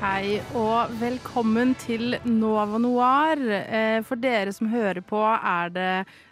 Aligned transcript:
Hei 0.00 0.38
og 0.56 0.92
velkommen 0.96 1.74
til 1.76 2.14
Nova 2.24 2.78
Noir. 2.80 3.40
Eh, 3.60 4.00
For 4.06 4.16
dere 4.16 4.52
som 4.56 4.70
hører 4.72 5.02
på 5.04 5.20
er 5.20 5.72
det 5.74 5.88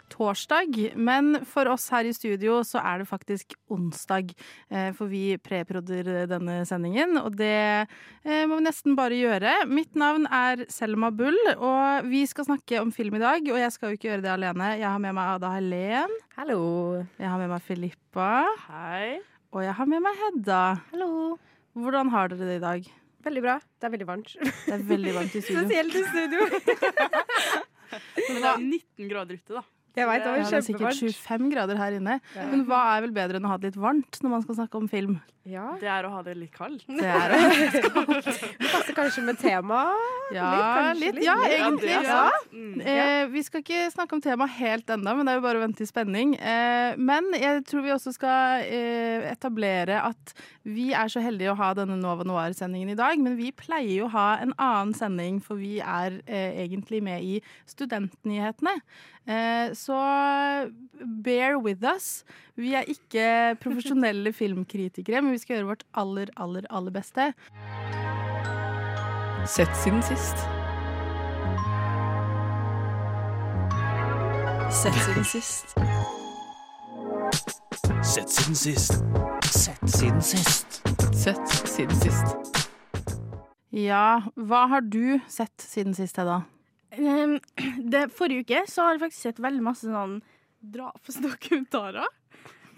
torsdag, 0.09 0.95
men 0.97 1.43
for 1.45 1.69
oss 1.69 1.85
her 1.93 2.07
i 2.09 2.13
studio 2.17 2.63
så 2.65 2.81
er 2.81 3.03
det 3.03 3.09
faktisk 3.11 3.53
onsdag. 3.69 4.31
Eh, 4.73 4.89
For 4.97 5.05
vi 5.11 5.37
preprodder 5.37 6.25
denne 6.31 6.63
sendingen, 6.65 7.19
og 7.21 7.37
det 7.37 7.53
eh, 8.25 8.47
må 8.49 8.57
vi 8.57 8.65
nesten 8.65 8.97
bare 8.97 9.19
gjøre. 9.19 9.53
Mitt 9.69 9.93
navn 9.93 10.25
er 10.25 10.65
Selma 10.73 11.11
Bull, 11.13 11.37
og 11.53 12.09
vi 12.09 12.23
skal 12.25 12.49
snakke 12.49 12.81
om 12.81 12.89
film 12.95 13.19
i 13.19 13.21
dag. 13.21 13.51
Og 13.53 13.61
jeg 13.61 13.75
skal 13.75 13.91
jo 13.93 13.99
ikke 13.99 14.09
gjøre 14.09 14.25
det 14.25 14.33
alene. 14.33 14.71
Jeg 14.81 14.89
har 14.89 15.03
med 15.03 15.13
meg 15.13 15.35
Ada 15.35 15.53
Helen. 15.59 16.17
Hallo. 16.41 16.63
Jeg 17.21 17.29
har 17.29 17.37
med 17.37 17.53
meg 17.53 17.61
Filippa. 17.69 18.31
Hei. 18.65 19.19
Og 19.53 19.61
jeg 19.61 19.77
har 19.77 19.93
med 19.93 20.01
meg 20.09 20.17
Hedda. 20.25 20.63
Hallo. 20.89 21.37
Hvordan 21.77 22.09
har 22.09 22.33
dere 22.33 22.49
det 22.49 22.57
i 22.57 22.65
dag? 22.65 22.89
Veldig 23.25 23.41
bra. 23.43 23.57
Det 23.79 23.87
er 23.89 23.91
veldig 23.95 24.07
varmt. 24.07 24.31
Det 24.39 24.73
er 24.75 24.85
veldig 24.89 25.15
varmt 25.17 25.35
i 25.35 25.41
studio. 25.43 25.65
Spesielt 25.65 25.95
i 25.99 26.03
studio. 26.07 26.39
Men 28.29 28.39
det 28.39 28.49
er 28.51 28.63
19 28.63 29.09
grader 29.11 29.39
ute, 29.39 29.57
da. 29.59 29.63
Jeg 29.97 30.05
vet, 30.07 30.21
det 30.21 30.29
Ja, 30.29 30.31
var 30.31 30.51
det 30.53 30.57
er 30.59 30.63
sikkert 30.63 30.99
25 31.01 31.49
grader 31.51 31.79
her 31.81 31.95
inne. 31.97 32.19
Men 32.37 32.61
hva 32.69 32.79
er 32.93 33.03
vel 33.07 33.13
bedre 33.15 33.39
enn 33.39 33.47
å 33.49 33.51
ha 33.51 33.57
det 33.59 33.71
litt 33.71 33.79
varmt 33.81 34.19
når 34.23 34.33
man 34.35 34.43
skal 34.45 34.59
snakke 34.61 34.79
om 34.79 34.87
film? 34.91 35.17
Ja. 35.49 35.65
Det 35.81 35.89
er 35.89 36.05
å 36.07 36.11
ha 36.13 36.21
det 36.25 36.35
litt 36.37 36.53
kaldt. 36.55 36.85
Det 36.87 37.05
er 37.09 37.33
det. 37.33 37.81
Det 38.59 38.69
passer 38.69 38.95
kanskje 38.97 39.23
med 39.25 39.39
temaet. 39.41 40.07
Ja, 40.35 40.91
litt. 40.93 41.17
litt. 41.17 41.25
Ja, 41.25 41.37
egentlig. 41.47 41.95
Ja. 42.05 42.21
Mm. 42.53 42.81
Eh, 42.81 43.23
vi 43.33 43.43
skal 43.45 43.63
ikke 43.63 43.87
snakke 43.93 44.17
om 44.17 44.21
temaet 44.23 44.57
helt 44.59 44.89
ennå, 44.93 45.15
men 45.17 45.25
det 45.25 45.33
er 45.33 45.39
jo 45.39 45.45
bare 45.47 45.61
å 45.61 45.63
vente 45.63 45.85
i 45.85 45.89
spenning. 45.89 46.35
Eh, 46.37 46.99
men 47.01 47.31
jeg 47.37 47.63
tror 47.69 47.85
vi 47.87 47.93
også 47.95 48.13
skal 48.15 48.65
eh, 48.67 49.25
etablere 49.31 50.03
at 50.05 50.35
vi 50.69 50.91
er 50.93 51.09
så 51.09 51.23
heldige 51.23 51.53
å 51.53 51.59
ha 51.59 51.71
denne 51.77 51.97
Nova 51.99 52.25
Noir-sendingen 52.27 52.93
i 52.93 52.99
dag. 52.99 53.21
Men 53.21 53.37
vi 53.39 53.51
pleier 53.55 54.03
jo 54.03 54.09
å 54.09 54.13
ha 54.13 54.27
en 54.43 54.53
annen 54.57 54.93
sending, 54.97 55.39
for 55.43 55.59
vi 55.61 55.79
er 55.81 56.19
eh, 56.25 56.65
egentlig 56.65 57.01
med 57.05 57.25
i 57.25 57.39
Studentnyhetene. 57.69 58.75
Eh, 59.29 59.73
så 59.77 59.97
bear 61.23 61.59
with 61.61 61.83
us. 61.85 62.23
Vi 62.59 62.73
er 62.75 62.87
ikke 62.91 63.55
profesjonelle 63.61 64.33
filmkritikere, 64.35 65.21
men 65.23 65.35
vi 65.35 65.38
skal 65.41 65.57
gjøre 65.59 65.69
vårt 65.71 65.85
aller, 65.97 66.31
aller, 66.35 66.67
aller 66.69 66.93
beste. 66.95 67.31
Sett 69.49 69.75
siden 69.81 70.01
sist. 70.05 70.43
Sett 74.69 74.99
siden 75.05 75.25
sist. 75.25 75.75
Sett 78.03 78.29
siden 78.29 78.55
sist. 78.55 78.93
Sett 79.49 79.89
siden 79.89 80.21
sist. 80.21 80.81
Sett 81.23 81.49
siden 81.67 81.95
sist. 81.95 82.59
Ja, 83.69 84.21
hva 84.35 84.65
har 84.71 84.81
du 84.81 85.19
sett 85.29 85.61
siden 85.61 85.93
sist, 85.97 86.17
Hedda? 86.17 86.43
Um, 86.99 87.35
forrige 88.17 88.41
uke 88.41 88.63
så 88.67 88.81
har 88.81 88.95
jeg 88.95 89.01
faktisk 89.03 89.21
sett 89.21 89.41
veldig 89.43 89.61
masse 89.61 89.85
sånn 89.87 90.15
drapsdokumentarer. 90.73 92.07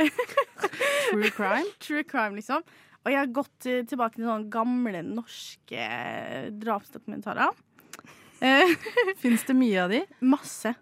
True 1.11 1.31
crime? 1.35 1.65
True 1.83 2.03
crime, 2.07 2.37
liksom. 2.39 2.63
Og 3.01 3.09
jeg 3.09 3.17
har 3.17 3.31
gått 3.33 3.65
eh, 3.69 3.81
tilbake 3.89 4.19
til 4.19 4.27
sånne 4.27 4.51
gamle 4.53 5.01
norske 5.07 5.81
eh, 5.81 6.51
drapsdokumentarer. 6.61 7.49
Eh, 8.41 8.75
Fins 9.23 9.43
det 9.47 9.57
mye 9.57 9.83
av 9.87 9.93
de? 9.93 10.03
masse. 10.21 10.75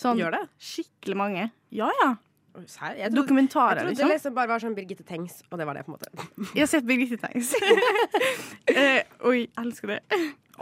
Sånn 0.00 0.20
Gjør 0.20 0.38
det? 0.38 0.44
skikkelig 0.56 1.16
mange. 1.20 1.46
Ja, 1.76 1.90
ja. 2.00 2.14
Jeg 2.50 3.12
trodde, 3.14 3.36
jeg 3.38 3.48
trodde 3.52 3.74
det 3.78 3.84
liksom. 3.92 4.08
liksom 4.10 4.34
bare 4.34 4.50
var 4.50 4.62
sånn 4.62 4.74
Birgitte 4.74 5.04
Tengs, 5.06 5.36
og 5.52 5.60
det 5.60 5.66
var 5.68 5.78
det, 5.78 5.84
på 5.86 5.92
en 5.92 5.98
måte. 6.00 6.10
Jeg 6.56 6.64
har 6.64 6.70
sett 6.72 6.86
Birgitte 6.88 7.20
Tengs. 7.22 7.52
eh, 8.74 9.04
oi, 9.22 9.44
jeg 9.44 9.52
elsker 9.62 9.92
det. 9.94 10.00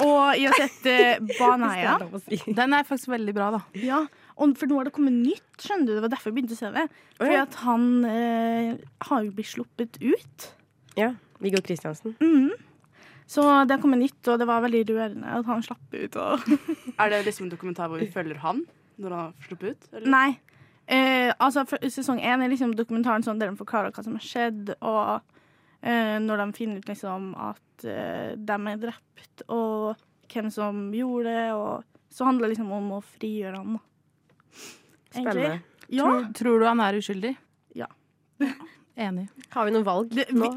Og 0.04 0.36
jeg 0.38 0.50
har 0.52 0.60
sett 0.60 0.88
eh, 0.92 1.22
Baneheia. 1.38 1.96
Det 2.02 2.20
si. 2.26 2.52
Den 2.54 2.76
er 2.76 2.84
faktisk 2.86 3.10
veldig 3.14 3.34
bra, 3.34 3.48
da. 3.56 3.62
Ja, 3.80 4.02
og 4.38 4.54
for 4.58 4.70
nå 4.70 4.78
har 4.78 4.86
det 4.86 4.94
kommet 4.94 5.16
nytt, 5.16 5.50
skjønner 5.58 5.88
du. 5.88 5.96
Det 5.96 6.04
var 6.04 6.12
derfor 6.12 6.30
jeg 6.30 6.38
begynte 6.38 6.54
å 6.54 6.60
se 6.60 6.70
det. 6.74 6.86
Fordi 7.18 7.34
ja. 7.34 7.44
at 7.44 7.58
han 7.64 7.86
eh, 8.06 8.72
har 9.08 9.26
jo 9.26 9.34
blitt 9.34 9.50
sluppet 9.50 9.98
ut. 9.98 10.48
Ja. 10.98 11.12
Viggo 11.42 11.62
Kristiansen. 11.64 12.14
Mm. 12.22 12.52
Så 13.28 13.42
det 13.68 13.76
har 13.76 13.82
kommet 13.82 14.00
nytt, 14.00 14.20
og 14.30 14.38
det 14.40 14.46
var 14.48 14.62
veldig 14.64 14.84
rørende 14.88 15.38
at 15.40 15.48
han 15.50 15.64
slapp 15.64 15.92
ut. 15.92 16.16
Og 16.16 16.52
Er 17.02 17.10
det 17.12 17.24
liksom 17.26 17.48
en 17.48 17.52
dokumentar 17.52 17.90
hvor 17.90 18.00
vi 18.00 18.10
følger 18.12 18.40
han 18.44 18.62
når 18.98 19.14
han 19.14 19.24
har 19.26 19.48
sluppet 19.48 19.74
ut? 19.74 19.90
Eller? 19.92 20.12
Nei. 20.14 20.28
Eh, 20.88 21.28
altså, 21.36 21.66
sesong 21.84 22.22
én 22.24 22.40
er 22.40 22.48
liksom 22.48 22.72
dokumentaren 22.78 23.26
sånn 23.26 23.40
der 23.42 23.50
de 23.50 23.60
forklarer 23.60 23.92
hva 23.92 24.04
som 24.06 24.16
har 24.16 24.24
skjedd, 24.24 24.72
og 24.80 25.18
eh, 25.84 26.16
når 26.24 26.40
de 26.40 26.46
finner 26.56 26.80
ut 26.80 26.88
liksom 26.88 27.34
at 27.36 27.84
eh, 27.84 28.32
de 28.32 28.56
er 28.56 28.80
drept, 28.86 29.44
og 29.52 30.00
hvem 30.32 30.48
som 30.52 30.86
gjorde 30.96 31.34
det, 31.34 31.44
og 31.52 32.14
så 32.14 32.30
handler 32.30 32.48
det 32.48 32.54
liksom 32.54 32.72
om 32.72 32.94
å 32.96 33.02
frigjøre 33.04 33.60
han. 33.60 33.76
Spennende. 35.10 35.60
Ja. 35.88 36.04
Tror, 36.04 36.32
tror 36.36 36.60
du 36.60 36.66
han 36.68 36.80
er 36.84 36.98
uskyldig? 37.00 37.34
Ja. 37.78 37.86
Enig. 38.98 39.28
Har 39.54 39.64
vi 39.68 39.70
noe 39.76 39.84
valg 39.86 40.10
Det- 40.10 40.32
nå? 40.34 40.48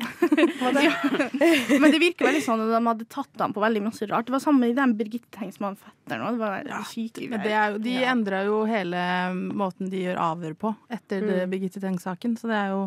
Men 1.79 1.91
det 1.93 1.99
virker 2.01 2.25
veldig 2.25 2.41
sånn 2.43 2.63
at 2.65 2.71
de 2.73 2.79
hadde 2.87 3.05
tatt 3.11 3.41
han 3.43 3.53
på 3.53 3.61
veldig 3.63 3.83
masse 3.85 4.07
rart. 4.09 4.25
Det 4.27 4.33
var 4.33 4.41
samme 4.43 4.69
i 4.71 4.73
den 4.77 4.95
Birgitte 4.97 5.29
Tengs 5.35 5.59
med 5.61 5.69
han 5.71 5.77
fetteren 5.79 6.25
òg. 6.25 6.39
Det 6.39 6.41
var 6.41 6.69
ja, 6.71 6.79
syke 6.89 7.27
Men 7.29 7.43
det 7.45 7.53
er 7.53 7.75
jo, 7.75 7.81
de 7.85 7.93
Ja. 7.99 8.07
endra 8.15 8.39
jo 8.47 8.63
hele 8.69 9.03
måten 9.53 9.91
de 9.93 10.01
gjør 10.07 10.17
avhør 10.25 10.55
på 10.65 10.73
etter 10.89 11.21
det 11.27 11.45
Birgitte 11.53 11.83
Tengs-saken. 11.83 12.33
Så 12.41 12.49
det 12.49 12.57
er 12.57 12.73
jo 12.73 12.81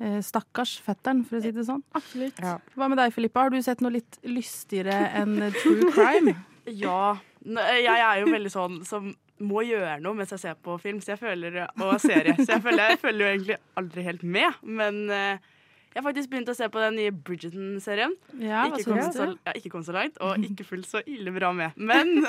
eh, 0.00 0.20
stakkars 0.24 0.76
fetteren, 0.84 1.24
for 1.28 1.40
å 1.40 1.42
si 1.44 1.50
det 1.56 1.64
sånn. 1.68 1.82
Absolutt. 1.96 2.38
Ja. 2.44 2.58
Hva 2.76 2.88
med 2.92 3.00
deg, 3.00 3.16
Filippa? 3.16 3.46
Har 3.48 3.50
du 3.56 3.58
sett 3.64 3.80
noe 3.80 3.96
litt 3.96 4.20
lystigere 4.28 5.00
enn 5.22 5.38
true 5.62 5.90
crime? 5.96 6.36
Ja. 6.70 7.16
Jeg 7.42 7.88
er 8.04 8.18
jo 8.20 8.26
veldig 8.30 8.50
sånn 8.52 8.74
som 8.86 9.08
må 9.40 9.62
gjøre 9.64 9.98
noe 10.04 10.18
mens 10.18 10.34
jeg 10.34 10.42
ser 10.42 10.58
på 10.60 10.76
film 10.82 11.00
så 11.02 11.14
jeg 11.14 11.22
føler, 11.22 11.62
og 11.80 11.94
serie. 12.02 12.36
Så 12.38 12.52
jeg 12.54 12.64
føler, 12.64 12.92
jeg 12.92 13.00
følger 13.00 13.24
jo 13.24 13.30
egentlig 13.30 13.56
aldri 13.80 14.04
helt 14.06 14.26
med. 14.36 14.60
Men 14.62 15.00
eh, 15.14 15.48
jeg 15.90 15.98
har 15.98 16.06
faktisk 16.06 16.30
begynt 16.32 16.52
å 16.52 16.56
se 16.56 16.68
på 16.70 16.82
den 16.82 16.98
nye 17.00 17.14
Bridgerton-serien. 17.14 18.12
Ja, 18.38 18.66
ikke, 18.68 18.84
kom 18.92 19.00
så, 19.16 19.32
ja, 19.48 19.56
ikke 19.58 19.72
kom 19.72 19.86
så 19.86 19.96
langt, 19.96 20.20
og 20.22 20.44
ikke 20.46 20.68
fullt 20.68 20.90
så 20.90 21.02
ille 21.08 21.32
bra 21.34 21.50
med. 21.56 21.74
Men, 21.80 22.20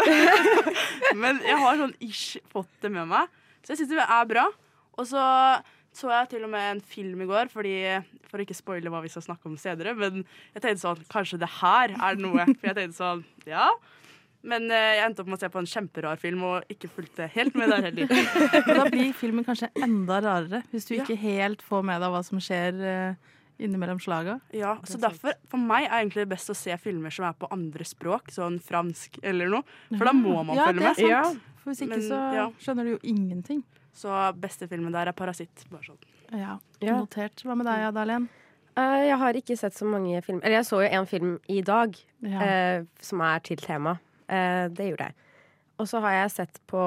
men 1.21 1.44
jeg 1.45 1.59
har 1.61 1.77
sånn 1.83 1.94
ish 2.01 2.39
fått 2.53 2.71
det 2.81 2.94
med 2.95 3.11
meg, 3.11 3.29
så 3.61 3.75
jeg 3.75 3.83
syns 3.83 3.94
det 3.94 4.07
er 4.07 4.25
bra. 4.31 4.47
Og 4.97 5.07
så 5.07 5.21
så 5.91 6.07
jeg 6.07 6.29
til 6.31 6.45
og 6.47 6.51
med 6.53 6.69
en 6.69 6.81
film 6.81 7.21
i 7.23 7.27
går, 7.27 7.50
fordi, 7.51 7.75
for 8.29 8.39
å 8.39 8.45
ikke 8.45 8.55
spoile 8.55 8.91
hva 8.91 9.01
vi 9.03 9.09
skal 9.11 9.25
snakke 9.25 9.50
om 9.50 9.57
senere. 9.59 9.91
Men 9.97 10.21
jeg 10.55 10.63
tenkte 10.63 10.83
sånn, 10.85 11.01
kanskje 11.11 11.41
det 11.41 11.50
her 11.57 11.91
er 11.97 12.19
noe. 12.19 12.45
For 12.53 12.69
jeg 12.69 12.77
tenkte 12.77 12.95
sånn, 12.95 13.25
ja. 13.50 13.67
Men 14.44 14.72
eh, 14.74 14.96
jeg 14.97 15.06
endte 15.06 15.22
opp 15.22 15.28
med 15.29 15.38
å 15.38 15.41
se 15.44 15.50
på 15.53 15.59
en 15.62 15.68
kjemperar 15.69 16.18
film 16.18 16.41
og 16.47 16.63
ikke 16.74 16.90
fulgte 16.90 17.28
helt 17.29 17.53
med 17.56 17.69
der 17.69 17.84
heller. 17.90 18.07
Da 18.79 18.85
blir 18.90 19.12
filmen 19.13 19.46
kanskje 19.46 19.69
enda 19.78 20.18
rarere, 20.25 20.63
hvis 20.72 20.88
du 20.90 20.96
Ja. 20.96 21.03
ikke 21.03 21.18
helt 21.22 21.62
får 21.62 21.84
med 21.85 22.02
deg 22.02 22.09
hva 22.16 22.24
som 22.25 22.40
skjer 22.41 22.80
eh, 22.81 23.13
innimellom 23.62 24.00
slaga. 24.01 24.40
Ja, 24.57 24.78
så 24.84 24.97
derfor, 24.97 25.35
For 25.51 25.62
meg 25.62 25.85
er 25.85 26.00
egentlig 26.00 26.24
det 26.25 26.31
best 26.34 26.50
å 26.50 26.56
se 26.57 26.74
filmer 26.81 27.13
som 27.13 27.25
er 27.30 27.34
på 27.38 27.47
andre 27.53 27.85
språk, 27.85 28.31
sånn 28.34 28.57
fransk 28.59 29.19
eller 29.22 29.47
noe. 29.53 29.63
For 29.94 30.06
da 30.09 30.13
må 30.18 30.41
man 30.44 30.57
ja, 30.57 30.66
følge 30.72 30.88
med. 30.90 31.06
Ja. 31.06 31.22
For 31.62 31.69
hvis 31.69 31.84
ikke 31.85 31.94
Men, 32.00 32.07
så 32.09 32.19
ja. 32.40 32.47
skjønner 32.57 32.84
du 32.90 32.96
jo 32.96 33.00
ingenting. 33.13 33.62
Så 33.94 34.09
beste 34.41 34.66
filmen 34.72 34.91
der 34.96 35.07
er 35.12 35.13
'Parasitt'. 35.13 35.68
Bare 35.69 35.84
sånn. 35.85 35.97
Ja, 36.31 36.57
Ja. 36.81 36.97
Notert. 36.97 37.44
Hva 37.46 37.53
med 37.56 37.68
deg, 37.68 37.94
Adalén? 37.94 38.30
Eh, 38.75 39.06
jeg 39.12 39.18
har 39.19 39.34
ikke 39.35 39.57
sett 39.59 39.74
så 39.75 39.85
mange 39.85 40.22
filmer 40.24 40.46
Eller 40.46 40.62
jeg 40.63 40.66
så 40.66 40.80
jo 40.81 40.88
en 40.90 41.06
film 41.06 41.40
i 41.50 41.62
dag 41.62 41.94
Ja. 42.24 42.40
eh, 42.41 42.84
som 43.01 43.19
er 43.22 43.40
til 43.40 43.57
tema. 43.57 44.00
Eh, 44.31 44.66
det 44.72 44.90
gjorde 44.92 45.12
jeg. 45.12 45.30
Og 45.81 45.90
så 45.90 46.02
har 46.03 46.18
jeg 46.19 46.34
sett 46.38 46.62
på 46.72 46.81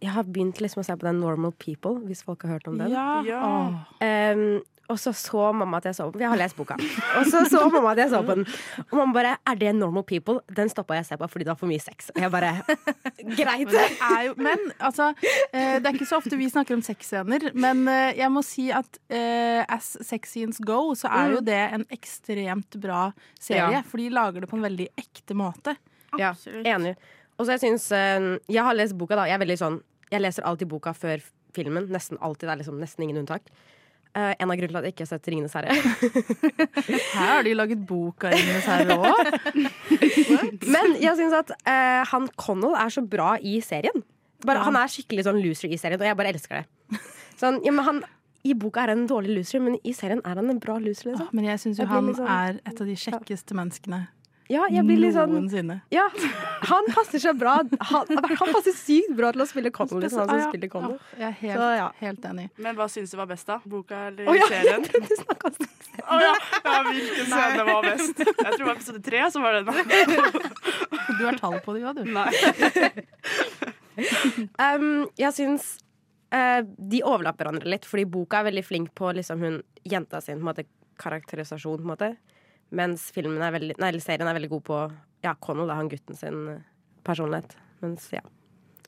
Jeg 0.00 0.14
har 0.14 0.24
begynt 0.24 0.60
liksom 0.64 0.80
å 0.80 0.86
se 0.86 0.94
på 0.96 1.04
den 1.04 1.20
Normal 1.20 1.52
People, 1.60 1.98
hvis 2.08 2.22
folk 2.24 2.46
har 2.46 2.56
hørt 2.56 2.68
om 2.70 2.78
den. 2.80 2.92
ja. 2.94 3.20
Ja. 3.26 4.32
Um, 4.32 4.62
og 4.90 4.98
så 4.98 5.12
så 5.14 5.50
mamma 5.54 5.78
at 5.78 5.86
jeg 5.86 5.94
så 5.94 6.06
på 6.08 6.18
den. 6.18 6.24
Jeg 6.24 6.32
har 6.32 6.40
lest 6.40 6.56
boka. 6.58 6.76
Og 7.20 7.28
så 7.30 7.44
så 7.46 7.62
mamma 7.70 7.92
at 7.92 8.00
jeg 8.02 8.10
så 8.10 8.22
på 8.26 8.34
den. 8.40 8.46
Og 8.88 8.96
mamma 8.98 9.14
bare 9.14 9.36
'Er 9.46 9.58
det 9.58 9.74
Normal 9.74 10.02
People?' 10.02 10.40
Den 10.54 10.68
stoppa 10.68 10.94
jeg 10.94 11.04
å 11.04 11.08
se 11.08 11.16
på 11.16 11.28
fordi 11.30 11.44
det 11.46 11.52
var 11.52 11.60
for 11.60 11.70
mye 11.70 11.80
sex. 11.80 12.10
Og 12.16 12.22
jeg 12.22 12.30
bare 12.30 12.62
Greit. 13.38 13.66
Men, 13.66 13.74
det 13.74 13.86
er 14.00 14.22
jo, 14.26 14.34
men 14.36 14.58
altså, 14.80 15.14
eh, 15.52 15.78
det 15.78 15.86
er 15.86 15.94
ikke 15.94 16.08
så 16.10 16.16
ofte 16.16 16.36
vi 16.36 16.48
snakker 16.50 16.74
om 16.74 16.82
sexscener, 16.82 17.52
men 17.54 17.86
eh, 17.88 18.16
jeg 18.18 18.30
må 18.32 18.42
si 18.42 18.70
at 18.70 18.98
uh, 19.12 19.64
as 19.68 19.96
sex 20.00 20.30
scenes 20.30 20.58
go, 20.58 20.94
så 20.94 21.08
er 21.08 21.36
jo 21.36 21.40
det 21.40 21.60
en 21.74 21.84
ekstremt 21.90 22.80
bra 22.80 23.12
serie. 23.38 23.78
Ja. 23.78 23.82
For 23.82 23.98
de 23.98 24.08
lager 24.10 24.40
det 24.40 24.50
på 24.50 24.56
en 24.56 24.66
veldig 24.66 24.88
ekte 24.98 25.34
måte. 25.34 25.76
Ja, 26.18 26.32
enig. 26.64 26.96
Og 27.38 27.46
så 27.46 27.54
jeg 27.56 27.60
syns 27.60 27.90
eh, 27.92 28.38
Jeg 28.48 28.64
har 28.66 28.74
lest 28.74 28.96
boka, 28.98 29.16
da. 29.16 29.24
Jeg 29.30 29.34
er 29.38 29.44
veldig 29.44 29.58
sånn 29.60 29.76
Jeg 30.10 30.20
leser 30.20 30.42
alltid 30.44 30.68
boka 30.68 30.92
før 30.92 31.22
filmen. 31.54 31.86
Nesten 31.90 32.18
alltid. 32.20 32.48
Det 32.48 32.52
er 32.54 32.60
liksom 32.62 32.80
nesten 32.80 33.04
ingen 33.06 33.22
unntak. 33.22 33.42
Uh, 34.10 34.32
en 34.42 34.50
av 34.50 34.56
grunnene 34.58 34.72
til 34.72 34.78
at 34.80 34.86
jeg 34.88 34.94
ikke 34.96 35.04
har 35.04 35.10
sett 35.12 35.26
'Ringenes 35.30 35.52
herre'. 35.54 35.70
Her 37.14 37.28
har 37.30 37.42
de 37.46 37.52
laget 37.54 37.84
bok 37.86 38.24
av 38.26 38.32
Ringenes 38.34 38.66
herre 38.66 38.96
òg. 38.98 39.28
Men 40.74 40.96
jeg 40.98 41.14
syns 41.20 41.36
at 41.38 41.52
uh, 41.62 42.02
han 42.10 42.26
Connell 42.34 42.74
er 42.74 42.90
så 42.90 43.04
bra 43.06 43.36
i 43.38 43.60
serien. 43.62 44.02
Bare, 44.42 44.58
Ja. 44.58 44.64
Han 44.66 44.76
er 44.80 44.90
skikkelig 44.90 45.26
sånn 45.28 45.38
loser 45.44 45.70
i 45.70 45.78
serien, 45.78 46.00
og 46.00 46.06
jeg 46.08 46.16
bare 46.18 46.32
elsker 46.34 46.58
det. 46.62 47.00
Sånn, 47.38 47.60
ja, 47.64 47.70
men 47.70 47.84
han, 47.86 48.02
I 48.42 48.54
boka 48.58 48.82
er 48.82 48.94
han 48.94 49.04
en 49.04 49.10
dårlig 49.10 49.36
loser, 49.38 49.60
men 49.62 49.76
i 49.84 49.92
serien 49.94 50.22
er 50.24 50.34
han 50.40 50.50
en 50.50 50.58
bra 50.58 50.78
loser. 50.82 51.12
Liksom. 51.12 51.28
Men 51.36 51.44
jeg 51.52 51.60
syns 51.62 51.78
jo 51.78 51.86
han 51.86 52.10
sånn- 52.16 52.30
er 52.34 52.58
et 52.64 52.80
av 52.80 52.86
de 52.90 52.96
kjekkeste 52.96 53.54
menneskene 53.54 54.08
Ja, 54.50 54.64
jeg 54.72 54.82
blir 54.82 54.98
litt 54.98 55.14
sånn 55.14 55.30
noensinne. 55.30 55.76
Ja, 55.94 56.08
han 56.66 56.88
passer 56.90 57.22
seg 57.22 57.36
bra. 57.38 57.60
Han, 57.92 58.08
han 58.26 58.50
passer 58.50 58.74
sykt 58.74 59.12
bra 59.14 59.30
til 59.34 59.44
å 59.44 59.46
spille 59.46 59.70
Connell. 59.74 60.00
Liksom, 60.02 60.24
han 60.24 60.30
Ah, 60.30 60.40
som 60.42 60.50
spiller. 60.50 60.72
Ah, 60.74 60.96
jeg 61.20 61.26
er 61.28 61.36
helt, 61.38 61.60
Så, 61.60 61.68
ja. 61.78 61.84
helt 62.00 62.24
enig. 62.32 62.46
Men 62.66 62.78
hva 62.80 62.88
syns 62.90 63.14
du 63.14 63.18
var 63.20 63.28
best, 63.30 63.46
da? 63.46 63.60
Boka 63.70 64.00
eller 64.08 64.26
oh, 64.26 64.34
ja, 64.34 64.48
serien? 64.50 64.82
jeg 64.82 64.90
trodde 64.90 65.06
du 65.06 65.20
snakka 65.22 65.52
om 65.52 65.54
Å 66.00 66.18
ja. 66.24 66.32
ja, 66.64 66.74
hvilken 66.88 67.30
scene 67.30 67.66
var 67.68 67.86
best? 67.86 68.24
Jeg 68.26 68.34
tror 68.40 68.56
det 68.56 68.66
var 68.66 68.74
episode 68.74 69.02
tre, 69.06 69.22
som 69.30 69.46
var 69.46 69.60
det 69.60 69.62
den. 69.70 69.76
Du 71.20 71.24
har 71.26 71.38
tall 71.38 71.58
på 71.62 71.74
det, 71.76 71.84
ja, 71.84 71.94
du. 71.94 72.02
Nei. 72.10 72.30
Um, 74.56 75.10
jeg 75.18 75.34
syns 75.36 75.64
uh, 76.32 76.62
de 76.64 77.02
overlapper 77.04 77.44
hverandre 77.44 77.68
litt, 77.68 77.84
fordi 77.84 78.06
boka 78.08 78.38
er 78.40 78.46
veldig 78.46 78.62
flink 78.64 78.92
på 78.96 79.10
liksom, 79.18 79.42
hun 79.44 79.58
jenta 79.84 80.22
sin 80.24 80.38
på 80.38 80.44
en 80.44 80.46
måte, 80.46 80.64
karakterisasjon, 81.02 81.82
på 81.82 81.84
en 81.84 81.90
måte. 81.90 82.08
Mens 82.70 83.08
filmen 83.14 83.42
er 83.42 83.50
veldig, 83.56 83.74
nei, 83.82 83.88
eller 83.92 84.00
serien 84.04 84.28
er 84.30 84.36
veldig 84.38 84.50
god 84.52 84.62
på 84.68 84.80
ja, 85.26 85.34
Connell, 85.42 85.70
han 85.74 85.88
gutten 85.90 86.16
sin 86.16 86.44
eh, 86.48 86.60
personlighet. 87.04 87.56
Mens 87.82 88.06
ja, 88.14 88.20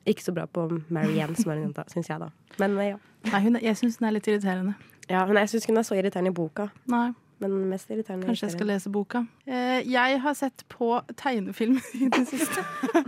ikke 0.07 0.23
så 0.23 0.33
bra 0.35 0.45
på 0.47 0.67
Marianne, 0.93 1.35
som 1.35 1.51
er 1.51 1.59
en 1.59 1.67
jente, 1.69 1.83
syns 1.93 2.09
jeg, 2.09 2.19
da. 2.23 2.29
Men 2.61 2.77
eh, 2.79 2.93
ja. 2.93 3.01
Nei, 3.31 3.41
hun, 3.45 3.55
er- 3.59 3.63
jeg 3.67 3.79
syns 3.81 3.99
den 3.99 4.07
er 4.09 4.15
litt 4.17 4.27
irriterende. 4.27 4.73
ja 5.09 5.25
men 5.27 5.37
jeg 5.43 5.49
syns 5.53 5.67
hun 5.69 5.77
er 5.79 5.85
så 5.87 5.95
irriterende 5.99 6.31
i 6.31 6.35
boka. 6.39 6.69
Nei, 6.91 7.11
Men 7.43 7.55
mest 7.67 7.89
irriterende 7.91 8.27
Kanskje 8.29 8.45
jeg 8.47 8.53
skal 8.55 8.67
lese 8.71 8.89
boka. 8.93 9.19
Eh, 9.45 9.81
jeg 9.89 10.19
har 10.23 10.33
sett 10.39 10.63
på 10.71 10.89
tegnefilm 11.19 11.75
i 11.99 12.07
det 12.13 12.21
siste. 12.29 12.63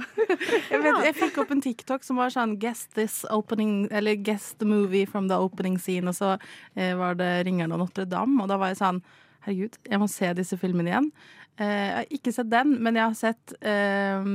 jeg, 0.71 0.80
vet, 0.81 1.04
jeg 1.06 1.16
fikk 1.16 1.38
opp 1.44 1.51
en 1.56 1.62
TikTok 1.63 2.04
som 2.04 2.19
var 2.19 2.33
sånn 2.36 2.57
'Guess 2.60 2.88
this 2.98 3.21
opening' 3.31 3.88
Eller 3.92 4.16
'Guess 4.19 4.54
the 4.60 4.66
movie 4.68 5.06
from 5.06 5.30
the 5.31 5.36
opening 5.39 5.78
scene', 5.80 6.07
og 6.12 6.16
så 6.19 6.33
eh, 6.75 6.92
var 7.00 7.16
det 7.16 7.45
'Ringeren 7.45 7.71
og 7.71 7.80
Notre-Dame', 7.86 8.42
og 8.44 8.50
da 8.51 8.57
var 8.57 8.74
jeg 8.74 8.81
sånn 8.81 9.00
Herregud, 9.45 9.77
jeg 9.86 10.01
må 10.01 10.07
se 10.09 10.31
disse 10.38 10.57
filmene 10.57 10.89
igjen. 10.92 11.09
Eh, 11.56 11.65
jeg 11.69 11.95
har 11.95 12.13
ikke 12.18 12.33
sett 12.36 12.50
den, 12.51 12.74
men 12.83 12.97
jeg 12.97 13.06
har 13.06 13.18
sett 13.19 13.53
eh, 13.62 14.25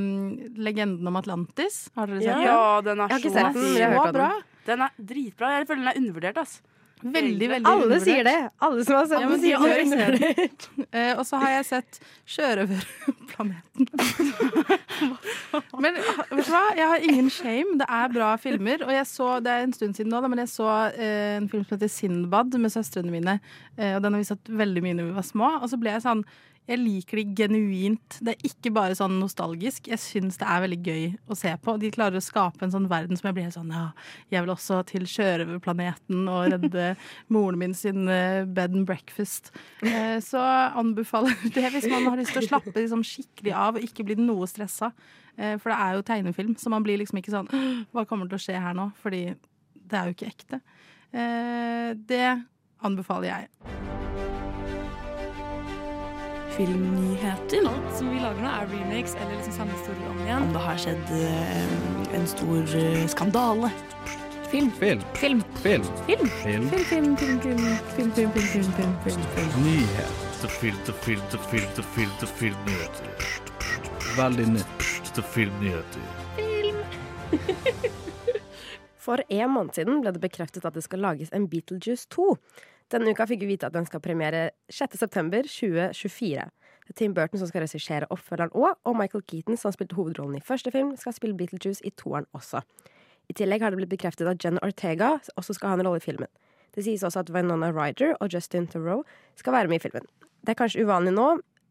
'Legenden 0.57 1.11
om 1.11 1.19
Atlantis'. 1.21 1.89
Har 1.99 2.09
dere 2.09 2.23
sett 2.23 2.39
den? 2.39 2.47
Ja, 2.47 2.81
den 2.87 3.03
er 3.05 3.09
så 3.13 3.35
den, 3.35 3.59
Så 3.59 4.13
bra. 4.15 4.31
Den 4.67 4.85
er 4.87 4.91
dritbra. 4.97 5.51
Jeg 5.59 5.67
føler 5.69 5.83
den 5.83 5.93
er 5.93 6.01
undervurdert, 6.01 6.39
ass. 6.45 6.61
Veldig, 7.01 7.49
veldig 7.49 7.67
Alle 7.69 7.87
undervurdert. 7.87 8.05
sier 8.05 8.25
det! 8.27 8.51
Alle 8.61 8.85
som 8.85 8.97
har 8.99 9.07
sett 9.09 9.21
Ja, 9.21 9.29
den, 9.31 9.41
sier 9.41 9.63
det. 9.65 9.83
undervurdert. 9.87 10.69
Eh, 10.91 11.13
og 11.15 11.23
så 11.27 11.39
har 11.39 11.53
jeg 11.55 11.65
sett 11.69 11.99
Sjørøverplaneten. 12.27 13.87
men 15.85 15.99
vet 16.01 16.49
du 16.49 16.51
hva? 16.51 16.63
Jeg 16.77 16.89
har 16.91 17.07
ingen 17.07 17.31
shame. 17.31 17.79
Det 17.81 17.87
er 17.87 18.13
bra 18.13 18.33
filmer. 18.43 18.83
Og 18.87 18.93
jeg 18.95 19.07
så, 19.07 19.29
det 19.45 19.53
er 19.55 19.67
en 19.69 19.75
stund 19.77 19.97
siden 19.97 20.11
nå, 20.13 20.21
da, 20.25 20.31
men 20.33 20.43
jeg 20.43 20.51
så 20.53 20.69
uh, 20.91 21.37
en 21.39 21.49
film 21.53 21.65
som 21.65 21.77
heter 21.77 21.93
Sinbad 21.93 22.59
med 22.59 22.75
søstrene 22.75 23.15
mine. 23.15 23.39
Uh, 23.79 23.95
og 23.97 24.05
den 24.05 24.17
har 24.17 24.25
vi 24.25 24.31
sett 24.33 24.53
veldig 24.63 24.85
mye 24.85 24.99
når 24.99 25.11
vi 25.13 25.19
var 25.21 25.29
små. 25.31 25.53
Og 25.61 25.71
så 25.73 25.79
ble 25.81 25.95
jeg 25.95 26.05
sånn 26.05 26.25
jeg 26.69 26.79
liker 26.79 27.19
de 27.19 27.25
genuint. 27.35 28.17
Det 28.23 28.35
er 28.37 28.45
ikke 28.47 28.71
bare 28.77 28.95
sånn 28.95 29.17
nostalgisk. 29.19 29.89
Jeg 29.91 29.99
syns 29.99 30.37
det 30.39 30.47
er 30.47 30.61
veldig 30.63 30.79
gøy 30.87 31.07
å 31.27 31.37
se 31.39 31.51
på. 31.65 31.75
De 31.83 31.91
klarer 31.91 32.21
å 32.21 32.23
skape 32.23 32.63
en 32.63 32.71
sånn 32.71 32.87
verden 32.91 33.19
som 33.19 33.27
jeg 33.31 33.37
blir 33.41 33.49
sånn 33.55 33.73
Ja, 33.75 33.89
jeg 34.31 34.45
vil 34.45 34.53
også 34.55 34.79
til 34.87 35.07
sjørøverplaneten 35.11 36.29
og 36.31 36.53
redde 36.53 36.85
moren 37.35 37.59
min 37.59 37.75
sin 37.75 38.07
eh, 38.07 38.45
bed 38.47 38.77
and 38.79 38.87
breakfast. 38.87 39.51
Eh, 39.83 40.21
Så 40.23 40.39
anbefaler 40.39 41.35
det 41.57 41.73
hvis 41.75 41.89
man 41.91 42.07
har 42.07 42.21
lyst 42.21 42.37
til 42.37 42.45
å 42.45 42.49
slappe 42.53 42.77
liksom 42.77 43.03
skikkelig 43.03 43.57
av 43.57 43.81
og 43.81 43.89
ikke 43.89 44.07
bli 44.07 44.21
noe 44.23 44.47
stressa. 44.51 44.93
Eh, 45.37 45.57
For 45.59 45.75
det 45.75 45.81
er 45.81 45.99
jo 45.99 46.07
tegnefilm, 46.07 46.55
så 46.61 46.71
man 46.71 46.87
blir 46.87 47.03
liksom 47.03 47.19
ikke 47.19 47.35
sånn 47.35 47.51
Hva 47.91 48.07
kommer 48.07 48.31
til 48.31 48.39
å 48.39 48.45
skje 48.47 48.61
her 48.63 48.79
nå? 48.79 48.93
Fordi 49.03 49.25
det 49.91 49.99
er 49.99 50.07
jo 50.07 50.15
ikke 50.15 50.31
ekte. 50.31 50.63
Det 52.07 52.27
anbefaler 52.87 53.33
jeg. 53.33 54.30
Filmnyheter. 56.61 57.69
Alt 57.69 57.99
som 57.99 58.11
vi 58.11 58.21
lager 58.21 58.43
nå, 58.45 58.51
er 58.51 58.69
remakes 58.69 59.15
eller 59.17 59.37
liksom 59.37 59.55
samme 59.57 59.77
historie 59.79 60.09
om 60.13 60.19
igjen. 60.25 60.43
Om 60.49 60.53
det 60.57 60.65
har 60.67 60.81
skjedd 60.85 61.13
eh, 61.17 62.17
en 62.19 62.27
stor 62.29 62.75
eh, 62.81 63.05
skandale. 63.09 63.71
Film. 64.51 64.71
Film. 64.81 65.03
Film. 65.15 65.43
Film. 65.63 65.87
Film. 66.07 66.29
Film. 66.43 66.69
Film, 66.69 66.85
film, 66.85 67.17
film, 67.17 67.41
film, 67.41 67.41
film, 67.41 68.13
film, 68.13 68.13
film, 68.17 68.33
film, 68.33 68.73
film, 68.73 68.97
film, 69.05 69.29
film. 69.37 69.65
Nyhet. 69.65 70.27
filter, 70.61 70.93
filter, 70.93 71.39
filter, 71.39 71.83
til 72.19 72.29
filmnyheter. 72.29 73.09
Veldig 74.17 74.49
nytt. 74.57 74.89
Filmnyheter. 75.35 76.05
Film. 76.37 76.77
For 79.01 79.23
en 79.29 79.51
måned 79.51 79.75
siden 79.75 80.03
ble 80.05 80.13
det 80.13 80.21
bekreftet 80.23 80.65
at 80.65 80.77
det 80.77 80.85
skal 80.85 81.01
lages 81.05 81.33
en 81.33 81.49
Beetlejuice 81.49 82.09
2. 82.13 82.35
Denne 82.91 83.13
uka 83.15 83.23
fikk 83.31 83.45
vi 83.45 83.53
vite 83.53 83.69
at 83.69 83.75
den 83.75 83.85
skal 83.87 84.03
premiere 84.03 84.49
6.9.2024. 84.75 86.47
Det 86.91 86.95
er 86.95 86.99
Tim 86.99 87.13
Burton 87.15 87.39
som 87.39 87.47
skal 87.47 87.63
regissere 87.63 88.09
oppfølgeren 88.11 88.51
òg, 88.51 88.81
og 88.83 88.97
Michael 88.99 89.23
Keaton, 89.31 89.59
som 89.61 89.71
spilte 89.71 89.95
hovedrollen 89.95 90.41
i 90.41 90.43
første 90.43 90.73
film, 90.75 90.97
skal 90.99 91.15
spille 91.15 91.37
Beetlejuice 91.39 91.85
i 91.87 91.93
toeren 91.95 92.27
også. 92.35 92.65
I 93.31 93.37
tillegg 93.39 93.63
har 93.63 93.71
det 93.71 93.79
blitt 93.79 93.93
bekreftet 93.93 94.27
at 94.27 94.43
Jen 94.43 94.59
Ortega 94.67 95.13
også 95.39 95.55
skal 95.55 95.71
ha 95.71 95.77
en 95.79 95.87
rolle 95.87 96.03
i 96.03 96.03
filmen. 96.03 96.27
Det 96.75 96.83
sies 96.83 97.05
også 97.07 97.23
at 97.23 97.31
Venona 97.31 97.71
Ryder 97.71 98.17
og 98.19 98.35
Justin 98.35 98.67
Theroux 98.71 99.07
skal 99.39 99.55
være 99.55 99.71
med 99.71 99.79
i 99.79 99.85
filmen. 99.85 100.09
Det 100.43 100.55
er 100.55 100.59
kanskje 100.59 100.83
uvanlig 100.83 101.13
nå, 101.15 101.29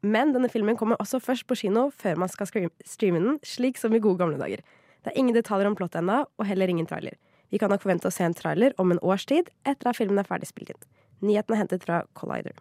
men 0.07 0.31
denne 0.31 0.47
filmen 0.51 0.79
kommer 0.79 0.99
også 1.03 1.19
først 1.19 1.47
på 1.49 1.57
kino 1.59 1.89
før 1.99 2.15
man 2.23 2.31
skal 2.31 2.47
streame 2.87 3.19
den, 3.19 3.41
slik 3.43 3.79
som 3.81 3.91
i 3.91 3.99
gode 3.99 4.21
gamle 4.21 4.39
dager. 4.39 4.63
Det 5.03 5.11
er 5.11 5.19
ingen 5.19 5.35
detaljer 5.35 5.67
om 5.67 5.75
plottet 5.75 5.99
ennå, 5.99 6.21
og 6.39 6.47
heller 6.47 6.71
ingen 6.71 6.87
trailer. 6.87 7.19
Vi 7.51 7.59
kan 7.59 7.71
nok 7.73 7.83
forvente 7.83 8.07
å 8.07 8.13
se 8.13 8.23
en 8.23 8.37
trailer 8.37 8.71
om 8.79 8.93
en 8.93 9.03
års 9.03 9.27
tid, 9.27 9.51
etter 9.67 9.91
at 9.91 9.99
filmen 9.99 10.21
er 10.21 10.27
ferdig 10.27 10.47
spilt 10.47 10.71
inn. 10.71 10.83
Nyheten 11.25 11.55
er 11.55 11.63
hentet 11.63 11.85
fra 11.85 12.03
Collider. 12.17 12.55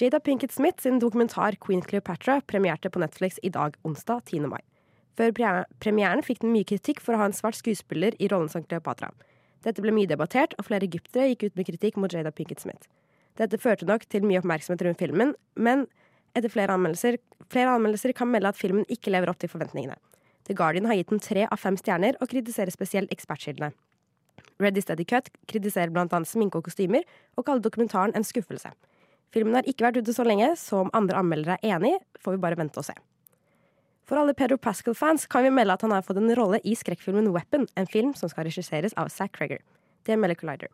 Jada 0.00 0.18
Pinkett 0.20 0.52
Smith 0.52 0.82
sin 0.82 0.98
dokumentar 0.98 1.56
Queen 1.62 1.82
Cleopatra 1.82 2.40
premierte 2.46 2.90
på 2.90 2.98
Netflix 2.98 3.38
i 3.42 3.50
dag, 3.54 3.76
onsdag 3.82 4.24
10. 4.26 4.48
mai. 4.50 4.60
Før 5.14 5.30
premieren 5.78 6.24
fikk 6.26 6.42
den 6.42 6.50
mye 6.50 6.66
kritikk 6.66 7.00
for 7.00 7.14
å 7.14 7.20
ha 7.20 7.28
en 7.30 7.36
svart 7.36 7.60
skuespiller 7.60 8.16
i 8.18 8.28
rollen 8.32 8.50
som 8.50 8.64
Cleopatra. 8.66 9.12
Dette 9.64 9.80
ble 9.80 9.94
mye 9.94 10.10
debattert, 10.10 10.56
og 10.58 10.66
flere 10.66 10.88
egyptere 10.88 11.30
gikk 11.30 11.46
ut 11.46 11.60
med 11.60 11.68
kritikk 11.70 12.00
mot 12.02 12.12
Jada 12.12 12.34
Pinkett 12.34 12.64
Smith. 12.64 12.90
Dette 13.38 13.58
førte 13.58 13.86
nok 13.86 14.04
til 14.10 14.26
mye 14.26 14.42
oppmerksomhet 14.42 14.82
rundt 14.84 15.00
filmen, 15.00 15.32
men 15.54 15.86
etter 16.34 16.50
flere 16.50 16.74
anmeldelser, 16.74 17.20
flere 17.50 17.78
anmeldelser 17.78 18.12
kan 18.18 18.30
melde 18.30 18.50
at 18.50 18.58
filmen 18.58 18.84
ikke 18.90 19.14
lever 19.14 19.30
opp 19.30 19.38
til 19.40 19.52
forventningene. 19.52 19.96
The 20.44 20.58
Guardian 20.58 20.90
har 20.90 20.98
gitt 20.98 21.14
den 21.14 21.22
tre 21.22 21.46
av 21.46 21.62
fem 21.62 21.78
stjerner, 21.80 22.18
og 22.20 22.28
kritiserer 22.34 22.74
spesielt 22.74 23.14
ekspertkildene. 23.14 23.72
Ready 24.62 24.82
Steady 24.82 25.04
Cut 25.04 25.30
kritiserer 25.50 25.90
annet 25.94 26.28
sminke 26.28 26.58
og 26.58 26.68
kostymer, 26.68 27.02
og 27.36 27.46
kaller 27.46 27.62
dokumentaren 27.62 28.14
en 28.14 28.24
skuffelse. 28.24 28.70
Filmen 29.34 29.56
har 29.58 29.66
ikke 29.66 29.88
vært 29.88 29.98
ute 29.98 30.14
så 30.14 30.22
lenge, 30.22 30.52
så 30.56 30.84
om 30.84 30.92
andre 30.94 31.18
anmeldere 31.18 31.58
er 31.62 31.76
enig, 31.76 31.96
får 32.22 32.36
vi 32.36 32.42
bare 32.44 32.58
vente 32.58 32.78
og 32.78 32.86
se. 32.86 32.94
For 34.04 34.20
alle 34.20 34.34
Pedro 34.36 34.58
Pascal-fans 34.60 35.24
kan 35.32 35.46
vi 35.46 35.50
melde 35.50 35.74
at 35.74 35.82
han 35.82 35.94
har 35.94 36.04
fått 36.04 36.20
en 36.20 36.34
rolle 36.36 36.60
i 36.62 36.74
skrekkfilmen 36.76 37.32
Weapon, 37.32 37.66
en 37.74 37.88
film 37.88 38.12
som 38.14 38.28
skal 38.28 38.46
regisseres 38.46 38.94
av 39.00 39.08
Zack 39.08 39.32
Cregger. 39.38 39.62
Det 40.04 40.18
melder 40.20 40.38
Collider. 40.38 40.68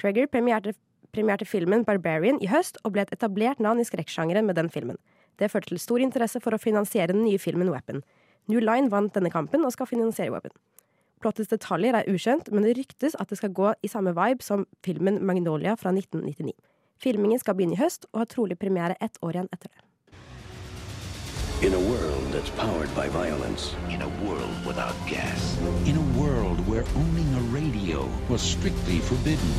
Cregger 0.00 0.26
premierte, 0.32 0.72
premierte 1.12 1.44
filmen 1.44 1.84
Barbarian 1.84 2.40
i 2.40 2.48
høst, 2.48 2.80
og 2.82 2.96
ble 2.96 3.04
et 3.04 3.12
etablert 3.12 3.60
navn 3.60 3.82
i 3.82 3.86
skrekksjangeren 3.86 4.48
med 4.48 4.56
den 4.56 4.72
filmen. 4.72 4.96
Det 5.38 5.52
førte 5.52 5.70
til 5.70 5.80
stor 5.80 6.00
interesse 6.00 6.40
for 6.40 6.56
å 6.56 6.60
finansiere 6.60 7.12
den 7.12 7.26
nye 7.26 7.38
filmen 7.38 7.70
Weapon. 7.70 8.00
New 8.48 8.64
Line 8.64 8.90
vant 8.90 9.12
denne 9.14 9.30
kampen 9.30 9.62
og 9.64 9.76
skal 9.76 9.88
finansiere 9.88 10.32
Weapon. 10.32 10.56
Plottets 11.20 11.50
detaljer 11.52 11.98
er 11.98 12.08
ukjent, 12.08 12.48
men 12.48 12.64
det 12.64 12.78
ryktes 12.78 13.16
at 13.20 13.28
det 13.28 13.36
skal 13.36 13.52
gå 13.52 13.74
i 13.84 13.88
samme 13.92 14.14
vibe 14.16 14.44
som 14.44 14.64
filmen 14.84 15.20
Magnolia 15.20 15.74
fra 15.76 15.92
1999. 15.92 16.54
Filmingen 17.00 17.40
skal 17.40 17.56
begynne 17.58 17.76
i 17.76 17.80
høst, 17.80 18.06
og 18.12 18.22
har 18.22 18.30
trolig 18.32 18.56
premiere 18.60 18.96
ett 19.04 19.20
år 19.20 19.36
igjen 19.36 19.50
etter 19.52 19.68
det. 19.68 19.84
In 21.60 21.74
a 21.76 21.82
world 21.90 22.32
that's 22.32 22.48
powered 22.56 22.88
by 22.96 23.08
violence, 23.12 23.76
In 23.92 24.00
a 24.00 24.08
world 24.24 24.64
without 24.64 24.96
gas. 25.06 25.58
In 25.84 25.96
a 26.00 26.06
world 26.18 26.58
where 26.66 26.84
owning 26.96 27.28
a 27.36 27.42
radio 27.52 28.08
was 28.30 28.40
strictly 28.40 29.00
forbidden. 29.00 29.52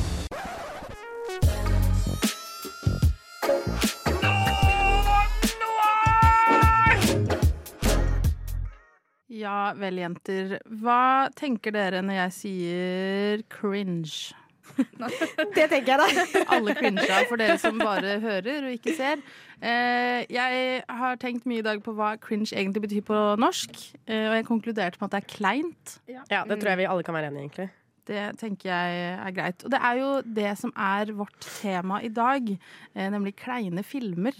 Ja 9.41 9.71
vel, 9.77 9.97
jenter. 10.01 10.59
Hva 10.81 11.29
tenker 11.37 11.73
dere 11.73 12.03
når 12.05 12.19
jeg 12.25 12.37
sier 12.37 13.43
cringe? 13.51 14.35
Det 15.57 15.65
tenker 15.71 15.89
jeg, 15.91 15.99
da. 15.99 16.25
Alle 16.55 16.75
cringer 16.77 17.25
for 17.29 17.41
dere 17.41 17.57
som 17.61 17.79
bare 17.81 18.19
hører 18.23 18.67
og 18.69 18.75
ikke 18.75 18.93
ser. 18.97 19.19
Eh, 19.61 20.21
jeg 20.31 20.81
har 21.01 21.19
tenkt 21.21 21.47
mye 21.49 21.61
i 21.61 21.65
dag 21.65 21.81
på 21.83 21.93
hva 21.97 22.13
cringe 22.21 22.49
egentlig 22.53 22.85
betyr 22.87 23.03
på 23.09 23.19
norsk, 23.41 23.75
eh, 24.07 24.29
og 24.29 24.37
jeg 24.39 24.47
konkluderte 24.47 25.01
med 25.01 25.09
at 25.09 25.17
det 25.17 25.21
er 25.21 25.29
kleint. 25.35 25.97
Ja, 26.09 26.45
Det 26.47 26.61
tror 26.61 26.73
jeg 26.73 26.81
vi 26.83 26.89
alle 26.93 27.05
kan 27.07 27.17
være 27.17 27.31
enige 27.31 27.41
i, 27.41 27.45
egentlig. 27.49 27.69
Det 28.11 28.23
tenker 28.41 28.71
jeg 28.71 29.01
er 29.13 29.35
greit. 29.35 29.61
Og 29.67 29.71
det 29.71 29.79
er 29.85 29.99
jo 29.99 30.09
det 30.39 30.55
som 30.57 30.73
er 30.73 31.11
vårt 31.15 31.37
tema 31.61 31.99
i 32.01 32.09
dag, 32.09 32.49
eh, 32.95 33.09
nemlig 33.13 33.35
kleine 33.43 33.83
filmer. 33.85 34.37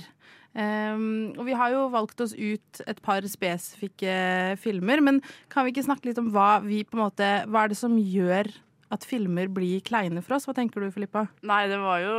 Um, 0.51 1.31
og 1.39 1.45
vi 1.47 1.53
har 1.55 1.71
jo 1.71 1.85
valgt 1.93 2.19
oss 2.25 2.33
ut 2.35 2.81
et 2.83 2.97
par 3.05 3.23
spesifikke 3.23 4.57
filmer, 4.59 4.99
men 4.99 5.21
kan 5.47 5.63
vi 5.63 5.71
ikke 5.71 5.85
snakke 5.85 6.09
litt 6.09 6.19
om 6.19 6.27
hva 6.33 6.57
vi 6.65 6.81
på 6.83 6.97
en 6.97 7.05
måte 7.05 7.29
Hva 7.47 7.61
er 7.63 7.71
det 7.71 7.77
som 7.79 7.93
gjør 7.95 8.49
at 8.91 9.05
filmer 9.07 9.47
blir 9.47 9.79
kleine 9.87 10.19
for 10.25 10.35
oss? 10.35 10.49
Hva 10.49 10.55
tenker 10.57 10.83
du, 10.83 10.89
Filippa? 10.91 11.29
Nei, 11.47 11.61
det 11.71 11.77
var 11.79 12.01
jo 12.03 12.17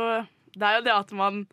Det 0.57 0.65
er 0.65 0.79
jo 0.79 0.87
det 0.87 0.95
at 0.95 1.13
man 1.13 1.43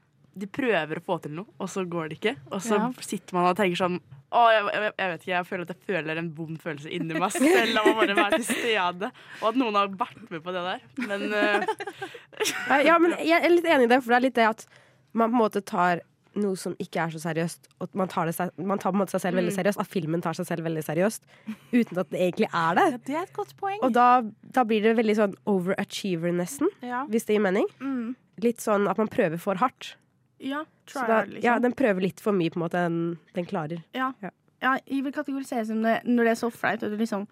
de 0.41 0.47
prøver 0.47 1.01
å 1.01 1.05
få 1.05 1.19
til 1.21 1.35
noe, 1.37 1.51
og 1.61 1.69
så 1.69 1.83
går 1.91 2.09
det 2.09 2.17
ikke. 2.21 2.33
Og 2.55 2.63
så 2.65 2.79
Ja. 2.79 2.89
sitter 3.03 3.35
man 3.37 3.49
og 3.51 3.57
tenker 3.59 3.77
sånn 3.77 3.97
Å, 4.31 4.43
jeg, 4.55 4.63
jeg, 4.73 4.93
jeg 4.95 5.11
vet 5.11 5.21
ikke, 5.25 5.33
jeg 5.35 5.47
føler 5.49 5.65
at 5.67 5.71
jeg 5.75 5.87
føler 5.91 6.19
en 6.21 6.29
vond 6.37 6.61
følelse 6.63 6.93
inni 6.97 7.19
meg 7.19 7.33
selv 7.37 7.81
av 7.81 7.89
å 7.91 7.95
bare 7.99 8.15
være 8.15 8.39
til 8.39 8.47
stede. 8.47 9.09
Og 9.43 9.49
at 9.51 9.59
noen 9.59 9.75
har 9.75 9.91
vært 10.01 10.31
med 10.31 10.45
på 10.45 10.55
det 10.55 10.63
der. 10.69 10.85
Men 11.03 11.25
uh... 11.35 12.79
Ja, 12.87 12.97
men 13.03 13.17
jeg 13.19 13.37
er 13.43 13.51
litt 13.53 13.67
enig 13.67 13.89
i 13.89 13.91
det, 13.91 13.99
for 14.05 14.15
det 14.15 14.21
er 14.21 14.25
litt 14.29 14.39
det 14.39 14.47
at 14.53 14.65
man 15.13 15.33
på 15.33 15.35
en 15.35 15.43
måte 15.43 15.65
tar 15.67 16.05
noe 16.37 16.55
som 16.57 16.75
ikke 16.79 17.01
er 17.03 17.11
så 17.11 17.19
seriøst, 17.25 17.69
og 17.81 17.89
man 17.99 18.09
tar, 18.09 18.27
det 18.31 18.37
man 18.59 18.79
tar 18.79 18.93
seg 19.11 19.21
selv 19.21 19.37
veldig 19.41 19.51
Mm. 19.53 19.57
seriøst. 19.65 19.81
At 19.81 19.87
filmen 19.91 20.23
tar 20.23 20.33
seg 20.35 20.47
selv 20.47 20.63
veldig 20.65 20.85
seriøst, 20.87 21.21
uten 21.73 21.99
at 21.99 22.11
det 22.11 22.21
egentlig 22.21 22.49
er 22.55 22.75
det. 22.79 23.05
Det 23.05 23.15
er 23.17 23.23
et 23.23 23.33
godt 23.33 23.57
poeng. 23.57 23.79
Og 23.83 23.93
da, 23.93 24.23
da 24.53 24.65
blir 24.65 24.83
det 24.83 24.97
veldig 24.97 25.17
sånn 25.17 25.35
overachiever, 25.47 26.33
nesten, 26.33 26.69
Ja. 26.83 27.05
hvis 27.07 27.25
det 27.27 27.35
gir 27.37 27.43
mening. 27.43 27.67
Mm. 27.81 28.15
Litt 28.43 28.59
sånn 28.59 28.89
at 28.89 28.97
man 28.99 29.09
prøver 29.09 29.39
for 29.39 29.55
hardt. 29.57 29.97
Ja, 30.39 30.65
try 30.87 31.07
da, 31.07 31.23
liksom. 31.25 31.43
ja, 31.45 31.59
den 31.59 31.73
prøver 31.73 32.01
litt 32.01 32.21
for 32.21 32.33
mye 32.33 32.49
på 32.51 32.57
en 32.57 32.63
måte 32.69 32.79
enn 32.87 33.19
den 33.35 33.45
klarer. 33.45 33.83
Ja. 33.93 34.13
Ja. 34.23 34.31
ja, 34.63 34.79
jeg 34.87 35.03
vil 35.05 35.13
kategorisere 35.13 35.67
som 35.67 35.83
det 35.83 36.03
når 36.07 36.25
det 36.25 36.31
er 36.33 36.41
så 36.47 36.51
flaut 36.51 36.83
at 36.83 36.91
du 36.91 36.97
liksom 36.97 37.27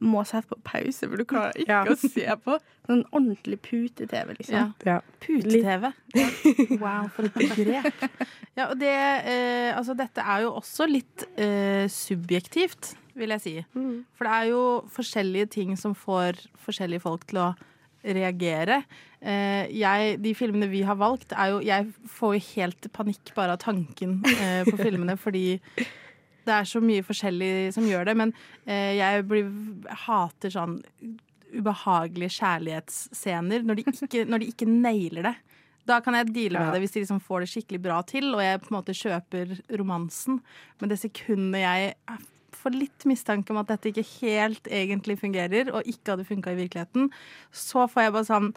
må 0.00 0.24
sette 0.26 0.48
på 0.50 0.58
pause, 0.66 1.06
for 1.08 1.16
du 1.20 1.24
klarer 1.28 1.52
ikke 1.60 1.68
Ja. 1.70 1.84
å 1.84 1.94
se 1.96 2.24
på 2.44 2.56
sånn 2.88 3.04
ordentlig 3.12 3.60
pute-TV, 3.62 4.34
liksom. 4.38 4.54
Ja. 4.54 4.72
Ja. 4.84 5.00
Pute-TV. 5.20 5.92
Wow, 6.80 7.08
for 7.14 7.28
et 7.30 7.34
begrep. 7.38 8.08
Ja, 8.54 8.68
og 8.70 8.78
det, 8.78 8.86
eh, 9.26 9.72
altså, 9.74 9.96
dette 9.98 10.22
er 10.22 10.44
jo 10.44 10.52
også 10.60 10.86
litt 10.86 11.24
eh, 11.42 11.88
subjektivt, 11.90 12.92
vil 13.18 13.32
jeg 13.34 13.42
si. 13.42 13.54
Mm. 13.74 14.04
For 14.14 14.28
det 14.28 14.34
er 14.36 14.50
jo 14.52 14.60
forskjellige 14.94 15.48
ting 15.56 15.72
som 15.78 15.94
får 15.98 16.38
forskjellige 16.62 17.02
folk 17.02 17.24
til 17.26 17.40
å 17.42 17.48
reagere. 18.04 18.84
Eh, 19.24 19.66
jeg, 19.74 20.20
de 20.22 20.34
filmene 20.38 20.68
vi 20.70 20.82
har 20.86 20.94
valgt, 21.00 21.32
er 21.32 21.50
jo 21.54 21.58
Jeg 21.64 21.88
får 22.14 22.34
jo 22.36 22.44
helt 22.54 22.88
panikk 22.92 23.34
bare 23.34 23.56
av 23.56 23.62
tanken 23.64 24.20
eh, 24.36 24.62
på 24.68 24.76
filmene, 24.84 25.16
fordi 25.18 25.58
det 26.46 26.56
er 26.56 26.68
så 26.68 26.82
mye 26.84 27.04
forskjellig 27.06 27.52
som 27.76 27.86
gjør 27.88 28.10
det. 28.10 28.16
Men 28.20 28.34
eh, 28.64 28.94
jeg 28.98 29.24
blir, 29.30 29.48
hater 30.06 30.54
sånn 30.54 30.78
ubehagelige 31.54 32.34
kjærlighetsscener 32.40 33.64
når 33.66 33.78
de 33.78 33.86
ikke, 33.92 34.24
når 34.28 34.42
de 34.42 34.52
ikke 34.52 34.70
nailer 34.70 35.30
det. 35.30 35.34
Da 35.84 35.98
kan 36.00 36.16
jeg 36.16 36.32
deale 36.32 36.60
med 36.62 36.72
det 36.72 36.80
hvis 36.80 36.94
de 36.94 37.02
liksom 37.02 37.20
får 37.20 37.44
det 37.44 37.50
skikkelig 37.52 37.80
bra 37.84 37.98
til, 38.08 38.30
og 38.32 38.40
jeg 38.40 38.60
på 38.62 38.70
en 38.70 38.78
måte 38.78 38.96
kjøper 38.96 39.58
romansen. 39.76 40.38
Men 40.80 40.92
det 40.92 40.96
sekundet 41.02 41.60
jeg 41.60 42.22
får 42.54 42.76
litt 42.78 43.04
mistanke 43.08 43.52
om 43.52 43.60
at 43.60 43.68
dette 43.68 43.90
ikke 43.90 44.06
helt 44.22 44.70
egentlig 44.72 45.18
fungerer, 45.20 45.68
og 45.74 45.90
ikke 45.90 46.14
hadde 46.14 46.26
funka 46.28 46.54
i 46.54 46.60
virkeligheten, 46.62 47.10
så 47.52 47.84
får 47.90 48.06
jeg 48.06 48.14
bare 48.16 48.28
sånn 48.30 48.50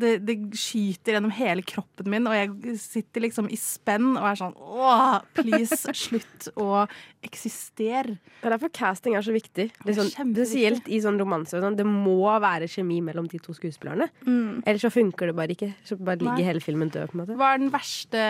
det, 0.00 0.10
det 0.26 0.36
skyter 0.58 1.16
gjennom 1.16 1.32
hele 1.34 1.62
kroppen 1.66 2.10
min, 2.12 2.26
og 2.30 2.34
jeg 2.36 2.76
sitter 2.80 3.24
liksom 3.24 3.48
i 3.50 3.56
spenn 3.58 4.12
og 4.12 4.26
er 4.28 4.38
sånn 4.38 4.54
åh, 4.60 5.16
please, 5.36 5.90
slutt 6.04 6.48
å 6.60 6.84
eksistere. 7.24 8.18
Det 8.40 8.48
er 8.48 8.54
derfor 8.56 8.72
casting 8.76 9.16
er 9.16 9.24
så 9.24 9.34
viktig. 9.34 9.70
Det 9.72 9.94
er 9.94 9.98
sånn, 9.98 10.12
spesielt 10.12 10.88
i 10.92 11.00
sånn 11.02 11.18
romanse. 11.20 11.60
Sånn. 11.62 11.78
Det 11.78 11.86
må 11.88 12.20
være 12.44 12.68
kjemi 12.70 13.00
mellom 13.04 13.26
de 13.30 13.40
to 13.42 13.54
skuespillerne. 13.56 14.10
Mm. 14.26 14.62
Ellers 14.66 14.84
så 14.84 14.92
funker 14.92 15.30
det 15.30 15.36
bare 15.38 15.56
ikke. 15.56 15.70
Så 15.86 15.96
bare 15.98 16.20
Nei. 16.20 16.28
ligger 16.28 16.52
hele 16.52 16.64
filmen 16.64 16.92
død. 16.92 17.10
på 17.10 17.18
en 17.18 17.24
måte 17.24 17.38
Hva 17.40 17.54
er 17.54 17.64
den 17.64 17.72
verste 17.74 18.20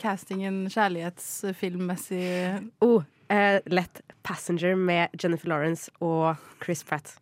castingen 0.00 0.64
kjærlighetsfilmmessig? 0.72 2.70
oh, 2.84 3.02
eh, 3.28 3.60
Lett 3.66 4.00
Passenger 4.22 4.74
med 4.74 5.14
Jennifer 5.20 5.48
Lawrence 5.48 5.90
og 6.00 6.36
Chris 6.64 6.84
Pratt. 6.84 7.16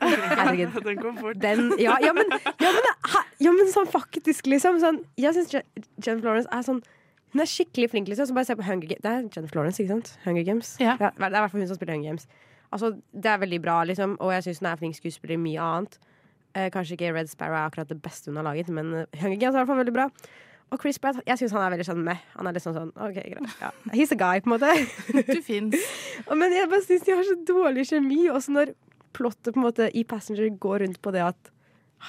Herregud. 0.00 0.74
den 0.86 1.00
kom 1.02 1.18
fort. 1.18 1.40
Den, 1.42 1.72
ja, 1.78 1.96
ja, 2.02 2.12
men, 2.12 2.30
ja, 2.58 2.72
men, 2.74 2.88
ja, 3.38 3.52
men 3.52 3.70
sånn 3.72 3.90
faktisk, 3.90 4.48
liksom. 4.50 4.80
Sånn, 4.82 5.02
jeg 5.20 5.36
syns 5.36 5.54
Jennifer 5.54 6.30
Lawrence 6.30 6.50
er 6.52 6.64
sånn 6.66 6.82
Hun 7.34 7.42
er 7.44 7.48
skikkelig 7.50 7.90
flink, 7.92 8.08
liksom. 8.08 8.30
Så 8.30 8.36
bare 8.36 8.48
se 8.48 8.56
på 8.56 8.64
Hunger 8.64 8.88
Games. 8.88 9.04
Det 9.04 9.10
er 9.12 9.24
Jennifer 9.36 9.60
Lawrence, 9.60 9.82
ikke 9.82 9.94
sant? 9.98 10.14
Hunger 10.24 10.46
Games. 10.48 10.74
Ja. 10.80 10.96
det 10.96 11.10
er 11.12 11.28
i 11.28 11.42
hvert 11.42 11.52
fall 11.52 11.60
hun 11.60 11.68
som 11.68 11.76
spiller 11.76 11.98
Hunger 11.98 12.14
Games. 12.14 12.28
Altså, 12.72 12.94
det 13.12 13.30
er 13.30 13.42
veldig 13.42 13.58
bra, 13.64 13.82
liksom, 13.88 14.16
og 14.20 14.32
jeg 14.32 14.46
syns 14.46 14.62
hun 14.62 14.70
er 14.70 14.80
flink 14.80 14.96
skuespiller 14.96 15.36
i 15.36 15.42
mye 15.42 15.64
annet. 15.64 15.98
Eh, 16.56 16.70
kanskje 16.72 16.96
ikke 16.96 17.12
Red 17.12 17.28
Sparrow 17.30 17.56
er 17.56 17.68
akkurat 17.68 17.88
det 17.88 18.00
beste 18.02 18.32
hun 18.32 18.40
har 18.40 18.48
laget, 18.48 18.70
men 18.72 18.94
eh, 19.02 19.20
Hunger 19.20 19.36
Games 19.36 19.54
er 19.54 19.58
i 19.58 19.60
hvert 19.60 19.70
fall 19.70 19.82
veldig 19.82 19.96
bra. 19.96 20.08
Og 20.68 20.80
Chris 20.82 20.98
Pratt, 21.00 21.20
jeg 21.24 21.40
syns 21.40 21.54
han 21.56 21.64
er 21.64 21.72
veldig 21.76 21.86
sånn 21.88 22.02
meh. 22.04 22.18
Han 22.36 22.48
er 22.50 22.56
litt 22.56 22.64
sånn 22.64 22.76
sånn 22.76 22.90
OK, 22.92 23.16
greit. 23.16 23.54
Ja. 23.62 23.70
He's 23.94 24.12
a 24.12 24.18
guy, 24.20 24.42
på 24.44 24.50
en 24.50 24.56
måte. 24.58 24.72
Du 25.32 25.40
fins. 25.44 25.76
Men 26.42 26.52
jeg 26.52 26.68
bare 26.68 26.84
syns 26.84 27.06
de 27.06 27.14
har 27.16 27.24
så 27.24 27.38
dårlig 27.48 27.86
kjemi. 27.88 28.26
Også 28.32 28.52
når 28.52 28.74
plottet 29.16 29.54
på 29.54 29.62
en 29.62 29.64
måte 29.70 29.88
i 29.96 30.04
Passenger 30.08 30.50
går 30.60 30.84
rundt 30.84 31.00
på 31.02 31.14
det 31.14 31.24
at 31.30 31.54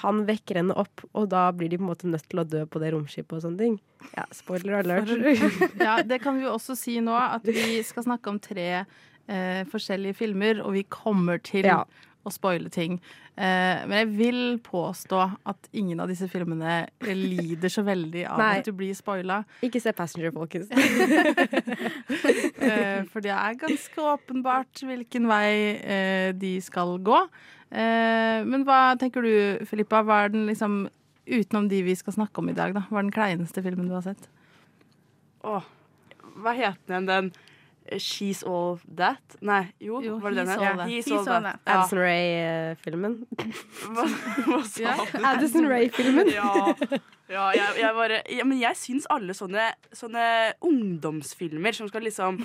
han 0.04 0.20
vekker 0.28 0.60
henne 0.60 0.74
opp, 0.78 1.02
og 1.18 1.24
da 1.32 1.48
blir 1.56 1.72
de 1.72 1.78
på 1.80 1.82
en 1.82 1.88
måte 1.90 2.06
nødt 2.06 2.28
til 2.30 2.38
å 2.38 2.46
dø 2.46 2.60
på 2.70 2.78
det 2.78 2.92
romskipet 2.94 3.32
og 3.40 3.42
sånne 3.42 3.58
ting. 3.58 3.78
Ja, 4.14 4.26
spoiler 4.34 4.76
alert. 4.84 5.10
Ja, 5.82 5.96
det 6.06 6.20
kan 6.22 6.38
vi 6.38 6.44
jo 6.44 6.52
også 6.54 6.76
si 6.78 7.00
nå, 7.02 7.16
at 7.16 7.48
vi 7.48 7.80
skal 7.86 8.06
snakke 8.06 8.30
om 8.30 8.38
tre 8.44 8.68
eh, 8.84 9.62
forskjellige 9.72 10.20
filmer, 10.20 10.60
og 10.62 10.76
vi 10.76 10.84
kommer 10.86 11.42
til 11.42 11.66
Ja. 11.66 11.80
Å 12.26 12.32
spoile 12.32 12.70
ting. 12.72 12.98
Eh, 13.36 13.82
men 13.88 13.94
jeg 14.02 14.08
vil 14.18 14.42
påstå 14.64 15.20
at 15.48 15.70
ingen 15.76 16.02
av 16.02 16.10
disse 16.10 16.28
filmene 16.30 16.82
lider 17.06 17.72
så 17.72 17.84
veldig 17.86 18.26
av 18.28 18.42
Nei. 18.42 18.50
at 18.58 18.68
du 18.68 18.74
blir 18.76 18.96
spoila. 18.96 19.40
Ikke 19.64 19.80
se 19.82 19.94
Passenger, 19.96 20.34
folkens. 20.36 20.70
Eh, 22.60 23.06
for 23.08 23.24
det 23.24 23.30
er 23.32 23.56
ganske 23.56 24.02
åpenbart 24.04 24.82
hvilken 24.84 25.24
vei 25.30 25.52
eh, 25.80 26.30
de 26.36 26.50
skal 26.62 26.98
gå. 27.02 27.16
Eh, 27.72 28.40
men 28.46 28.66
hva 28.68 28.96
tenker 29.00 29.24
du, 29.24 29.32
Filippa? 29.68 30.02
Hva 30.04 30.24
er 30.26 30.34
den 30.34 30.48
liksom 30.50 30.82
Utenom 31.30 31.68
de 31.70 31.78
vi 31.86 31.94
skal 31.94 32.16
snakke 32.16 32.42
om 32.42 32.48
i 32.50 32.56
dag, 32.56 32.72
da. 32.74 32.82
Hva 32.90 32.98
er 32.98 33.06
den 33.06 33.14
kleineste 33.14 33.62
filmen 33.62 33.86
du 33.86 33.94
har 33.94 34.02
sett? 34.02 34.24
Åh, 35.46 35.66
hva 36.42 36.54
het 36.56 36.80
den 36.90 37.06
igjen? 37.06 37.06
Den 37.06 37.28
She's 37.98 38.42
All 38.46 38.78
That? 38.96 39.36
Nei, 39.40 39.72
jo, 39.80 40.00
Jo, 40.02 40.18
var 40.18 40.30
det 40.30 40.36
den 40.36 40.48
her? 40.48 40.64
het? 40.64 40.80
All 40.80 40.88
He's 40.88 41.06
He's 41.08 41.12
All 41.12 41.28
All 41.28 41.42
That. 41.42 41.60
That. 41.64 41.66
Ja. 41.66 41.78
Addison 41.80 41.98
Ray-filmen. 41.98 43.16
Hva, 43.94 44.06
hva 44.46 44.60
sa 44.68 44.82
yeah. 44.82 45.04
du? 45.12 45.24
Addison 45.32 45.68
Ray-filmen. 45.70 46.32
Ja, 46.34 46.74
ja 47.30 47.46
jeg, 47.56 47.80
jeg 47.80 47.94
bare 47.94 48.22
ja, 48.26 48.44
Men 48.44 48.60
jeg 48.60 48.78
syns 48.78 49.08
alle 49.10 49.34
sånne, 49.36 49.70
sånne 49.96 50.26
ungdomsfilmer 50.66 51.76
som 51.76 51.90
skal 51.90 52.06
liksom 52.06 52.44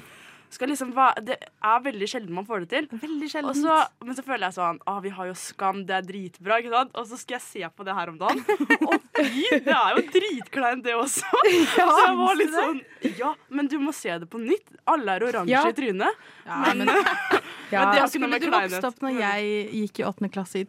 skal 0.53 0.69
liksom 0.71 0.91
være 0.95 1.23
Det 1.25 1.35
er 1.41 1.79
veldig 1.83 2.07
sjelden 2.09 2.35
man 2.37 2.45
får 2.47 2.63
det 2.65 2.69
til. 2.71 2.87
Veldig 3.01 3.29
sjeldent. 3.31 3.57
så, 3.59 3.77
men 4.05 4.15
så 4.17 4.23
føler 4.23 4.45
jeg 4.47 4.55
sånn 4.57 4.79
Å, 4.87 4.95
Vi 5.03 5.11
har 5.17 5.29
jo 5.29 5.33
Skam, 5.39 5.81
det 5.87 5.95
er 5.97 6.05
dritbra. 6.07 6.59
ikke 6.61 6.71
sant? 6.73 6.91
Og 6.95 7.07
så 7.09 7.17
skal 7.19 7.37
jeg 7.39 7.45
se 7.47 7.69
på 7.75 7.87
det 7.87 7.95
her 7.97 8.11
om 8.13 8.19
dagen. 8.21 8.43
Og 8.89 8.95
fy, 9.17 9.43
det 9.65 9.73
er 9.75 9.97
jo 9.97 10.05
dritkleint, 10.15 10.83
det 10.85 10.95
også. 10.95 11.25
så 11.73 11.87
jeg 11.87 12.15
var 12.21 12.39
litt 12.39 12.53
sånn 12.55 12.79
Ja, 13.19 13.33
men 13.49 13.67
du 13.71 13.77
må 13.81 13.93
se 13.95 14.15
det 14.21 14.29
på 14.31 14.39
nytt. 14.41 14.71
Alle 14.85 15.17
er 15.17 15.27
oransje 15.31 15.51
Ja. 15.55 15.65
i 15.67 15.75
trynet. 15.75 16.23
Ja, 16.45 16.61
men, 16.69 16.85
Men 17.75 17.91
det 17.91 17.99
har 17.99 18.07
ikke 18.07 18.21
noe 18.21 18.37
Skulle 18.37 18.39
du 18.39 18.51
vokst 18.53 18.87
opp 18.91 19.01
når 19.03 19.19
jeg 19.19 19.51
gikk 19.81 19.99
i 19.99 20.07
åttende 20.07 20.31
klasse 20.31 20.61
i 20.61 20.67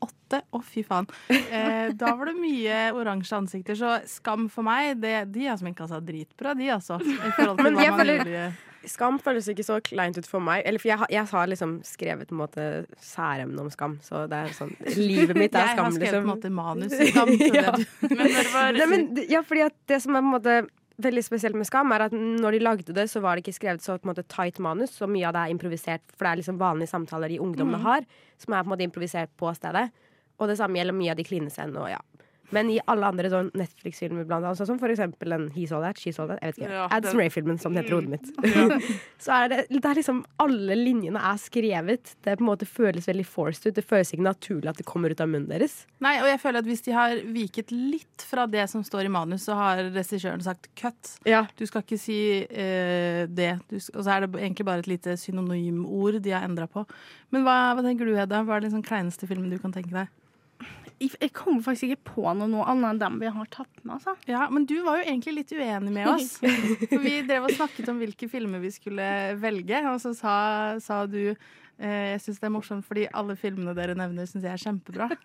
2008? 0.00 0.40
Å, 0.54 0.60
fy 0.62 0.82
faen. 0.86 1.06
Eh, 1.30 1.90
da 1.98 2.12
var 2.14 2.30
det 2.30 2.36
mye 2.38 2.80
oransje 2.94 3.36
ansikter, 3.36 3.74
så 3.78 3.96
skam 4.06 4.48
for 4.52 4.62
meg, 4.66 4.96
det, 5.02 5.16
de 5.34 5.48
har 5.50 5.58
sminka 5.60 5.88
seg 5.90 6.04
dritbra, 6.06 6.54
de 6.58 6.68
altså. 6.76 7.00
Men 7.62 7.78
jeg 7.82 7.94
føler- 7.98 8.20
gjorde. 8.24 8.50
Skam 8.88 9.18
føles 9.20 9.44
ikke 9.52 9.60
så 9.66 9.74
kleint 9.84 10.16
ut 10.16 10.24
for 10.24 10.40
meg. 10.40 10.62
Eller, 10.64 10.80
for 10.80 10.88
jeg, 10.88 11.04
jeg 11.12 11.26
har 11.28 11.50
liksom 11.52 11.74
skrevet 11.84 12.30
på 12.30 12.32
en 12.32 12.38
måte 12.40 12.68
særemne 13.04 13.60
om 13.60 13.68
skam. 13.68 13.98
Så 14.00 14.22
det 14.30 14.38
er 14.38 14.54
sånn 14.56 14.70
Livet 14.96 15.36
mitt 15.36 15.52
er 15.52 15.66
Jeg 15.66 15.74
har 15.74 15.76
skam, 15.76 15.98
skrevet 15.98 16.14
på 16.14 16.16
en 16.16 16.30
liksom. 16.30 16.30
måte 16.30 16.48
manus 16.48 16.94
i 16.96 17.08
skam. 17.12 17.28
Ja. 17.52 17.74
det, 17.76 18.08
Men 18.16 18.32
det 18.32 18.46
var 18.54 18.78
Nei, 18.78 18.86
men, 18.94 19.04
ja, 19.28 19.42
fordi 19.44 19.66
at 19.66 19.76
det 19.92 19.98
som 20.00 20.16
er 20.16 20.24
på 20.24 20.30
en 20.30 20.32
måte 20.32 20.56
veldig 21.04 21.22
spesielt 21.24 21.58
med 21.58 21.68
Skam, 21.68 21.92
er 21.94 22.06
at 22.06 22.14
når 22.14 22.56
de 22.56 22.62
lagde 22.62 22.94
det, 22.96 23.06
så 23.10 23.22
var 23.24 23.36
det 23.36 23.44
ikke 23.44 23.56
skrevet 23.58 23.84
så 23.84 23.96
på 23.98 24.06
en 24.06 24.12
måte 24.12 24.26
tight 24.30 24.60
manus. 24.62 24.94
Så 24.96 25.08
mye 25.10 25.26
av 25.28 25.36
det 25.36 25.44
er 25.44 25.54
improvisert, 25.54 26.04
for 26.14 26.26
det 26.26 26.32
er 26.32 26.40
liksom 26.42 26.60
vanlige 26.60 26.92
samtaler 26.92 27.32
de 27.32 27.40
ungdommene 27.42 27.82
har, 27.84 28.06
som 28.40 28.54
er 28.54 28.62
på 28.62 28.70
en 28.70 28.74
måte 28.74 28.86
improvisert 28.86 29.32
på 29.40 29.52
stedet. 29.56 29.88
Og 30.40 30.48
det 30.48 30.58
samme 30.60 30.80
gjelder 30.80 30.96
mye 30.96 31.12
av 31.12 31.20
de 31.20 31.26
klinescenene 31.26 31.84
og 31.84 31.92
ja. 31.92 32.00
Men 32.54 32.70
i 32.72 32.78
alle 32.90 33.08
andre 33.10 33.30
sånn 33.32 33.50
Netflix-filmer, 33.58 34.26
blant 34.28 34.44
annet, 34.44 34.58
sånn 34.58 34.72
som 34.72 34.80
for 34.80 34.92
eksempel 34.92 35.34
den 35.34 35.46
He 35.54 35.66
Saw 35.70 35.82
That, 35.84 36.00
She 36.00 36.12
Saw 36.14 36.28
That, 36.30 36.40
jeg 36.42 36.54
vet 36.54 36.62
ikke, 36.62 36.72
Ja, 36.74 36.86
Addison 36.96 37.20
Ray-filmen, 37.20 37.60
som 37.62 37.74
det 37.74 37.84
heter 37.84 37.94
i 37.94 37.98
hodet 37.98 38.14
mitt. 38.14 38.30
Ja. 38.50 38.78
så 39.24 39.36
er 39.36 39.52
det, 39.52 39.60
det 39.70 39.82
er 39.84 40.00
liksom 40.00 40.22
Alle 40.42 40.76
linjene 40.78 41.22
er 41.30 41.40
skrevet. 41.40 42.14
Det 42.24 42.36
på 42.38 42.44
en 42.44 42.50
måte 42.50 42.68
føles 42.68 43.08
veldig 43.10 43.26
forced 43.28 43.68
ut. 43.68 43.76
Det 43.76 43.86
føles 43.86 44.12
ikke 44.14 44.26
naturlig 44.26 44.72
at 44.72 44.80
det 44.80 44.88
kommer 44.88 45.12
ut 45.12 45.22
av 45.22 45.30
munnen 45.30 45.48
deres. 45.50 45.84
Nei, 46.02 46.16
og 46.22 46.28
jeg 46.30 46.40
føler 46.42 46.64
at 46.64 46.70
hvis 46.70 46.84
de 46.86 46.96
har 46.96 47.22
viket 47.34 47.74
litt 47.74 48.26
fra 48.26 48.46
det 48.50 48.66
som 48.72 48.84
står 48.86 49.08
i 49.08 49.12
manus, 49.12 49.46
så 49.48 49.58
har 49.58 49.82
regissøren 49.90 50.42
sagt 50.44 50.70
cut. 50.78 51.14
Ja. 51.28 51.44
Du 51.58 51.66
skal 51.68 51.84
ikke 51.84 52.00
si 52.00 52.20
uh, 52.44 53.24
det. 53.30 53.52
Du, 53.70 53.78
og 53.78 54.02
så 54.02 54.16
er 54.16 54.26
det 54.26 54.32
egentlig 54.40 54.66
bare 54.68 54.84
et 54.84 54.90
lite 54.90 55.16
synonymord 55.20 56.20
de 56.24 56.34
har 56.34 56.46
endra 56.48 56.68
på. 56.70 56.86
Men 57.30 57.46
hva, 57.46 57.58
hva 57.76 57.84
tenker 57.86 58.08
du, 58.08 58.16
Hedda? 58.18 58.42
Hva 58.44 58.56
er 58.56 58.64
den 58.64 58.70
liksom 58.72 58.86
kleineste 58.86 59.28
filmen 59.30 59.52
du 59.52 59.60
kan 59.62 59.74
tenke 59.74 59.94
deg? 59.94 60.10
Jeg, 61.00 61.30
kommer 61.32 61.64
faktisk 61.64 61.94
ikke 61.94 62.12
på 62.12 62.24
noe, 62.36 62.48
noe 62.50 62.66
annet 62.68 62.90
enn 62.90 63.00
dem 63.00 63.14
vi 63.22 63.30
har 63.32 63.46
tatt 63.52 63.82
med. 63.82 63.94
Altså. 63.96 64.14
Ja, 64.28 64.44
Men 64.52 64.66
du 64.68 64.76
var 64.84 65.00
jo 65.00 65.06
egentlig 65.08 65.38
litt 65.38 65.54
uenig 65.56 65.94
med 65.94 66.10
oss. 66.12 66.34
For 66.90 67.00
vi 67.00 67.14
drev 67.24 67.48
og 67.48 67.54
snakket 67.56 67.88
om 67.92 68.02
hvilke 68.02 68.28
filmer 68.28 68.60
vi 68.60 68.72
skulle 68.74 69.06
velge, 69.40 69.80
og 69.88 69.96
så 70.02 70.12
sa, 70.16 70.34
sa 70.84 71.06
du 71.08 71.32
Jeg 71.80 72.20
syns 72.20 72.38
det 72.42 72.46
er 72.48 72.52
morsomt 72.52 72.84
fordi 72.84 73.06
alle 73.16 73.34
filmene 73.40 73.72
dere 73.74 73.94
nevner, 73.96 74.26
syns 74.28 74.44
jeg 74.44 74.52
er 74.52 74.60
kjempebra. 74.60 75.06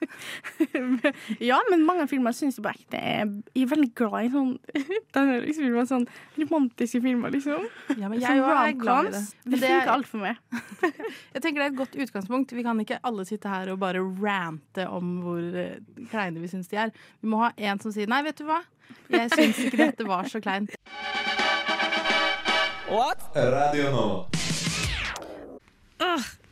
Ja, 1.43 1.57
men 1.69 1.83
mange 1.85 2.05
filmer 2.07 2.31
syns 2.35 2.55
jeg 2.57 2.63
på 2.65 2.71
ekte 2.71 2.97
er 2.99 3.25
Jeg 3.55 3.65
er 3.65 3.71
veldig 3.73 3.89
glad 3.97 4.27
i 4.27 4.29
sånn 4.33 4.51
denne 5.15 5.35
liksom, 5.43 5.75
sånn 5.89 6.05
romantiske 6.39 7.01
filmer, 7.03 7.33
liksom. 7.35 7.65
Ja, 7.99 8.07
men 8.07 8.21
Sånn 8.21 8.39
jeg 8.39 8.43
er 8.45 8.77
glad 8.79 9.09
i 9.09 9.11
det. 9.15 9.23
Men 9.45 9.51
Det 9.51 9.59
det 9.59 9.69
er- 9.69 9.79
funker 9.81 9.93
alt 9.95 10.07
for 10.07 10.23
meg. 10.23 10.35
Jeg 11.35 11.41
tenker 11.43 11.59
det 11.59 11.65
er 11.65 11.73
et 11.73 11.79
godt 11.81 11.95
utgangspunkt. 12.05 12.53
Vi 12.55 12.63
kan 12.63 12.79
ikke 12.79 12.99
alle 13.03 13.25
sitte 13.27 13.49
her 13.51 13.69
og 13.73 13.79
bare 13.83 13.99
rante 13.99 14.85
om 14.87 15.17
hvor 15.25 15.57
eh, 15.59 15.75
kleine 16.11 16.39
vi 16.39 16.47
syns 16.51 16.69
de 16.71 16.79
er. 16.79 16.93
Vi 17.21 17.27
må 17.31 17.41
ha 17.43 17.51
en 17.57 17.79
som 17.83 17.91
sier 17.91 18.07
'nei, 18.07 18.21
vet 18.23 18.37
du 18.39 18.45
hva', 18.47 18.63
jeg 19.11 19.29
syns 19.35 19.59
ikke 19.65 19.77
dette 19.83 20.07
var 20.07 20.23
så 20.31 20.39
kleint. 20.39 20.71
What? 22.87 23.19
Radio 23.35 24.25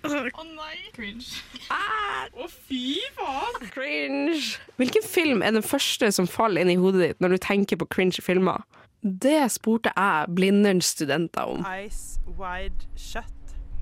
Nova. 0.03 0.69
Cringe. 0.93 1.41
Å 1.71 2.47
fy 2.51 2.99
faen. 3.15 3.69
Cringe. 3.73 4.57
Hvilken 4.79 5.05
film 5.07 5.41
er 5.41 5.55
den 5.55 5.65
første 5.65 6.11
som 6.11 6.27
faller 6.27 6.63
inn 6.63 6.73
i 6.73 6.79
hodet 6.79 7.07
ditt 7.07 7.23
når 7.23 7.35
du 7.35 7.43
tenker 7.45 7.79
på 7.79 7.87
cringe 7.87 8.23
filmer? 8.23 8.65
Det 9.03 9.51
spurte 9.51 9.91
jeg 9.95 10.35
Blinderns 10.35 10.93
studenter 10.95 11.55
om. 11.55 11.63
Ice 11.83 12.19
Wide 12.39 12.87
Shut. 12.95 13.31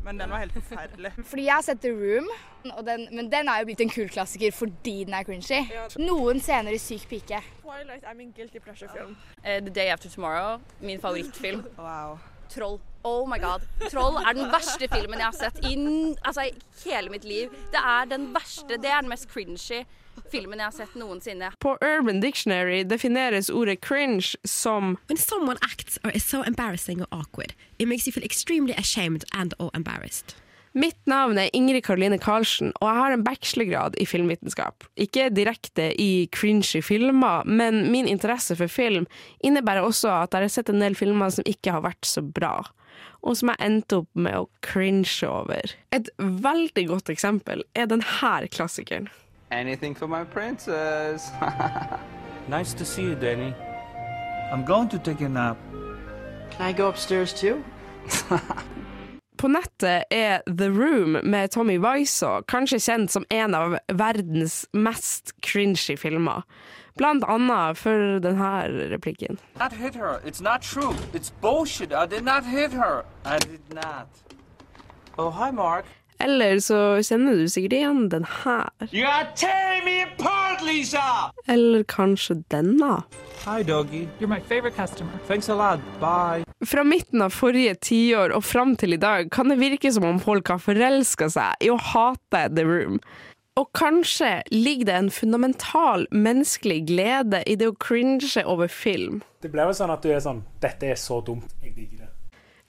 Men 0.04 0.18
den 0.18 0.32
var 0.34 0.42
helt 0.42 0.54
forferdelig. 0.54 1.12
Fordi 1.30 1.44
jeg 1.46 1.54
har 1.54 1.62
sett 1.62 1.82
The 1.84 1.92
Room, 1.94 2.30
og 2.72 2.86
den, 2.86 3.08
men 3.12 3.30
den 3.30 3.50
er 3.50 3.62
jo 3.62 3.70
blitt 3.70 3.84
en 3.86 3.90
kul 3.94 4.10
klassiker 4.10 4.54
fordi 4.54 5.04
den 5.06 5.14
er 5.14 5.26
cringy. 5.26 5.62
Noen 6.02 6.42
scener 6.42 6.74
i 6.74 6.82
Syk 6.82 7.06
pike. 7.10 7.42
Twilight 7.62 8.06
er 8.10 8.18
min 8.18 8.34
guilty 8.34 8.62
pleasure-film. 8.62 9.14
The 9.46 9.70
Day 9.70 9.94
After 9.94 10.10
Tomorrow, 10.10 10.62
min 10.82 11.02
favorittfilm. 11.02 11.66
Wow. 11.78 12.18
Troll. 12.52 12.80
Oh 13.04 13.26
my 13.26 13.40
god. 13.42 13.64
Troll 13.90 14.20
er 14.22 14.36
den 14.38 14.52
verste 14.52 14.88
filmen 14.92 15.18
jeg 15.18 15.26
har 15.26 15.38
sett 15.38 15.64
i 15.66 15.74
altså, 16.22 16.50
hele 16.84 17.10
mitt 17.10 17.26
liv. 17.26 17.50
Det 17.74 17.82
er 17.82 18.06
den 18.12 18.30
verste, 18.36 18.78
det 18.78 18.92
er 18.92 19.02
den 19.02 19.10
mest 19.10 19.30
cringy 19.32 19.82
filmen 20.32 20.60
jeg 20.60 20.66
har 20.66 20.76
sett 20.76 20.96
noensinne. 21.00 21.52
På 21.60 21.78
Urban 21.82 22.22
Dictionary 22.22 22.84
defineres 22.84 23.50
ordet 23.50 23.82
cringe 23.82 24.36
som 24.46 24.98
When 25.08 25.18
someone 25.18 25.58
acts 25.62 26.00
or 26.04 26.12
is 26.12 26.24
so 26.24 26.44
embarrassing 26.44 27.02
or 27.02 27.08
awkward, 27.12 27.54
it 27.80 27.88
makes 27.88 28.08
you 28.08 28.12
feel 28.12 28.24
extremely 28.24 28.74
ashamed 28.74 29.24
and 29.34 29.54
or 29.60 29.72
embarrassed. 29.74 30.36
Mitt 30.72 31.00
navn 31.10 31.36
er 31.36 31.50
Ingrid 31.52 31.84
Karoline 31.84 32.16
Karlsen, 32.22 32.70
og 32.80 32.88
jeg 32.88 33.00
har 33.02 33.14
en 33.14 33.24
bachelorgrad 33.26 33.98
i 34.00 34.06
filmvitenskap. 34.08 34.86
Ikke 34.96 35.28
direkte 35.34 35.90
i 36.00 36.30
cringy 36.32 36.80
filmer, 36.86 37.44
men 37.44 37.90
min 37.92 38.08
interesse 38.08 38.56
for 38.56 38.72
film 38.72 39.08
innebærer 39.44 39.84
også 39.84 40.14
at 40.22 40.38
jeg 40.38 40.48
har 40.48 40.54
sett 40.54 40.72
en 40.72 40.80
del 40.80 40.96
filmer 40.96 41.34
som 41.36 41.48
ikke 41.50 41.76
har 41.76 41.84
vært 41.84 42.08
så 42.08 42.24
bra, 42.24 42.54
og 43.20 43.36
som 43.36 43.52
jeg 43.52 43.68
endte 43.68 44.00
opp 44.00 44.10
med 44.16 44.38
å 44.40 44.48
cringe 44.64 45.28
over. 45.28 45.76
Et 45.92 46.08
veldig 46.20 46.88
godt 46.88 47.12
eksempel 47.12 47.66
er 47.76 47.92
denne 47.92 48.48
klassikeren. 48.56 49.12
Anything 49.52 49.94
for 49.94 50.08
my 50.08 50.24
princess. 50.24 51.32
Nice 52.48 52.74
to 52.74 52.86
see 52.86 53.04
you, 53.04 53.16
Danny. 53.16 53.54
I'm 54.52 54.66
going 54.66 54.90
to 54.90 55.00
take 55.00 55.22
a 55.22 55.30
nap. 55.30 55.58
Can 56.50 56.66
I 56.66 56.74
go 56.74 56.90
upstairs 56.90 57.34
too? 57.34 57.64
På 59.42 59.48
nettet 59.48 60.04
er 60.14 60.44
The 60.46 60.68
Room 60.70 61.18
med 61.24 61.52
Tommy 61.52 61.80
Wiseau 61.82 62.44
kanskje 62.46 62.78
kjent 62.80 63.10
som 63.10 63.24
en 63.34 63.56
av 63.58 63.72
verdens 63.90 64.68
mest 64.72 65.34
cringy 65.42 65.96
filmer. 65.98 66.44
Blant 67.00 67.26
annet 67.26 67.80
for 67.80 68.20
denne 68.22 68.52
replikken. 68.92 69.40
Not 69.58 69.74
hit 69.74 69.96
her. 69.96 70.22
It's 70.22 70.44
not 70.46 70.62
true. 70.62 70.94
It's 71.18 71.34
bullshit. 71.42 71.90
I 71.92 72.06
did 72.06 72.24
not 72.24 72.46
hit 72.46 72.72
her. 72.74 73.04
I 73.26 73.40
did 73.40 73.66
not. 73.74 74.08
Oh, 75.18 75.32
hi, 75.32 75.50
Mark. 75.50 75.86
Eller 76.20 76.60
så 76.60 77.02
kjenner 77.02 77.42
du 77.42 77.50
sikkert 77.50 77.80
igjen 77.80 78.10
den 78.14 78.30
her. 78.44 78.70
You 78.94 79.10
are 79.10 79.26
tearing 79.34 79.86
me 79.86 80.04
apart, 80.06 80.62
Lisa! 80.62 81.34
Eller 81.48 81.82
kanskje 81.84 82.44
denne. 82.54 83.02
Hi, 83.48 83.64
doggy. 83.64 84.08
You're 84.20 84.30
my 84.30 84.40
favorite 84.40 84.76
customer. 84.76 85.18
Thanks 85.26 85.50
a 85.50 85.56
lot. 85.56 85.80
Bye. 86.00 86.51
Fra 86.66 86.84
midten 86.84 87.24
av 87.26 87.34
forrige 87.34 87.74
tiår 87.82 88.36
og 88.36 88.44
fram 88.46 88.76
til 88.78 88.94
i 88.94 89.02
dag 89.02 89.32
kan 89.34 89.50
det 89.50 89.58
virke 89.58 89.90
som 89.94 90.06
om 90.06 90.20
folk 90.22 90.52
har 90.54 90.62
forelska 90.62 91.32
seg 91.34 91.66
i 91.66 91.72
å 91.74 91.80
hate 91.82 92.44
The 92.54 92.66
Room. 92.68 93.00
Og 93.58 93.72
kanskje 93.76 94.44
ligger 94.54 94.86
det 94.92 94.98
en 95.00 95.10
fundamental 95.12 96.06
menneskelig 96.14 96.86
glede 96.88 97.42
i 97.50 97.58
det 97.58 97.68
å 97.72 97.76
cringe 97.76 98.46
over 98.46 98.70
film. 98.72 99.24
Det 99.42 99.50
ble 99.52 99.66
jo 99.68 99.76
sånn 99.76 99.92
at 99.92 100.06
du 100.06 100.14
er 100.14 100.22
sånn 100.24 100.46
Dette 100.62 100.94
er 100.94 101.02
så 101.02 101.20
dumt. 101.26 101.50
Jeg 101.66 101.74
digger 101.76 102.06
det. 102.06 102.10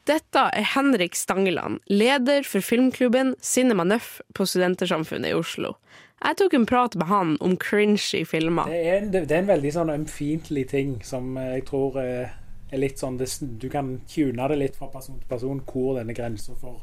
Dette 0.09 0.49
er 0.51 0.66
Henrik 0.73 1.14
Stangeland, 1.14 1.79
leder 1.87 2.43
for 2.49 2.64
filmklubben 2.64 3.37
Cinema 3.38 3.85
Nøff 3.87 4.16
på 4.35 4.49
Studentersamfunnet 4.49 5.31
i 5.31 5.37
Oslo. 5.38 5.77
Jeg 6.23 6.38
tok 6.40 6.57
en 6.57 6.66
prat 6.66 6.97
med 6.99 7.07
han 7.07 7.37
om 7.45 7.55
cringe 7.61 8.03
i 8.19 8.25
filmer. 8.27 8.73
Det 8.73 8.81
er, 8.83 8.97
en, 9.03 9.12
det 9.12 9.29
er 9.29 9.45
en 9.45 9.53
veldig 9.53 9.73
sånn 9.77 9.93
ømfintlig 9.95 10.69
ting 10.73 10.97
som 11.07 11.37
eh, 11.38 11.59
jeg 11.61 11.66
tror 11.71 12.01
eh, 12.03 12.35
er 12.73 12.81
litt 12.81 13.01
sånn 13.01 13.19
det, 13.21 13.29
Du 13.61 13.69
kan 13.73 13.95
tune 14.09 14.49
det 14.49 14.59
litt 14.59 14.79
fra 14.79 14.89
person 14.93 15.21
til 15.21 15.29
person 15.29 15.63
hvor 15.69 15.99
denne 15.99 16.17
grensa 16.17 16.57
for 16.59 16.81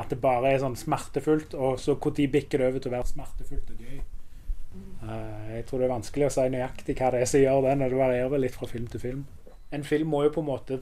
at 0.00 0.10
det 0.10 0.18
bare 0.22 0.50
er 0.50 0.62
sånn 0.62 0.74
smertefullt, 0.78 1.54
og 1.54 1.78
så 1.78 1.94
når 2.02 2.26
bikker 2.30 2.58
det 2.58 2.70
over 2.70 2.82
til 2.82 2.90
å 2.90 2.96
være 2.96 3.10
smertefullt 3.12 3.68
og 3.70 3.84
gøy. 3.84 4.00
Uh, 5.04 5.52
jeg 5.54 5.66
tror 5.68 5.80
det 5.80 5.86
er 5.86 5.92
vanskelig 5.92 6.26
å 6.26 6.32
si 6.34 6.46
nøyaktig 6.50 6.96
hva 6.98 7.12
det 7.14 7.20
er 7.22 7.30
som 7.30 7.44
gjør 7.44 7.60
det, 7.68 7.76
når 7.78 7.94
det 7.94 8.00
varierer 8.00 8.42
litt 8.42 8.58
fra 8.58 8.66
film 8.66 8.88
til 8.90 9.02
film. 9.02 9.22
En 9.74 9.86
film 9.86 10.10
må 10.10 10.24
jo 10.24 10.32
på 10.34 10.42
en 10.42 10.48
måte 10.48 10.80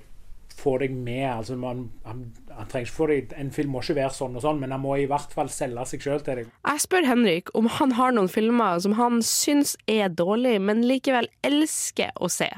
få 0.57 0.79
deg 0.81 0.95
med. 0.97 1.27
altså 1.29 1.57
man, 1.57 1.85
han, 2.05 2.25
han 2.53 2.69
trenger 2.73 2.89
ikke 2.89 2.97
få 2.97 3.07
deg, 3.11 3.37
En 3.37 3.53
film 3.53 3.73
må 3.75 3.83
ikke 3.83 3.99
være 4.01 4.17
sånn 4.17 4.37
og 4.37 4.45
sånn, 4.45 4.61
men 4.63 4.73
han 4.73 4.83
må 4.83 4.97
i 4.97 5.07
hvert 5.11 5.33
fall 5.37 5.53
selge 5.53 5.87
seg 5.93 6.05
sjøl 6.05 6.25
til 6.25 6.43
deg. 6.43 6.51
Jeg 6.69 6.85
spør 6.87 7.09
Henrik 7.09 7.53
om 7.59 7.69
han 7.79 7.97
har 8.01 8.17
noen 8.17 8.33
filmer 8.33 8.81
som 8.85 8.97
han 8.97 9.21
syns 9.27 9.77
er 9.91 10.13
dårlig, 10.13 10.59
men 10.65 10.85
likevel 10.89 11.29
elsker 11.45 12.13
å 12.17 12.33
se. 12.33 12.49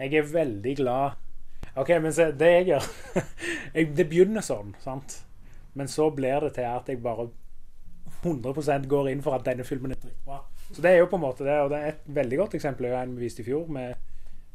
Jeg 0.00 0.16
er 0.16 0.30
veldig 0.30 0.78
glad 0.78 1.18
OK, 1.78 1.88
men 2.02 2.12
se, 2.12 2.30
det 2.34 2.50
jeg 2.50 2.66
gjør 2.72 2.86
jeg, 3.74 3.90
Det 3.96 4.06
begynner 4.10 4.44
sånn, 4.44 4.74
sant? 4.82 5.20
Men 5.78 5.88
så 5.88 6.08
blir 6.10 6.42
det 6.42 6.54
til 6.56 6.66
at 6.66 6.88
jeg 6.90 6.98
bare 7.02 7.28
100% 8.24 8.88
går 8.90 9.10
inn 9.12 9.22
for 9.22 9.36
at 9.36 9.46
denne 9.46 9.64
filmen 9.64 9.94
er 9.94 10.00
dritbra. 10.02 10.42
Så 10.72 10.82
det 10.82 10.90
er 10.90 10.98
jo 11.00 11.08
på 11.10 11.16
en 11.16 11.22
måte 11.24 11.46
det, 11.46 11.56
og 11.62 11.70
det 11.72 11.78
er 11.78 11.92
et 11.94 12.02
veldig 12.20 12.40
godt 12.42 12.56
eksempel 12.58 12.90
er 12.90 12.98
en 13.00 13.14
vi 13.16 13.24
viste 13.24 13.42
i 13.42 13.46
fjor, 13.46 13.70
med 13.70 13.94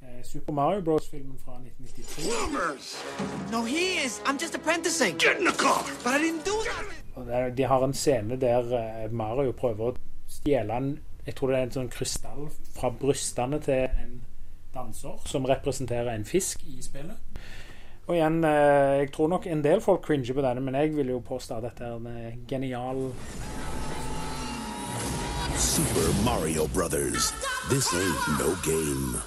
eh, 0.03 0.19
Super 0.23 0.53
Mario 0.53 0.83
Bros.-filmen 0.85 1.39
fra 1.39 1.57
1993. 1.63 3.51
No, 3.51 3.63
he 3.63 4.05
is. 4.05 4.21
I'm 4.25 4.37
just 4.41 4.55
apprenticing. 4.55 5.17
Get 5.17 5.39
in 5.39 5.45
the 5.45 5.57
car. 5.57 5.83
But 6.03 6.13
I 6.13 6.23
didn't 6.23 6.45
do 6.45 6.55
that. 6.67 6.85
Og 7.15 7.25
det 7.25 7.57
de 7.57 7.63
har 7.63 7.83
en 7.83 7.93
scene 7.93 8.35
der 8.41 8.75
eh, 8.75 9.11
Mario 9.11 9.51
prøver 9.51 9.91
å 9.91 9.95
stjele 10.27 10.77
en 10.77 10.95
Jeg 11.25 11.35
tror 11.35 11.49
det 11.49 11.57
er 11.57 11.63
en 11.65 11.71
sånn 11.73 11.87
krystall 11.89 12.49
fra 12.75 12.91
brystene 12.93 13.57
til 13.65 13.87
en 13.89 14.19
danser 14.75 15.19
som 15.25 15.47
representerer 15.47 16.13
en 16.13 16.25
fisk 16.27 16.63
i 16.67 16.81
spillet. 16.83 17.17
Og 18.05 18.13
igjen, 18.13 18.43
eh, 18.45 19.01
jeg 19.01 19.11
tror 19.15 19.31
nok 19.31 19.47
en 19.49 19.63
del 19.65 19.81
folk 19.81 20.03
cringer 20.05 20.35
på 20.37 20.43
denne, 20.45 20.61
men 20.61 20.77
jeg 20.77 20.93
vil 20.93 21.09
jo 21.15 21.21
påstå 21.25 21.57
at 21.57 21.69
dette 21.71 21.87
er 21.87 21.95
en 21.95 22.09
eh, 22.11 22.35
genial 22.47 23.07
Super 25.57 26.11
Mario 26.25 26.67
Brothers. 26.67 27.31
This 27.69 27.89
ain't 27.93 28.27
no 28.37 28.53
game. 28.61 29.21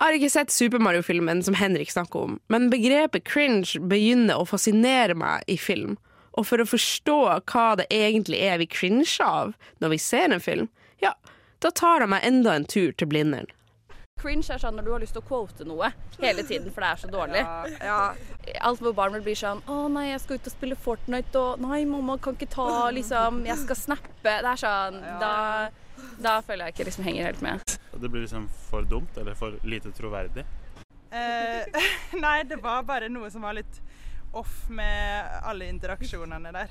Jeg 0.00 0.06
har 0.06 0.16
ikke 0.16 0.30
sett 0.32 0.50
Super 0.50 0.80
Mario-filmen 0.80 1.42
som 1.44 1.54
Henrik 1.54 1.90
snakker 1.92 2.22
om, 2.24 2.38
men 2.48 2.70
begrepet 2.72 3.26
cringe 3.28 3.76
begynner 3.76 4.40
å 4.40 4.46
fascinere 4.48 5.12
meg 5.12 5.44
i 5.44 5.58
film. 5.60 5.98
Og 6.38 6.46
for 6.48 6.62
å 6.62 6.68
forstå 6.70 7.18
hva 7.50 7.66
det 7.76 7.90
egentlig 7.92 8.40
er 8.40 8.62
vi 8.62 8.70
cringer 8.70 9.12
av 9.26 9.52
når 9.84 9.92
vi 9.92 9.98
ser 10.00 10.32
en 10.32 10.40
film, 10.40 10.70
ja, 11.04 11.12
da 11.60 11.68
tar 11.68 12.00
jeg 12.00 12.14
meg 12.14 12.24
enda 12.24 12.54
en 12.56 12.64
tur 12.64 12.94
til 12.96 13.10
Blindern. 13.12 13.50
Cringe 14.20 14.52
er 14.52 14.60
sånn 14.60 14.76
når 14.76 14.86
du 14.86 14.92
har 14.92 15.02
lyst 15.02 15.16
til 15.16 15.22
å 15.22 15.28
quote 15.28 15.66
noe 15.68 15.90
hele 16.20 16.44
tiden, 16.46 16.70
for 16.74 16.84
det 16.84 16.90
er 16.90 17.00
så 17.02 17.10
dårlig. 17.10 17.44
Alt 18.60 18.82
hvor 18.84 18.94
barn 18.96 19.16
blir 19.24 19.38
sånn 19.38 19.62
'Å 19.66 19.88
nei, 19.92 20.10
jeg 20.10 20.20
skal 20.20 20.36
ut 20.36 20.50
og 20.50 20.52
spille 20.52 20.76
Fortnite', 20.76 21.36
og 21.40 21.60
'Nei, 21.60 21.84
mamma 21.84 22.18
kan 22.18 22.36
ikke 22.36 22.50
ta 22.50 22.90
liksom 22.90 23.44
Jeg 23.46 23.58
skal 23.64 23.76
snappe'. 23.76 24.22
Det 24.22 24.50
er 24.52 24.60
sånn 24.60 25.00
Da, 25.20 25.70
da 26.20 26.40
føler 26.40 26.66
jeg 26.66 26.74
ikke 26.74 26.88
liksom 26.90 27.04
henger 27.04 27.24
helt 27.24 27.42
med. 27.42 27.60
Det 27.92 28.10
blir 28.10 28.22
liksom 28.22 28.48
for 28.70 28.82
dumt, 28.82 29.16
eller 29.16 29.34
for 29.34 29.58
lite 29.64 29.92
troverdig. 29.92 30.44
Eh, 31.10 31.66
nei, 32.24 32.42
det 32.44 32.62
var 32.62 32.82
bare 32.82 33.08
noe 33.08 33.30
som 33.30 33.42
var 33.42 33.54
litt 33.54 33.80
off 34.32 34.68
med 34.68 35.42
alle 35.42 35.66
interaksjonene 35.68 36.52
der. 36.52 36.70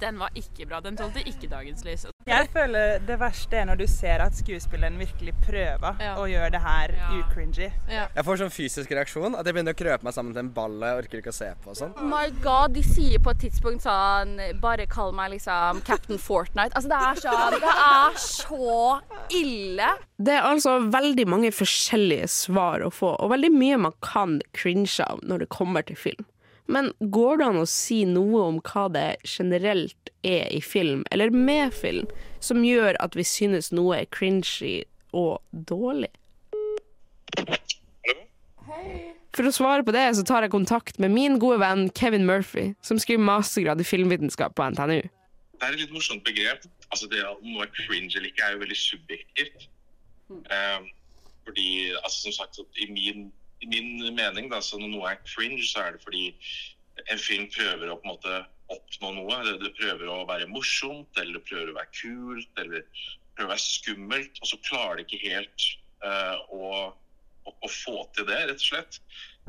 Den 0.00 0.18
var 0.18 0.30
ikke 0.34 0.66
bra. 0.66 0.80
Den 0.80 0.96
tålte 0.96 1.20
ikke 1.28 1.50
dagens 1.50 1.84
lys. 1.84 2.06
Jeg 2.26 2.48
føler 2.54 3.00
det 3.06 3.16
verste 3.18 3.58
er 3.58 3.66
når 3.66 3.80
du 3.80 3.86
ser 3.90 4.22
at 4.22 4.36
skuespilleren 4.38 4.98
virkelig 5.00 5.34
prøver 5.42 6.02
å 6.14 6.26
gjøre 6.30 6.50
det 6.54 6.60
her 6.62 6.94
ucringy. 7.18 7.68
Jeg 7.90 8.24
får 8.26 8.40
sånn 8.42 8.52
fysisk 8.54 8.92
reaksjon 8.94 9.34
at 9.38 9.46
jeg 9.48 9.56
begynner 9.56 9.74
å 9.74 9.78
krøpe 9.78 10.06
meg 10.06 10.14
sammen 10.14 10.34
til 10.36 10.44
en 10.44 10.52
ball 10.54 10.76
jeg 10.82 11.00
orker 11.02 11.22
ikke 11.22 11.32
å 11.34 11.36
se 11.36 11.50
på 11.64 11.72
og 11.72 11.78
sånn. 11.80 11.94
Oh 11.98 12.06
my 12.06 12.28
god, 12.44 12.76
de 12.76 12.84
sier 12.86 13.22
på 13.22 13.34
et 13.34 13.42
tidspunkt 13.46 13.84
sånn 13.86 14.36
Bare 14.62 14.86
kall 14.90 15.12
meg 15.16 15.34
liksom 15.34 15.82
Captain 15.86 16.20
Fortnite. 16.20 16.74
Altså, 16.78 16.92
det 16.92 17.00
er 17.00 17.22
sånn 17.24 17.58
Det 17.62 17.74
er 17.86 18.20
så 18.22 18.76
ille. 19.42 19.90
Det 20.22 20.36
er 20.36 20.46
altså 20.46 20.76
veldig 20.92 21.26
mange 21.30 21.50
forskjellige 21.54 22.28
svar 22.30 22.84
å 22.86 22.90
få, 22.94 23.16
og 23.18 23.32
veldig 23.32 23.50
mye 23.54 23.80
man 23.88 23.96
kan 24.04 24.38
cringe 24.56 25.02
av 25.02 25.22
når 25.26 25.44
det 25.44 25.50
kommer 25.54 25.82
til 25.86 25.98
film. 25.98 26.26
Men 26.70 26.92
går 27.00 27.40
det 27.40 27.46
an 27.50 27.60
å 27.62 27.68
si 27.68 28.02
noe 28.08 28.46
om 28.46 28.60
hva 28.62 28.86
det 28.92 29.08
generelt 29.26 30.12
er 30.22 30.46
i 30.54 30.60
film, 30.62 31.02
eller 31.10 31.34
med 31.34 31.74
film, 31.74 32.06
som 32.40 32.62
gjør 32.64 32.96
at 33.02 33.16
vi 33.18 33.26
synes 33.26 33.72
noe 33.74 34.02
er 34.02 34.10
cringy 34.14 34.84
og 35.12 35.42
dårlig? 35.50 36.12
For 39.32 39.48
å 39.48 39.54
svare 39.54 39.84
på 39.84 39.94
det 39.96 40.04
så 40.18 40.24
tar 40.28 40.44
jeg 40.44 40.52
kontakt 40.52 40.98
med 41.00 41.14
min 41.14 41.38
gode 41.40 41.62
venn 41.62 41.86
Kevin 41.96 42.26
Murphy, 42.28 42.72
som 42.84 43.00
skriver 43.00 43.24
mastergrad 43.24 43.80
i 43.80 43.86
filmvitenskap 43.88 44.54
på 44.58 44.66
NTNU. 44.74 45.00
Det 45.02 45.68
er 45.68 45.76
et 45.76 45.84
litt 45.84 45.94
morsomt 45.94 46.24
begrep. 46.26 46.66
Altså 46.92 47.08
det 47.08 47.22
Om 47.24 47.46
noe 47.54 47.64
er 47.64 47.70
cringe 47.72 48.18
eller 48.18 48.28
ikke, 48.28 48.44
er 48.44 48.56
jo 48.56 48.64
veldig 48.64 48.76
subjektivt. 48.76 49.68
Um, 50.28 50.90
fordi, 51.46 51.68
altså 52.02 52.26
som 52.26 52.34
sagt, 52.36 52.60
i 52.76 52.88
min, 52.92 53.30
i 53.62 53.68
min 53.70 54.14
mening, 54.16 54.50
da, 54.50 54.60
så 54.64 54.78
når 54.80 54.90
noe 54.92 55.10
er 55.12 55.20
cringe, 55.26 55.62
så 55.66 55.86
er 55.86 55.96
det 55.96 56.02
fordi 56.04 56.24
en 57.10 57.20
film 57.20 57.48
prøver 57.52 57.90
å 57.90 57.98
på 58.00 58.06
en 58.06 58.14
måte 58.14 58.40
oppnå 58.72 59.12
noe. 59.16 59.38
Det, 59.60 59.72
prøver 59.78 60.08
å 60.10 60.22
være 60.28 60.50
morsomt, 60.50 61.10
eller 61.20 61.38
det 61.38 61.44
prøver 61.48 61.72
å 61.72 61.76
være 61.78 61.92
kult, 61.98 62.62
eller 62.62 62.84
prøver 63.36 63.48
å 63.48 63.52
være 63.54 63.64
skummelt. 63.64 64.42
Og 64.42 64.50
så 64.50 64.58
klarer 64.68 65.00
det 65.00 65.06
ikke 65.06 65.22
helt 65.28 65.68
uh, 66.04 66.38
å, 66.52 66.72
å, 67.46 67.54
å 67.54 67.70
få 67.70 68.02
til 68.16 68.28
det, 68.28 68.40
rett 68.50 68.60
og 68.60 68.68
slett. 68.68 69.00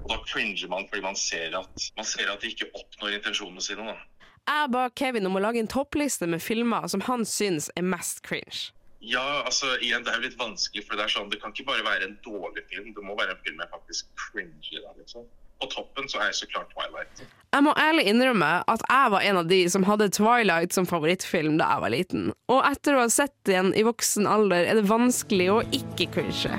Og 0.01 0.07
da 0.09 0.19
cringer 0.25 0.71
man 0.71 0.87
fordi 0.89 1.05
man 1.05 1.19
ser 1.19 1.57
at, 1.57 1.89
man 1.97 2.07
ser 2.07 2.31
at 2.31 2.41
de 2.41 2.53
ikke 2.53 2.71
oppnår 2.73 3.19
intensjonene 3.19 3.65
sine. 3.65 3.93
da. 3.93 4.29
Jeg 4.43 4.71
ba 4.73 4.87
Kevin 4.99 5.29
om 5.29 5.37
å 5.39 5.43
lage 5.43 5.61
en 5.63 5.71
toppliste 5.71 6.27
med 6.27 6.43
filmer 6.43 6.87
som 6.91 7.03
han 7.07 7.23
syns 7.27 7.69
er 7.79 7.85
mest 7.87 8.23
cringe. 8.25 8.73
Ja, 9.05 9.43
altså 9.43 9.67
igjen, 9.83 10.03
det 10.05 10.13
er 10.13 10.21
jo 10.21 10.29
litt 10.29 10.39
vanskelig, 10.39 10.85
for 10.87 10.95
det 10.95 11.03
er 11.03 11.11
sånn, 11.11 11.31
det 11.31 11.41
kan 11.41 11.51
ikke 11.51 11.67
bare 11.67 11.83
være 11.83 12.07
en 12.07 12.13
dårlig 12.23 12.63
film. 12.71 12.93
Det 12.95 13.03
må 13.03 13.17
være 13.19 13.35
en 13.35 13.41
film 13.43 13.59
jeg 13.59 13.71
faktisk 13.73 14.07
cringer 14.29 14.85
da, 14.85 14.93
liksom. 14.95 15.25
På 15.59 15.67
toppen 15.71 16.07
så 16.11 16.21
er 16.21 16.29
jeg 16.31 16.37
så 16.39 16.47
klart 16.53 16.71
Twilight. 16.71 17.23
Jeg 17.53 17.65
må 17.65 17.73
ærlig 17.79 18.07
innrømme 18.09 18.51
at 18.71 18.81
jeg 18.87 19.11
var 19.13 19.27
en 19.27 19.39
av 19.43 19.49
de 19.51 19.59
som 19.71 19.85
hadde 19.87 20.07
Twilight 20.15 20.75
som 20.75 20.87
favorittfilm 20.87 21.59
da 21.59 21.67
jeg 21.75 21.83
var 21.83 21.93
liten. 21.93 22.25
Og 22.51 22.63
etter 22.67 22.95
å 22.95 23.03
ha 23.03 23.11
sett 23.11 23.35
den 23.47 23.71
i 23.75 23.83
voksen 23.87 24.27
alder, 24.27 24.63
er 24.71 24.79
det 24.79 24.87
vanskelig 24.89 25.49
å 25.51 25.59
ikke 25.75 26.09
cringe. 26.15 26.55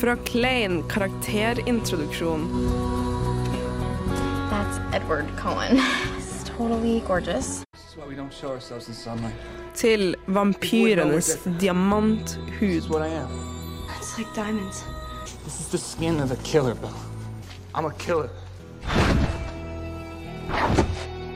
Fra 0.00 0.14
klein 0.28 0.80
karakterintroduksjon 0.88 2.48
That's 4.48 4.80
Edward 4.96 5.28
Cullen. 5.36 6.16
He's 6.58 6.66
totally 6.66 7.00
gorgeous. 7.06 7.64
This 7.72 7.90
is 7.90 7.96
why 7.96 8.06
we 8.08 8.16
don't 8.16 8.34
show 8.34 8.48
ourselves 8.48 8.88
in 8.88 8.94
sunlight. 8.94 9.34
til 9.74 10.16
vampyrenes 10.26 11.38
diamanthud. 11.60 12.38
It's 13.96 14.18
like 14.18 14.34
diamonds. 14.34 14.84
This 15.44 15.60
is 15.60 15.68
the 15.68 15.78
skin 15.78 16.20
of 16.20 16.32
a 16.32 16.36
killer, 16.36 16.74
Bill. 16.74 16.94
I'm 17.74 17.84
a 17.84 17.92
killer. 17.92 18.30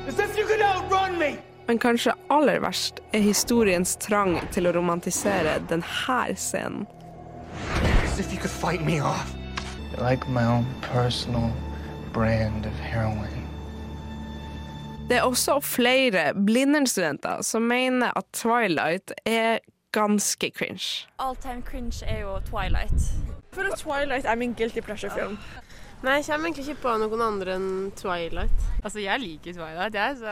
As 0.08 0.18
if 0.18 0.36
you 0.38 0.44
could 0.44 0.60
outrun 0.60 1.18
me! 1.18 1.38
Men 1.66 1.78
kanskje 1.78 2.14
aller 2.28 2.58
verst 2.58 3.00
er 3.12 3.20
historiens 3.20 3.96
trang 3.96 4.40
til 4.52 4.66
å 4.66 4.72
romantisere 4.72 5.60
denne 5.68 6.34
scenen. 6.36 6.86
As 8.04 8.18
if 8.18 8.32
you 8.32 8.40
could 8.40 8.50
fight 8.50 8.84
me 8.84 8.98
off. 9.00 9.34
You're 9.92 10.10
like 10.10 10.28
my 10.28 10.44
own 10.44 10.66
personal 10.80 11.52
brand 12.12 12.66
of 12.66 12.72
heroin. 12.72 13.41
Det 15.12 15.18
er 15.18 15.26
også 15.28 15.58
flere 15.60 16.20
Blindern-studenter 16.46 17.42
som 17.44 17.66
mener 17.68 18.14
at 18.16 18.24
Twilight 18.32 19.12
er 19.28 19.58
ganske 19.92 20.48
cringe. 20.56 21.04
All 21.20 21.36
time 21.36 21.60
cringe 21.62 22.06
er 22.06 22.22
jo 22.22 22.38
Twilight. 22.46 23.10
For 23.52 23.68
at 23.68 23.76
Twilight 23.78 24.24
er 24.24 24.34
min 24.40 24.54
guilty 24.56 24.80
pleasure-film. 24.80 25.36
Nei, 26.02 26.14
jeg 26.14 26.24
kommer 26.30 26.48
egentlig 26.48 26.64
ikke 26.68 26.80
på 26.86 26.96
noen 27.04 27.26
andre 27.26 27.58
enn 27.58 27.68
Twilight. 28.00 28.64
Altså, 28.80 29.04
jeg 29.04 29.20
liker 29.20 29.52
Twilight, 29.52 30.00
jeg, 30.00 30.16
så 30.16 30.26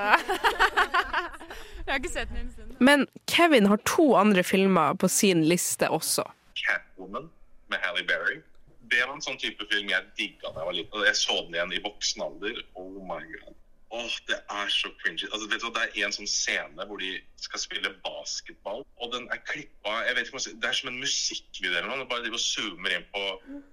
Jeg 1.84 1.92
har 1.92 2.00
ikke 2.00 2.14
sett 2.16 2.32
den 2.32 2.40
en 2.46 2.50
stund. 2.56 2.74
Men 2.80 3.06
Kevin 3.28 3.68
har 3.68 3.84
to 3.84 4.14
andre 4.16 4.42
filmer 4.42 4.96
på 4.96 5.12
sin 5.12 5.44
liste 5.44 5.92
også. 5.92 6.24
Catwoman 6.56 7.28
med 7.68 7.84
Halle 7.84 8.08
Berry. 8.08 8.40
Det 8.88 9.04
var 9.04 9.12
en 9.12 9.28
sånn 9.28 9.36
type 9.44 9.68
film 9.68 9.92
jeg 9.92 10.08
digga 10.16 10.54
da 10.54 10.64
jeg 10.64 10.72
var 10.72 10.80
liten. 10.80 11.08
Jeg 11.12 11.20
så 11.20 11.42
den 11.44 11.60
igjen 11.60 11.76
i 11.76 11.84
voksen 11.84 12.30
alder. 12.30 12.64
Oh 12.80 12.96
my 13.04 13.20
god. 13.36 13.59
Åh, 13.90 14.16
det 14.30 14.38
er 14.38 14.68
så 14.70 14.88
cringy. 15.00 15.26
Altså, 15.32 15.48
vet 15.50 15.62
du 15.62 15.66
hva, 15.66 15.82
Det 15.82 15.98
er 15.98 16.06
en 16.06 16.14
sånn 16.14 16.30
scene 16.30 16.86
hvor 16.86 17.00
de 17.02 17.10
skal 17.42 17.62
spille 17.62 17.90
basketball, 18.04 18.84
og 19.02 19.12
den 19.14 19.26
er 19.34 19.42
klippa 19.48 19.96
Det 20.06 20.68
er 20.68 20.76
som 20.78 20.92
en 20.92 21.00
musikkvideo 21.02 21.80
eller 21.80 21.90
noe. 21.90 22.06
Bare 22.10 22.22
de 22.22 22.30
bare 22.30 22.44
zoomer 22.44 22.94
inn 22.94 23.08
på, 23.10 23.24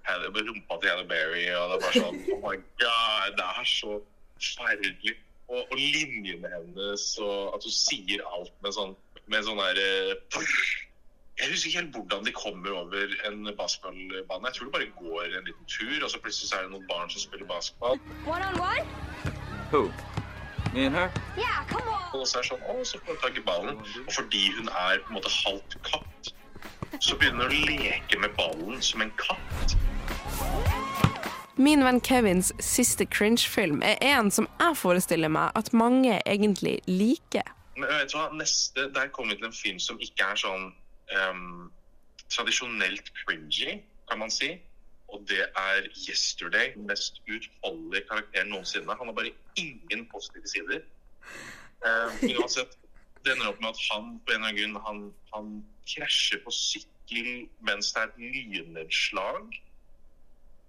rumpa 0.07 0.79
til 0.81 0.89
Halle 0.89 1.05
Berry, 1.11 1.45
og 1.53 1.69
det 1.69 1.77
er 1.77 1.85
bare 1.85 2.01
sånn 2.01 2.19
Oh 2.33 2.41
my 2.47 2.57
god, 2.81 3.37
det 3.37 3.49
er 3.61 3.71
så 3.73 3.99
forferdelig. 4.39 5.17
Og, 5.47 5.61
og 5.61 5.77
linjene 5.79 6.49
hennes, 6.51 7.05
og 7.23 7.53
at 7.55 7.63
hun 7.63 7.75
sier 7.77 8.25
alt 8.35 8.57
med 8.65 8.73
sånn 8.75 8.97
med 9.31 9.43
sånn 9.43 9.59
der 9.59 9.79
eh, 9.79 10.41
Jeg 11.37 11.51
husker 11.51 11.69
ikke 11.69 11.79
helt 11.79 11.95
hvordan 11.95 12.25
de 12.25 12.33
kommer 12.33 12.77
over 12.81 13.17
en 13.29 13.49
basketballbane. 13.59 14.49
Jeg 14.49 14.57
tror 14.57 14.69
det 14.69 14.75
bare 14.77 14.93
går 14.97 15.37
en 15.37 15.49
liten 15.49 15.69
tur, 15.69 15.97
og 16.01 16.09
så 16.09 16.21
plutselig 16.23 16.55
er 16.57 16.65
det 16.65 16.73
noen 16.73 16.87
barn 16.89 17.13
som 17.13 17.21
spiller 17.21 17.45
basketball. 17.51 18.01
One 18.25 18.47
on 18.49 18.63
one? 18.63 19.36
Who? 19.71 19.91
Me 20.73 20.85
and 20.85 20.95
her? 20.95 21.11
Yeah, 21.37 21.65
come 21.67 21.87
on. 21.91 22.19
Og 22.19 22.27
så 22.27 22.39
er 22.39 22.47
sånn, 22.47 22.61
å, 22.71 22.77
så 22.87 22.99
får 23.03 23.15
hun 23.15 23.19
tak 23.19 23.39
i 23.39 23.43
ballen. 23.43 23.81
Og 24.05 24.13
fordi 24.15 24.45
hun 24.55 24.69
er 24.71 25.01
på 25.03 25.11
en 25.11 25.17
måte 25.17 25.31
halvt 25.33 25.75
katt, 25.83 26.29
så 27.03 27.17
begynner 27.19 27.51
hun 27.51 27.57
å 27.57 27.67
leke 27.67 28.19
med 28.21 28.31
ballen 28.39 28.79
som 28.85 29.03
en 29.03 29.11
katt. 29.19 29.75
Min 31.59 31.83
venn 31.83 31.99
Kevins 32.05 32.53
siste 32.63 33.07
cringe-film 33.09 33.81
er 33.83 33.97
en 34.05 34.31
som 34.31 34.47
jeg 34.61 34.77
forestiller 34.77 35.31
meg 35.33 35.51
at 35.57 35.73
mange 35.75 36.19
egentlig 36.23 36.77
liker. 36.87 37.51
Men 37.75 37.89
vet 37.91 38.13
du 38.13 38.19
hva, 38.19 38.29
neste, 38.39 38.87
der 38.93 39.11
kommer 39.11 39.35
vi 39.35 39.41
til 39.41 39.49
en 39.49 39.57
film 39.57 39.81
som 39.83 39.99
ikke 40.01 40.31
er 40.31 40.39
sånn 40.39 40.69
um, 41.27 41.67
tradisjonelt 42.31 43.11
cringy, 43.23 43.81
kan 44.07 44.23
man 44.23 44.31
si. 44.31 44.53
Og 45.13 45.23
det 45.29 45.43
er 45.43 45.87
Yesterday. 46.09 46.73
Den 46.75 46.87
mest 46.91 47.21
utholdelige 47.27 48.07
karakteren 48.09 48.51
noensinne. 48.51 48.97
Han 48.99 49.07
har 49.07 49.15
bare 49.19 49.35
ingen 49.55 50.05
positive 50.11 50.47
sider. 50.53 50.83
Eh, 51.85 52.09
men 52.21 52.35
uansett, 52.41 52.77
det 53.23 53.33
ender 53.35 53.51
opp 53.51 53.61
med 53.61 53.73
at 53.75 53.81
han 53.91 54.17
på 54.25 54.33
en 54.33 54.43
eller 54.43 54.49
annen 54.49 54.59
grunn 54.59 54.83
han, 54.87 54.99
han 55.33 55.47
krasjer 55.87 56.43
på 56.43 56.53
sykkel 56.53 57.47
mens 57.67 57.93
det 57.95 58.03
er 58.03 58.11
et 58.11 58.19
lynnedslag. 58.35 59.57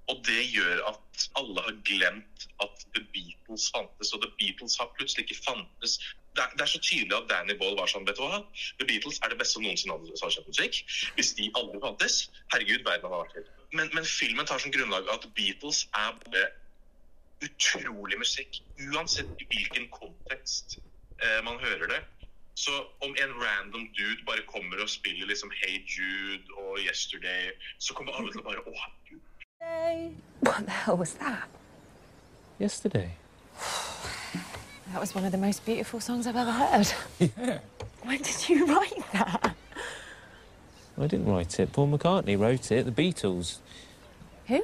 Og 0.08 0.22
det 0.24 0.40
gjør 0.54 0.86
at 0.88 1.26
alle 1.36 1.64
har 1.66 1.74
glemt 1.84 2.46
at 2.64 2.86
The 2.94 3.02
Beatles 3.12 3.68
fantes. 3.74 4.12
Og 4.14 4.22
The 4.22 4.30
Beatles 4.40 4.78
har 4.80 4.88
plutselig 4.96 5.26
ikke 5.26 5.42
fantes. 5.44 5.98
Det 6.36 6.44
er, 6.44 6.54
det 6.56 6.64
er 6.64 6.70
så 6.72 6.80
tydelig 6.80 7.16
at 7.16 7.28
Danny 7.30 7.56
Ball 7.60 7.76
var 7.76 7.90
sånn, 7.90 8.06
vet 8.08 8.16
du 8.16 8.24
hva? 8.24 8.40
The 8.80 8.86
Beatles 8.88 9.20
er 9.20 9.32
det 9.32 9.40
beste 9.40 9.58
som 9.58 9.66
noensinne 9.66 9.98
har 9.98 10.32
skjedd 10.32 10.48
musikk. 10.48 10.80
Hvis 11.18 11.34
de 11.36 11.50
aldri 11.60 11.82
fantes, 11.84 12.20
herregud, 12.54 12.86
verden 12.86 13.10
hadde 13.10 13.22
vært 13.24 13.36
helt. 13.40 13.57
Men, 13.72 13.90
men 13.94 14.04
filmen 14.04 14.46
tar 14.46 14.58
som 14.58 14.72
grunnlag 14.72 15.08
at 15.12 15.26
Beatles 15.36 15.84
er 15.94 16.14
bare 16.24 16.44
utrolig 17.44 18.18
musikk. 18.18 18.62
Uansett 18.88 19.28
i 19.42 19.46
hvilken 19.50 19.88
kontekst 19.92 20.78
eh, 21.22 21.40
man 21.44 21.60
hører 21.60 21.86
det. 21.92 22.00
Så 22.58 22.72
om 23.04 23.14
en 23.22 23.34
random 23.42 23.84
dude 23.98 24.24
bare 24.26 24.42
kommer 24.46 24.80
og 24.82 24.88
spiller 24.90 25.26
liksom 25.26 25.52
Hey 25.60 25.78
Jude 25.86 26.44
og 26.56 26.78
Yesterday, 26.80 27.52
så 27.78 27.94
kommer 27.94 28.12
alle 28.18 28.32
til 28.32 28.40
å 28.42 28.48
bare 28.48 28.64
Å, 28.66 28.72
herregud. 28.82 30.16
What 30.42 30.64
the 30.66 30.74
hell 30.84 30.96
was 30.98 31.12
that? 31.22 31.48
Yesterday. 32.58 33.10
That 34.92 35.00
was 35.00 35.14
one 35.14 35.24
of 35.24 35.32
the 35.32 35.38
most 35.38 35.64
beautiful 35.64 36.00
songs 36.00 36.26
I've 36.26 36.36
ever 36.36 36.52
heard. 36.52 36.92
Yeah. 37.20 37.58
When 38.02 38.22
did 38.22 38.48
you 38.48 38.64
write 38.66 39.02
that? 39.12 39.54
I 41.00 41.06
didn't 41.06 41.26
write 41.26 41.62
it. 41.62 41.72
Paul 41.72 41.88
McCartney 41.88 42.36
wrote 42.36 42.70
it. 42.70 42.84
The 42.84 42.90
Beatles. 42.90 43.60
Who? 44.46 44.60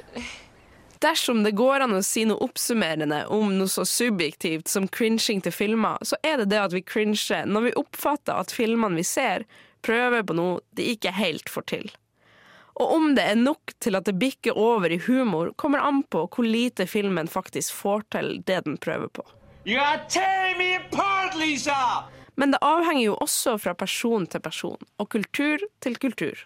Dersom 0.99 1.43
det 1.43 1.51
går 1.51 1.83
an 1.85 1.93
å 1.93 2.01
si 2.03 2.23
noe 2.25 2.41
oppsummerende 2.41 3.25
om 3.33 3.51
noe 3.57 3.69
så 3.69 3.83
subjektivt 3.85 4.71
som 4.71 4.87
cringing 4.87 5.43
til 5.43 5.53
filmer, 5.53 5.99
så 6.01 6.17
er 6.23 6.39
det 6.41 6.49
det 6.53 6.61
at 6.61 6.73
vi 6.73 6.81
cringer 6.81 7.45
når 7.45 7.67
vi 7.67 7.75
oppfatter 7.81 8.39
at 8.39 8.53
filmene 8.55 8.97
vi 8.97 9.05
ser, 9.05 9.45
prøver 9.85 10.25
på 10.25 10.37
noe 10.37 10.63
de 10.73 10.87
ikke 10.95 11.13
helt 11.13 11.51
får 11.51 11.67
til. 11.73 11.91
Og 12.75 12.95
om 12.95 13.13
det 13.15 13.23
er 13.23 13.39
nok 13.39 13.75
til 13.79 13.95
at 13.95 14.07
det 14.07 14.17
bikker 14.19 14.57
over 14.59 14.91
i 14.91 14.99
humor, 15.05 15.53
kommer 15.55 15.83
an 15.83 16.01
på 16.11 16.25
hvor 16.25 16.47
lite 16.47 16.87
filmen 16.89 17.29
faktisk 17.31 17.75
får 17.75 18.07
til 18.15 18.31
det 18.47 18.63
den 18.65 18.79
prøver 18.81 19.07
på. 19.07 19.23
You 19.65 19.79
are 19.79 20.01
tearing 20.09 20.57
me 20.57 20.75
apart, 20.75 21.37
Lisa! 21.37 22.05
Men 22.35 22.51
det 22.51 22.63
avhenger 22.65 23.05
jo 23.05 23.15
også 23.23 23.55
fra 23.61 23.73
person 23.77 24.27
til 24.27 24.43
person, 24.43 24.81
og 24.99 25.09
kultur 25.11 25.63
til 25.83 25.97
kultur. 25.99 26.45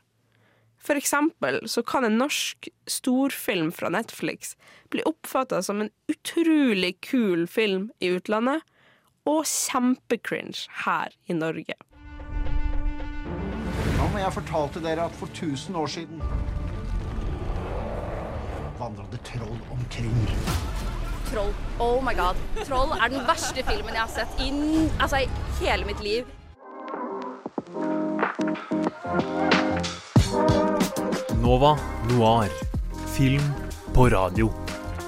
For 0.80 0.96
eksempel 0.96 1.60
så 1.68 1.84
kan 1.84 2.08
en 2.08 2.20
norsk 2.22 2.70
storfilm 2.88 3.72
fra 3.76 3.90
Netflix 3.92 4.56
bli 4.94 5.04
oppfatta 5.10 5.60
som 5.66 5.82
en 5.84 5.92
utrolig 6.12 6.94
kul 7.04 7.48
film 7.52 7.90
i 8.00 8.14
utlandet, 8.16 8.64
og 9.28 9.44
kjempecringe 9.46 10.70
her 10.86 11.14
i 11.30 11.36
Norge. 11.38 11.76
Hva 14.00 14.08
om 14.08 14.16
jeg 14.18 14.34
fortalte 14.34 14.82
dere 14.82 15.10
at 15.10 15.20
for 15.20 15.30
1000 15.36 15.76
år 15.78 15.92
siden 15.92 16.24
vandrende 18.80 19.20
troll 19.28 19.60
omkring. 19.76 20.89
Troll. 21.30 21.54
Oh 21.80 22.02
my 22.02 22.14
god. 22.18 22.36
Troll 22.66 22.92
er 22.98 23.12
den 23.14 23.22
verste 23.28 23.64
filmen 23.68 23.94
jeg 23.94 24.02
har 24.02 24.10
sett 24.10 24.42
i, 24.42 24.50
altså, 24.98 25.22
i 25.22 25.30
hele 25.62 25.86
mitt 25.86 26.02
liv. 26.02 26.26
Nova 31.44 31.76
Noir. 32.10 32.50
Film 33.14 33.46
på 33.94 34.08
radio. 34.10 34.50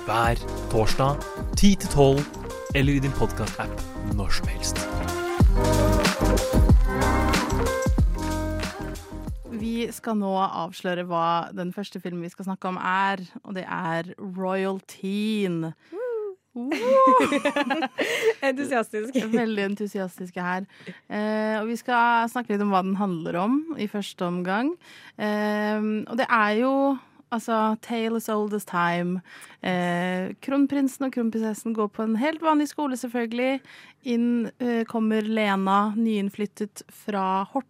Hver 0.05 0.41
torsdag 0.71 1.17
10 1.57 1.75
til 1.75 1.89
12, 1.89 2.21
eller 2.75 2.93
i 2.93 2.99
din 2.99 3.13
podkast-app 3.17 3.81
når 4.17 4.29
som 4.37 4.47
helst. 4.49 4.81
Vi 9.61 9.87
skal 9.93 10.17
nå 10.17 10.31
avsløre 10.41 11.05
hva 11.09 11.49
den 11.53 11.73
første 11.73 12.01
filmen 12.01 12.25
vi 12.25 12.31
skal 12.33 12.47
snakke 12.49 12.69
om 12.69 12.77
er, 12.77 13.21
og 13.43 13.57
det 13.57 13.65
er 13.65 14.13
Royal 14.17 14.81
Teen. 14.89 15.71
Entusiastisk. 18.49 19.15
Veldig 19.31 19.63
entusiastiske 19.69 20.43
her. 20.43 20.65
Eh, 21.07 21.55
og 21.61 21.69
vi 21.69 21.77
skal 21.79 22.27
snakke 22.31 22.53
litt 22.53 22.65
om 22.65 22.73
hva 22.73 22.83
den 22.83 22.97
handler 22.99 23.39
om 23.39 23.61
i 23.79 23.87
første 23.91 24.27
omgang. 24.27 24.73
Eh, 25.15 25.79
og 25.79 26.19
det 26.19 26.27
er 26.27 26.59
jo 26.59 26.73
altså 27.31 27.77
Tale 27.81 28.19
as 28.19 28.29
old 28.29 28.53
as 28.53 28.65
time. 28.67 29.21
Eh, 29.63 30.35
kronprinsen 30.43 31.07
og 31.07 31.13
kronprinsessen 31.15 31.75
går 31.77 31.87
på 31.95 32.03
en 32.03 32.17
helt 32.19 32.43
vanlig 32.43 32.67
skole, 32.73 32.99
selvfølgelig. 32.99 33.61
Inn 34.11 34.49
eh, 34.59 34.83
kommer 34.89 35.21
Lena, 35.21 35.93
nyinnflyttet 35.95 36.83
fra 37.05 37.45
Horten. 37.53 37.69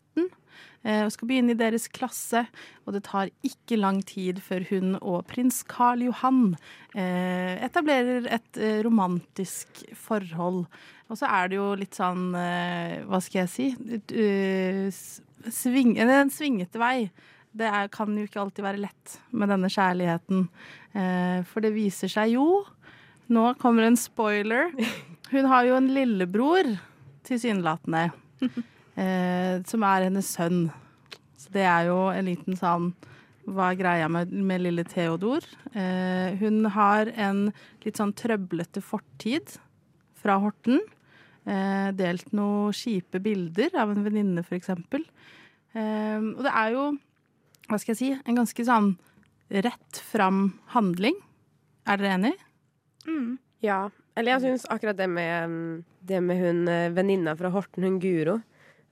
Eh, 0.83 1.03
Og 1.05 1.11
skal 1.15 1.29
begynne 1.29 1.55
i 1.55 1.59
deres 1.59 1.87
klasse, 1.91 2.45
og 2.85 2.95
det 2.95 3.03
tar 3.07 3.33
ikke 3.47 3.79
lang 3.79 4.01
tid 4.07 4.41
før 4.43 4.65
hun 4.69 4.95
og 4.99 5.25
prins 5.31 5.61
Karl 5.69 6.05
Johan 6.07 6.55
eh, 6.95 7.57
etablerer 7.65 8.29
et 8.29 8.61
eh, 8.61 8.79
romantisk 8.85 9.83
forhold. 9.97 10.65
Og 11.11 11.19
så 11.19 11.27
er 11.27 11.51
det 11.51 11.59
jo 11.59 11.73
litt 11.75 11.97
sånn, 11.97 12.31
hva 12.31 13.19
skal 13.19 13.41
jeg 13.41 13.49
si, 13.51 13.65
sving, 15.51 15.97
en 15.99 16.31
svingete 16.31 16.79
vei. 16.79 17.09
Det 17.51 17.67
er, 17.67 17.89
kan 17.91 18.11
jo 18.15 18.23
ikke 18.27 18.39
alltid 18.45 18.63
være 18.63 18.79
lett 18.85 19.17
med 19.35 19.51
denne 19.51 19.69
kjærligheten. 19.71 20.45
Eh, 20.95 21.39
for 21.47 21.63
det 21.63 21.73
viser 21.75 22.11
seg 22.11 22.35
jo 22.35 22.45
Nå 23.31 23.53
kommer 23.61 23.85
en 23.87 23.95
spoiler. 23.95 24.73
Hun 25.31 25.45
har 25.47 25.63
jo 25.63 25.77
en 25.77 25.85
lillebror, 25.95 26.67
tilsynelatende, 27.23 28.09
eh, 28.99 29.61
som 29.67 29.85
er 29.87 30.07
hennes 30.07 30.29
sønn. 30.35 30.65
Så 31.37 31.51
det 31.55 31.65
er 31.67 31.89
jo 31.89 32.05
en 32.11 32.27
liten 32.29 32.57
sånn 32.59 32.91
Hva 33.49 33.71
er 33.71 33.79
greia 33.79 34.07
med, 34.11 34.29
med 34.31 34.61
lille 34.61 34.83
Theodor? 34.85 35.45
Eh, 35.73 36.37
hun 36.37 36.65
har 36.75 37.09
en 37.17 37.47
litt 37.81 37.97
sånn 37.97 38.13
trøblete 38.13 38.83
fortid 38.85 39.55
fra 40.21 40.37
Horten. 40.43 40.77
Eh, 41.49 41.89
delt 41.97 42.29
noen 42.37 42.75
kjipe 42.77 43.19
bilder 43.23 43.73
av 43.81 43.95
en 43.95 44.05
venninne, 44.05 44.43
eksempel. 44.53 45.07
Eh, 45.73 46.19
og 46.21 46.43
det 46.45 46.53
er 46.53 46.75
jo, 46.75 46.85
hva 47.65 47.81
skal 47.81 47.95
jeg 47.95 48.01
si, 48.01 48.11
en 48.21 48.37
ganske 48.37 48.67
sånn 48.67 48.93
rett 49.65 50.03
fram 50.11 50.43
handling. 50.75 51.17
Er 51.89 51.97
dere 51.97 52.13
enig? 52.19 52.35
Ja. 53.65 53.87
Eller 54.13 54.35
jeg 54.35 54.45
syns 54.45 54.69
akkurat 54.69 54.99
det 54.99 55.09
med, 55.09 55.49
mm, 55.49 55.83
det 56.07 56.21
med 56.21 56.39
hun 56.45 56.63
eh, 56.69 56.93
venninna 56.93 57.33
fra 57.39 57.49
Horten, 57.53 57.83
hun 57.87 57.99
Guro 58.03 58.37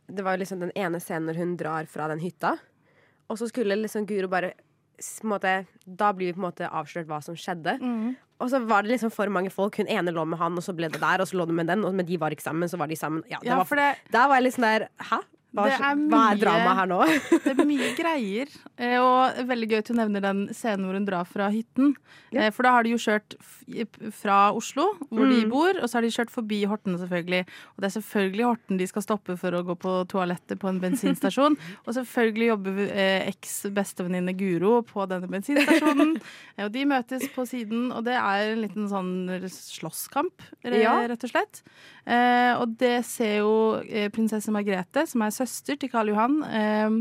Det 0.09 0.23
var 0.25 0.37
liksom 0.37 0.59
den 0.59 0.71
ene 0.75 0.99
scenen 0.99 1.27
når 1.29 1.37
hun 1.37 1.55
drar 1.57 1.85
fra 1.85 2.07
den 2.11 2.19
hytta. 2.19 2.55
Og 3.29 3.37
så 3.37 3.47
skulle 3.49 3.75
liksom 3.77 4.07
Guro 4.09 4.27
bare 4.31 4.53
måte, 5.23 5.65
Da 5.85 6.11
blir 6.13 6.27
vi 6.27 6.33
på 6.33 6.41
en 6.41 6.47
måte 6.51 6.67
avslørt 6.69 7.07
hva 7.07 7.21
som 7.23 7.35
skjedde. 7.35 7.77
Og 8.39 8.49
så 8.49 8.59
var 8.67 8.83
det 8.83 8.91
liksom 8.91 9.11
for 9.11 9.27
mange 9.29 9.51
folk. 9.51 9.77
Hun 9.77 9.87
ene 9.87 10.11
lå 10.11 10.25
med 10.27 10.39
han, 10.39 10.55
og 10.57 10.63
så 10.63 10.73
ble 10.75 10.89
det 10.91 10.99
der, 11.01 11.21
og 11.21 11.27
så 11.27 11.37
lå 11.39 11.45
det 11.47 11.55
med 11.55 11.67
den, 11.67 11.83
og 11.85 11.93
men 11.95 12.05
de 12.05 12.17
var 12.17 12.31
ikke 12.31 12.43
sammen, 12.43 12.67
så 12.71 12.77
var 12.79 12.87
de 12.87 12.95
sammen. 12.95 13.23
Ja, 13.29 13.37
det 13.41 13.47
Ja, 13.47 13.57
var, 13.57 13.75
det- 13.75 14.11
der 14.11 14.27
var 14.27 14.41
jeg 14.41 14.53
sånn 14.53 14.67
der 14.67 14.87
Hæ? 14.99 15.19
Hva, 15.49 15.63
er, 15.65 15.79
er 15.81 16.01
hva 16.11 16.19
er 16.29 16.37
dramaet 16.43 16.77
her 16.77 16.89
nå? 16.91 16.97
det 17.45 17.53
er 17.55 17.65
mye 17.65 17.87
greier. 17.97 18.51
Eh, 18.77 18.97
Og 19.01 19.39
veldig 19.49 19.69
gøy 19.71 19.79
at 19.81 19.87
du 19.89 19.95
nevner 19.97 20.21
den 20.21 20.43
scenen 20.53 20.85
hvor 20.85 20.93
hun 20.99 21.07
drar 21.07 21.25
fra 21.25 21.47
hytten. 21.49 21.95
Ja. 22.35 22.51
For 22.53 22.67
da 22.67 22.75
har 22.75 22.85
de 22.85 22.91
jo 22.93 22.99
kjørt 23.01 23.33
fra 24.13 24.51
Oslo, 24.53 24.91
hvor 25.09 25.25
de 25.29 25.39
Mm. 25.45 25.49
bor, 25.49 25.73
og 25.81 25.89
så 25.89 25.97
har 25.97 26.05
de 26.05 26.11
kjørt 26.13 26.29
forbi 26.33 26.59
Horten, 26.69 26.97
selvfølgelig. 27.01 27.41
Og 27.73 27.81
det 27.81 27.87
er 27.89 27.95
selvfølgelig 27.97 28.45
Horten 28.45 28.77
de 28.77 28.87
skal 28.91 29.01
stoppe 29.05 29.37
for 29.41 29.57
å 29.57 29.63
gå 29.65 29.75
på 29.81 29.95
toalettet 30.11 30.59
på 30.61 30.69
en 30.69 30.79
bensinstasjon. 30.83 31.57
og 31.87 31.91
selvfølgelig 31.97 32.51
jobber 32.51 32.79
eh, 32.91 33.27
eks-bestevenninne 33.33 34.35
Guro 34.37 34.83
på 34.85 35.07
denne 35.09 35.29
bensinstasjonen. 35.33 36.17
Eh, 36.59 36.65
og 36.65 36.71
de 36.73 36.81
møtes 36.89 37.23
på 37.33 37.45
siden, 37.47 37.87
og 37.95 38.03
det 38.05 38.15
er 38.19 38.49
en 38.51 38.61
liten 38.63 38.87
sånn 38.91 39.09
slåsskamp, 39.49 40.41
rett 40.65 41.23
og 41.23 41.31
slett. 41.31 41.61
Eh, 42.05 42.51
og 42.59 42.73
det 42.81 43.05
ser 43.07 43.37
jo 43.39 43.51
eh, 43.85 44.09
prinsesse 44.11 44.51
Margrethe, 44.51 45.05
som 45.07 45.23
er 45.23 45.31
søster 45.39 45.79
til 45.79 45.91
Karl 45.93 46.11
Johan. 46.13 46.39
Eh, 46.43 46.99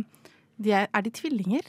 de 0.58 0.74
er, 0.74 0.88
er 0.94 1.06
de 1.06 1.14
tvillinger? 1.14 1.66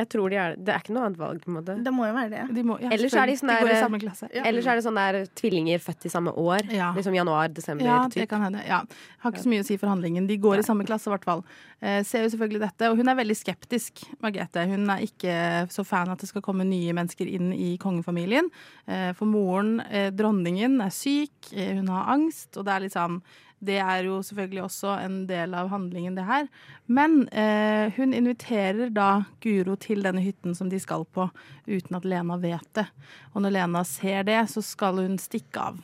Jeg 0.00 0.08
tror 0.08 0.32
de 0.32 0.36
er 0.40 0.54
det. 0.56 0.64
Det 0.64 0.72
er 0.72 0.80
ikke 0.80 0.94
noe 0.96 1.02
annet 1.04 1.18
valg, 1.20 1.40
på 1.44 1.50
en 1.50 1.56
måte. 1.58 1.74
Det 1.84 1.90
må 1.92 2.06
jo 2.08 2.14
være 2.16 2.30
det. 2.32 2.42
De 2.56 2.62
må, 2.64 2.78
ja, 2.80 2.88
Ellers 2.96 3.12
er 3.12 3.28
de 3.28 3.34
sånn 3.36 3.50
de 3.52 3.56
går 3.60 3.68
i 3.68 3.74
der- 3.76 3.98
de. 4.00 4.28
Ja. 4.38 4.44
Ellers 4.48 4.66
er 4.72 4.78
det 4.78 4.84
sånn 4.86 4.96
der 4.98 5.18
tvillinger 5.36 5.82
født 5.84 6.06
i 6.08 6.12
samme 6.14 6.32
år. 6.32 6.64
Liksom 6.96 7.14
januar, 7.18 7.52
desember. 7.52 7.84
Ja, 7.84 7.98
typ. 8.08 8.22
det 8.22 8.28
kan 8.30 8.40
hende. 8.40 8.62
Ja. 8.66 8.78
Har 9.20 9.34
ikke 9.34 9.44
så 9.44 9.52
mye 9.52 9.60
å 9.60 9.68
si 9.68 9.76
for 9.76 9.92
handlingen. 9.92 10.26
De 10.26 10.38
går 10.40 10.62
i 10.62 10.64
samme 10.66 10.86
klasse, 10.88 11.10
i 11.10 11.12
hvert 11.12 11.28
fall. 11.28 11.44
Eh, 11.82 12.00
ser 12.08 12.24
jo 12.24 12.32
selvfølgelig 12.32 12.64
dette. 12.64 12.88
Og 12.90 12.96
hun 13.02 13.12
er 13.12 13.20
veldig 13.20 13.36
skeptisk, 13.36 14.02
Margrethe. 14.24 14.64
Hun 14.72 14.88
er 14.96 15.04
ikke 15.04 15.36
så 15.76 15.84
fan 15.84 16.08
at 16.08 16.24
det 16.24 16.32
skal 16.32 16.42
komme 16.42 16.64
nye 16.64 16.96
mennesker 16.96 17.28
inn 17.28 17.52
i 17.52 17.76
kongefamilien. 17.76 18.48
Eh, 18.88 19.12
for 19.12 19.26
moren, 19.28 19.80
eh, 19.90 20.08
dronningen, 20.10 20.80
er 20.80 20.88
syk, 20.90 21.52
eh, 21.52 21.74
hun 21.76 21.92
har 21.92 22.08
angst, 22.16 22.56
og 22.56 22.64
det 22.64 22.72
er 22.72 22.80
litt 22.88 22.96
sånn 22.96 23.20
det 23.62 23.78
er 23.78 24.08
jo 24.08 24.18
selvfølgelig 24.26 24.64
også 24.64 24.96
en 25.04 25.20
del 25.28 25.54
av 25.54 25.70
handlingen, 25.70 26.16
det 26.18 26.24
her. 26.26 26.48
Men 26.90 27.28
eh, 27.30 27.92
hun 27.94 28.14
inviterer 28.16 28.90
da 28.90 29.24
Guro 29.44 29.76
til 29.78 30.02
denne 30.02 30.22
hytten 30.24 30.56
som 30.58 30.70
de 30.72 30.80
skal 30.82 31.06
på, 31.14 31.28
uten 31.70 31.98
at 31.98 32.08
Lena 32.08 32.40
vet 32.42 32.66
det. 32.74 32.88
Og 33.32 33.44
når 33.44 33.54
Lena 33.58 33.84
ser 33.86 34.26
det, 34.26 34.40
så 34.50 34.64
skal 34.66 34.98
hun 34.98 35.14
stikke 35.22 35.68
av. 35.70 35.78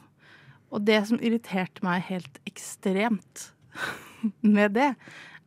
Og 0.74 0.82
det 0.84 0.98
som 1.08 1.22
irriterte 1.22 1.86
meg 1.86 2.08
helt 2.10 2.42
ekstremt 2.50 3.52
med 4.56 4.74
det, 4.74 4.90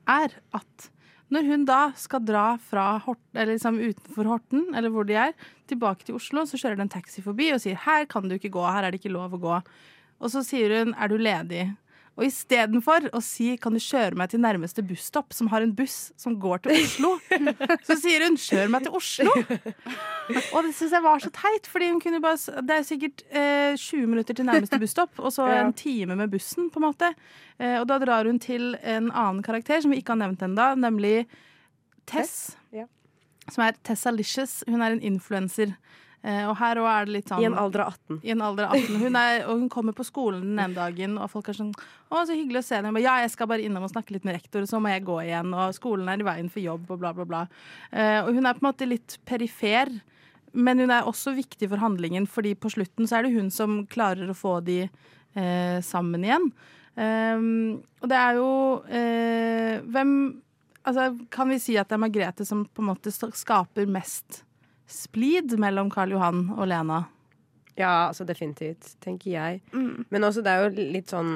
er 0.09 0.39
at 0.55 0.89
når 1.31 1.47
hun 1.47 1.61
da 1.67 1.81
skal 1.95 2.23
dra 2.27 2.45
fra 2.59 2.97
Horten, 3.05 3.43
liksom 3.47 3.77
utenfor 3.79 4.27
Horten, 4.27 4.65
eller 4.75 4.91
hvor 4.91 5.07
de 5.07 5.15
er, 5.19 5.35
tilbake 5.71 6.07
til 6.07 6.17
Oslo, 6.17 6.43
så 6.47 6.59
kjører 6.59 6.79
det 6.79 6.87
en 6.87 6.95
taxi 6.97 7.23
forbi 7.23 7.53
og 7.55 7.61
sier 7.63 7.79
'her 7.79 8.07
kan 8.11 8.27
du 8.27 8.35
ikke 8.35 8.51
gå, 8.51 8.63
her 8.67 8.83
er 8.83 8.91
det 8.91 8.99
ikke 8.99 9.15
lov 9.15 9.35
å 9.35 9.39
gå'. 9.39 9.61
Og 10.19 10.31
så 10.31 10.43
sier 10.43 10.79
hun 10.79 10.93
'er 10.93 11.07
du 11.07 11.17
ledig'? 11.17 11.75
Og 12.21 12.27
istedenfor 12.27 13.07
å 13.17 13.19
si 13.25 13.57
'kan 13.57 13.73
du 13.73 13.79
kjøre 13.81 14.13
meg 14.13 14.29
til 14.29 14.39
nærmeste 14.39 14.85
busstopp', 14.85 15.33
som 15.33 15.47
har 15.47 15.63
en 15.65 15.73
buss 15.73 16.13
som 16.15 16.35
går 16.37 16.61
til 16.61 16.77
Oslo, 16.77 17.17
så 17.87 17.97
sier 17.97 18.21
hun 18.21 18.37
'kjør 18.37 18.69
meg 18.69 18.83
til 18.85 18.93
Oslo'. 18.93 19.33
Og 20.53 20.63
det 20.63 20.75
syns 20.77 20.93
jeg 20.93 21.01
var 21.01 21.17
så 21.17 21.31
teit, 21.33 21.65
fordi 21.65 21.89
hun 21.89 21.99
kunne 21.99 22.21
bare 22.21 22.37
Det 22.61 22.75
er 22.77 22.83
sikkert 22.85 23.23
eh, 23.31 23.73
20 23.75 24.05
minutter 24.05 24.37
til 24.37 24.45
nærmeste 24.45 24.77
busstopp, 24.79 25.17
og 25.17 25.33
så 25.33 25.49
en 25.65 25.73
time 25.73 26.15
med 26.15 26.29
bussen, 26.29 26.69
på 26.69 26.77
en 26.77 26.85
måte. 26.93 27.09
Eh, 27.59 27.79
og 27.79 27.87
da 27.87 27.97
drar 27.97 28.29
hun 28.29 28.39
til 28.39 28.77
en 28.83 29.09
annen 29.11 29.41
karakter 29.41 29.81
som 29.81 29.89
vi 29.89 29.97
ikke 29.97 30.13
har 30.13 30.21
nevnt 30.21 30.45
ennå, 30.45 30.75
nemlig 30.77 31.25
Tess. 32.05 32.55
Ja. 32.71 32.85
Som 33.49 33.65
er 33.65 33.73
Tessalicious. 33.83 34.63
Hun 34.67 34.81
er 34.81 34.91
en 34.91 35.01
influenser. 35.01 35.73
Eh, 36.21 36.43
og 36.45 36.53
her 36.59 36.77
òg 36.77 36.87
er 36.91 37.07
det 37.07 37.13
litt 37.15 37.31
sånn 37.31 37.41
I 37.41 37.47
en 37.47 37.57
alder 37.57 37.81
av 37.87 37.95
18. 37.95 38.19
I 38.21 38.33
en 38.35 38.43
alder 38.45 38.67
av 38.67 38.75
18. 38.77 38.97
Hun 39.01 39.17
er, 39.17 39.39
og 39.47 39.55
hun 39.63 39.69
kommer 39.73 39.95
på 39.97 40.05
skolen 40.05 40.43
den 40.43 40.59
ene 40.61 40.77
dagen, 40.77 41.15
og 41.17 41.31
folk 41.33 41.49
er 41.49 41.57
sånn 41.57 41.71
'Å, 41.73 42.25
så 42.27 42.35
hyggelig 42.37 42.61
å 42.61 42.67
se 42.67 42.81
deg.' 42.81 43.01
Ja, 43.01 43.15
jeg 43.23 43.31
skal 43.33 43.49
bare 43.49 43.65
innom 43.65 43.87
og 43.87 43.93
snakke 43.93 44.13
litt 44.13 44.27
med 44.27 44.37
rektor, 44.37 44.61
og 44.61 44.69
så 44.69 44.77
må 44.77 44.93
jeg 44.93 45.05
gå 45.07 45.17
igjen, 45.25 45.49
og 45.53 45.73
skolen 45.73 46.09
er 46.09 46.21
i 46.21 46.27
veien 46.27 46.51
for 46.51 46.61
jobb, 46.61 46.85
og 46.91 46.99
bla, 46.99 47.13
bla, 47.13 47.25
bla. 47.25 47.47
Eh, 47.91 48.21
og 48.21 48.35
hun 48.35 48.45
er 48.45 48.53
på 48.53 48.61
en 48.61 48.69
måte 48.69 48.89
litt 48.89 49.17
perifer, 49.25 49.89
men 50.53 50.79
hun 50.79 50.91
er 50.91 51.07
også 51.09 51.33
viktig 51.33 51.69
for 51.71 51.81
handlingen, 51.81 52.27
fordi 52.27 52.53
på 52.53 52.69
slutten 52.69 53.07
så 53.07 53.17
er 53.17 53.23
det 53.23 53.33
hun 53.33 53.49
som 53.49 53.87
klarer 53.87 54.29
å 54.29 54.37
få 54.37 54.59
de 54.61 54.83
eh, 55.35 55.79
sammen 55.81 56.23
igjen. 56.27 56.51
Um, 56.91 57.81
og 58.03 58.09
det 58.11 58.17
er 58.19 58.33
jo 58.35 58.83
eh, 58.91 59.79
Hvem 59.79 60.41
Altså, 60.83 61.05
kan 61.31 61.47
vi 61.47 61.55
si 61.61 61.77
at 61.77 61.87
det 61.87 61.95
er 61.95 62.01
Margrethe 62.01 62.43
som 62.43 62.65
på 62.65 62.81
en 62.81 62.89
måte 62.89 63.13
skaper 63.13 63.85
mest 63.87 64.41
splid 64.91 65.55
mellom 65.59 65.89
Karl 65.93 66.11
Johan 66.15 66.43
og 66.57 66.67
Lena? 66.69 67.03
Ja, 67.79 68.09
altså 68.09 68.25
definitivt, 68.27 68.95
tenker 69.01 69.31
jeg. 69.31 69.61
Men 70.11 70.25
også 70.27 70.43
det 70.43 70.51
er 70.51 70.65
jo 70.67 70.87
litt 70.91 71.09
sånn 71.13 71.31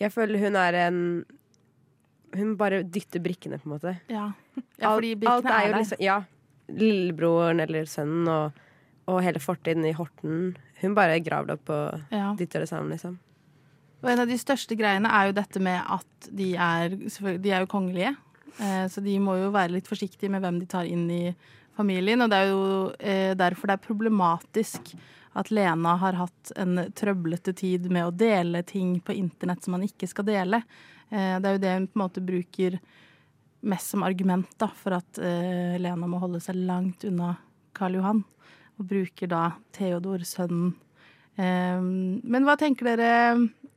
Jeg 0.00 0.10
føler 0.12 0.40
hun 0.42 0.56
er 0.58 0.74
en 0.88 0.98
Hun 2.34 2.56
bare 2.58 2.82
dytter 2.82 3.22
brikkene, 3.22 3.58
på 3.58 3.68
en 3.68 3.74
måte. 3.76 3.92
Ja, 4.10 4.28
ja 4.78 4.90
fordi 4.94 5.14
alt, 5.14 5.24
alt 5.26 5.44
brikkene 5.44 5.54
er 5.54 5.64
er 5.68 5.72
der. 5.72 5.78
liksom 5.80 6.02
Ja. 6.04 6.18
Lillebroren 6.70 7.60
eller 7.64 7.88
sønnen 7.90 8.28
og, 8.30 8.52
og 9.10 9.22
hele 9.24 9.40
fortiden 9.42 9.84
i 9.88 9.92
Horten. 9.96 10.56
Hun 10.80 10.94
bare 10.94 11.18
graver 11.20 11.46
det 11.50 11.56
opp 11.58 11.70
og 11.74 12.14
Ja. 12.14 12.34
dytter 12.38 12.60
det 12.62 12.68
sammen, 12.70 12.90
liksom. 12.94 13.18
Og 14.02 14.08
en 14.10 14.20
av 14.22 14.28
de 14.30 14.38
største 14.38 14.76
greiene 14.78 15.10
er 15.10 15.26
jo 15.28 15.32
dette 15.36 15.60
med 15.60 15.82
at 15.90 16.28
de 16.32 16.54
er, 16.56 16.88
de 16.94 17.50
er 17.50 17.60
jo 17.64 17.66
kongelige. 17.66 18.14
Eh, 18.60 18.86
så 18.88 19.02
de 19.02 19.18
må 19.18 19.34
jo 19.42 19.50
være 19.50 19.72
litt 19.74 19.88
forsiktige 19.90 20.30
med 20.30 20.40
hvem 20.42 20.60
de 20.60 20.66
tar 20.66 20.84
inn 20.88 21.10
i 21.10 21.34
familien. 21.80 22.20
Og 22.22 22.30
det 22.30 22.38
er 22.38 22.52
jo 22.52 22.62
eh, 23.00 23.32
derfor 23.38 23.70
det 23.70 23.78
er 23.78 23.88
problematisk 23.88 24.94
at 25.38 25.50
Lena 25.54 25.94
har 26.00 26.18
hatt 26.18 26.52
en 26.58 26.86
trøblete 26.96 27.54
tid 27.56 27.86
med 27.92 28.08
å 28.08 28.14
dele 28.14 28.64
ting 28.66 28.96
på 29.04 29.14
internett 29.14 29.62
som 29.64 29.76
man 29.76 29.86
ikke 29.86 30.08
skal 30.10 30.26
dele. 30.26 30.62
Eh, 31.10 31.36
det 31.38 31.46
er 31.46 31.56
jo 31.56 31.62
det 31.62 31.76
hun 31.76 31.86
på 31.90 31.98
en 31.98 32.04
måte 32.04 32.24
bruker 32.24 32.78
mest 33.60 33.92
som 33.92 34.04
argument 34.06 34.50
da, 34.58 34.70
for 34.74 34.96
at 34.96 35.20
eh, 35.22 35.78
Lena 35.80 36.08
må 36.10 36.20
holde 36.22 36.40
seg 36.42 36.58
langt 36.66 37.04
unna 37.06 37.34
Karl 37.76 38.00
Johan. 38.00 38.24
Og 38.80 38.86
bruker 38.90 39.30
da 39.30 39.44
Theodor, 39.76 40.24
sønnen. 40.26 40.72
Eh, 41.36 41.78
men 41.80 42.46
hva 42.46 42.56
tenker 42.58 42.90
dere 42.90 43.36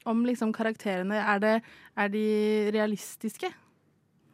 om 0.10 0.26
liksom 0.26 0.54
karakterene? 0.56 1.20
Er, 1.22 1.44
det, 1.44 1.56
er 2.00 2.13
de 2.13 2.28
realistiske? 2.74 3.52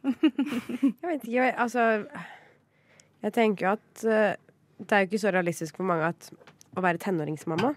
Jeg 0.00 1.04
vet 1.04 1.26
ikke, 1.26 1.50
altså 1.60 1.90
Jeg 3.20 3.36
tenker 3.36 3.66
jo 3.66 3.72
at 3.76 4.04
eh, 4.08 4.36
det 4.80 4.96
er 4.96 5.04
jo 5.04 5.10
ikke 5.10 5.22
så 5.22 5.32
realistisk 5.34 5.80
for 5.80 5.88
mange 5.88 6.12
at, 6.14 6.30
å 6.76 6.84
være 6.84 7.00
tenåringsmamma. 7.02 7.74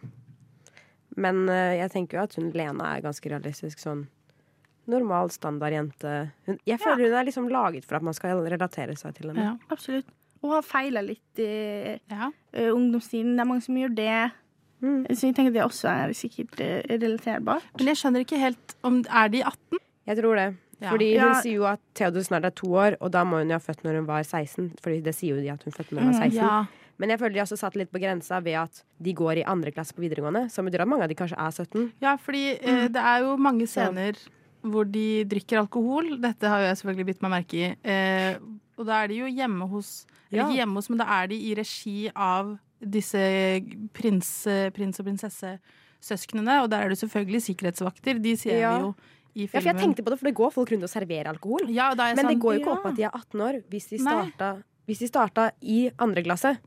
Men 1.19 1.45
eh, 1.51 1.77
jeg 1.81 1.93
tenker 1.93 2.19
jo 2.19 2.25
at 2.27 2.37
hun 2.39 2.51
Lena 2.55 2.93
er 2.95 3.05
ganske 3.05 3.31
realistisk 3.31 3.81
sånn 3.83 4.05
normal, 4.89 5.31
standard 5.31 5.75
jente. 5.75 6.13
Hun, 6.47 6.59
jeg 6.67 6.79
føler 6.81 7.07
hun 7.07 7.17
er 7.19 7.27
liksom 7.27 7.49
laget 7.51 7.87
for 7.87 7.99
at 7.99 8.05
man 8.05 8.15
skal 8.17 8.43
relatere 8.51 8.95
seg 8.99 9.15
til 9.19 9.31
henne. 9.31 9.53
Absolutt. 9.71 10.09
Og 10.43 10.57
har 10.57 10.65
feila 10.67 10.99
litt 11.05 11.39
i 11.39 11.95
uh, 12.11 12.25
ungdomstiden. 12.65 13.37
Det 13.37 13.43
er 13.45 13.47
mange 13.47 13.63
som 13.63 13.77
gjør 13.79 13.93
det. 13.95 14.15
Så 14.83 15.29
jeg 15.29 15.37
tenker 15.37 15.53
det 15.55 15.63
også 15.63 15.87
er 15.87 16.15
sikkert 16.19 16.59
uh, 16.59 16.81
relaterbart. 16.91 17.69
Men 17.79 17.93
jeg 17.93 18.01
skjønner 18.01 18.25
ikke 18.25 18.41
helt 18.41 18.75
om 18.83 18.99
Er 19.07 19.31
de 19.31 19.39
18? 19.47 19.79
Jeg 20.11 20.19
tror 20.19 20.35
det. 20.41 20.49
Ja. 20.83 20.89
Fordi 20.91 21.13
Ja. 21.15 21.29
hun 21.33 21.41
sier 21.41 21.55
jo 21.55 21.63
at 21.65 21.79
Theodor 21.95 22.21
snart 22.27 22.45
er 22.45 22.51
to 22.51 22.67
år, 22.75 22.97
og 23.01 23.11
da 23.11 23.23
må 23.23 23.39
hun 23.39 23.47
jo 23.49 23.55
ha 23.55 23.59
født 23.63 23.83
når 23.85 23.95
hun 24.01 24.05
var 24.07 24.23
16. 24.23 24.73
Fordi 24.83 25.01
det 25.01 25.15
sier 25.15 25.35
jo 25.37 25.41
de 25.41 25.49
at 25.53 25.63
hun 25.63 25.71
fødte 25.73 25.93
når 25.95 26.01
hun 26.03 26.11
var 26.13 26.19
Mm, 26.19 26.31
16. 26.31 26.41
ja. 26.43 26.65
Men 26.99 27.09
jeg 27.09 27.19
føler 27.19 27.33
de 27.33 27.39
også 27.41 27.57
satt 27.57 27.75
litt 27.75 27.91
på 27.91 27.99
grensa 27.99 28.39
ved 28.43 28.53
at 28.53 28.83
de 29.01 29.13
går 29.13 29.37
i 29.39 29.43
andre 29.47 29.71
klasse 29.71 29.93
på 29.95 30.01
videregående. 30.03 30.51
Som 30.51 30.65
betyr 30.67 30.81
at 30.81 30.87
mange 30.87 31.03
av 31.03 31.09
de 31.09 31.15
kanskje 31.15 31.39
er 31.39 31.51
17. 31.51 31.91
Ja, 32.01 32.15
fordi 32.17 32.59
eh, 32.61 32.87
det 32.87 33.01
er 33.01 33.19
jo 33.23 33.37
mange 33.37 33.65
scener 33.67 34.13
hvor 34.63 34.85
de 34.89 35.23
drikker 35.25 35.57
alkohol. 35.65 36.21
Dette 36.21 36.43
har 36.47 36.59
jo 36.61 36.67
jeg 36.67 36.77
selvfølgelig 36.77 37.05
bitt 37.05 37.21
meg 37.23 37.31
merke 37.31 37.53
i. 37.53 37.75
Eh, 37.83 38.35
og 38.77 38.85
da 38.85 39.03
er 39.03 39.07
de 39.07 39.15
jo 39.15 39.25
hjemme 39.25 39.67
hos 39.69 40.05
Eller 40.31 40.43
Ja. 40.43 40.47
ikke 40.49 40.57
hjemme 40.65 40.73
hos, 40.75 40.89
men 40.89 40.97
da 40.97 41.05
er 41.23 41.27
de 41.27 41.35
i 41.35 41.53
regi 41.55 42.11
av 42.15 42.57
disse 42.81 43.61
prins, 43.93 44.47
prins 44.73 44.99
og 44.99 45.05
prinsessesøsknene. 45.05 46.63
Og 46.63 46.69
der 46.69 46.81
er 46.85 46.89
det 46.89 46.97
selvfølgelig 46.99 47.41
sikkerhetsvakter. 47.47 48.21
De 48.21 48.35
ser 48.35 48.59
Ja. 48.59 48.77
vi 48.77 48.83
jo 48.83 48.95
i 49.35 49.45
Ja, 49.47 49.59
for 49.59 49.61
jeg 49.69 49.77
tenkte 49.81 50.03
på 50.05 50.09
det, 50.13 50.19
for 50.19 50.29
det 50.29 50.35
går 50.37 50.51
folk 50.53 50.71
rundt 50.71 50.83
og 50.83 50.89
serverer 50.91 51.27
alkohol. 51.31 51.65
Ja, 51.73 51.91
det 51.95 52.15
Men 52.15 52.25
det 52.27 52.35
sånn, 52.35 52.41
går 52.43 52.53
jo 52.53 52.59
ikke 52.61 52.69
ja. 52.71 52.77
opp 52.77 52.85
at 52.85 52.95
de 52.95 53.03
er 53.03 53.11
18 53.13 53.41
år. 53.47 53.63
Hvis 53.69 53.87
de 53.89 53.97
starta, 53.97 54.49
hvis 54.87 54.99
de 54.99 55.07
starta 55.09 55.51
i 55.61 55.79
andre 55.99 56.23
klasse, 56.23 56.57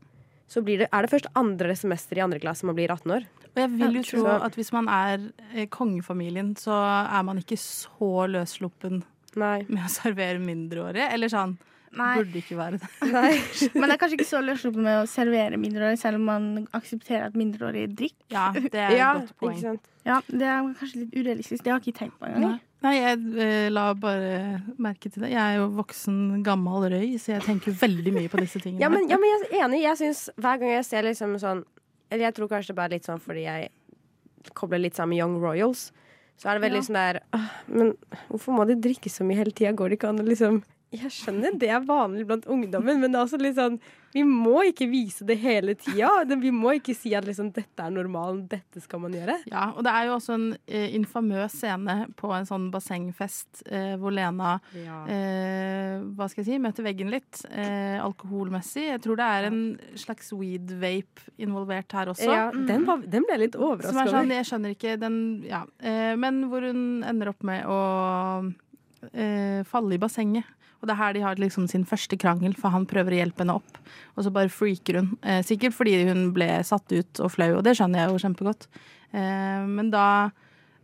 så 0.47 0.63
blir 0.63 0.79
det, 0.79 0.87
er 0.91 1.01
det 1.03 1.11
først 1.11 1.27
andre 1.35 1.75
semester 1.75 2.17
i 2.17 2.23
andre 2.23 2.39
klasse 2.39 2.63
man 2.67 2.75
blir 2.75 2.89
18 2.91 3.11
år. 3.11 3.25
Og 3.55 3.61
jeg 3.63 3.69
vil 3.77 3.95
jo 3.99 4.03
tro 4.03 4.23
så- 4.23 4.43
at 4.45 4.55
hvis 4.55 4.71
man 4.71 4.87
er 4.87 5.31
eh, 5.53 5.65
kongefamilien, 5.67 6.53
så 6.55 6.71
er 7.11 7.23
man 7.23 7.37
ikke 7.39 7.57
så 7.57 8.27
løssluppen 8.29 9.03
med 9.35 9.67
å 9.85 9.89
servere 9.89 10.39
mindreårige. 10.39 11.11
Eller 11.13 11.27
sånn. 11.27 11.57
Nei. 11.97 12.13
Burde 12.19 12.41
ikke 12.41 12.57
være 12.59 12.77
det. 12.77 12.89
Men 13.79 13.89
det 13.89 13.95
er 13.95 13.99
kanskje 14.01 14.19
ikke 14.19 14.29
så 14.29 14.41
løssluppent 14.45 14.85
med 14.85 15.01
å 15.01 15.09
servere 15.09 15.57
mindreårige, 15.61 15.99
selv 16.01 16.19
om 16.21 16.27
man 16.29 16.47
aksepterer 16.77 17.27
at 17.31 17.37
mindreårige 17.39 17.89
drikker. 17.97 18.27
Ja, 18.33 18.51
det 18.53 18.77
er 18.77 18.93
et 18.93 18.99
ja, 18.99 19.11
godt 19.17 19.33
poeng. 19.41 19.79
Ja, 20.07 20.21
det 20.29 20.47
er 20.47 20.71
kanskje 20.79 21.03
litt 21.03 21.17
urealistisk. 21.17 21.63
Det 21.65 21.73
har 21.73 21.81
jeg 21.81 21.91
ikke 21.91 21.99
tenkt 22.05 22.19
på 22.21 22.29
engang. 22.29 22.59
Nei, 22.85 22.93
jeg 22.93 23.21
eh, 23.41 23.67
la 23.73 23.87
bare 23.97 24.61
merke 24.77 25.09
til 25.09 25.25
det. 25.25 25.31
Jeg 25.33 25.41
er 25.41 25.57
jo 25.57 25.69
voksen, 25.79 26.43
gammel 26.45 26.85
røy, 26.93 27.15
så 27.17 27.33
jeg 27.33 27.45
tenker 27.47 27.73
veldig 27.73 28.13
mye 28.13 28.29
på 28.29 28.39
disse 28.43 28.61
tingene. 28.61 28.83
Ja, 28.83 28.91
men, 28.93 29.07
ja, 29.09 29.17
men 29.17 29.33
jeg 29.33 29.47
er 29.49 29.65
enig. 29.65 29.81
Jeg 29.81 29.99
syns 30.03 30.27
hver 30.37 30.61
gang 30.61 30.75
jeg 30.75 30.85
ser 30.85 31.07
liksom 31.09 31.33
sånn 31.41 31.65
Eller 32.11 32.29
jeg 32.29 32.37
tror 32.37 32.47
kanskje 32.51 32.71
det 32.71 32.77
bare 32.77 32.93
er 32.93 32.99
litt 32.99 33.07
sånn 33.09 33.19
fordi 33.19 33.41
jeg 33.43 33.71
kobler 34.55 34.79
litt 34.79 34.95
sammen 34.95 35.15
med 35.15 35.19
Young 35.23 35.39
Royals. 35.41 35.89
Så 36.37 36.47
er 36.47 36.59
det 36.59 36.67
veldig 36.67 36.79
Ja. 36.79 36.85
sånn 36.85 36.99
der 37.01 37.19
Men 37.67 37.93
hvorfor 38.29 38.53
må 38.55 38.67
de 38.69 38.77
drikke 38.79 39.09
så 39.09 39.25
mye 39.25 39.41
hele 39.41 39.51
tida? 39.51 39.73
Går 39.73 39.89
det 39.89 39.97
ikke 39.99 40.13
an 40.13 40.21
å 40.21 40.27
liksom 40.29 40.61
Jeg 40.95 41.11
skjønner 41.11 41.57
det 41.59 41.67
er 41.67 41.81
vanlig 41.83 42.23
blant 42.29 42.45
ungdommen, 42.47 43.01
men 43.01 43.11
det 43.11 43.17
er 43.19 43.25
også 43.25 43.39
litt 43.41 43.57
sånn 43.57 43.73
Vi 44.13 44.21
må 44.23 44.61
ikke 44.69 44.85
vise 44.87 45.25
det 45.27 45.35
hele 45.41 45.73
tida. 45.75 46.23
Vi 46.39 46.51
må 46.55 46.71
ikke 46.77 46.93
si 46.95 47.11
at 47.13 47.25
liksom 47.27 47.49
dette 47.53 47.83
er 47.83 47.91
normalen, 47.91 48.45
dette 48.49 48.79
skal 48.81 49.01
man 49.03 49.11
gjøre. 49.13 49.35
Ja, 49.51 49.65
og 49.75 49.83
det 49.85 49.91
er 49.91 50.07
jo 50.07 50.13
også 50.15 50.37
en 50.37 50.45
eh, 50.65 50.87
infamøs 50.95 51.57
scene 51.59 51.97
på 52.17 52.31
en 52.33 52.47
sånn 52.47 52.69
bassengfest 52.73 53.65
eh, 53.67 53.97
hvor 53.99 54.15
Lena 54.15 54.55
Ja. 54.79 55.01
eh, 55.11 55.99
hva 56.17 56.29
skal 56.31 56.45
jeg 56.45 56.53
si, 56.53 56.61
møter 56.63 56.87
veggen 56.87 57.11
litt 57.13 57.43
eh, 57.51 57.99
alkoholmessig. 58.01 58.87
Jeg 58.93 59.03
tror 59.03 59.19
det 59.19 59.27
er 59.27 59.49
en 59.51 59.59
slags 59.99 60.31
weed-vape 60.33 61.27
involvert 61.43 61.91
her 61.99 62.13
også. 62.15 62.31
Ja, 62.31 62.47
den, 62.55 62.87
var, 62.87 63.03
den 63.03 63.27
ble 63.27 63.35
jeg 63.35 63.43
litt 63.47 63.59
Som 63.59 63.67
er 63.67 63.73
overraska 63.75 64.07
sånn, 64.15 64.33
jeg 64.33 64.47
skjønner 64.49 64.77
ikke 64.77 64.95
den 65.03 65.19
Ja. 65.45 65.65
Eh, 65.83 66.15
men 66.17 66.45
hvor 66.47 66.63
hun 66.65 67.03
ender 67.05 67.35
opp 67.35 67.43
med 67.45 67.67
å 67.67 67.81
eh, 69.13 69.63
falle 69.67 69.95
i 69.95 70.01
bassenget. 70.01 70.47
Og 70.77 70.85
det 70.85 70.93
er 70.93 70.99
her 70.99 71.15
de 71.15 71.23
har 71.25 71.39
liksom 71.41 71.65
sin 71.69 71.85
første 71.89 72.17
krangel, 72.21 72.53
for 72.57 72.69
han 72.73 72.85
prøver 72.89 73.15
å 73.15 73.21
hjelpe 73.21 73.41
henne 73.41 73.55
opp. 73.57 73.79
Og 74.15 74.25
så 74.25 74.33
bare 74.33 74.51
freaker 74.53 74.99
hun. 74.99 75.09
Eh, 75.25 75.41
sikkert 75.45 75.73
fordi 75.73 75.95
hun 76.09 76.27
ble 76.35 76.49
satt 76.67 76.91
ut 76.93 77.23
og 77.23 77.33
flau, 77.33 77.55
og 77.57 77.63
det 77.65 77.73
skjønner 77.79 78.03
jeg 78.03 78.13
jo 78.13 78.21
kjempegodt. 78.25 78.67
Eh, 79.09 79.65
men 79.65 79.89
da 79.93 80.05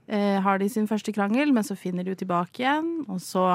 eh, 0.07 0.39
har 0.41 0.61
de 0.61 0.69
sin 0.71 0.89
første 0.89 1.13
krangel, 1.13 1.53
men 1.53 1.65
så 1.67 1.77
finner 1.77 2.05
de 2.05 2.13
jo 2.15 2.21
tilbake 2.23 2.63
igjen. 2.65 2.91
Og 3.05 3.21
så 3.21 3.45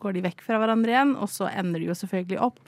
går 0.00 0.16
de 0.16 0.24
vekk 0.24 0.40
fra 0.46 0.58
hverandre 0.62 0.94
igjen, 0.94 1.14
og 1.20 1.28
så 1.30 1.50
ender 1.52 1.82
de 1.82 1.90
jo 1.90 1.98
selvfølgelig 2.00 2.40
opp 2.48 2.62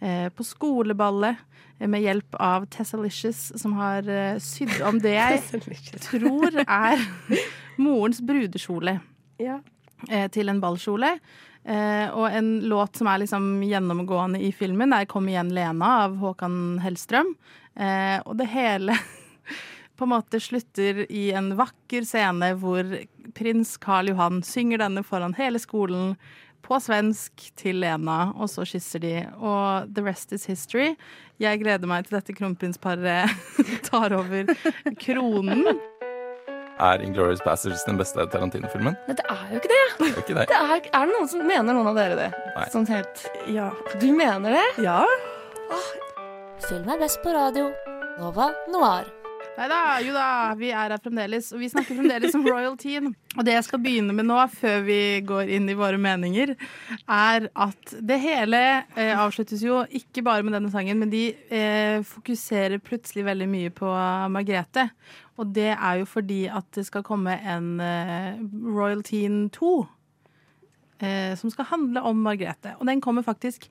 eh, 0.00 0.30
på 0.32 0.46
skoleballet 0.46 1.36
eh, 1.76 1.88
med 1.92 2.06
hjelp 2.06 2.40
av 2.40 2.64
Tessalicious, 2.72 3.50
som 3.60 3.76
har 3.76 4.08
sydd 4.42 4.80
om 4.88 4.96
det 5.02 5.12
jeg 5.18 5.62
tror 6.08 6.56
er 6.64 7.04
morens 7.84 8.24
brudekjole 8.24 8.96
Ja. 9.42 9.60
Eh, 10.10 10.28
til 10.32 10.52
en 10.52 10.60
ballkjole. 10.62 11.16
Eh, 11.64 12.08
og 12.10 12.26
en 12.34 12.60
låt 12.66 12.98
som 12.98 13.06
er 13.06 13.22
liksom 13.22 13.62
gjennomgående 13.62 14.40
i 14.42 14.52
filmen, 14.52 14.92
er 14.92 15.04
'Kom 15.06 15.28
igjen, 15.28 15.52
Lena' 15.52 16.04
av 16.04 16.16
Håkan 16.16 16.80
Hellstrøm. 16.82 17.34
Eh, 17.76 18.20
og 18.26 18.36
det 18.36 18.48
hele 18.48 18.98
på 19.96 20.04
en 20.04 20.14
måte 20.14 20.40
slutter 20.40 21.06
i 21.10 21.30
en 21.32 21.54
vakker 21.56 22.04
scene 22.04 22.54
hvor 22.58 22.84
prins 23.34 23.76
Karl 23.76 24.08
Johan 24.08 24.42
synger 24.42 24.78
denne 24.78 25.04
foran 25.04 25.34
hele 25.34 25.58
skolen 25.58 26.16
på 26.62 26.78
svensk 26.80 27.50
til 27.58 27.80
Lena, 27.82 28.32
og 28.38 28.50
så 28.50 28.64
kysser 28.66 29.02
de. 29.02 29.14
Og 29.38 29.94
the 29.94 30.02
rest 30.02 30.32
is 30.32 30.46
history. 30.46 30.94
Jeg 31.42 31.62
gleder 31.62 31.90
meg 31.90 32.06
til 32.06 32.18
dette 32.18 32.34
kronprinsparet 32.38 33.30
tar 33.88 34.14
over 34.14 34.52
kronen. 35.00 35.66
Er 36.82 37.02
Inglourious 37.04 37.40
Bastards 37.46 37.84
den 37.86 37.98
beste 38.00 38.24
Tarantino-filmen? 38.32 38.96
Nei, 39.06 39.14
det 39.14 39.26
er 39.30 39.42
jo 39.52 39.60
ikke 39.60 39.70
det. 39.70 39.82
Det 40.00 40.08
er 40.08 40.20
ikke 40.24 40.34
det. 40.40 40.46
Det 40.50 40.58
er, 40.58 40.88
er 40.90 41.06
det 41.06 41.14
noen 41.14 41.28
som 41.30 41.46
mener 41.46 41.76
noen 41.78 41.90
av 41.92 41.98
dere 42.00 42.18
det? 42.18 42.28
Nei. 42.56 42.66
Sånn 42.74 42.88
helt 42.90 43.22
Ja. 43.46 43.68
Du 44.02 44.08
mener 44.16 44.58
det? 44.58 44.66
Ja. 44.82 45.04
Film 46.66 46.90
er 46.90 46.98
best 47.04 47.22
på 47.22 47.34
radio. 47.34 47.70
Nova 48.18 48.50
Noir. 48.74 49.06
Nei 49.52 49.66
da, 49.68 49.78
jo 50.00 50.14
da, 50.16 50.26
vi 50.56 50.70
er 50.72 50.94
her 50.94 51.00
fremdeles. 51.02 51.50
Og 51.52 51.60
vi 51.60 51.68
snakker 51.68 51.98
fremdeles 51.98 52.34
om 52.38 52.46
Royal 52.48 52.76
Teen. 52.80 53.10
Og 53.36 53.44
det 53.44 53.56
jeg 53.58 53.66
skal 53.66 53.82
begynne 53.84 54.14
med 54.16 54.26
nå, 54.28 54.38
før 54.54 54.80
vi 54.86 54.98
går 55.28 55.52
inn 55.58 55.68
i 55.68 55.76
våre 55.76 56.00
meninger, 56.00 56.54
er 57.04 57.48
at 57.52 57.94
det 58.00 58.18
hele 58.22 58.62
eh, 58.96 59.12
avsluttes 59.12 59.64
jo 59.64 59.82
ikke 59.92 60.24
bare 60.24 60.46
med 60.46 60.56
denne 60.56 60.72
sangen, 60.72 61.02
men 61.02 61.12
de 61.12 61.26
eh, 61.52 62.00
fokuserer 62.08 62.80
plutselig 62.80 63.26
veldig 63.28 63.50
mye 63.52 63.74
på 63.76 63.92
Margrethe. 64.32 64.88
Og 65.36 65.52
det 65.52 65.72
er 65.74 66.00
jo 66.00 66.08
fordi 66.08 66.46
at 66.48 66.68
det 66.76 66.86
skal 66.88 67.04
komme 67.04 67.36
en 67.36 67.74
eh, 67.84 68.40
Royal 68.72 69.04
Teen 69.04 69.44
2. 69.52 69.74
Eh, 71.02 71.36
som 71.36 71.50
skal 71.50 71.66
handle 71.66 72.00
om 72.06 72.20
Margrethe. 72.22 72.76
Og 72.78 72.86
den 72.86 73.00
kommer 73.02 73.24
faktisk 73.26 73.68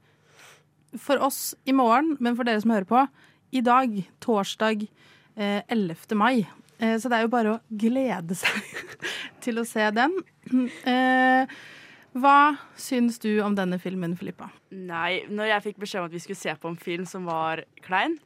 for 0.99 1.21
oss 1.23 1.55
i 1.65 1.71
morgen, 1.71 2.17
men 2.19 2.35
for 2.35 2.43
dere 2.43 2.59
som 2.59 2.73
hører 2.73 2.89
på, 2.89 3.05
i 3.55 3.61
dag, 3.63 3.93
torsdag 4.19 4.83
11. 5.37 6.15
mai. 6.15 6.47
Eh, 6.79 6.97
så 6.97 7.09
det 7.09 7.17
er 7.19 7.21
jo 7.27 7.33
bare 7.33 7.53
å 7.55 7.59
glede 7.69 8.35
seg 8.35 8.71
til 9.45 9.61
å 9.61 9.65
se 9.67 9.89
den. 9.95 10.17
Eh, 10.85 11.45
hva 12.17 12.57
syns 12.75 13.19
du 13.23 13.29
om 13.45 13.53
denne 13.55 13.77
filmen, 13.79 14.17
Filippa? 14.19 14.49
Nei, 14.75 15.21
når 15.31 15.47
jeg 15.53 15.63
fikk 15.69 15.77
beskjed 15.79 16.01
om 16.01 16.09
at 16.09 16.15
vi 16.17 16.19
skulle 16.19 16.35
se 16.41 16.51
på 16.59 16.67
en 16.67 16.75
film 16.81 17.05
som 17.07 17.23
var 17.29 17.61
klein, 17.85 18.17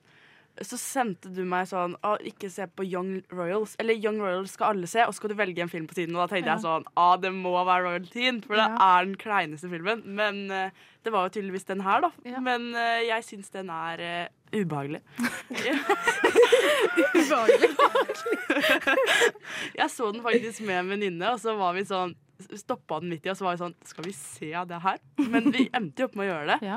så 0.64 0.78
sendte 0.80 1.28
du 1.36 1.42
meg 1.46 1.68
sånn 1.68 1.98
Å, 2.00 2.14
ikke 2.24 2.48
se 2.50 2.64
på 2.72 2.86
Young 2.88 3.18
Royals. 3.36 3.74
Eller 3.78 4.00
Young 4.00 4.22
Royals 4.24 4.54
skal 4.56 4.72
alle 4.74 4.88
se, 4.88 5.04
og 5.04 5.12
så 5.12 5.20
skal 5.20 5.34
du 5.34 5.36
velge 5.38 5.62
en 5.62 5.70
film 5.70 5.86
på 5.92 5.98
tiden. 6.00 6.16
Og 6.16 6.24
da 6.24 6.30
tenkte 6.32 6.48
Ja. 6.48 6.56
jeg 6.56 6.64
sånn 6.64 6.88
Å, 6.96 7.08
det 7.22 7.34
må 7.36 7.52
være 7.68 7.84
Royal 7.90 8.08
Teen, 8.08 8.40
for 8.42 8.56
det 8.56 8.64
Ja. 8.64 8.78
er 8.80 9.06
den 9.06 9.18
kleineste 9.20 9.70
filmen. 9.70 10.02
Men 10.08 10.50
eh, 10.50 10.72
det 11.04 11.12
var 11.14 11.28
jo 11.28 11.36
tydeligvis 11.36 11.68
den 11.68 11.82
her, 11.86 12.08
da. 12.08 12.12
Men 12.40 12.72
eh, 12.74 13.04
jeg 13.12 13.28
syns 13.28 13.52
den 13.52 13.70
er 13.70 14.00
eh, 14.00 14.28
ubehagelig. 14.62 15.02
Ubehagelig. 17.16 17.70
jeg 19.76 19.90
så 19.92 20.12
den 20.12 20.22
faktisk 20.24 20.62
med 20.68 20.80
en 20.84 20.92
venninne, 20.96 21.32
og 21.34 21.42
så 21.42 21.56
var 21.60 21.76
vi 21.78 21.86
sånn 21.88 22.16
Stoppa 22.36 22.98
den 23.00 23.14
midt 23.14 23.24
i, 23.24 23.32
og 23.32 23.38
så 23.40 23.46
var 23.48 23.56
vi 23.56 23.62
sånn 23.64 23.76
Skal 23.88 24.06
vi 24.10 24.12
se 24.18 24.50
det 24.68 24.80
her? 24.84 24.98
Men 25.32 25.48
vi 25.56 25.70
endte 25.72 26.04
jo 26.04 26.10
opp 26.10 26.18
med 26.20 26.28
å 26.28 26.30
gjøre 26.34 26.58
det. 26.60 26.74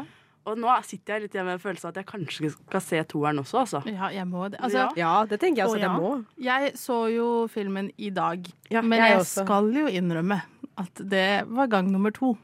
Og 0.49 0.57
nå 0.63 0.71
sitter 0.87 1.17
jeg 1.17 1.25
litt 1.27 1.35
igjen 1.35 1.49
med 1.49 1.57
en 1.59 1.61
følelse 1.61 1.89
av 1.89 1.91
at 1.93 1.99
jeg 2.01 2.07
kanskje 2.09 2.51
skal 2.55 2.81
se 2.85 3.01
toeren 3.11 3.43
også, 3.43 3.59
altså. 3.67 3.81
Ja, 3.91 4.09
jeg 4.15 4.25
må 4.31 4.47
det. 4.49 4.61
Altså, 4.65 4.87
Ja, 4.97 5.11
det 5.29 5.41
tenker 5.43 5.65
jeg 5.65 5.69
også 5.69 5.81
at 5.81 5.85
jeg 5.85 5.99
må. 5.99 6.13
Jeg 6.47 6.71
så 6.81 7.01
jo 7.13 7.27
filmen 7.53 7.91
i 7.99 8.13
dag, 8.15 8.47
Ja, 8.73 8.81
men 8.81 9.03
jeg 9.03 9.19
jeg, 9.19 9.27
skal 9.35 9.69
jo 9.75 9.91
innrømme 9.91 10.39
at 10.79 11.03
det 11.11 11.45
var 11.51 11.71
gang 11.73 11.91
nummer 11.93 12.15
to. 12.15 12.35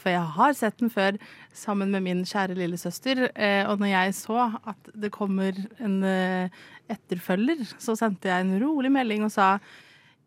For 0.00 0.10
jeg 0.10 0.34
har 0.36 0.56
sett 0.58 0.78
den 0.80 0.90
før 0.90 1.18
sammen 1.54 1.92
med 1.94 2.04
min 2.06 2.24
kjære 2.26 2.56
lillesøster. 2.58 3.28
Eh, 3.34 3.62
og 3.68 3.78
når 3.80 3.92
jeg 3.92 4.16
så 4.18 4.48
at 4.68 4.90
det 4.94 5.12
kommer 5.14 5.58
en 5.78 6.00
eh, 6.06 6.54
etterfølger, 6.90 7.62
så 7.78 7.96
sendte 7.98 8.30
jeg 8.30 8.46
en 8.46 8.58
rolig 8.62 8.92
melding 8.94 9.26
og 9.26 9.34
sa 9.34 9.56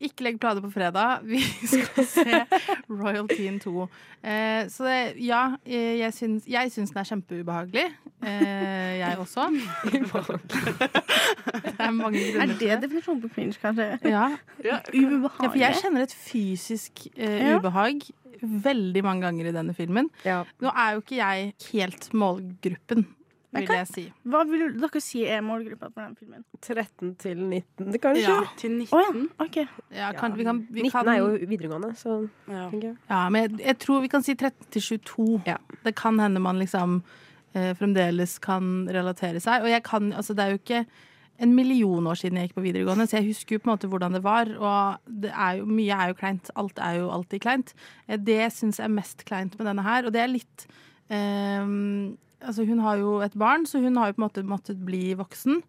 ikke 0.07 0.25
legg 0.25 0.39
planer 0.41 0.63
på 0.63 0.71
fredag, 0.73 1.21
vi 1.31 1.41
skal 1.67 2.05
se 2.07 2.43
Royal 2.89 3.27
Teen 3.29 3.59
2. 3.61 3.87
Eh, 4.21 4.67
så 4.69 4.85
det, 4.85 4.97
ja, 5.25 5.41
eh, 5.65 5.99
jeg 5.99 6.13
syns, 6.17 6.47
jeg 6.49 6.71
syns 6.73 6.93
den 6.93 7.01
er 7.01 7.09
kjempeubehagelig. 7.09 7.85
Eh, 8.21 8.99
jeg 9.01 9.17
også. 9.21 9.47
det 9.91 10.01
er 11.79 11.91
mange 11.91 12.19
grunner 12.19 12.41
Er 12.41 12.57
det 12.59 12.81
definisjonen 12.83 13.21
på 13.23 13.31
cringe, 13.35 13.57
kanskje? 13.61 13.87
Ja. 14.05 14.27
Ubehagelig. 14.61 15.29
Ja, 15.41 15.47
for 15.47 15.61
jeg 15.61 15.79
kjenner 15.81 16.05
et 16.05 16.17
fysisk 16.17 17.07
eh, 17.15 17.55
ubehag 17.57 18.05
veldig 18.41 19.03
mange 19.05 19.25
ganger 19.27 19.49
i 19.49 19.55
denne 19.55 19.73
filmen. 19.77 20.09
Nå 20.25 20.69
er 20.73 20.95
jo 20.95 21.03
ikke 21.03 21.19
jeg 21.19 21.51
helt 21.71 22.07
målgruppen, 22.17 23.05
Men 23.51 23.65
vil 23.67 23.75
jeg 23.75 23.87
si. 23.89 24.03
Hva 24.31 24.41
vil 24.47 24.61
dere 24.79 25.01
si 25.03 25.21
er 25.27 25.41
målgruppa 25.43 25.89
på 25.91 25.99
den 25.99 26.13
filmen? 26.15 26.43
13 26.63 27.15
til 27.19 27.37
19, 27.43 27.97
kanskje? 27.99 28.23
Ja. 28.23 28.37
Til 28.57 28.77
19? 28.77 28.95
Oh, 28.95 29.01
ja, 29.03 29.45
Okay. 29.45 29.65
Ja, 29.91 30.11
kan, 30.15 30.37
vi 30.37 30.45
kan, 30.47 30.61
vi 30.71 30.85
19 30.85 30.91
kan, 30.93 31.09
er 31.11 31.19
jo 31.19 31.49
videregående, 31.49 31.91
så 31.99 32.21
tenker 32.47 32.87
jeg. 32.93 32.95
Ja, 33.09 33.25
men 33.29 33.43
jeg, 33.49 33.59
jeg 33.65 33.79
tror 33.83 34.01
vi 34.05 34.11
kan 34.13 34.23
si 34.23 34.35
13 34.39 34.71
til 34.71 34.81
22. 35.03 35.57
Det 35.83 35.95
kan 35.99 36.19
hende 36.23 36.39
man 36.39 36.59
liksom 36.63 37.01
eh, 37.53 37.73
fremdeles 37.75 38.37
kan 38.39 38.87
relatere 38.87 39.43
seg. 39.43 39.65
Og 39.65 39.73
jeg 39.73 39.83
kan, 39.83 40.13
altså 40.13 40.33
det 40.37 40.45
er 40.45 40.55
jo 40.55 40.61
ikke 40.63 40.85
en 41.41 41.55
million 41.57 42.05
år 42.07 42.19
siden 42.21 42.37
jeg 42.37 42.47
gikk 42.51 42.55
på 42.59 42.63
videregående, 42.67 43.07
så 43.09 43.17
jeg 43.17 43.31
husker 43.33 43.55
jo 43.57 43.61
på 43.63 43.67
en 43.67 43.73
måte 43.73 43.87
hvordan 43.89 44.13
det 44.15 44.23
var. 44.23 44.47
Og 44.61 45.13
det 45.25 45.31
er 45.33 45.59
jo, 45.59 45.65
mye 45.67 45.97
er 45.97 46.11
jo 46.13 46.17
kleint. 46.19 46.51
Alt 46.55 46.79
er 46.79 46.99
jo 47.01 47.11
alltid 47.11 47.41
kleint. 47.43 47.75
Eh, 48.07 48.15
Det 48.21 48.45
syns 48.53 48.79
jeg 48.79 48.87
er 48.87 48.95
mest 48.95 49.25
kleint 49.27 49.57
med 49.59 49.67
denne 49.67 49.83
her, 49.83 50.05
og 50.07 50.13
det 50.15 50.21
er 50.23 50.31
litt 50.39 50.67
ehm, 51.11 52.15
Altså, 52.41 52.65
hun 52.65 52.81
har 52.83 52.99
jo 53.01 53.19
et 53.21 53.37
barn, 53.37 53.65
så 53.69 53.81
hun 53.83 53.97
har 53.99 54.09
jo 54.09 54.17
på 54.17 54.21
en 54.21 54.27
måte 54.27 54.45
måttet 54.47 54.83
bli 54.85 55.13
voksen. 55.17 55.61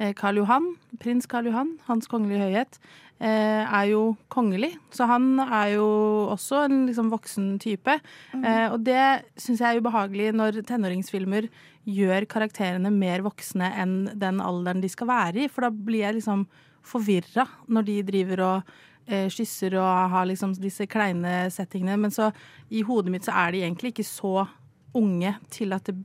Eh, 0.00 0.14
Karl 0.16 0.40
Johan, 0.40 0.74
prins 1.00 1.28
Karl 1.28 1.50
Johan, 1.50 1.74
Hans 1.84 2.08
kongelige 2.08 2.46
høyhet, 2.46 2.78
eh, 3.20 3.64
er 3.64 3.86
jo 3.90 4.16
kongelig. 4.32 4.72
Så 4.90 5.06
han 5.06 5.38
er 5.40 5.74
jo 5.76 5.86
også 6.32 6.64
en 6.64 6.86
liksom 6.88 7.10
voksen 7.12 7.58
type. 7.60 8.00
Mm. 8.32 8.72
og 8.72 8.84
det 8.84 9.24
syns 9.36 9.60
jeg 9.60 9.76
er 9.76 9.80
ubehagelig 9.80 10.32
når 10.32 10.62
tenåringsfilmer 10.64 11.48
gjør 11.84 12.26
karakterene 12.26 12.90
mer 12.90 13.20
voksne 13.20 13.72
enn 13.76 13.96
den 14.14 14.40
alderen 14.40 14.80
de 14.80 14.88
skal 14.88 15.08
være 15.08 15.44
i. 15.44 15.48
For 15.48 15.66
da 15.66 15.70
blir 15.70 16.06
jeg 16.06 16.20
liksom 16.20 16.46
forvirra 16.82 17.46
når 17.68 17.82
de 17.84 18.02
driver 18.02 18.40
og 18.40 18.62
kysser 19.10 19.74
og 19.74 20.10
har 20.12 20.26
liksom 20.30 20.54
disse 20.54 20.86
kleine 20.86 21.50
settingene. 21.50 21.98
Men 21.98 22.10
så 22.10 22.30
i 22.70 22.82
hodet 22.82 23.12
mitt 23.12 23.26
så 23.26 23.34
er 23.34 23.52
de 23.52 23.64
egentlig 23.64 23.92
ikke 23.92 24.06
så 24.06 24.46
unge 24.94 25.34
til 25.50 25.72
at 25.72 25.84
det 25.84 25.96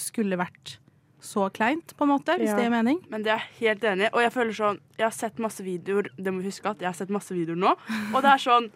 skulle 0.00 0.36
vært 0.38 0.78
så 1.22 1.44
kleint, 1.54 1.92
på 1.96 2.02
en 2.02 2.08
måte, 2.10 2.34
hvis 2.38 2.48
Ja. 2.50 2.56
det 2.56 2.64
gir 2.64 2.70
mening. 2.70 2.98
Men 3.08 3.22
det 3.22 3.30
er 3.32 3.38
jeg 3.38 3.58
helt 3.78 3.84
enig 3.84 4.06
i. 4.08 4.10
Og 4.12 4.20
jeg 4.22 4.32
føler 4.32 4.52
sånn 4.58 4.80
Jeg 4.98 5.04
har 5.06 5.12
sett 5.14 5.38
masse 5.38 5.62
videoer 5.62 6.08
Det 6.18 6.32
må 6.32 6.40
vi 6.42 6.48
huske 6.50 6.66
at 6.70 6.78
jeg 6.80 6.86
har 6.88 6.94
sett 6.98 7.10
masse 7.10 7.30
videoer 7.30 7.56
nå. 7.56 7.76
Og 8.14 8.22
det 8.22 8.30
er 8.32 8.42
sånn 8.42 8.70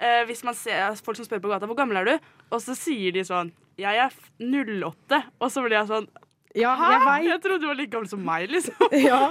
eh, 0.00 0.24
Hvis 0.28 0.44
man 0.44 0.54
ser 0.54 0.94
folk 1.00 1.16
som 1.16 1.24
spør 1.24 1.40
på 1.40 1.48
gata 1.48 1.66
hvor 1.66 1.76
gammel 1.76 1.96
er 1.96 2.04
du, 2.04 2.18
og 2.52 2.60
så 2.60 2.76
sier 2.76 3.12
de 3.12 3.20
sånn 3.24 3.50
Jeg 3.78 3.96
er 3.96 4.12
08. 4.40 5.22
Og 5.40 5.50
så 5.50 5.62
blir 5.64 5.78
jeg 5.78 5.88
sånn 5.88 6.06
Ja, 6.54 6.74
jeg. 6.76 7.28
Jeg 7.30 7.40
trodde 7.44 7.60
du 7.60 7.66
var 7.68 7.74
like 7.76 7.90
gammel 7.92 8.08
som 8.08 8.22
meg, 8.24 8.48
liksom. 8.50 8.76
Ja. 8.92 9.30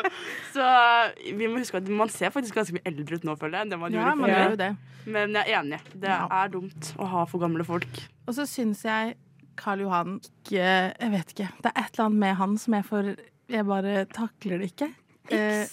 så 0.54 0.62
eh, 0.68 1.32
vi 1.36 1.48
må 1.48 1.58
huske 1.60 1.76
at 1.80 1.88
man 1.88 2.08
ser 2.12 2.30
faktisk 2.32 2.54
ganske 2.56 2.76
mye 2.76 2.84
eldre 2.88 3.16
ut 3.20 3.24
nå, 3.24 3.34
føler 3.40 3.58
jeg, 3.58 3.66
enn 3.66 3.70
det 3.74 3.78
man 3.80 3.92
Ja, 3.92 4.04
gjorde 4.06 4.16
man 4.20 4.30
før. 4.30 4.36
gjør 4.36 4.50
jo 4.50 4.60
det. 4.62 4.70
Men 5.12 5.32
jeg 5.36 5.48
er 5.48 5.58
enig. 5.62 5.80
Det 5.96 6.08
Ja. 6.12 6.28
er 6.30 6.48
dumt 6.52 6.92
å 6.98 7.08
ha 7.08 7.24
for 7.26 7.40
gamle 7.40 7.64
folk. 7.64 7.88
Og 8.28 8.34
så 8.36 8.44
syns 8.48 8.84
jeg 8.84 9.16
Karl 9.58 9.84
Johan 9.84 10.16
ikke 10.22 10.62
Jeg 10.62 11.12
vet 11.12 11.34
ikke. 11.34 11.50
Det 11.62 11.70
er 11.72 11.84
et 11.84 11.92
eller 11.92 12.08
annet 12.08 12.24
med 12.24 12.34
han 12.40 12.58
som 12.58 12.78
jeg 12.78 12.88
får 12.88 13.12
Jeg 13.52 13.68
bare 13.68 14.06
takler 14.12 14.62
det 14.62 14.72
ikke. 14.72 14.90
Eh, 15.30 15.68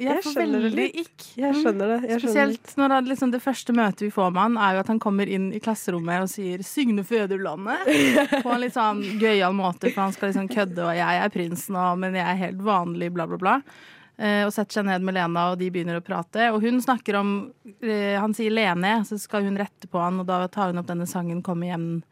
jeg 0.00 0.16
Jeg 0.16 0.24
skjønner 0.24 0.64
det 0.64 0.70
litt. 0.72 1.24
Jeg 1.36 1.56
skjønner 1.58 1.90
det. 1.92 1.98
Jeg 2.08 2.22
skjønner 2.22 2.24
Spesielt 2.24 2.72
når 2.80 2.94
han, 2.94 3.08
liksom, 3.10 3.32
det 3.34 3.42
første 3.44 3.74
møtet 3.76 4.06
vi 4.06 4.10
får 4.14 4.30
med 4.32 4.42
han, 4.46 4.56
er 4.56 4.76
jo 4.78 4.82
at 4.84 4.92
han 4.94 5.00
kommer 5.02 5.28
inn 5.28 5.50
i 5.52 5.60
klasserommet 5.60 6.24
og 6.24 6.30
sier 6.32 6.64
'Sygne 6.64 7.04
føderlandet' 7.04 8.42
på 8.44 8.54
en 8.54 8.62
litt 8.64 8.76
sånn 8.78 9.02
gøyal 9.20 9.52
måte, 9.56 9.92
for 9.92 10.06
han 10.06 10.16
skal 10.16 10.32
liksom 10.32 10.48
kødde 10.48 10.86
og 10.86 10.96
'jeg 10.96 11.24
er 11.24 11.34
prinsen', 11.34 11.76
og, 11.76 11.98
men 12.00 12.16
jeg 12.16 12.24
er 12.24 12.42
helt 12.46 12.62
vanlig, 12.64 13.12
bla, 13.12 13.28
bla, 13.28 13.40
bla. 13.44 13.56
Eh, 14.20 14.42
og 14.44 14.52
setter 14.52 14.80
seg 14.80 14.88
ned 14.88 15.04
med 15.04 15.16
Lena, 15.16 15.50
og 15.52 15.60
de 15.60 15.70
begynner 15.72 16.00
å 16.00 16.04
prate. 16.04 16.48
Og 16.52 16.60
hun 16.64 16.80
snakker 16.80 17.16
om 17.20 17.52
eh, 17.80 18.16
Han 18.20 18.34
sier 18.36 18.52
'Lene', 18.52 19.04
så 19.04 19.20
skal 19.20 19.44
hun 19.44 19.60
rette 19.60 19.88
på 19.88 20.00
han, 20.00 20.20
og 20.20 20.26
da 20.28 20.46
tar 20.48 20.72
hun 20.72 20.80
opp 20.80 20.88
denne 20.88 21.08
sangen 21.08 21.42
'Kom 21.44 21.60
igjen, 21.64 22.02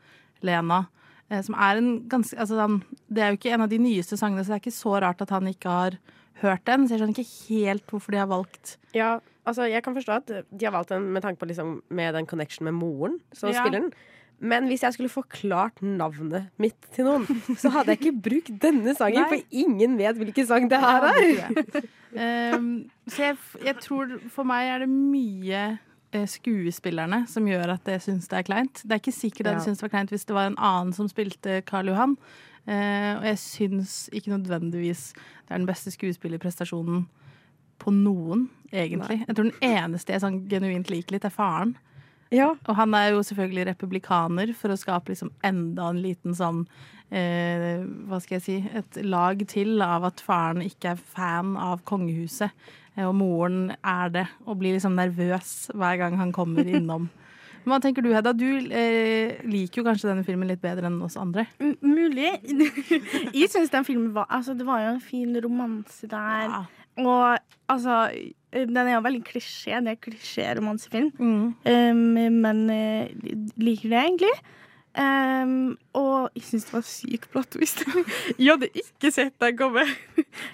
Lena'. 0.46 0.86
Eh, 1.30 1.42
som 1.44 1.54
er 1.54 1.76
en 1.80 1.90
ganske 2.08 2.38
altså, 2.40 2.56
han, 2.60 2.82
Det 3.12 3.22
er 3.22 3.32
jo 3.32 3.36
ikke 3.38 3.52
en 3.52 3.64
av 3.66 3.68
de 3.68 3.78
nyeste 3.78 4.16
sangene, 4.16 4.44
så 4.44 4.54
det 4.54 4.58
er 4.58 4.64
ikke 4.64 4.78
så 4.80 4.94
rart 5.04 5.20
at 5.24 5.30
han 5.30 5.46
ikke 5.50 5.68
har 5.68 5.98
hørt 6.42 6.64
den. 6.64 6.86
Så 6.86 6.94
jeg 6.94 7.02
skjønner 7.02 7.18
ikke 7.18 7.32
helt 7.48 7.86
hvorfor 7.90 8.14
de 8.14 8.22
har 8.22 8.30
valgt 8.30 8.76
Ja, 8.96 9.18
altså 9.44 9.68
jeg 9.68 9.82
kan 9.84 9.94
forstå 9.96 10.12
at 10.22 10.30
de 10.50 10.64
har 10.64 10.72
valgt 10.72 10.88
den 10.94 11.10
med 11.12 11.22
tanke 11.22 11.40
på 11.40 11.48
liksom, 11.50 11.82
med 11.90 12.14
den 12.14 12.26
connection 12.26 12.64
med 12.64 12.78
moren 12.78 13.18
som 13.32 13.50
Ja. 13.50 13.60
spiller 13.60 13.80
den. 13.80 13.92
Men 14.40 14.68
hvis 14.70 14.84
jeg 14.86 14.94
skulle 14.94 15.10
forklart 15.10 15.82
navnet 15.82 16.46
mitt 16.62 16.78
til 16.94 17.04
noen, 17.08 17.26
så 17.58 17.72
hadde 17.74 17.90
jeg 17.90 17.98
ikke 17.98 18.22
brukt 18.22 18.52
denne 18.62 18.94
sangen, 18.94 19.24
Nei. 19.26 19.28
for 19.28 19.42
ingen 19.50 19.96
vet 19.98 20.16
hvilken 20.16 20.46
sang 20.46 20.68
det 20.70 20.78
her 20.78 21.08
er. 21.10 22.54
Um, 22.54 22.68
så 23.10 23.22
jeg, 23.32 23.36
jeg 23.66 23.76
tror 23.82 24.14
for 24.30 24.46
meg 24.46 24.70
er 24.70 24.84
det 24.84 24.88
mye 24.88 25.64
skuespillerne 26.12 27.26
som 27.28 27.44
gjør 27.46 27.74
at 27.74 27.84
jeg 27.84 28.00
syns 28.00 28.28
det 28.28 28.38
er 28.38 28.46
kleint. 28.48 28.82
Det 28.84 28.92
er 28.92 29.00
ikke 29.02 29.12
sikkert 29.12 29.46
at 29.46 29.52
Ja. 29.52 29.58
jeg 29.58 29.66
syns 29.68 29.78
det 29.78 29.82
var 29.82 29.94
kleint 29.96 30.10
hvis 30.10 30.24
det 30.26 30.34
var 30.34 30.46
en 30.46 30.56
annen 30.58 30.92
som 30.94 31.08
spilte 31.08 31.62
Karl 31.64 31.86
Johan. 31.88 32.16
Eh, 32.66 33.16
og 33.18 33.24
jeg 33.24 33.38
syns 33.38 34.08
ikke 34.12 34.32
nødvendigvis 34.36 35.12
det 35.14 35.50
er 35.50 35.58
den 35.58 35.66
beste 35.66 35.90
skuespillerprestasjonen 35.90 37.06
på 37.78 37.92
noen, 37.94 38.48
egentlig. 38.72 39.24
Jeg 39.26 39.36
tror 39.36 39.50
den 39.50 39.60
eneste 39.62 40.12
jeg 40.12 40.20
sånn 40.20 40.48
genuint 40.48 40.90
liker 40.90 41.12
litt, 41.12 41.24
er 41.24 41.30
faren. 41.30 41.76
Og 42.68 42.74
han 42.76 42.92
er 42.94 43.12
jo 43.12 43.22
selvfølgelig 43.24 43.66
republikaner 43.70 44.54
for 44.54 44.68
å 44.68 44.76
skape 44.76 45.08
liksom 45.14 45.30
enda 45.42 45.88
en 45.88 46.02
liten 46.02 46.34
sånn 46.36 46.66
eh, 47.10 47.80
Hva 48.04 48.20
skal 48.20 48.36
jeg 48.36 48.42
si 48.42 48.56
Et 48.76 48.98
lag 49.06 49.40
til 49.48 49.80
av 49.80 50.04
at 50.04 50.20
faren 50.20 50.60
ikke 50.60 50.90
er 50.90 50.96
fan 50.96 51.56
av 51.56 51.80
kongehuset. 51.88 52.50
Eh, 52.98 53.06
Og 53.06 53.14
moren 53.16 53.70
er 53.78 54.12
det, 54.14 54.26
og 54.46 54.58
blir 54.60 54.76
liksom 54.76 54.98
nervøs 54.98 55.70
hver 55.74 56.00
gang 56.02 56.18
han 56.18 56.34
kommer 56.34 56.66
innom. 56.66 57.08
Men 57.64 57.72
Hva 57.74 57.80
tenker 57.84 58.04
du, 58.04 58.10
Hedda? 58.14 58.32
Du 58.36 58.46
eh, 58.48 59.38
liker 59.48 59.82
jo 59.82 59.86
kanskje 59.86 60.10
denne 60.10 60.26
filmen 60.26 60.50
litt 60.50 60.62
bedre 60.62 60.88
enn 60.90 61.00
oss 61.04 61.18
andre. 61.20 61.46
M 61.62 61.76
mulig. 61.84 62.32
jeg 63.38 63.50
syns 63.52 63.72
den 63.74 63.86
filmen 63.86 64.12
var 64.16 64.28
Altså, 64.30 64.56
det 64.56 64.66
var 64.68 64.84
jo 64.84 64.94
en 64.96 65.04
fin 65.04 65.36
romanse 65.44 66.08
der. 66.10 66.64
Og 66.98 67.38
altså 67.70 68.08
Den 68.50 68.78
er 68.80 68.94
jo 68.96 69.02
veldig 69.04 69.24
klisjé. 69.26 69.78
Det 69.84 69.92
er 69.92 70.00
klisjé-romansefilm. 70.06 71.12
Um, 71.20 72.06
men 72.42 72.64
eh, 72.72 73.12
liker 73.60 73.92
det 73.92 74.00
egentlig. 74.00 74.32
Um, 74.98 75.76
og 75.94 76.30
jeg 76.34 76.42
syns 76.48 76.64
det 76.66 76.72
var 76.74 76.84
sykt 76.88 77.28
plott 77.30 77.50
twist. 77.54 77.84
jeg 78.40 78.48
hadde 78.50 78.68
ikke 78.72 79.10
sett 79.14 79.34
deg 79.38 79.58
komme. 79.60 79.84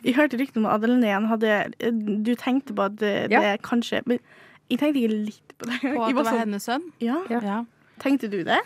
jeg 0.04 0.16
hørte 0.18 0.36
rykter 0.40 0.60
om 0.60 0.66
at 0.68 0.82
Adeline 0.82 1.28
hadde 1.30 1.54
Du 2.26 2.34
tenkte 2.34 2.74
på 2.76 2.84
at 2.90 2.96
det, 3.00 3.14
Ja. 3.32 3.40
det 3.40 3.62
kanskje 3.62 4.02
Men 4.06 4.18
jeg 4.68 4.78
tenkte 4.82 5.00
ikke 5.00 5.16
litt 5.30 5.54
på 5.58 5.70
det. 5.70 5.78
På 5.80 6.02
at 6.02 6.08
det 6.10 6.16
var 6.18 6.24
sånn- 6.28 6.42
hennes 6.42 6.66
sønn? 6.68 6.88
Ja. 7.00 7.22
Ja. 7.30 7.64
Tenkte 8.02 8.28
du 8.28 8.42
det? 8.44 8.58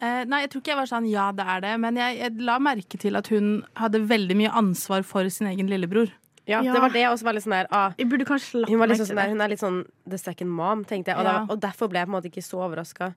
Eh, 0.00 0.22
nei, 0.30 0.44
jeg 0.44 0.50
tror 0.52 0.62
ikke 0.62 0.70
jeg 0.70 0.78
var 0.78 0.86
sånn 0.86 1.10
ja, 1.10 1.26
det 1.34 1.44
er 1.44 1.60
det. 1.66 1.74
Men 1.82 1.96
jeg, 1.98 2.18
jeg 2.22 2.40
la 2.46 2.58
merke 2.62 2.98
til 3.02 3.16
at 3.18 3.28
hun 3.34 3.64
hadde 3.76 3.98
veldig 4.08 4.36
mye 4.38 4.52
ansvar 4.54 5.02
for 5.04 5.28
sin 5.28 5.48
egen 5.50 5.66
lillebror. 5.68 6.12
Ja, 6.48 6.62
det 6.62 6.80
var 6.80 6.88
det 6.94 7.02
jeg 7.02 7.10
også 7.12 7.26
var 7.26 7.34
litt 7.36 7.44
sånn 7.44 7.52
der 7.58 7.66
ah, 7.76 7.90
Jeg 7.98 8.08
burde 8.08 8.24
kanskje 8.24 8.62
lagt 8.62 8.70
hun, 8.72 8.78
var 8.80 8.88
liksom 8.88 9.04
sånn 9.10 9.18
der, 9.20 9.28
hun 9.34 9.40
er 9.44 9.50
litt 9.52 9.60
sånn 9.60 9.82
the 10.08 10.16
second 10.16 10.48
mom, 10.48 10.84
tenkte 10.88 11.12
jeg. 11.12 11.18
Og, 11.20 11.26
Ja. 11.26 11.32
da, 11.44 11.52
og 11.52 11.60
derfor 11.60 11.90
ble 11.92 11.98
jeg 12.00 12.08
på 12.08 12.14
en 12.14 12.16
måte 12.22 12.30
ikke 12.30 12.44
så 12.46 12.62
overraska. 12.64 13.10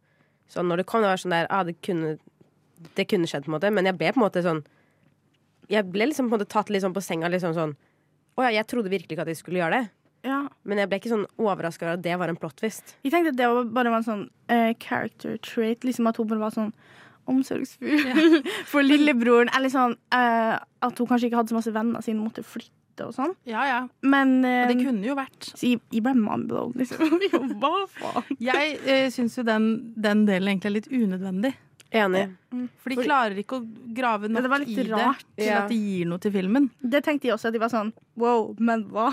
Sånn, 0.51 0.67
når 0.67 0.81
det 0.81 0.87
kom, 0.89 1.03
det 1.03 1.13
var 1.13 1.21
sånn 1.21 1.35
der 1.35 1.47
ah, 1.53 1.63
det, 1.67 1.77
kunne, 1.85 2.17
det 2.97 3.07
kunne 3.07 3.29
skjedd, 3.29 3.45
på 3.45 3.51
en 3.51 3.55
måte. 3.55 3.71
Men 3.71 3.87
jeg 3.87 3.97
ble 3.99 4.11
på 4.11 4.21
en 4.21 4.25
måte 4.25 4.43
sånn 4.45 4.61
Jeg 5.71 5.87
ble 5.87 6.09
liksom 6.09 6.27
på 6.27 6.35
en 6.35 6.41
måte 6.41 6.51
tatt 6.51 6.71
litt 6.73 6.83
sånn 6.83 6.95
på 6.95 7.03
senga. 7.03 7.31
Liksom 7.31 7.55
sånn 7.55 7.75
Å 8.35 8.47
ja, 8.47 8.57
jeg 8.59 8.67
trodde 8.71 8.91
virkelig 8.91 9.15
ikke 9.15 9.25
at 9.25 9.31
de 9.31 9.37
skulle 9.39 9.61
gjøre 9.61 9.79
det. 9.79 9.91
Ja. 10.27 10.41
Men 10.67 10.81
jeg 10.81 10.89
ble 10.89 10.99
ikke 11.01 11.13
sånn 11.13 11.27
overraska 11.41 11.87
over 11.87 11.95
at 11.97 12.03
det 12.05 12.17
var 12.19 12.29
en 12.29 12.39
plot 12.39 12.59
twist. 12.59 12.97
Jeg 13.05 13.13
tenkte 13.13 13.33
at 13.33 13.39
det 13.39 13.47
var 13.49 13.71
bare 13.77 13.93
var 13.93 14.03
en 14.03 14.09
sånn 14.09 14.25
uh, 14.51 14.73
character 14.81 15.39
trait. 15.45 15.87
Liksom 15.87 16.09
At 16.11 16.19
hun 16.19 16.29
bare 16.29 16.43
var 16.43 16.53
sånn 16.57 16.75
omsorgsfull 17.31 18.41
for 18.71 18.83
lillebroren. 18.85 19.53
Eller 19.55 19.71
sånn 19.73 19.95
uh, 20.13 20.59
at 20.59 20.99
hun 20.99 21.09
kanskje 21.09 21.31
ikke 21.31 21.39
hadde 21.39 21.53
så 21.53 21.61
masse 21.61 21.73
venner 21.75 22.03
siden 22.03 22.19
hun 22.19 22.29
måtte 22.29 22.45
flytte 22.45 22.75
og 23.07 23.13
sånn. 23.15 23.33
Ja, 23.49 23.63
ja. 23.69 23.79
Men 24.03 24.43
eh, 24.45 24.65
Og 24.67 24.75
det 24.75 24.85
kunne 24.85 25.05
jo 25.07 25.15
vært. 25.17 25.51
Så 25.55 25.67
jeg, 25.73 25.81
jeg 25.91 26.03
ble 26.05 26.13
mindblown, 26.19 26.73
liksom. 26.75 27.17
Hva 27.61 27.73
faen? 27.97 28.37
Jeg 28.39 28.77
eh, 28.85 29.09
syns 29.13 29.37
jo 29.37 29.43
den, 29.47 29.93
den 29.95 30.25
delen 30.29 30.53
egentlig 30.55 30.71
er 30.71 30.79
litt 30.81 30.91
unødvendig. 30.91 31.53
Enig. 31.91 32.21
For 32.79 32.93
de 32.93 32.95
klarer 33.03 33.35
ikke 33.41 33.57
å 33.57 33.65
grave 33.91 34.29
nok 34.31 34.45
det 34.45 34.49
var 34.53 34.61
litt 34.63 34.69
i 34.71 34.75
det 34.79 34.93
rart. 34.93 35.25
til 35.35 35.43
Ja. 35.49 35.57
at 35.65 35.73
det 35.73 35.75
gir 35.75 36.05
noe 36.07 36.21
til 36.23 36.31
filmen. 36.31 36.69
Det 36.79 37.01
tenkte 37.03 37.27
jeg 37.27 37.33
også, 37.35 37.49
at 37.49 37.57
de 37.57 37.59
var 37.59 37.67
sånn 37.73 37.89
wow, 38.15 38.53
men 38.63 38.85
hva? 38.93 39.09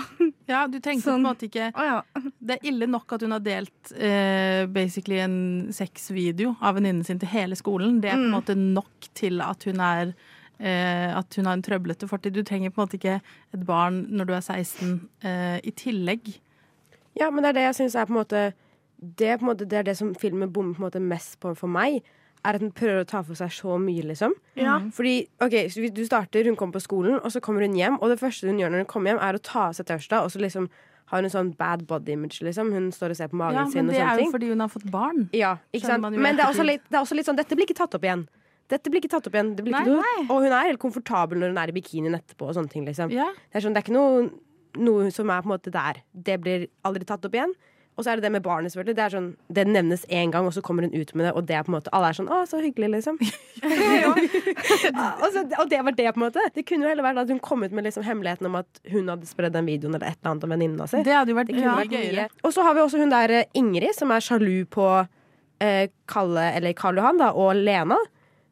Ja, 0.47 0.61
du 0.71 0.77
tenkte 0.79 1.03
Sånn. 1.09 1.19
på 1.19 1.19
en 1.19 1.27
måte 1.27 1.49
ikke 1.49 1.67
Det 2.39 2.55
er 2.55 2.69
ille 2.71 2.87
nok 2.87 3.11
at 3.17 3.21
hun 3.27 3.35
har 3.35 3.43
delt 3.43 3.91
eh, 3.99 4.63
basically 4.71 5.19
en 5.19 5.35
sexvideo 5.75 6.55
av 6.61 6.79
venninnen 6.79 7.03
sin 7.03 7.19
til 7.19 7.27
hele 7.35 7.59
skolen. 7.59 7.99
Det 7.99 8.13
er 8.13 8.15
på 8.15 8.23
en 8.23 8.31
Mm. 8.31 8.37
måte 8.39 8.55
nok 8.55 9.11
til 9.13 9.41
at 9.43 9.67
hun 9.67 9.83
er 9.83 10.13
eh, 10.13 10.15
At 10.59 11.35
hun 11.39 11.47
har 11.47 11.55
en 11.55 11.63
trøblete 11.63 12.07
fortid. 12.09 12.35
Du 12.35 12.43
trenger 12.43 12.73
på 12.73 12.81
en 12.81 12.87
måte 12.87 12.99
ikke 12.99 13.19
et 13.55 13.65
barn 13.65 14.05
når 14.11 14.27
du 14.27 14.33
er 14.35 14.43
16 14.43 15.09
eh, 15.23 15.59
i 15.63 15.71
tillegg. 15.71 16.33
Ja, 17.19 17.29
men 17.31 17.43
det 17.43 17.53
er 17.53 17.59
det 17.59 17.67
jeg 17.69 17.77
syns 17.81 17.95
er 17.95 18.09
på 18.09 18.15
en 18.15 18.19
måte 18.21 18.41
det, 18.99 19.39
på 19.39 19.45
en 19.45 19.51
måte 19.53 19.67
det 19.67 19.77
er 19.79 19.87
det 19.87 19.97
som 19.97 20.11
filmen 20.15 20.51
bommer 20.51 20.75
på 20.75 20.83
en 20.83 20.89
måte 20.89 21.03
mest 21.03 21.39
på 21.39 21.53
for 21.55 21.71
meg. 21.71 22.01
Er 22.43 22.55
at 22.55 22.63
den 22.63 22.71
prøver 22.71 23.03
å 23.03 23.07
ta 23.07 23.19
for 23.23 23.35
seg 23.35 23.51
så 23.51 23.75
mye, 23.79 24.03
liksom. 24.07 24.33
Ja. 24.55 24.77
Fordi, 24.95 25.27
ok, 25.43 25.55
Du 25.95 26.05
starter, 26.05 26.45
hun 26.47 26.55
kommer 26.55 26.79
på 26.79 26.83
skolen, 26.85 27.19
og 27.19 27.31
så 27.31 27.41
kommer 27.43 27.61
hun 27.61 27.75
hjem. 27.75 27.97
Og 27.99 28.09
det 28.09 28.19
første 28.19 28.47
hun 28.47 28.59
gjør 28.59 28.71
når 28.71 28.85
hun 28.85 28.91
kommer 28.91 29.11
hjem, 29.11 29.19
er 29.19 29.35
å 29.35 29.43
ta 29.43 29.67
av 29.67 29.73
seg 29.75 29.85
tørsta, 29.87 30.23
og 30.23 30.31
så 30.31 30.39
liksom 30.39 30.69
har 31.09 31.17
hun 31.17 31.25
en 31.25 31.33
sånn 31.33 31.51
bad 31.57 31.85
body 31.87 32.13
image, 32.13 32.39
liksom. 32.45 32.71
Hun 32.71 32.91
står 32.95 33.11
og 33.11 33.17
ser 33.17 33.31
på 33.31 33.39
magen 33.39 33.57
Ja, 33.57 33.65
sin 33.65 33.85
men 33.85 33.95
det 33.95 34.01
er 34.05 34.19
jo 34.21 34.31
fordi 34.31 34.51
hun 34.51 34.59
har 34.63 34.69
fått 34.71 34.87
barn. 34.91 35.27
Ja, 35.33 35.57
ikke 35.73 35.89
sant? 35.89 36.05
Men 36.15 36.37
det 36.37 36.45
er, 36.45 36.51
også 36.53 36.63
litt, 36.63 36.85
det 36.87 36.95
er 36.95 37.01
også 37.01 37.17
litt 37.17 37.27
sånn 37.27 37.39
Dette 37.39 37.57
blir 37.57 37.67
ikke 37.67 37.79
tatt 37.81 37.97
opp 37.97 38.05
igjen. 38.05 38.27
Dette 38.69 38.91
blir 38.91 39.01
ikke 39.01 39.15
tatt 39.15 39.29
opp 39.29 39.37
igjen. 39.37 39.55
Det 39.57 39.65
blir 39.65 39.73
ikke 39.73 39.97
Nei, 39.97 40.27
og 40.27 40.43
hun 40.43 40.53
er 40.53 40.69
helt 40.69 40.81
komfortabel 40.81 41.41
når 41.41 41.53
hun 41.53 41.63
er 41.63 41.71
i 41.71 41.77
bikinien 41.79 42.17
etterpå. 42.17 42.51
ting 42.69 42.85
liksom. 42.85 43.11
Ja. 43.11 43.31
Det 43.49 43.59
er 43.59 43.65
sånn, 43.65 43.73
det 43.73 43.81
er 43.81 43.87
ikke 43.87 43.97
noe, 43.97 44.29
noe 44.77 45.09
som 45.11 45.29
er 45.29 45.41
på 45.41 45.49
en 45.49 45.55
måte 45.55 45.73
der. 45.73 46.03
Det 46.13 46.37
blir 46.41 46.67
aldri 46.85 47.05
tatt 47.05 47.25
opp 47.25 47.33
igjen. 47.33 47.55
Og 47.99 48.05
så 48.05 48.13
er 48.13 48.15
det 48.15 48.23
det 48.23 48.31
med 48.31 48.43
barnet, 48.45 48.71
selvfølgelig. 48.71 48.95
Det, 48.95 49.03
er 49.03 49.11
sånn, 49.11 49.25
det 49.51 49.63
nevnes 49.67 50.05
én 50.07 50.31
gang, 50.31 50.45
og 50.47 50.53
så 50.55 50.61
kommer 50.63 50.85
hun 50.87 50.93
ut 50.95 51.09
med 51.19 51.25
det, 51.27 51.33
og 51.35 51.43
det 51.49 51.57
er 51.57 51.65
på 51.67 51.73
en 51.73 51.75
måte 51.75 51.91
Alle 51.91 52.13
er 52.13 52.15
sånn 52.15 52.29
'Å, 52.31 52.37
så 52.47 52.61
hyggelig', 52.63 52.93
liksom. 52.93 53.17
og, 55.19 55.25
så, 55.33 55.43
og 55.59 55.67
det 55.67 55.81
var 55.83 55.97
det, 55.97 56.05
på 56.15 56.21
en 56.21 56.23
måte. 56.23 56.45
Det 56.55 56.63
kunne 56.69 56.87
jo 56.87 56.93
heller 56.93 57.03
vært 57.03 57.19
at 57.25 57.33
hun 57.33 57.41
kom 57.43 57.65
ut 57.67 57.75
med 57.75 57.89
liksom 57.89 58.05
hemmeligheten 58.07 58.47
om 58.47 58.55
at 58.61 58.79
hun 58.87 59.11
hadde 59.11 59.27
spredd 59.27 59.51
den 59.51 59.67
videoen 59.67 59.97
eller 59.97 60.13
et 60.13 60.19
eller 60.21 60.31
annet 60.31 60.47
om 60.47 60.53
venninna 60.55 60.87
si. 60.87 61.03
Det 61.03 61.17
hadde 61.17 61.33
jo 61.33 61.39
vært 61.41 61.51
ja, 61.51 61.75
vært 61.75 61.97
gøyere. 61.97 62.29
Og 62.47 62.55
så 62.55 62.63
har 62.63 62.77
vi 62.77 62.85
også 62.85 63.03
hun 63.03 63.11
der 63.11 63.35
eh, 63.41 63.51
Ingrid, 63.59 63.91
som 63.99 64.15
er 64.15 64.23
sjalu 64.23 64.63
på 64.71 64.87
eh, 65.59 65.91
Kalle, 66.07 66.47
eller 66.55 66.79
Karl 66.79 67.03
Johan, 67.03 67.19
da, 67.19 67.33
og 67.35 67.51
Lena. 67.59 67.99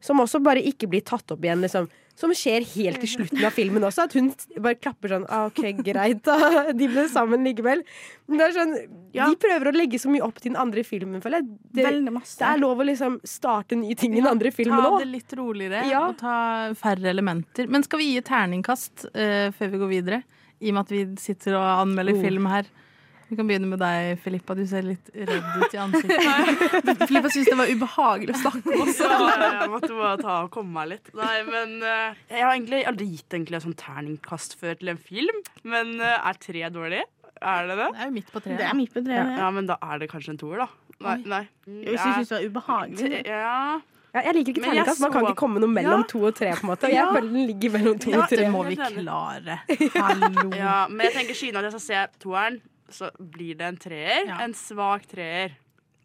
Som 0.04 0.20
også 0.22 0.40
bare 0.46 0.62
ikke 0.62 0.88
blir 0.92 1.02
tatt 1.02 1.32
opp 1.34 1.42
igjen, 1.44 1.64
liksom. 1.66 1.88
Som 2.18 2.32
skjer 2.34 2.64
helt 2.66 2.98
til 3.04 3.10
slutten 3.12 3.44
av 3.46 3.54
filmen 3.54 3.84
også. 3.86 4.08
At 4.08 4.14
hun 4.18 4.32
bare 4.58 4.78
klapper 4.78 5.12
sånn 5.14 5.26
ah, 5.30 5.48
OK, 5.52 5.60
greit, 5.86 6.24
da. 6.26 6.64
De 6.74 6.88
ble 6.90 7.04
sammen 7.14 7.44
likevel. 7.46 7.84
Men 8.26 8.40
det 8.42 8.48
er 8.48 8.56
sånn 8.56 8.72
De 9.14 9.36
prøver 9.42 9.70
å 9.70 9.74
legge 9.76 10.00
så 10.02 10.10
mye 10.10 10.26
opp 10.26 10.40
til 10.42 10.52
den 10.54 10.58
andre 10.62 10.82
filmen, 10.86 11.22
føler 11.22 11.44
jeg. 11.44 11.50
Det, 11.78 11.86
det 11.86 12.48
er 12.50 12.62
lov 12.62 12.82
å 12.82 12.88
liksom 12.90 13.20
starte 13.26 13.78
nye 13.78 13.98
ting 13.98 14.16
i 14.16 14.22
den 14.22 14.30
andre 14.32 14.50
filmen 14.54 14.82
Ta 14.82 14.98
det 15.02 15.10
litt 15.12 15.38
roligere 15.38 15.84
Ja. 15.90 16.08
og 16.10 16.18
ta 16.22 16.38
færre 16.78 17.10
elementer. 17.14 17.70
Men 17.70 17.86
skal 17.86 18.02
vi 18.02 18.10
gi 18.16 18.26
terningkast 18.26 19.08
uh, 19.14 19.54
før 19.58 19.74
vi 19.76 19.84
går 19.86 19.94
videre? 19.94 20.24
I 20.58 20.72
og 20.72 20.80
med 20.80 20.88
at 20.88 20.94
vi 20.96 21.04
sitter 21.22 21.54
og 21.60 21.68
anmelder 21.84 22.18
Oh. 22.18 22.22
film 22.26 22.50
her. 22.50 22.66
Vi 23.28 23.36
kan 23.36 23.48
begynne 23.50 23.68
med 23.68 23.82
deg, 23.82 24.20
Filippa. 24.24 24.56
Du 24.56 24.64
ser 24.70 24.86
litt 24.88 25.10
redd 25.12 25.48
ut 25.60 25.74
i 25.76 25.80
ansiktet. 25.84 26.62
Filippa 27.10 27.32
syntes 27.34 27.50
det 27.52 27.58
var 27.60 27.72
ubehagelig 27.72 28.36
å 28.38 28.42
snakke 28.46 28.72
om 28.72 28.86
også. 28.86 29.10
Ja, 29.12 29.50
jeg 29.64 29.72
måtte 29.74 29.92
bare 29.98 30.14
ta 30.22 30.38
og 30.46 30.52
komme 30.54 30.72
meg 30.78 30.94
litt. 30.94 31.12
Nei, 31.18 31.36
men 31.50 31.76
eh, 31.84 32.16
Jeg 32.32 32.46
har 32.46 32.54
egentlig 32.56 32.82
aldri 32.88 33.10
gitt 33.12 33.36
egentlig 33.36 33.60
sånn 33.60 33.74
sånt 33.74 33.84
terningkast 33.84 34.56
før 34.62 34.80
til 34.80 34.94
en 34.94 35.02
film. 35.02 35.44
Men 35.68 35.98
eh, 36.00 36.16
er 36.32 36.40
tre 36.40 36.64
dårlig? 36.72 37.04
Er 37.38 37.68
det 37.70 37.76
det? 37.78 37.90
Det 37.94 38.02
er 38.02 38.08
jo 38.10 38.16
midt 38.16 38.32
på 38.34 38.44
Det 38.48 38.56
er 38.64 38.78
midt 38.80 38.96
på 38.96 39.04
treet. 39.06 39.36
Ja, 39.44 39.52
men 39.54 39.68
da 39.70 39.78
er 39.84 40.00
det 40.02 40.10
kanskje 40.14 40.34
en 40.34 40.40
toer, 40.42 40.64
da. 40.64 40.70
Nei. 41.04 41.18
nei. 41.30 41.44
Hvis 41.68 42.00
du 42.00 42.08
syns 42.08 42.32
det 42.32 42.38
var 42.40 42.48
ubehagelig. 42.48 43.22
Ja. 43.28 43.60
Ja, 44.16 44.24
jeg 44.24 44.38
liker 44.40 44.56
ikke 44.56 44.64
terningkast. 44.64 45.04
Man 45.04 45.12
kan 45.14 45.28
ikke 45.28 45.38
komme 45.44 45.62
noe 45.62 45.70
mellom 45.70 46.02
Ja. 46.02 46.08
to 46.10 46.24
og 46.26 46.34
tre. 46.40 46.54
på 46.56 46.64
en 46.66 46.72
måte 46.72 46.88
Og 46.88 46.96
jeg 46.96 47.04
Ja. 47.04 47.12
føler 47.14 47.30
den 47.34 47.48
ligger 47.52 47.70
mellom 47.76 48.00
to 48.00 48.10
Ja, 48.10 48.24
og 48.24 48.30
tre. 48.30 48.38
det 48.38 48.52
må 48.56 48.64
vi 48.66 48.76
klare. 48.80 49.60
Ja, 50.56 50.88
men 50.88 51.06
jeg 51.06 51.14
tenker 51.14 51.36
siden 51.36 51.60
at 51.60 51.68
jeg 51.68 51.72
skal 51.76 51.86
se 51.86 52.08
toeren, 52.24 52.62
så 52.94 53.10
blir 53.20 53.58
det 53.60 53.68
en 53.68 53.80
treer. 53.82 54.32
En 54.42 54.54
svak 54.58 55.08
treer. 55.12 55.58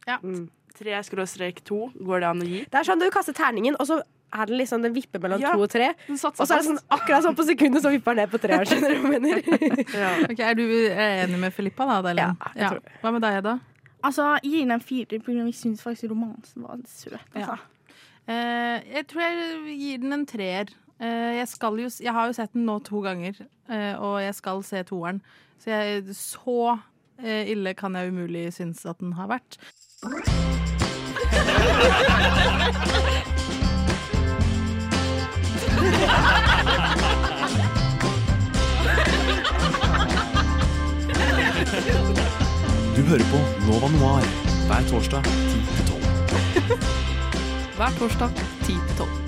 Mm. 0.09 0.49
Tre 0.73 0.99
skråstrek 1.07 1.61
to, 1.69 1.87
går 2.01 2.25
det 2.25 2.29
an 2.31 2.43
å 2.43 2.49
gi? 2.49 2.65
Det 2.71 2.81
er 2.81 2.89
sånn 2.89 3.03
du 3.03 3.09
kaster 3.13 3.37
terningen, 3.37 3.77
og 3.79 3.89
så 3.91 4.01
er 4.33 4.49
det 4.49 4.57
liksom, 4.63 4.83
den 4.83 4.95
vipper 4.97 5.21
mellom 5.21 5.43
Ja, 5.43 5.53
to 5.53 5.67
og 5.67 5.71
tre. 5.71 5.91
Og 6.09 6.17
så 6.19 6.31
er 6.33 6.55
det 6.55 6.69
sånn 6.71 6.81
akkurat 6.97 7.27
sånn 7.27 7.37
på 7.37 7.45
sekundet, 7.47 7.85
så 7.85 7.93
vipper 7.93 8.17
den 8.17 8.25
ned 8.25 8.33
på 8.33 8.41
tre. 8.41 8.61
Skjønner 8.69 8.95
du 8.95 9.03
hva 9.03 9.13
jeg 9.13 9.25
mener? 9.27 9.43
okay, 10.31 10.47
er 10.47 10.57
du 10.57 10.65
enig 10.65 11.43
med 11.43 11.53
Filippa, 11.55 11.89
da? 11.89 11.99
Adelin? 12.01 12.33
Ja, 12.41 12.55
jeg 12.57 12.73
tror 12.73 13.03
Hva 13.05 13.13
med 13.13 13.27
deg, 13.27 13.43
Edda? 13.43 13.59
Altså, 14.03 14.31
jeg 14.41 14.55
gir 14.55 14.65
den 14.65 14.77
en 14.79 14.83
firer, 14.83 15.23
for 15.23 15.37
jeg 15.37 15.59
syns 15.59 15.85
faktisk 15.85 16.11
romansen 16.11 16.65
var 16.65 16.81
søt. 16.91 17.21
Altså. 17.37 17.59
Eh, 18.31 18.79
jeg 18.97 19.07
tror 19.11 19.23
jeg 19.27 19.77
gir 19.83 20.03
den 20.03 20.17
en 20.17 20.27
treer. 20.27 20.73
Eh, 21.03 21.37
jeg, 21.39 21.49
skal 21.53 21.79
jo, 21.83 21.91
jeg 22.03 22.15
har 22.17 22.31
jo 22.31 22.37
sett 22.37 22.57
den 22.57 22.67
nå 22.67 22.79
to 22.87 23.03
ganger, 23.05 23.39
eh, 23.69 23.95
og 24.01 24.21
jeg 24.23 24.35
skal 24.39 24.65
se 24.67 24.83
toeren. 24.89 25.21
Så 25.63 25.71
jeg, 25.71 26.03
så 26.19 26.79
eh, 27.23 27.51
ille 27.53 27.75
kan 27.79 27.95
jeg 27.95 28.11
umulig 28.11 28.49
synes 28.53 28.83
at 28.87 28.99
den 28.99 29.13
har 29.13 29.29
vært. 29.31 29.59
Du 42.97 43.03
hører 43.07 43.27
på 43.31 43.39
Nova 43.69 43.89
Noir 43.95 44.27
hver 44.67 44.89
torsdag 44.91 45.23
10 45.23 45.31
til 45.77 45.87
12. 45.87 46.79
Hver 47.77 47.99
torsdag 47.99 48.31
10 48.67 48.67
til 48.67 48.97
12. 48.99 49.22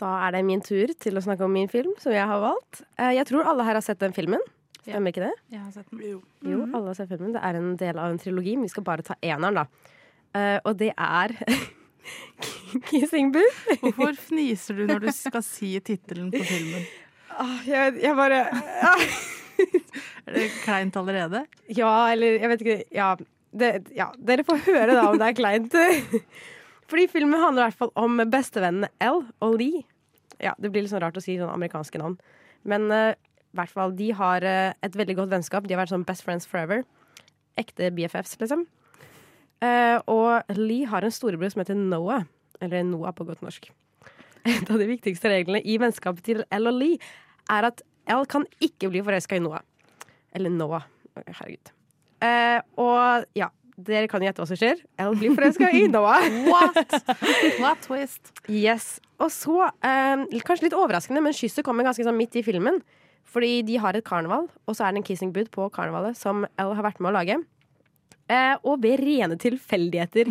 Da 0.00 0.10
er 0.26 0.34
det 0.34 0.42
min 0.48 0.60
tur 0.64 0.90
til 0.98 1.14
å 1.16 1.22
snakke 1.22 1.44
om 1.46 1.52
min 1.54 1.68
film, 1.70 1.92
som 2.02 2.12
jeg 2.12 2.26
har 2.26 2.40
valgt. 2.42 2.82
Eh, 2.98 3.12
Jeg 3.20 3.26
tror 3.30 3.46
alle 3.46 3.62
her 3.66 3.74
har 3.78 3.84
sett 3.86 4.00
den 4.02 4.12
filmen. 4.16 4.40
Stemmer 4.84 5.12
ikke 5.14 5.22
det? 5.28 5.32
Jeg 5.54 5.60
har 5.62 5.70
sett 5.72 5.86
den. 5.90 6.00
Jo. 6.02 6.18
Jo, 6.44 6.64
alle 6.74 6.90
har 6.90 6.94
sett 6.98 7.08
filmen. 7.12 7.32
Det 7.32 7.40
er 7.46 7.56
en 7.60 7.76
del 7.80 7.98
av 7.98 8.10
en 8.10 8.18
trilogi, 8.20 8.56
men 8.58 8.66
vi 8.66 8.72
skal 8.74 8.84
bare 8.84 9.02
ta 9.06 9.14
eneren, 9.22 9.54
da. 9.62 9.66
Eh, 10.34 10.58
og 10.66 10.76
det 10.80 10.90
er 10.98 11.36
Kissing 12.90 13.30
Booth. 13.32 13.62
Hvorfor 13.80 14.16
fniser 14.18 14.76
du 14.80 14.86
når 14.90 15.06
du 15.06 15.12
skal 15.14 15.42
si 15.46 15.70
tittelen 15.80 16.30
på 16.34 16.42
filmen? 16.44 16.84
Ah, 17.34 17.56
jeg, 17.66 17.96
jeg 18.02 18.14
bare 18.18 18.42
Er 20.26 20.34
det 20.34 20.48
kleint 20.64 20.96
allerede? 20.98 21.44
Ja, 21.74 21.92
eller 22.12 22.36
jeg 22.40 22.50
vet 22.52 22.62
ikke 22.64 22.76
Ja, 22.94 23.08
det, 23.54 23.70
ja 23.94 24.08
dere 24.18 24.44
får 24.46 24.60
høre 24.66 24.94
da 24.94 25.06
om 25.12 25.18
det 25.20 25.30
er 25.30 25.38
kleint. 25.38 25.74
Fordi 26.94 27.08
filmen 27.10 27.40
handler 27.42 27.64
i 27.64 27.66
hvert 27.72 27.78
fall 27.80 27.90
om 27.98 28.20
bestevennene 28.30 28.86
Elle 29.02 29.24
og 29.42 29.56
Lee. 29.58 29.80
Ja, 30.38 30.52
Det 30.62 30.68
blir 30.70 30.84
litt 30.84 30.92
sånn 30.92 31.00
rart 31.02 31.16
å 31.18 31.22
si 31.24 31.34
sånn 31.40 31.50
amerikanske 31.50 31.98
navn. 31.98 32.14
Men 32.62 32.86
uh, 32.86 33.16
hvert 33.50 33.72
fall, 33.74 33.96
de 33.98 34.12
har 34.14 34.46
uh, 34.46 34.70
et 34.78 34.94
veldig 34.94 35.16
godt 35.18 35.32
vennskap. 35.32 35.66
De 35.66 35.74
har 35.74 35.82
vært 35.82 35.90
sånn 35.90 36.06
best 36.06 36.22
friends 36.22 36.46
forever. 36.46 36.84
Ekte 37.58 37.88
BFFs, 37.96 38.36
liksom. 38.38 38.62
Uh, 39.58 39.98
og 40.06 40.54
Lee 40.54 40.86
har 40.86 41.02
en 41.02 41.16
storebror 41.16 41.50
som 41.50 41.64
heter 41.64 41.74
Noah. 41.74 42.28
Eller 42.62 42.86
Noah 42.86 43.10
på 43.10 43.26
godt 43.26 43.42
norsk. 43.42 43.66
Et 44.46 44.70
av 44.70 44.78
de 44.78 44.86
viktigste 44.86 45.34
reglene 45.34 45.64
i 45.66 45.80
vennskapet 45.82 46.30
til 46.30 46.44
Elle 46.54 46.70
og 46.70 46.78
Lee 46.78 47.02
er 47.50 47.72
at 47.72 47.82
Elle 48.06 48.30
kan 48.30 48.46
ikke 48.62 48.92
bli 48.94 49.02
forelska 49.02 49.34
i 49.34 49.42
Noah. 49.42 49.66
Eller 50.30 50.54
Noah. 50.54 50.86
Herregud. 51.18 51.74
Uh, 52.22 52.62
og 52.78 53.26
ja, 53.34 53.50
dere 53.76 54.08
kan 54.10 54.22
gjette 54.22 54.42
hva 54.42 54.46
som 54.48 54.58
skjer. 54.58 54.82
Elle 55.00 55.18
blir 55.18 55.34
forelska 55.34 55.70
i 55.74 55.86
Noah. 55.90 56.26
What? 56.50 56.94
What 57.62 57.82
twist? 57.86 58.30
Yes. 58.46 58.98
Og 59.22 59.32
så, 59.34 59.56
eh, 59.82 60.24
kanskje 60.46 60.68
litt 60.68 60.78
overraskende, 60.78 61.22
men 61.24 61.36
kysset 61.36 61.64
kommer 61.66 61.86
ganske 61.86 62.06
sånn 62.06 62.18
midt 62.18 62.36
i 62.38 62.44
filmen. 62.46 62.80
Fordi 63.34 63.62
de 63.66 63.78
har 63.82 63.96
et 63.96 64.06
karneval, 64.06 64.46
og 64.68 64.76
så 64.76 64.86
er 64.86 64.94
det 64.94 65.02
en 65.02 65.06
kissing 65.06 65.32
booth 65.34 65.50
på 65.54 65.66
karnevalet 65.74 66.18
som 66.18 66.44
Elle 66.54 66.76
har 66.76 66.86
vært 66.86 67.00
med 67.02 67.10
å 67.10 67.16
lage. 67.16 67.38
Eh, 68.30 68.56
og 68.62 68.82
ved 68.84 69.00
rene 69.02 69.36
tilfeldigheter 69.40 70.30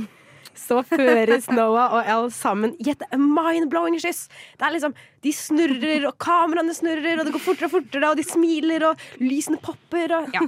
så 0.57 0.79
føres 0.85 1.47
Noah 1.49 1.95
og 1.97 2.07
Elle 2.09 2.29
sammen 2.33 2.75
i 2.81 2.91
et 2.93 3.03
mind-blowing 3.17 3.97
kyss. 4.01 4.27
Det 4.59 4.67
er 4.67 4.75
liksom, 4.75 4.95
De 5.23 5.33
snurrer, 5.33 6.05
og 6.09 6.17
kameraene 6.21 6.75
snurrer, 6.75 7.19
og 7.19 7.27
det 7.27 7.33
går 7.35 7.43
fortere 7.43 7.69
og 7.69 7.75
fortere, 7.77 8.09
og 8.11 8.19
de 8.19 8.25
smiler, 8.27 8.85
og 8.89 9.23
lysene 9.23 9.59
popper, 9.63 10.13
og 10.17 10.33
ja, 10.35 10.43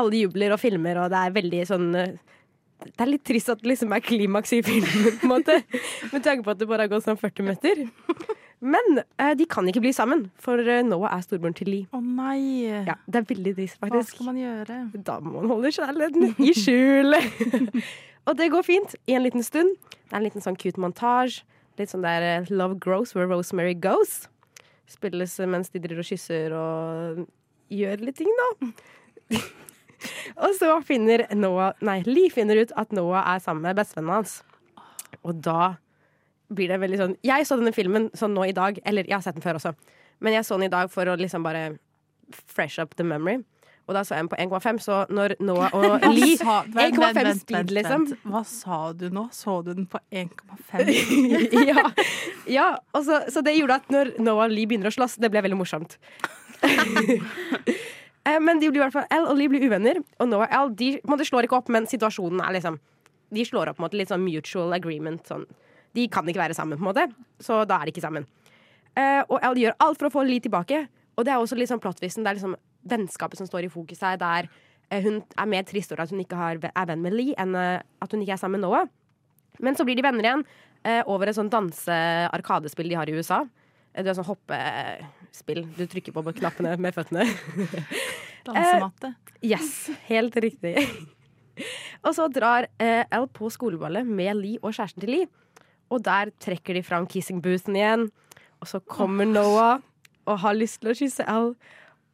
alle 0.00 0.24
jubler 0.24 0.54
og 0.56 0.62
filmer, 0.62 1.02
og 1.02 1.10
det 1.12 1.20
er 1.20 1.36
veldig 1.36 1.62
sånn 1.68 1.88
eh, 1.98 2.18
det 2.84 3.04
er 3.04 3.10
litt 3.10 3.24
trist 3.26 3.50
at 3.52 3.60
det 3.62 3.72
liksom 3.72 3.92
er 3.94 4.02
klimaks 4.04 4.52
i 4.56 4.60
filmen, 4.64 5.16
på 5.20 5.26
en 5.26 5.32
måte. 5.32 5.56
Med 6.12 6.24
tanke 6.24 6.46
på 6.46 6.54
at 6.54 6.60
det 6.60 6.68
bare 6.70 6.86
har 6.86 6.92
gått 6.92 7.06
sånn 7.06 7.18
40 7.20 7.46
meter. 7.48 7.82
Men 8.60 9.00
eh, 9.00 9.32
de 9.40 9.46
kan 9.48 9.68
ikke 9.68 9.80
bli 9.80 9.92
sammen, 9.96 10.26
for 10.40 10.60
eh, 10.60 10.82
Noah 10.84 11.14
er 11.16 11.24
storebroren 11.24 11.56
til 11.56 11.70
Lee. 11.72 11.86
Å 11.96 12.00
nei! 12.04 12.68
Ja, 12.88 12.98
det 13.08 13.22
er 13.22 13.28
veldig 13.30 13.54
trist, 13.56 13.80
Hva 13.80 14.02
skal 14.04 14.28
man 14.28 14.40
gjøre? 14.40 14.80
Da 15.06 15.16
må 15.24 15.38
man 15.38 15.48
holde 15.54 15.72
kjærligheten 15.72 16.34
i 16.44 16.52
skjul. 16.56 17.16
og 18.28 18.36
det 18.36 18.50
går 18.52 18.66
fint 18.66 18.98
i 19.08 19.16
en 19.16 19.24
liten 19.24 19.44
stund. 19.46 19.72
Det 19.80 20.12
er 20.12 20.20
en 20.20 20.28
liten 20.28 20.44
sånn 20.44 20.60
cute 20.60 20.80
montasje. 20.82 21.46
Litt 21.80 21.94
sånn 21.94 22.04
der 22.04 22.26
eh, 22.26 22.52
Love 22.52 22.76
Grows 22.84 23.14
Where 23.16 23.30
Rosemary 23.30 23.72
Goes. 23.78 24.26
Spilles 24.90 25.38
mens 25.48 25.72
de 25.72 25.80
driver 25.80 26.02
og 26.02 26.10
kysser 26.10 26.52
og 26.52 27.24
gjør 27.72 28.04
litt 28.04 28.20
ting, 28.20 28.32
da. 28.42 28.72
Og 30.40 30.56
så 30.58 30.72
finner 30.86 31.26
Noah 31.36 31.74
Nei, 31.84 32.00
Lee 32.08 32.32
finner 32.32 32.60
ut 32.62 32.72
at 32.80 32.92
Noah 32.96 33.26
er 33.34 33.42
sammen 33.44 33.66
med 33.66 33.78
bestevennen 33.78 34.20
hans. 34.20 34.40
Og 35.20 35.40
da 35.44 35.74
blir 36.50 36.70
det 36.70 36.80
veldig 36.82 36.98
sånn 36.98 37.14
Jeg 37.26 37.46
så 37.46 37.58
denne 37.60 37.74
filmen 37.76 38.08
sånn 38.18 38.34
nå 38.34 38.48
i 38.48 38.56
dag, 38.56 38.80
eller 38.84 39.08
jeg 39.08 39.18
har 39.18 39.24
sett 39.24 39.38
den 39.38 39.44
før 39.44 39.60
også, 39.60 39.74
men 40.20 40.36
jeg 40.36 40.46
så 40.46 40.58
den 40.58 40.68
i 40.68 40.72
dag 40.72 40.90
for 40.92 41.08
å 41.08 41.16
liksom 41.20 41.46
bare 41.46 41.72
fresh 42.30 42.80
up 42.82 42.96
the 42.96 43.06
memory. 43.06 43.40
Og 43.90 43.96
da 43.96 44.04
så 44.06 44.14
jeg 44.14 44.22
den 44.22 44.30
på 44.30 44.38
1,5, 44.38 44.76
så 44.84 44.96
når 45.10 45.32
Noah 45.42 45.72
og 45.74 46.04
Lee 46.14 46.36
1,5 46.38 46.74
vent, 46.76 46.98
vent, 47.16 47.40
speed, 47.40 47.72
liksom. 47.74 48.04
Hva 48.22 48.42
sa 48.46 48.80
du 48.94 49.08
nå? 49.10 49.24
Så 49.34 49.56
du 49.66 49.72
den 49.72 49.88
på 49.90 49.98
1,5? 50.14 50.92
ja, 51.70 51.88
ja 52.46 52.68
så, 52.94 53.24
så 53.32 53.42
det 53.42 53.56
gjorde 53.58 53.80
at 53.82 53.90
når 53.90 54.12
Noah 54.22 54.46
og 54.46 54.54
Lee 54.54 54.70
begynner 54.70 54.92
å 54.92 54.94
slåss, 54.94 55.18
det 55.22 55.32
ble 55.32 55.42
veldig 55.48 55.58
morsomt. 55.58 55.98
Eh, 58.28 58.40
men 58.42 58.60
de 58.60 58.68
blir 58.68 58.82
i 58.82 58.84
hvert 58.84 58.94
fall 58.94 59.08
Al 59.14 59.30
og 59.30 59.38
Lee 59.38 59.48
blir 59.48 59.64
uvenner, 59.64 60.02
og 60.20 60.28
Noah 60.28 60.48
og 60.48 60.56
Al 60.56 60.72
de, 60.76 60.92
måte, 61.08 61.24
slår 61.28 61.48
ikke 61.48 61.60
opp, 61.60 61.70
men 61.72 61.88
situasjonen 61.88 62.42
er 62.44 62.58
liksom 62.58 62.78
De 63.30 63.44
slår 63.46 63.70
opp 63.70 63.78
på 63.78 63.84
en 63.84 63.86
måte 63.86 63.98
litt 64.00 64.10
sånn 64.10 64.24
mutual 64.24 64.74
agreement. 64.74 65.22
Sånn. 65.22 65.44
De 65.94 66.06
kan 66.10 66.26
ikke 66.26 66.42
være 66.42 66.56
sammen, 66.56 66.78
på 66.78 66.82
en 66.82 66.88
måte, 66.88 67.04
så 67.42 67.62
da 67.68 67.78
er 67.78 67.86
de 67.86 67.94
ikke 67.94 68.02
sammen. 68.02 68.26
Uh, 68.98 69.22
og 69.30 69.36
Al 69.46 69.58
gjør 69.58 69.76
alt 69.84 70.00
for 70.00 70.08
å 70.08 70.14
få 70.16 70.24
Lee 70.26 70.42
tilbake, 70.42 70.80
og 71.14 71.26
det 71.26 71.30
er 71.30 71.38
også 71.38 71.54
litt 71.58 71.70
sånn 71.70 71.82
plottvisten. 71.82 72.26
Det 72.26 72.32
er 72.32 72.40
liksom 72.40 72.56
vennskapet 72.90 73.38
som 73.38 73.46
står 73.46 73.68
i 73.68 73.70
fokus 73.70 74.02
her, 74.02 74.18
der 74.18 74.48
eh, 74.90 74.98
hun 75.04 75.20
er 75.22 75.50
mer 75.52 75.62
trist 75.68 75.94
over 75.94 76.02
at 76.02 76.10
hun 76.10 76.24
ikke 76.24 76.40
har, 76.40 76.58
er 76.58 76.90
venn 76.90 77.06
med 77.06 77.14
Lee, 77.14 77.36
enn 77.38 77.54
at 77.54 78.10
hun 78.10 78.24
ikke 78.24 78.34
er 78.34 78.42
sammen 78.42 78.58
med 78.58 78.66
Noah. 78.66 78.90
Men 79.62 79.78
så 79.78 79.86
blir 79.86 79.98
de 79.98 80.02
venner 80.02 80.26
igjen 80.26 80.44
over 81.12 81.28
et 81.28 81.36
sånn 81.36 81.52
danse-arkadespill 81.52 82.88
de 82.88 82.96
har 82.96 83.10
i 83.10 83.14
USA. 83.14 83.42
Det 83.92 84.08
er 84.08 84.16
sånn 84.16 84.30
hoppespill. 85.30 85.66
Du 85.76 85.86
trykker 85.86 86.12
på 86.12 86.32
knappene 86.32 86.76
med 86.78 86.94
føttene. 86.94 87.24
Dansematte. 88.46 89.14
Eh, 89.40 89.50
yes, 89.52 89.90
helt 90.08 90.36
riktig. 90.36 90.76
og 92.04 92.14
så 92.14 92.28
drar 92.28 92.68
eh, 92.80 93.04
Al 93.10 93.28
på 93.28 93.50
skoleballet 93.50 94.06
med 94.06 94.36
Lee 94.36 94.58
og 94.62 94.74
kjæresten 94.74 95.00
til 95.00 95.10
Lee. 95.14 95.28
Og 95.90 96.02
der 96.04 96.30
trekker 96.40 96.74
de 96.74 96.82
fram 96.82 97.06
kissing 97.06 97.42
boothen 97.42 97.76
igjen. 97.76 98.08
Og 98.60 98.68
så 98.68 98.80
kommer 98.80 99.24
Noah 99.24 99.80
og 100.26 100.38
har 100.38 100.54
lyst 100.54 100.80
til 100.80 100.92
å 100.92 100.96
kysse 100.96 101.26
Al. 101.26 101.54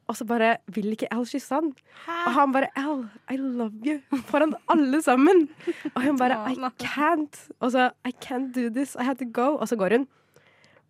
Og 0.07 0.15
så 0.15 0.25
bare 0.25 0.57
vil 0.71 0.93
ikke 0.95 1.11
Al 1.13 1.25
kysse 1.27 1.55
han. 1.57 1.73
Og 2.07 2.33
han 2.37 2.53
bare 2.55 2.71
Al, 2.79 3.07
I 3.31 3.37
love 3.41 3.83
you. 3.85 3.99
Foran 4.31 4.55
alle 4.71 5.03
sammen. 5.03 5.49
Og 5.97 6.05
hun 6.05 6.19
bare 6.19 6.39
I 6.53 6.57
can't. 6.79 7.49
Og 7.61 7.73
så 7.75 7.91
I 8.07 8.15
can't 8.23 8.55
do 8.55 8.71
this. 8.71 8.95
I 8.95 9.03
have 9.03 9.19
to 9.19 9.27
go. 9.27 9.57
Og 9.57 9.69
så 9.69 9.77
går 9.77 9.99
hun. 9.99 10.07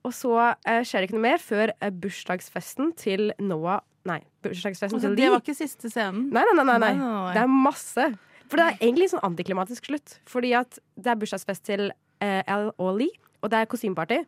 Og 0.07 0.15
så 0.15 0.33
eh, 0.39 0.85
skjer 0.87 1.03
det 1.03 1.09
ikke 1.09 1.19
noe 1.19 1.27
mer 1.27 1.43
før 1.43 1.73
eh, 1.75 1.91
bursdagsfesten 1.91 2.95
til 2.99 3.33
Noah 3.43 3.83
Nei, 4.07 4.21
bursdagsfesten 4.45 5.03
til 5.03 5.17
det 5.19 5.31
var 5.33 5.43
ikke 5.43 5.57
siste 5.59 5.91
scenen? 5.91 6.29
Nei, 6.31 6.45
nei, 6.47 6.55
nei, 6.61 6.67
nei, 6.79 6.93
nei. 6.95 7.33
Det 7.35 7.43
er 7.43 7.51
masse. 7.51 8.05
For 8.47 8.61
det 8.61 8.67
er 8.67 8.77
egentlig 8.79 9.09
sånn 9.11 9.25
antiklimatisk 9.27 9.89
slutt. 9.91 10.19
Fordi 10.31 10.53
at 10.59 10.79
det 10.95 11.11
er 11.11 11.19
bursdagsfest 11.19 11.65
til 11.67 11.89
eh, 12.23 12.43
Al 12.47 12.71
og 12.79 13.01
Lee, 13.01 13.17
og 13.43 13.51
det 13.51 13.63
er 13.63 13.71
kostymeparty. 13.71 14.21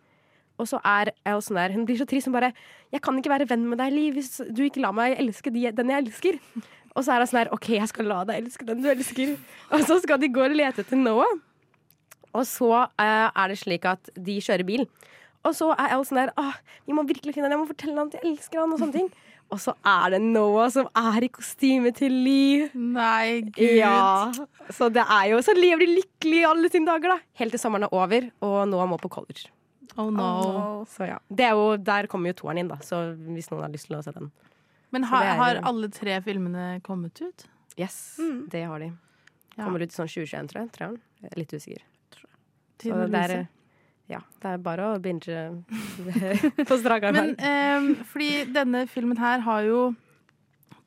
Og 0.59 0.67
så 0.67 0.81
er 0.83 1.13
Al 1.31 1.43
sånn 1.47 1.61
der 1.61 1.77
Hun 1.77 1.85
blir 1.87 2.01
så 2.01 2.07
trist. 2.11 2.27
Hun 2.27 2.35
bare 2.35 2.51
'Jeg 2.91 3.03
kan 3.03 3.15
ikke 3.19 3.31
være 3.31 3.49
venn 3.49 3.69
med 3.69 3.79
deg, 3.79 3.93
Lee, 3.95 4.13
hvis 4.13 4.43
du 4.51 4.65
ikke 4.67 4.83
lar 4.83 4.93
meg 4.93 5.15
elske 5.19 5.55
de, 5.55 5.71
den 5.71 5.91
jeg 5.95 6.03
elsker'. 6.03 6.41
Og 6.97 7.05
så 7.05 7.15
er 7.15 7.23
hun 7.23 7.31
sånn 7.31 7.45
der 7.45 7.53
'OK, 7.55 7.69
jeg 7.79 7.89
skal 7.89 8.05
la 8.11 8.25
deg 8.25 8.43
elske 8.43 8.67
den 8.67 8.83
du 8.83 8.89
elsker'. 8.91 9.37
Og 9.71 9.87
så 9.87 10.03
skal 10.03 10.19
de 10.19 10.29
gå 10.29 10.43
og 10.43 10.51
lete 10.51 10.83
etter 10.83 10.99
Noah. 10.99 11.39
Og 12.35 12.45
så 12.45 12.91
eh, 12.99 13.31
er 13.31 13.49
det 13.49 13.59
slik 13.59 13.87
at 13.87 14.11
de 14.19 14.41
kjører 14.43 14.67
bil. 14.67 14.89
Og 15.47 15.55
så 15.55 15.69
er 15.79 15.95
alle 15.95 16.05
sånn 16.09 16.19
der 16.25 16.33
Åh, 16.41 16.57
vi 16.89 16.93
må 16.97 17.05
virkelig 17.07 17.35
finne 17.37 17.47
han, 17.47 17.55
jeg 17.55 17.61
må 17.63 17.69
fortelle 17.71 17.97
han 18.01 18.09
at 18.11 18.17
jeg 18.19 18.25
elsker 18.33 18.61
han, 18.63 18.73
og 18.75 18.81
sånne 18.83 18.97
ting. 18.99 19.11
Og 19.49 19.57
så 19.65 19.73
er 19.87 20.11
det 20.13 20.19
Noah 20.21 20.67
som 20.69 20.91
er 20.93 21.25
i 21.25 21.29
kostyme 21.33 21.89
til 21.97 22.13
Liv. 22.13 22.67
Nei, 22.77 23.39
gud. 23.47 23.63
Ja. 23.79 24.29
Så 24.77 24.91
det 24.93 25.01
er 25.09 25.31
jo 25.31 25.39
Så 25.41 25.55
lever 25.57 25.81
de 25.87 25.95
lykkelig 26.03 26.43
alle 26.45 26.69
sine 26.69 26.85
dager, 26.91 27.15
da. 27.15 27.17
Helt 27.41 27.55
til 27.57 27.63
sommeren 27.63 27.87
er 27.87 27.95
over, 27.97 28.27
og 28.45 28.59
Noah 28.69 28.91
må 28.91 28.99
på 29.01 29.09
college. 29.15 29.47
Oh 29.97 30.11
no. 30.13 30.85
Så 30.93 31.09
ja. 31.09 31.17
Det 31.33 31.47
er 31.49 31.57
jo, 31.57 31.79
der 31.81 32.11
kommer 32.13 32.29
jo 32.29 32.37
toeren 32.43 32.61
inn, 32.61 32.69
da. 32.69 32.77
Så 32.85 33.01
hvis 33.17 33.49
noen 33.49 33.65
har 33.65 33.73
lyst 33.73 33.89
til 33.89 33.97
å 33.97 34.03
se 34.05 34.13
den. 34.19 34.29
Men 34.93 35.09
har, 35.09 35.25
er- 35.31 35.41
har 35.41 35.63
alle 35.73 35.89
tre 35.97 36.21
filmene 36.29 36.69
kommet 36.85 37.17
ut? 37.25 37.49
Yes, 37.81 38.19
det 38.53 38.67
har 38.69 38.85
de. 38.85 38.93
Ja. 39.57 39.65
Kommer 39.65 39.81
ut 39.81 39.89
i 39.89 39.97
sånn 39.97 40.13
2021, 40.13 40.53
tror 40.53 40.61
jeg. 40.67 40.71
Tror 40.77 40.99
Jeg 41.25 41.41
Litt 41.41 41.57
usikker. 41.57 41.83
Så 42.21 42.29
Tine 42.85 43.09
det 43.09 43.25
er. 43.25 43.49
Ja, 44.09 44.21
det 44.43 44.51
er 44.55 44.59
bare 44.65 44.87
å 44.95 45.01
binge 45.03 45.65
på 46.69 46.79
strak 46.81 47.05
arm 47.05 47.15
Men 47.19 47.35
eh, 47.39 48.05
fordi 48.09 48.31
denne 48.55 48.87
filmen 48.89 49.19
her 49.21 49.41
har 49.45 49.63
jo 49.67 49.81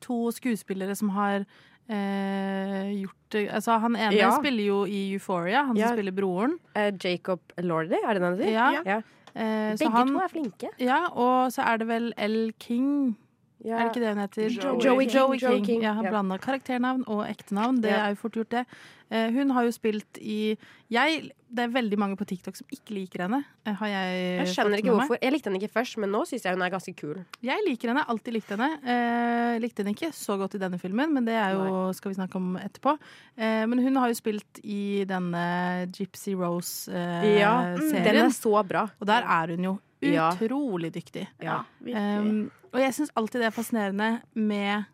to 0.02 0.30
skuespillere 0.34 0.96
som 0.98 1.12
har 1.14 1.44
eh, 1.88 2.88
gjort 3.02 3.18
Altså, 3.32 3.78
han 3.80 3.94
ene 3.96 4.18
Ja. 4.18 4.30
spiller 4.36 4.66
jo 4.66 4.80
i 4.84 5.14
Euphoria, 5.14 5.62
han 5.64 5.76
Ja. 5.78 5.88
som 5.88 5.96
spiller 5.96 6.12
broren. 6.12 6.58
Eh, 6.76 6.90
Jacob 7.00 7.40
Lordy, 7.58 7.96
er 8.04 8.12
det 8.14 8.20
den 8.22 8.36
du 8.36 8.42
sier? 8.44 8.82
Ja. 8.84 8.96
Eh, 9.34 9.72
så 9.72 9.86
Begge 9.86 9.92
han- 9.94 10.08
to 10.12 10.18
er 10.20 10.28
flinke. 10.28 10.68
Ja, 10.78 11.06
og 11.08 11.48
så 11.54 11.62
er 11.64 11.78
det 11.78 11.86
vel 11.88 12.12
L. 12.18 12.52
King. 12.60 13.16
Ja. 13.64 13.76
Er 13.78 13.84
det 13.88 13.92
ikke 13.94 14.02
det 14.02 14.08
hun 14.14 14.22
heter? 14.24 14.48
Joey. 14.50 14.80
Joey 14.82 15.04
King. 15.06 15.14
Joey 15.14 15.38
Joey 15.38 15.54
King. 15.60 15.64
King, 15.66 15.82
Ja, 15.82 15.92
han 15.94 16.04
ja. 16.04 16.10
blanda 16.10 16.38
karakternavn 16.38 17.04
og 17.06 17.20
ektenavn. 17.28 17.80
Det 17.80 17.90
Ja. 17.92 18.06
er 18.06 18.10
jo 18.10 18.16
fort 18.16 18.32
gjort, 18.34 18.48
det. 18.50 18.66
Eh, 19.12 19.30
hun 19.30 19.50
har 19.50 19.62
jo 19.64 19.70
spilt 19.70 20.18
i 20.20 20.56
jeg, 20.90 21.30
Det 21.52 21.64
er 21.64 21.68
veldig 21.68 21.98
mange 21.98 22.16
på 22.16 22.24
TikTok 22.24 22.56
som 22.56 22.66
ikke 22.72 22.94
liker 22.96 23.20
henne. 23.28 23.44
eh, 23.66 23.74
Har 23.74 23.86
jeg 23.86 24.38
Jeg 24.40 24.46
skjønner 24.56 24.78
ikke 24.80 24.88
hvorfor. 24.96 25.18
Jeg 25.20 25.32
likte 25.34 25.50
henne 25.50 25.60
ikke 25.60 25.70
først, 25.74 25.98
men 25.98 26.10
nå 26.10 26.22
syns 26.26 26.42
jeg 26.44 26.54
hun 26.54 26.62
er 26.62 26.70
ganske 26.70 26.96
kul. 26.96 27.24
Jeg 27.42 27.58
liker 27.68 27.88
henne, 27.92 28.06
alltid 28.08 28.32
likt 28.32 28.48
henne. 28.48 28.70
Eh, 28.82 29.58
likte 29.60 29.84
henne 29.84 29.92
ikke 29.94 30.12
så 30.16 30.38
godt 30.40 30.54
i 30.54 30.58
denne 30.58 30.80
filmen, 30.80 31.12
men 31.12 31.24
det 31.26 31.34
er 31.34 31.52
jo, 31.52 31.92
skal 31.92 32.10
vi 32.10 32.14
snakke 32.16 32.36
om 32.36 32.56
etterpå. 32.56 32.98
Eh, 33.36 33.66
men 33.66 33.78
hun 33.84 33.94
har 33.96 34.08
jo 34.08 34.14
spilt 34.14 34.64
i 34.64 35.04
denne 35.04 35.86
Gypsy 35.92 36.32
Rose-serien. 36.34 37.38
Ja, 37.38 37.76
mm, 37.76 37.92
den 38.02 38.16
er 38.16 38.28
så 38.32 38.66
bra. 38.66 38.88
Og 38.98 39.06
der 39.06 39.22
er 39.22 39.46
hun 39.54 39.62
jo. 39.64 39.78
Utrolig 40.02 40.92
dyktig. 40.94 41.26
Ja, 41.42 41.62
Um, 41.82 42.50
og 42.72 42.80
jeg 42.80 42.94
syns 42.96 43.12
alltid 43.16 43.42
det 43.42 43.46
er 43.50 43.54
fascinerende 43.54 44.22
med 44.34 44.84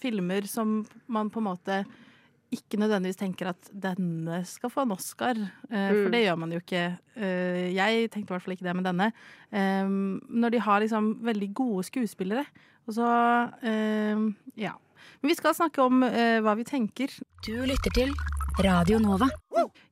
filmer 0.00 0.46
som 0.46 0.86
man 1.10 1.30
på 1.30 1.40
en 1.40 1.48
måte 1.48 1.80
ikke 2.50 2.78
nødvendigvis 2.82 3.18
tenker 3.18 3.50
at 3.52 3.68
denne 3.70 4.40
skal 4.46 4.70
få 4.70 4.82
en 4.82 4.92
Oscar. 4.96 5.38
For 5.68 6.06
Mm. 6.06 6.10
det 6.10 6.22
gjør 6.24 6.38
man 6.38 6.52
jo 6.52 6.58
ikke. 6.58 6.98
Uh, 7.16 7.70
jeg 7.74 8.10
tenkte 8.10 8.30
i 8.30 8.34
hvert 8.34 8.42
fall 8.42 8.56
ikke 8.56 8.66
det 8.68 8.76
med 8.76 8.84
denne. 8.84 9.12
Um, 9.52 10.20
når 10.28 10.50
de 10.50 10.60
har 10.60 10.80
liksom 10.80 11.12
veldig 11.22 11.54
gode 11.54 11.84
skuespillere. 11.84 12.44
Og 12.86 12.94
så 12.94 13.06
uh, 13.62 14.32
ja. 14.56 14.72
Men 15.22 15.28
vi 15.30 15.34
skal 15.34 15.54
snakke 15.54 15.82
om 15.82 16.02
hva 16.02 16.54
vi 16.56 16.64
tenker. 16.64 17.08
Du 17.44 17.52
lytter 17.64 17.90
til 17.94 18.12
Radio 18.62 18.98
Nova. 18.98 19.28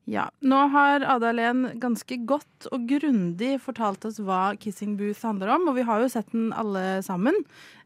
Ja, 0.09 0.27
Nå 0.45 0.57
har 0.73 1.03
Ada 1.05 1.29
Len 1.33 1.65
ganske 1.81 2.17
godt 2.29 2.67
og 2.73 2.85
grundig 2.89 3.55
fortalt 3.61 4.05
oss 4.05 4.19
hva 4.21 4.55
Kissing 4.61 4.95
Booth 4.97 5.21
handler 5.25 5.51
om, 5.55 5.67
og 5.69 5.77
vi 5.77 5.85
har 5.85 6.01
jo 6.01 6.09
sett 6.09 6.29
den 6.33 6.51
alle 6.57 7.01
sammen. 7.05 7.37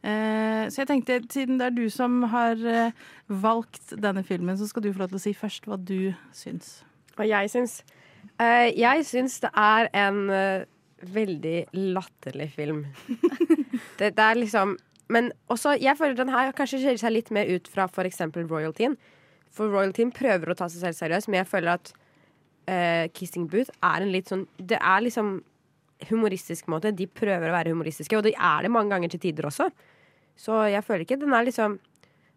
Eh, 0.03 0.67
så 0.71 0.81
jeg 0.81 0.89
tenkte, 0.89 1.19
siden 1.31 1.59
det 1.59 1.69
er 1.69 1.75
du 1.75 1.85
som 1.91 2.21
har 2.31 2.59
eh, 2.59 2.95
valgt 3.27 3.95
denne 3.95 4.23
filmen, 4.27 4.57
så 4.59 4.67
skal 4.67 4.85
du 4.85 4.91
få 4.91 5.03
lov 5.03 5.13
til 5.13 5.19
å 5.19 5.23
si 5.23 5.33
først 5.35 5.67
hva 5.67 5.79
du 5.79 6.13
syns. 6.35 6.77
Hva 7.17 7.27
jeg 7.29 7.51
syns 7.53 7.79
eh, 8.41 8.71
Jeg 8.73 9.03
syns 9.05 9.39
det 9.43 9.51
er 9.59 9.91
en 9.93 10.21
veldig 11.03 11.57
latterlig 11.95 12.53
film. 12.55 12.85
det, 13.99 14.13
det 14.15 14.23
er 14.23 14.39
liksom 14.39 14.77
Men 15.11 15.33
også, 15.51 15.75
jeg 15.79 15.99
føler 15.99 16.15
den 16.15 16.31
her 16.31 16.55
kanskje 16.55 16.79
skiller 16.79 17.03
seg 17.03 17.17
litt 17.19 17.35
mer 17.35 17.51
ut 17.51 17.67
fra 17.67 17.89
f.eks. 17.91 18.23
royaltyen. 18.39 18.95
For 19.53 19.69
Royal 19.69 19.93
Team 19.95 20.11
prøver 20.15 20.51
å 20.51 20.57
ta 20.57 20.67
seg 20.71 20.81
selv 20.87 20.97
seriøst, 20.97 21.29
men 21.29 21.43
jeg 21.43 21.49
føler 21.51 21.75
at 21.75 21.93
uh, 21.93 23.05
Kissing 23.13 23.47
Booth 23.51 23.73
er 23.85 24.03
en 24.03 24.13
litt 24.13 24.31
sånn 24.31 24.47
Det 24.57 24.79
er 24.79 25.03
liksom 25.05 25.35
humoristisk 26.09 26.67
måte. 26.71 26.91
De 26.91 27.07
prøver 27.07 27.47
å 27.47 27.55
være 27.55 27.71
humoristiske, 27.71 28.17
og 28.17 28.25
de 28.25 28.33
er 28.33 28.65
det 28.65 28.71
mange 28.73 28.91
ganger 28.91 29.13
til 29.13 29.21
tider 29.23 29.47
også. 29.47 29.69
Så 30.39 30.65
jeg 30.71 30.83
føler 30.83 31.05
ikke 31.05 31.19
den 31.21 31.35
er 31.35 31.45
liksom 31.47 31.77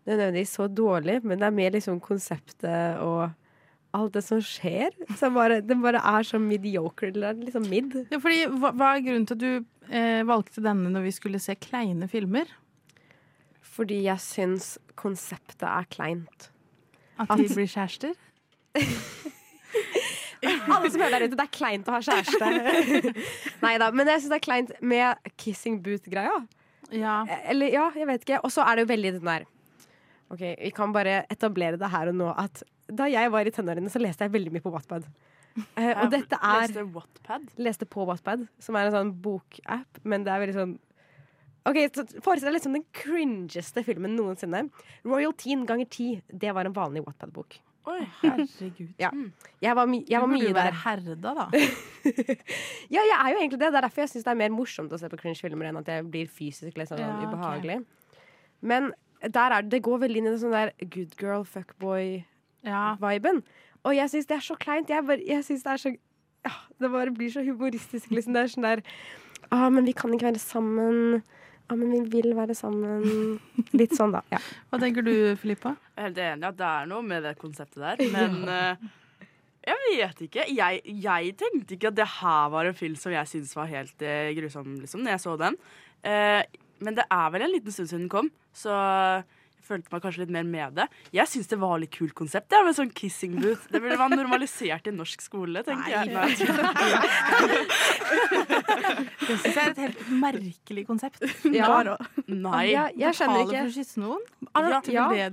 Den 0.07 0.21
nødvendigvis 0.21 0.53
så 0.55 0.69
dårlig, 0.71 1.17
men 1.27 1.41
det 1.41 1.49
er 1.49 1.55
mer 1.57 1.73
liksom 1.75 1.97
konseptet 1.99 3.01
og 3.03 3.25
alt 3.97 4.14
det 4.14 4.23
som 4.23 4.39
skjer. 4.45 4.95
Så 5.19 5.33
bare, 5.35 5.61
det 5.64 5.77
bare 5.83 5.99
er 5.99 6.27
så 6.27 6.39
mediocre. 6.39 7.11
Det 7.11 7.25
er 7.27 7.41
liksom 7.41 7.67
mid. 7.71 7.97
Ja, 8.12 8.21
fordi, 8.23 8.45
hva, 8.53 8.71
hva 8.77 8.93
er 8.93 9.03
grunnen 9.03 9.27
til 9.27 9.35
at 9.35 9.43
du 9.43 9.91
eh, 9.91 10.23
valgte 10.29 10.62
denne 10.62 10.93
når 10.95 11.09
vi 11.09 11.14
skulle 11.17 11.41
se 11.43 11.57
kleine 11.59 12.07
filmer? 12.12 12.51
Fordi 13.77 14.05
jeg 14.05 14.23
syns 14.23 14.77
konseptet 14.95 15.67
er 15.67 15.89
kleint. 15.91 16.51
At 17.17 17.33
de 17.41 17.49
blir 17.49 17.69
kjærester? 17.71 18.14
Alle 20.47 20.91
som 20.93 21.01
hører 21.01 21.17
der 21.17 21.27
ute, 21.27 21.39
det 21.39 21.47
er 21.47 21.53
kleint 21.55 21.89
å 21.89 21.97
ha 21.97 22.01
kjæreste. 22.05 22.47
Nei 23.64 23.75
da, 23.83 23.91
men 23.95 24.09
jeg 24.12 24.23
syns 24.23 24.33
det 24.33 24.39
er 24.39 24.45
kleint 24.45 24.73
med 24.85 25.33
kissing 25.41 25.81
boot-greia. 25.83 26.39
Ja. 26.95 27.19
Eller 27.51 27.73
ja, 27.73 27.89
jeg 27.97 28.07
vet 28.09 28.27
ikke. 28.27 28.41
Og 28.47 28.53
så 28.55 28.64
er 28.67 28.77
det 28.77 28.87
jo 28.87 28.93
veldig 28.93 29.17
den 29.19 29.27
der 29.27 29.47
OK, 30.27 30.43
vi 30.43 30.73
kan 30.75 30.91
bare 30.95 31.21
etablere 31.31 31.79
det 31.79 31.91
her 31.93 32.11
og 32.11 32.17
nå 32.19 32.33
at 32.35 32.64
da 32.87 33.07
jeg 33.11 33.31
var 33.31 33.47
i 33.47 33.53
tenårene, 33.55 33.91
så 33.91 34.01
leste 34.03 34.27
jeg 34.27 34.35
veldig 34.35 34.53
mye 34.55 34.62
på 34.64 34.73
Wattpad. 34.75 35.07
Uh, 35.57 35.93
og 36.03 36.11
dette 36.12 36.39
er 36.39 36.67
Leste 36.67 36.83
Wattpad? 36.95 37.47
Leste 37.62 37.89
på 37.89 38.05
Wattpad, 38.07 38.45
som 38.62 38.79
er 38.79 38.89
en 38.89 38.95
sånn 38.95 39.12
bokapp, 39.23 40.03
men 40.05 40.27
det 40.27 40.33
er 40.35 40.43
veldig 40.43 40.57
sånn 40.57 40.75
Ok, 41.67 41.79
så 41.95 42.05
Forestill 42.23 42.47
deg 42.51 42.57
liksom 42.61 42.77
den 42.79 42.85
cringeste 42.95 43.83
filmen 43.87 44.12
noensinne. 44.14 44.67
Royal 45.05 45.33
Teen 45.35 45.64
ganger 45.67 45.89
ti. 45.91 46.12
Det 46.31 46.53
var 46.55 46.69
en 46.69 46.75
vanlig 46.77 47.03
Wattpad-bok. 47.07 47.59
Oi, 47.87 48.01
herregud. 48.21 48.89
Ja. 48.99 49.12
Jeg 49.62 49.75
var, 49.79 49.87
my 49.87 50.01
jeg 50.11 50.19
var 50.23 50.31
Du 50.31 50.35
burde 50.35 50.55
være 50.57 50.73
der. 50.73 50.79
herda, 50.83 51.35
da. 51.39 51.45
Ja, 52.95 53.03
jeg 53.03 53.17
er 53.19 53.29
jo 53.31 53.39
egentlig 53.41 53.61
det. 53.61 53.69
Det 53.71 53.79
er 53.79 53.87
derfor 53.87 54.03
jeg 54.03 54.11
syns 54.14 54.25
det 54.27 54.33
er 54.33 54.41
mer 54.41 54.55
morsomt 54.55 54.95
å 54.95 54.99
se 54.99 55.11
på 55.11 55.19
cringe-filmer 55.21 55.69
enn 55.71 55.79
at 55.83 55.91
jeg 55.91 56.07
blir 56.11 56.27
fysisk 56.31 56.75
sånn 56.83 56.99
Ja, 57.03 57.12
ubehagelig. 57.23 57.31
ubehagelig. 57.31 57.79
Men 58.67 58.91
der 59.23 59.55
er, 59.59 59.62
det 59.67 59.83
går 59.87 60.03
veldig 60.03 60.19
inn 60.23 60.27
i 60.31 60.35
det 60.35 60.41
sånn 60.43 60.55
der 60.57 60.73
good 60.91 61.14
girl, 61.23 61.45
fuckboy-viben. 61.47 63.43
Og 63.87 63.95
jeg 63.95 64.11
syns 64.12 64.27
det 64.31 64.37
er 64.41 64.45
så 64.49 64.57
kleint. 64.59 64.91
Jeg, 64.91 65.07
bare, 65.07 65.23
jeg 65.27 65.45
synes 65.47 65.62
det 65.67 65.73
er 65.77 65.83
så 65.83 65.95
ja, 66.47 66.53
Det 66.79 66.91
bare 66.93 67.11
blir 67.14 67.31
så 67.33 67.43
humoristisk, 67.47 68.11
liksom. 68.14 68.35
Det 68.37 68.43
er 68.45 68.53
sånn 68.55 68.67
der 68.67 68.83
Å, 69.55 69.69
men 69.71 69.87
vi 69.87 69.95
kan 69.95 70.11
ikke 70.14 70.27
være 70.33 70.43
sammen. 70.43 71.21
Å, 71.67 71.75
men 71.75 71.91
vi 71.93 72.03
vil 72.12 72.35
være 72.37 72.55
sammen. 72.55 73.39
Litt 73.75 73.97
sånn, 73.99 74.14
da. 74.14 74.23
Ja. 74.31 74.39
Hva 74.71 74.79
tenker 74.83 75.07
du, 75.07 75.14
Filippa? 75.41 75.75
Jeg 75.95 75.99
er 75.99 76.09
helt 76.09 76.23
enig 76.29 76.49
at 76.51 76.61
det 76.61 76.69
er 76.69 76.93
noe 76.93 77.07
med 77.07 77.27
det 77.27 77.35
konseptet 77.41 77.83
der, 77.83 78.05
men 78.12 78.37
uh, 78.53 78.87
jeg 79.67 79.83
vet 79.87 80.23
ikke. 80.29 80.47
Jeg, 80.55 80.83
jeg 81.07 81.33
tenkte 81.41 81.75
ikke 81.75 81.91
at 81.91 81.99
det 81.99 82.07
her 82.21 82.53
var 82.55 82.71
en 82.71 82.79
film 82.79 82.95
som 83.01 83.14
jeg 83.14 83.33
syntes 83.33 83.57
var 83.59 83.73
helt 83.73 84.07
uh, 84.07 84.31
grusom, 84.39 84.77
liksom, 84.85 85.03
når 85.03 85.17
jeg 85.17 85.25
så 85.25 85.35
den. 85.43 85.59
Uh, 86.07 86.43
men 86.87 86.99
det 86.99 87.07
er 87.11 87.33
vel 87.35 87.47
en 87.47 87.55
liten 87.57 87.75
stund 87.75 87.91
siden 87.91 88.05
den 88.05 88.12
kom, 88.12 88.31
så 88.55 88.77
følte 89.67 89.93
meg 89.93 90.05
kanskje 90.05 90.25
litt 90.25 90.35
mer 90.37 90.47
med 90.49 90.77
det. 90.79 90.87
Jeg 91.14 91.31
syns 91.31 91.51
det 91.51 91.59
var 91.62 91.81
litt 91.83 91.93
kult 91.95 92.14
konsept, 92.17 92.49
det, 92.53 92.62
med 92.67 92.77
sånn 92.79 92.93
kissing 92.97 93.37
booth. 93.41 93.67
Det 93.73 93.81
burde 93.83 93.99
være 94.01 94.19
normalisert 94.21 94.87
i 94.91 94.95
norsk 94.95 95.25
skole, 95.25 95.62
tenker 95.67 95.91
jeg. 95.93 96.07
Det 99.27 99.35
syns 99.43 99.57
jeg 99.57 99.62
er 99.62 99.73
et 99.73 99.81
helt 99.83 100.03
merkelig 100.23 100.85
konsept. 100.87 101.23
Ja. 101.51 101.97
Nei. 102.27 102.62
Jeg, 102.71 102.95
jeg 103.01 103.17
skjønner 103.19 103.43
Betale 103.43 103.47
ikke. 103.47 103.59
for 103.59 103.67
å 103.67 103.75
kysse 103.77 104.03
noen? 104.03 104.23
Ja, 104.93 105.07
ja. 105.17 105.29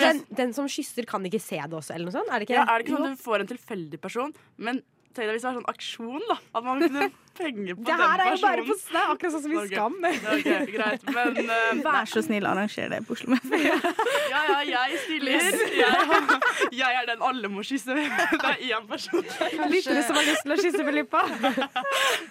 den, 0.00 0.20
den 0.40 0.54
som 0.56 0.68
kysser, 0.70 1.06
kan 1.08 1.24
ikke 1.28 1.40
se 1.42 1.58
det 1.62 1.78
også, 1.78 1.94
eller 1.94 2.10
noe 2.10 2.16
sånt? 2.16 2.30
Er 2.30 2.42
det 2.42 2.48
ikke 2.48 2.58
Ja, 2.58 2.66
er 2.66 2.82
det 2.82 2.86
ikke 2.86 2.98
sånn 2.98 3.08
at 3.10 3.18
du 3.18 3.24
får 3.24 3.44
en 3.44 3.50
tilfeldig 3.54 4.02
person, 4.02 4.34
men 4.62 4.82
tenk 5.16 5.30
deg 5.30 5.36
hvis 5.36 5.44
det 5.44 5.50
var 5.50 5.56
sånn 5.60 5.70
aksjon, 5.72 6.26
da. 6.30 6.36
At 6.56 6.66
man 6.66 6.82
kunne 6.84 7.08
penger 7.36 7.76
på 7.76 7.82
Det 7.84 7.92
den 7.92 8.00
her 8.00 8.20
er 8.22 8.30
jo 8.30 8.32
personen. 8.32 8.46
bare 8.46 8.62
på 8.64 8.74
snø, 8.80 9.00
akkurat 9.12 9.34
sånn 9.34 9.42
som 9.44 9.52
i 9.52 9.56
okay. 9.60 9.76
Skam. 9.76 9.96
Ok, 10.32 10.46
greit, 10.72 11.02
men 11.16 11.50
uh, 11.50 11.82
Vær 11.86 12.08
så 12.08 12.22
snill, 12.24 12.48
arranger 12.48 12.92
det 12.94 13.00
på 13.08 13.16
Oslo 13.16 13.34
Met. 13.34 13.44
Ja, 14.32 14.40
ja, 14.66 14.82
jeg 14.90 15.00
stiller. 15.04 15.36
Jeg, 15.36 16.38
jeg 16.76 16.98
er 17.00 17.06
den 17.08 17.22
alle 17.24 17.50
må 17.52 17.64
kysse. 17.66 17.94
Det 17.96 18.50
er 18.50 18.64
én 18.76 18.88
person. 18.88 19.22
Lyttere 19.70 20.02
som 20.06 20.18
har 20.18 20.26
lyst 20.28 20.44
til 20.44 20.54
å 20.54 20.58
kysse 20.60 20.86
Filippa. 20.88 21.22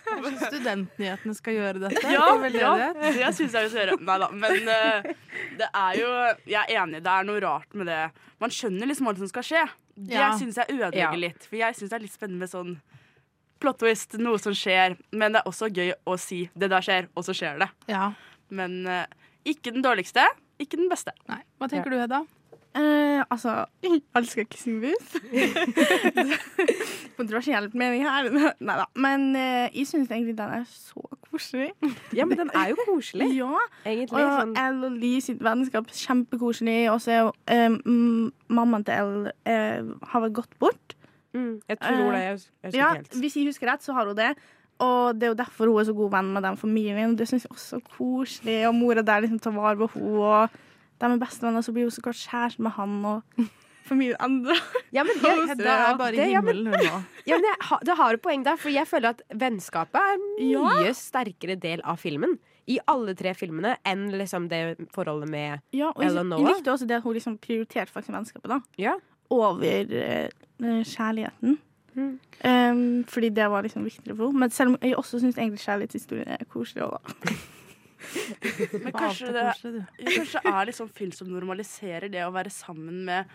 Kanskje 0.06 0.52
studentnyhetene 0.52 1.38
skal 1.38 1.58
gjøre 1.60 1.86
dette? 1.86 2.04
Ja, 2.14 2.28
ja, 2.52 2.92
det 2.98 3.32
syns 3.38 3.56
jeg 3.56 3.70
vi 3.70 3.72
skal 3.74 3.82
gjøre. 3.84 3.98
Nei 4.06 4.20
da, 4.22 4.30
men 4.44 4.70
uh, 4.70 5.10
det 5.60 5.70
er 5.72 5.98
jo 6.02 6.12
Jeg 6.50 6.62
er 6.62 6.84
enig, 6.84 7.02
det 7.06 7.16
er 7.16 7.28
noe 7.28 7.42
rart 7.44 7.78
med 7.78 7.90
det. 7.90 8.04
Man 8.42 8.54
skjønner 8.54 8.90
liksom 8.90 9.10
hva 9.10 9.18
som 9.18 9.32
skal 9.32 9.46
skje. 9.48 9.66
Det 9.96 10.14
Ja. 10.14 10.32
syns 10.38 10.56
jeg 10.56 10.68
ødelegger 10.70 10.98
Ja. 11.00 11.12
litt. 11.16 11.44
For 11.44 11.56
jeg 11.56 11.76
syns 11.76 11.90
det 11.90 11.94
er 11.94 12.00
litt 12.04 12.14
spennende 12.14 12.40
med 12.40 12.50
sånn 12.50 12.82
plot 13.60 13.80
twist, 13.80 14.18
noe 14.20 14.38
som 14.38 14.54
skjer. 14.54 14.98
Men 15.12 15.32
det 15.34 15.42
er 15.42 15.50
også 15.50 15.70
gøy 15.72 15.94
å 16.06 16.20
si 16.20 16.50
'det 16.58 16.70
der 16.70 16.82
skjer', 16.82 17.08
og 17.16 17.24
så 17.24 17.34
skjer 17.34 17.60
det. 17.60 17.70
Ja. 17.88 18.14
Men 18.50 18.86
uh, 18.86 19.06
ikke 19.46 19.72
den 19.74 19.82
dårligste, 19.82 20.26
ikke 20.60 20.78
den 20.78 20.90
beste. 20.90 21.12
Nei. 21.28 21.42
Hva 21.60 21.70
tenker 21.70 21.90
du, 21.90 21.98
Hedda? 21.98 22.26
Uh, 22.76 23.24
altså, 23.32 23.66
jeg 23.82 24.02
elsker 24.14 24.44
Kissing 24.50 24.82
Booth. 24.82 25.16
Kontroversiell 27.18 27.70
mening 27.74 28.04
her. 28.04 28.28
Nei 28.60 28.76
da. 28.82 28.86
Men 29.00 29.30
uh, 29.36 29.70
jeg 29.72 29.88
syns 29.88 30.12
egentlig 30.12 30.36
den 30.38 30.52
er 30.60 30.66
så 30.68 31.06
koselig. 31.36 31.70
Ja, 32.16 32.26
men 32.26 32.40
den 32.40 32.52
er 32.56 32.72
jo 32.72 32.82
koselig. 32.88 33.30
Ja. 33.42 33.62
Egentlig. 33.86 34.18
Og 34.18 34.36
Sånn. 34.40 34.58
Elle 34.60 34.90
og 34.90 35.00
Lee 35.02 35.22
sitt 35.24 35.42
vennskap 35.44 35.92
kjempekoselig. 35.92 36.82
Og 36.94 37.02
så 37.04 37.14
er 37.14 37.24
jo 37.26 37.32
eh, 37.52 37.70
mm, 37.76 38.34
mammaen 38.56 38.86
til 38.88 38.96
Elle 38.96 39.34
eh, 39.46 39.96
har 40.12 40.26
vel 40.26 40.36
gått 40.42 40.56
bort. 40.62 40.96
Mm, 41.36 41.60
jeg 41.68 41.80
tror 41.82 42.14
det. 42.16 42.22
Jeg 42.24 42.40
jeg 42.64 42.78
ja, 42.80 42.94
helt. 42.96 43.18
Hvis 43.20 43.36
jeg 43.36 43.50
husker 43.50 43.74
rett, 43.74 43.84
så 43.84 43.96
har 43.98 44.08
hun 44.08 44.18
det. 44.18 44.32
Og 44.84 45.16
det 45.16 45.28
er 45.28 45.32
jo 45.32 45.40
derfor 45.40 45.72
hun 45.72 45.80
er 45.80 45.88
så 45.88 45.96
god 45.96 46.12
venn 46.18 46.32
med 46.36 46.44
den 46.44 46.58
familien. 46.60 47.16
Det 47.20 47.28
syns 47.30 47.46
jeg 47.48 47.52
også 47.56 47.80
er 47.80 47.86
koselig. 47.98 48.58
Og 48.70 48.76
mora 48.76 49.04
der 49.06 49.24
liksom 49.24 49.40
tar 49.44 49.56
vare 49.56 49.78
på 49.80 49.92
henne. 49.96 50.16
Og 50.20 50.50
de 51.02 51.12
er 51.12 51.22
bestevenner, 51.22 51.64
så 51.64 51.76
blir 51.76 51.88
hun 51.88 51.96
så 51.96 52.04
godt 52.04 52.24
kjæreste 52.24 52.64
med 52.64 52.76
han. 52.76 52.98
Og 53.06 53.48
familien 53.86 54.18
andre. 54.20 54.56
Ja, 54.96 55.04
men 55.08 55.16
ja, 55.24 55.56
Det 55.56 55.66
er 55.70 55.98
bare 56.00 56.16
det- 56.18 56.30
ja, 56.32 56.42
men- 56.42 56.56
himmelen, 56.64 56.74
nå. 56.90 57.04
Ja, 57.30 57.38
men 57.40 57.48
jeg, 57.50 57.80
det 57.90 57.96
har 57.98 58.14
et 58.18 58.22
poeng 58.22 58.44
der, 58.46 58.58
for 58.62 58.70
jeg 58.74 58.86
føler 58.90 59.16
at 59.16 59.22
vennskapet 59.34 59.96
er 60.02 60.18
en 60.18 60.26
mye 60.40 60.92
sterkere 60.98 61.56
del 61.60 61.82
av 61.86 61.98
filmen. 62.02 62.38
I 62.68 62.80
alle 62.90 63.14
tre 63.18 63.34
filmene 63.38 63.76
enn 63.86 64.08
liksom 64.18 64.48
det 64.50 64.60
forholdet 64.94 65.30
med 65.30 65.62
Ja, 65.78 65.92
og 65.94 66.02
Ella 66.06 66.24
Noah. 66.26 66.42
jeg 66.42 66.56
likte 66.56 66.72
også 66.74 66.88
det 66.90 66.96
at 66.98 67.04
hun 67.06 67.14
liksom 67.14 67.36
prioriterte 67.38 67.94
faktisk 67.94 68.14
vennskapet 68.16 68.50
da 68.50 68.60
Ja. 68.82 68.96
over 69.30 69.86
uh, 69.94 70.82
kjærligheten. 70.86 71.60
Mm. 71.96 72.16
Um, 72.44 72.80
fordi 73.08 73.30
det 73.32 73.46
var 73.54 73.64
liksom 73.64 73.86
viktigere 73.86 74.18
for 74.18 74.28
henne. 74.32 74.40
Men 74.42 74.50
selv 74.52 74.74
om 74.74 74.78
jeg 74.82 74.98
også 74.98 75.22
syns 75.22 75.38
kjærlighetshistorien 75.38 76.28
er 76.36 76.46
koselig 76.52 76.84
Også, 76.84 77.14
da. 77.22 77.36
Men 78.84 78.92
kanskje 78.94 79.32
det, 79.34 79.46
kanskje 80.04 80.42
det 80.44 80.52
er 80.54 80.68
litt 80.70 80.78
sånn 80.78 80.92
film 80.94 81.14
som 81.16 81.30
normaliserer 81.32 82.10
det 82.12 82.22
å 82.26 82.34
være 82.36 82.52
sammen 82.54 83.04
med 83.08 83.32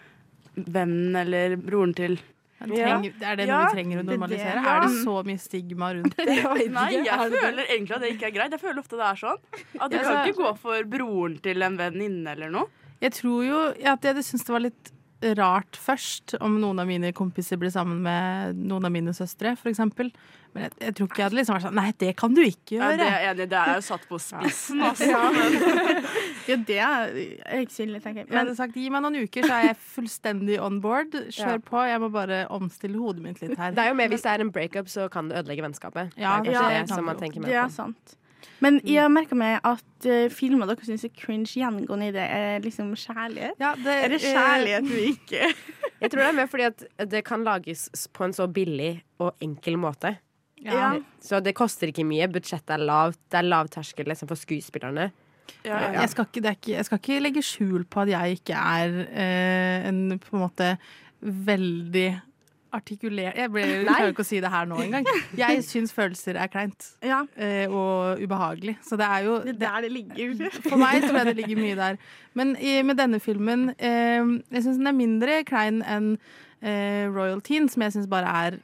vennen 0.67 1.17
eller 1.23 1.57
broren 1.61 1.95
til 1.97 2.19
trenger, 2.61 3.15
er 3.25 3.37
det 3.41 3.47
noe 3.49 3.61
vi 3.65 3.73
trenger 3.73 4.01
å 4.01 4.03
det 4.03 4.05
er 4.05 4.05
det. 4.05 4.19
normalisere? 4.19 4.61
Ja. 4.61 4.75
Er 4.77 4.83
det 4.85 4.93
så 5.01 5.15
mye 5.25 5.41
stigma 5.41 5.89
rundt 5.97 6.17
det? 6.21 6.37
Nei, 6.75 6.89
jeg 6.99 7.31
føler 7.33 7.65
egentlig 7.71 7.97
at 7.97 8.05
det 8.05 8.13
ikke 8.17 8.29
er 8.29 8.35
greit. 8.37 8.53
Jeg 8.59 8.61
føler 8.67 8.83
ofte 8.85 9.01
det 9.01 9.07
er 9.09 9.21
sånn. 9.25 9.41
At 9.81 9.91
du 9.91 9.97
Ja, 9.97 10.05
kan 10.05 10.29
ikke 10.29 10.43
gå 10.45 10.53
for 10.61 10.89
broren 10.93 11.39
til 11.45 11.63
en 11.65 11.79
venninne 11.81 12.35
eller 12.37 12.53
noe. 12.53 12.69
Jeg 13.01 13.15
tror 13.17 13.45
jo 13.49 13.61
at 13.73 14.05
jeg 14.05 14.25
syntes 14.27 14.45
det 14.45 14.53
var 14.59 14.67
litt 14.69 14.97
rart 15.37 15.77
først 15.77 16.33
om 16.41 16.55
noen 16.63 16.79
av 16.81 16.87
mine 16.89 17.11
kompiser 17.13 17.59
ble 17.61 17.69
sammen 17.73 17.99
med 18.05 18.57
noen 18.57 18.87
av 18.89 18.93
mine 18.93 19.13
søstre, 19.13 19.53
eksempel. 19.69 20.09
Men 20.55 20.65
jeg, 20.65 20.73
jeg 20.81 20.95
tror 20.97 21.09
ikke 21.11 21.21
jeg 21.21 21.27
hadde 21.29 21.37
liksom 21.39 21.57
vært 21.59 21.65
sånn 21.67 21.77
Nei, 21.77 21.91
det 22.01 22.13
kan 22.19 22.33
du 22.35 22.41
ikke 22.43 22.79
Ja, 22.79 22.89
gjøre. 22.89 22.97
det 22.97 23.09
er. 23.29 23.35
Det 23.53 23.59
er 23.61 23.75
jo 23.77 23.83
satt 23.85 24.07
på 24.09 24.19
spissen, 24.21 24.81
altså. 24.89 25.11
Ja. 25.13 25.21
Men- 26.57 26.67
Ja, 26.69 27.07
det 27.07 27.41
er 27.47 27.85
ille, 27.85 28.01
tenker 28.01 28.23
jeg. 28.23 28.29
Jeg 28.31 28.39
hadde 28.39 28.57
sagt 28.57 28.75
gi 28.75 28.89
meg 28.91 29.03
noen 29.03 29.19
uker, 29.23 29.43
så 29.47 29.53
er 29.57 29.67
jeg 29.71 29.77
fullstendig 29.77 30.61
on 30.61 30.81
board. 30.81 31.11
Kjør 31.31 31.57
Ja. 31.57 31.59
på. 31.59 31.83
Jeg 31.89 32.01
må 32.01 32.11
bare 32.13 32.47
omstille 32.51 32.99
hodet 32.99 33.23
mitt 33.23 33.41
litt 33.41 33.57
her. 33.57 33.71
Det 33.73 33.79
er 33.79 33.89
jo 33.89 33.95
med 33.95 34.11
hvis 34.11 34.23
det 34.23 34.33
er 34.35 34.41
en 34.41 34.51
breakup, 34.51 34.87
så 34.87 35.11
kan 35.11 35.29
det 35.29 35.39
ødelegge 35.39 35.63
vennskapet. 35.63 36.13
Ja, 36.17 36.41
det 36.41 36.49
er 36.49 36.53
ja, 36.53 36.61
kanskje 36.61 36.71
det 36.71 36.89
det 36.89 36.95
som 36.95 37.05
man 37.05 37.17
tenker 37.17 37.41
mer 37.41 37.49
på. 37.49 37.53
Det 37.53 37.65
er 37.65 37.69
sant. 37.69 38.17
Men 38.61 38.81
jeg 38.85 39.01
har 39.01 39.09
merka 39.09 39.37
meg 39.37 39.61
at 39.65 40.07
uh, 40.07 40.29
filmer 40.33 40.67
dere 40.67 40.85
syns 40.85 41.05
er 41.05 41.13
cringe 41.17 41.49
gjengående 41.49 42.09
i 42.09 42.13
det, 42.13 42.25
er 42.31 42.61
liksom 42.61 42.93
kjærlighet. 42.97 43.55
Ja, 43.61 43.75
det, 43.75 43.87
Er 43.87 44.09
det 44.09 44.21
kjærlighet 44.21 44.89
vi 44.89 45.05
ikke 45.15 45.55
Jeg 46.01 46.11
tror 46.11 46.21
det 46.23 46.29
er 46.29 46.33
mer 46.33 46.47
fordi 46.49 46.65
at 46.65 46.85
det 47.11 47.25
kan 47.25 47.45
lages 47.45 47.89
på 48.13 48.25
en 48.25 48.33
så 48.33 48.47
billig 48.49 49.03
og 49.21 49.35
enkel 49.41 49.77
måte. 49.77 50.17
Ja. 50.61 50.99
Så 51.21 51.43
det 51.43 51.55
koster 51.55 51.89
ikke 51.89 52.05
mye. 52.05 52.29
Budsjettet 52.33 52.71
er 52.77 52.85
lavt. 52.85 53.19
Det 53.31 53.39
er 53.41 53.49
lav 53.49 53.69
terskel 53.69 54.09
liksom, 54.09 54.29
for 54.29 54.37
skuespillerne. 54.41 55.11
Jeg, 55.65 56.09
skal 56.13 56.27
ikke, 56.29 56.43
det 56.45 56.57
ikke, 56.59 56.73
jeg 56.77 56.85
skal 56.89 56.99
ikke 57.03 57.21
legge 57.23 57.43
skjul 57.45 57.85
på 57.91 58.01
at 58.05 58.09
jeg 58.15 58.41
ikke 58.41 58.57
er 58.57 58.99
eh, 59.11 59.89
en 59.91 60.19
på 60.23 60.37
en 60.37 60.45
måte 60.47 60.75
veldig 61.21 62.09
artikulert 62.73 63.35
Jeg 63.35 63.51
ble, 63.51 63.63
klarer 63.83 64.13
ikke 64.13 64.23
å 64.23 64.29
si 64.29 64.39
det 64.43 64.51
her 64.53 64.69
nå 64.71 64.77
engang. 64.85 65.07
Jeg 65.39 65.65
syns 65.67 65.91
følelser 65.95 66.39
er 66.39 66.51
kleint 66.53 66.93
Ja. 67.03 67.25
eh, 67.35 67.67
og 67.67 68.21
ubehagelig. 68.23 68.77
Så 68.87 68.95
det 69.01 69.09
er 69.11 69.25
jo 69.27 69.41
Det 69.43 69.57
er 69.57 69.59
der 69.65 69.81
det 69.89 69.93
ligger. 69.97 70.51
For 70.69 70.79
meg 70.79 71.03
tror 71.03 71.19
jeg 71.19 71.27
det 71.33 71.37
ligger 71.41 71.59
mye 71.59 71.79
der. 71.81 71.99
Men 72.39 72.55
i, 72.63 72.77
med 72.87 72.97
denne 73.01 73.19
filmen 73.21 73.71
eh, 73.77 74.23
Jeg 74.55 74.63
syns 74.63 74.79
den 74.79 74.87
er 74.87 74.95
mindre 74.97 75.41
klein 75.49 75.83
enn 75.83 76.13
eh, 76.63 77.09
Royal 77.11 77.43
Teen, 77.43 77.67
som 77.69 77.83
jeg 77.83 77.97
syns 77.99 78.07
bare 78.11 78.37
er 78.47 78.61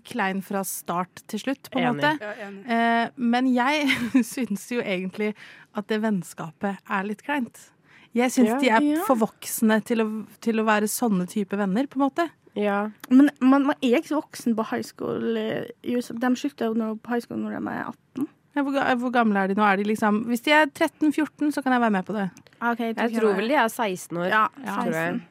klein 0.00 0.40
fra 0.42 0.62
start 0.64 1.22
til 1.28 1.38
slutt, 1.42 1.68
på 1.70 1.78
en 1.82 1.96
måte. 1.96 2.14
Ja. 2.20 2.48
Eh, 2.76 3.10
men 3.16 3.50
jeg 3.52 3.88
syns 4.34 4.68
jo 4.72 4.80
egentlig 4.80 5.34
at 5.76 5.86
det 5.88 6.00
vennskapet 6.02 6.78
er 6.88 7.04
litt 7.08 7.22
kleint. 7.26 7.68
Jeg 8.16 8.30
syns 8.34 8.50
Ja. 8.50 8.58
de 8.60 8.68
er 8.68 8.82
Ja. 8.96 9.04
for 9.06 9.16
voksne 9.16 9.80
til 9.84 10.00
å, 10.04 10.06
til 10.40 10.60
å 10.60 10.64
være 10.68 10.88
sånne 10.88 11.26
type 11.28 11.56
venner, 11.56 11.86
på 11.86 11.96
en 12.00 12.06
måte. 12.10 12.28
Ja. 12.54 12.90
Men 13.08 13.30
man, 13.40 13.64
man 13.70 13.76
er 13.80 13.96
ikke 14.00 14.10
så 14.12 14.18
voksen 14.20 14.54
på 14.58 14.66
high 14.68 14.82
school 14.84 15.36
eh. 15.40 15.70
De 15.82 16.02
slutter 16.36 16.68
jo 16.68 16.94
på 17.00 17.08
high 17.14 17.20
school 17.24 17.38
når 17.40 17.56
de 17.56 17.68
er 17.72 17.86
18. 17.88 18.28
Ja, 18.54 18.60
hvor, 18.66 18.76
hvor 19.00 19.10
gamle 19.14 19.40
er 19.40 19.48
de 19.48 19.54
nå? 19.56 19.64
Er 19.64 19.76
de 19.80 19.84
liksom, 19.88 20.26
hvis 20.28 20.42
de 20.44 20.52
er 20.52 20.66
13-14, 20.68 21.54
så 21.54 21.62
kan 21.64 21.72
jeg 21.72 21.80
være 21.80 21.94
med 21.94 22.04
på 22.04 22.12
det. 22.12 22.26
Okay, 22.60 22.92
Jeg 22.92 23.14
tror 23.16 23.32
vel 23.38 23.48
de 23.48 23.54
er 23.56 23.68
16 23.72 24.18
år. 24.20 24.26
Ja, 24.28 24.42
tror 24.60 24.92
jeg. 24.92 25.14
16. 25.16 25.22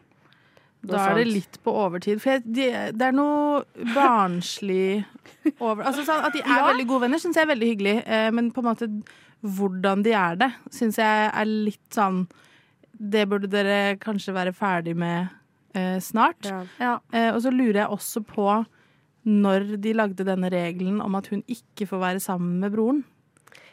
Da 0.82 1.02
er 1.12 1.20
det 1.20 1.28
litt 1.30 1.58
på 1.64 1.74
overtid. 1.78 2.18
For 2.24 2.32
jeg, 2.34 2.42
de, 2.46 2.68
det 2.98 3.08
er 3.12 3.14
noe 3.14 3.62
barnslig 3.94 5.04
over 5.60 5.86
Altså 5.86 6.06
sånn 6.08 6.24
At 6.26 6.34
de 6.34 6.42
er 6.42 6.50
Ja. 6.58 6.68
veldig 6.72 6.88
gode 6.90 7.02
venner, 7.06 7.22
syns 7.22 7.38
jeg 7.38 7.46
er 7.46 7.52
veldig 7.54 7.70
hyggelig. 7.70 7.96
Eh, 8.08 8.30
men 8.34 8.50
på 8.52 8.64
en 8.64 8.70
måte 8.72 8.90
hvordan 9.42 10.04
de 10.06 10.12
er 10.14 10.36
det, 10.38 10.52
syns 10.74 10.98
jeg 11.02 11.30
er 11.34 11.46
litt 11.50 11.94
sånn 11.94 12.24
Det 12.98 13.28
burde 13.30 13.50
dere 13.50 13.96
kanskje 14.02 14.34
være 14.34 14.54
ferdig 14.54 14.96
med 14.96 15.30
eh, 15.74 15.98
snart. 16.00 16.46
Ja. 16.46 16.64
Ja. 16.80 16.96
Eh, 17.14 17.30
og 17.34 17.42
så 17.46 17.54
lurer 17.54 17.84
jeg 17.84 17.90
også 17.96 18.22
på 18.26 18.50
når 19.26 19.76
de 19.82 19.94
lagde 19.94 20.26
denne 20.26 20.50
regelen 20.50 21.00
om 21.02 21.14
at 21.16 21.28
hun 21.30 21.44
ikke 21.48 21.86
får 21.90 22.00
være 22.02 22.20
sammen 22.24 22.60
med 22.60 22.74
broren. 22.74 23.04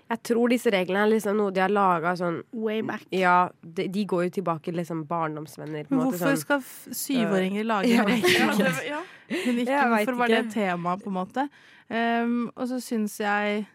Jeg 0.08 0.22
tror 0.24 0.48
disse 0.48 0.70
reglene 0.72 1.02
er 1.04 1.10
liksom 1.12 1.36
noe 1.36 1.52
de 1.52 1.60
har 1.60 1.72
laga 1.72 2.14
sånn 2.16 2.38
Way 2.56 2.82
back. 2.88 3.02
Ja, 3.12 3.50
de, 3.60 3.88
de 3.92 4.04
går 4.08 4.28
jo 4.28 4.30
tilbake 4.38 4.70
til 4.70 4.78
liksom 4.80 5.02
barndomsvenner. 5.10 5.84
Men 5.90 5.98
måte, 6.00 6.16
hvorfor 6.16 6.32
sånn. 6.32 6.44
skal 6.44 6.94
syvåringer 6.96 7.66
lage 7.68 7.90
Ja. 7.92 8.04
regler? 8.08 8.62
Ja, 8.64 8.70
ja. 8.88 9.00
Men 9.46 9.58
ikke, 9.64 9.82
hvorfor 9.92 10.16
var 10.22 10.32
det 10.32 10.38
temaet, 10.38 10.46
et 10.46 10.54
tema, 10.54 10.94
på 11.02 11.10
en 11.12 11.18
måte? 11.18 11.48
Um, 11.88 12.38
og 12.56 12.68
så 12.70 12.80
syns 12.84 13.18
jeg 13.20 13.66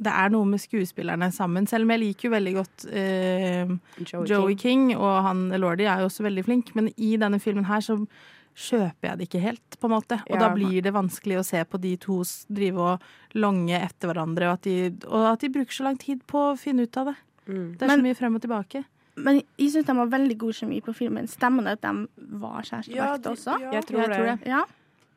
det 0.00 0.12
er 0.16 0.30
noe 0.32 0.48
med 0.48 0.62
skuespillerne 0.62 1.28
sammen. 1.34 1.66
Selv 1.68 1.84
om 1.84 1.90
jeg 1.92 2.00
liker 2.00 2.28
jo 2.28 2.32
veldig 2.32 2.52
godt 2.56 2.84
uh, 2.88 3.72
Joey 4.00 4.26
Joey, 4.30 4.54
King. 4.56 4.94
og 4.96 5.22
han 5.26 5.48
Lordy 5.60 5.84
er 5.84 6.00
jo 6.00 6.08
også 6.08 6.24
veldig 6.24 6.44
flink, 6.46 6.70
men 6.74 6.88
i 6.96 7.16
denne 7.20 7.38
filmen 7.42 7.66
her 7.68 7.84
så 7.84 7.98
kjøper 8.56 9.08
jeg 9.08 9.18
det 9.18 9.28
ikke 9.28 9.40
helt, 9.40 9.76
på 9.80 9.88
en 9.88 9.94
måte. 9.94 10.20
Og 10.28 10.36
Ja. 10.36 10.38
da 10.48 10.54
blir 10.54 10.82
det 10.82 10.92
vanskelig 10.92 11.38
å 11.38 11.44
se 11.44 11.64
på 11.64 11.80
de 11.80 11.96
to 11.96 12.22
drive 12.52 12.78
og 12.78 13.00
longe 13.34 13.72
etter 13.80 14.08
hverandre, 14.12 14.48
og 14.48 14.52
at, 14.54 14.62
de, 14.62 14.90
og 15.08 15.32
at 15.32 15.40
de 15.40 15.48
bruker 15.48 15.72
så 15.72 15.84
lang 15.84 15.96
tid 15.98 16.20
på 16.26 16.52
å 16.52 16.58
finne 16.58 16.82
ut 16.82 16.96
av 16.96 17.06
det. 17.06 17.16
Mm. 17.48 17.78
Det 17.78 17.82
er 17.82 17.86
Men- 17.86 18.00
så 18.00 18.02
mye 18.04 18.16
frem 18.16 18.34
og 18.34 18.42
tilbake. 18.42 18.84
Men 19.16 19.42
jeg 19.58 19.70
syns 19.72 19.86
de 19.86 19.92
har 19.94 20.06
veldig 20.06 20.38
god 20.38 20.54
kjemi 20.54 20.80
på 20.82 20.94
filmen. 20.94 21.26
Stemmer 21.28 21.64
det 21.64 21.72
at 21.72 21.80
de 21.82 22.08
var 22.38 22.62
kjærestevakt 22.62 23.24
Ja, 23.24 23.30
også? 23.32 23.60
ja. 23.60 23.70
Jeg 23.72 23.86
tror 23.86 23.98
Jeg 24.00 24.08
tror 24.10 24.38
det. 24.38 24.46
Ja. 24.46 24.64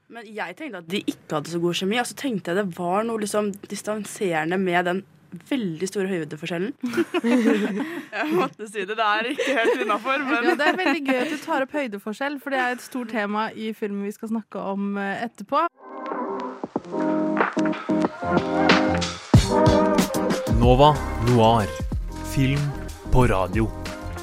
Men 0.09 0.25
jeg 0.25 0.55
tenkte 0.57 0.77
at 0.77 0.87
de 0.87 1.01
ikke 1.03 1.29
hadde 1.29 1.47
så 1.47 1.61
god 1.61 1.73
kjemi, 1.73 1.99
og 1.99 2.05
så 2.05 2.15
tenkte 2.15 2.43
jeg 2.47 2.55
det 2.55 2.75
var 2.77 3.03
noe 3.03 3.17
liksom 3.19 3.51
distanserende 3.67 4.59
med 4.59 4.85
den 4.85 5.03
veldig 5.49 5.87
store 5.89 6.07
høydeforskjellen. 6.11 6.73
jeg 8.17 8.27
måtte 8.33 8.67
si 8.69 8.83
det. 8.83 8.97
Det 8.97 9.07
er 9.07 9.29
ikke 9.33 9.57
helt 9.59 9.83
innafor, 9.85 10.23
men 10.29 10.49
Ja, 10.49 10.55
det 10.59 10.67
er 10.71 10.79
veldig 10.79 11.03
gøy 11.07 11.21
at 11.21 11.33
du 11.33 11.37
tar 11.43 11.65
opp 11.65 11.75
høydeforskjell, 11.77 12.39
for 12.43 12.55
det 12.55 12.61
er 12.63 12.77
et 12.77 12.85
stort 12.85 13.13
tema 13.13 13.49
i 13.55 13.71
filmen 13.77 14.05
vi 14.07 14.13
skal 14.15 14.33
snakke 14.33 14.61
om 14.73 14.97
eh, 15.01 15.25
etterpå. 15.27 15.65
Nova 20.59 20.93
Noir. 21.27 21.69
Film 22.33 22.61
på 23.13 23.27
radio. 23.29 23.67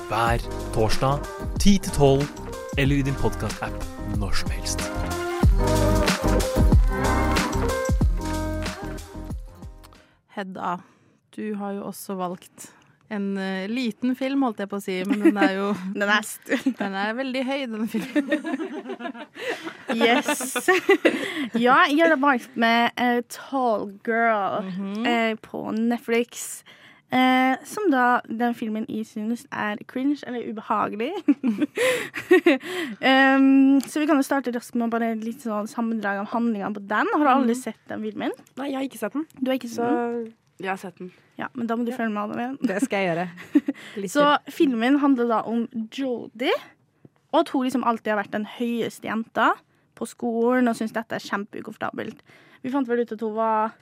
Hver 0.08 0.42
torsdag 0.74 1.20
10 1.60 1.78
til 1.78 1.92
12, 1.92 2.22
eller 2.78 2.96
i 2.96 3.02
din 3.06 3.14
podkast-app 3.14 3.84
når 4.18 4.32
som 4.40 4.50
helst. 4.50 4.82
Hedda, 10.34 10.78
du 11.36 11.54
har 11.60 11.72
jo 11.78 11.84
også 11.90 12.14
valgt 12.18 12.70
en 13.10 13.36
uh, 13.38 13.66
liten 13.66 14.14
film, 14.14 14.42
holdt 14.46 14.60
jeg 14.62 14.68
på 14.70 14.78
å 14.78 14.82
si, 14.84 14.96
men 15.04 15.20
den 15.24 15.36
er 15.42 15.52
jo 15.56 15.70
Den 16.00 16.08
er, 16.14 16.26
den 16.82 16.94
er 16.94 17.14
veldig 17.18 17.44
høy, 17.48 17.60
denne 17.66 17.88
filmen. 17.90 18.26
Yes. 19.90 20.54
ja, 21.58 21.80
jeg 21.90 22.04
har 22.06 22.14
valgt 22.22 22.54
med 22.54 22.92
uh, 22.94 23.18
Tall 23.26 23.88
Girl 24.06 24.62
mm 24.62 24.70
-hmm. 24.70 25.08
uh, 25.32 25.36
på 25.42 25.70
Netflix. 25.74 26.62
Eh, 27.12 27.56
som 27.64 27.90
da 27.90 28.20
den 28.28 28.54
filmen 28.54 28.84
jeg 28.88 29.06
synes 29.06 29.46
er 29.50 29.76
cringe, 29.88 30.22
eller 30.26 30.46
ubehagelig. 30.52 31.10
um, 33.02 33.80
så 33.80 33.98
vi 34.00 34.06
kan 34.06 34.16
jo 34.16 34.22
starte 34.22 34.52
raskt 34.54 34.76
med 34.78 34.92
bare 34.92 35.14
litt 35.18 35.42
sånn 35.42 35.66
sammendrag 35.66 36.20
av 36.22 36.28
handlinga 36.34 36.70
på 36.76 36.80
den. 36.86 37.10
Har 37.14 37.24
du 37.24 37.30
aldri 37.32 37.54
Mhm. 37.56 37.62
sett 37.62 37.80
den 37.88 38.02
filmen? 38.02 38.30
Nei, 38.56 38.68
jeg 38.70 38.76
har 38.76 38.82
ikke 38.84 38.98
sett 38.98 39.12
den. 39.12 39.26
Du 39.40 39.50
har 39.50 39.58
ikke 39.58 39.68
sett 39.68 39.76
Så 39.76 39.90
den? 39.90 40.34
Jeg 40.60 40.68
har 40.68 40.80
sett 40.80 40.98
den. 41.00 41.10
Ja, 41.40 41.48
men 41.56 41.68
da 41.68 41.76
må 41.78 41.86
du 41.86 41.92
følge 41.94 42.12
med, 42.12 42.34
Adeline. 42.34 42.68
det 42.68 42.82
skal 42.84 43.00
jeg 43.00 43.10
gjøre. 43.10 43.66
Så 44.14 44.26
filmen 44.52 44.98
handler 45.00 45.30
da 45.30 45.40
om 45.48 45.64
Jodie, 45.88 46.52
og 47.32 47.42
at 47.42 47.52
hun 47.54 47.64
liksom 47.64 47.86
alltid 47.86 48.12
har 48.12 48.20
vært 48.20 48.34
den 48.34 48.48
høyeste 48.58 49.08
jenta 49.08 49.54
på 49.96 50.08
skolen 50.08 50.68
og 50.68 50.76
syns 50.76 50.92
dette 50.96 51.16
er 51.16 51.24
kjempeukomfortabelt. 51.24 52.20
Vi 52.60 52.72
fant 52.72 52.88
vel 52.88 53.04
ut 53.04 53.14
at 53.14 53.24
hun 53.24 53.36
var 53.38 53.72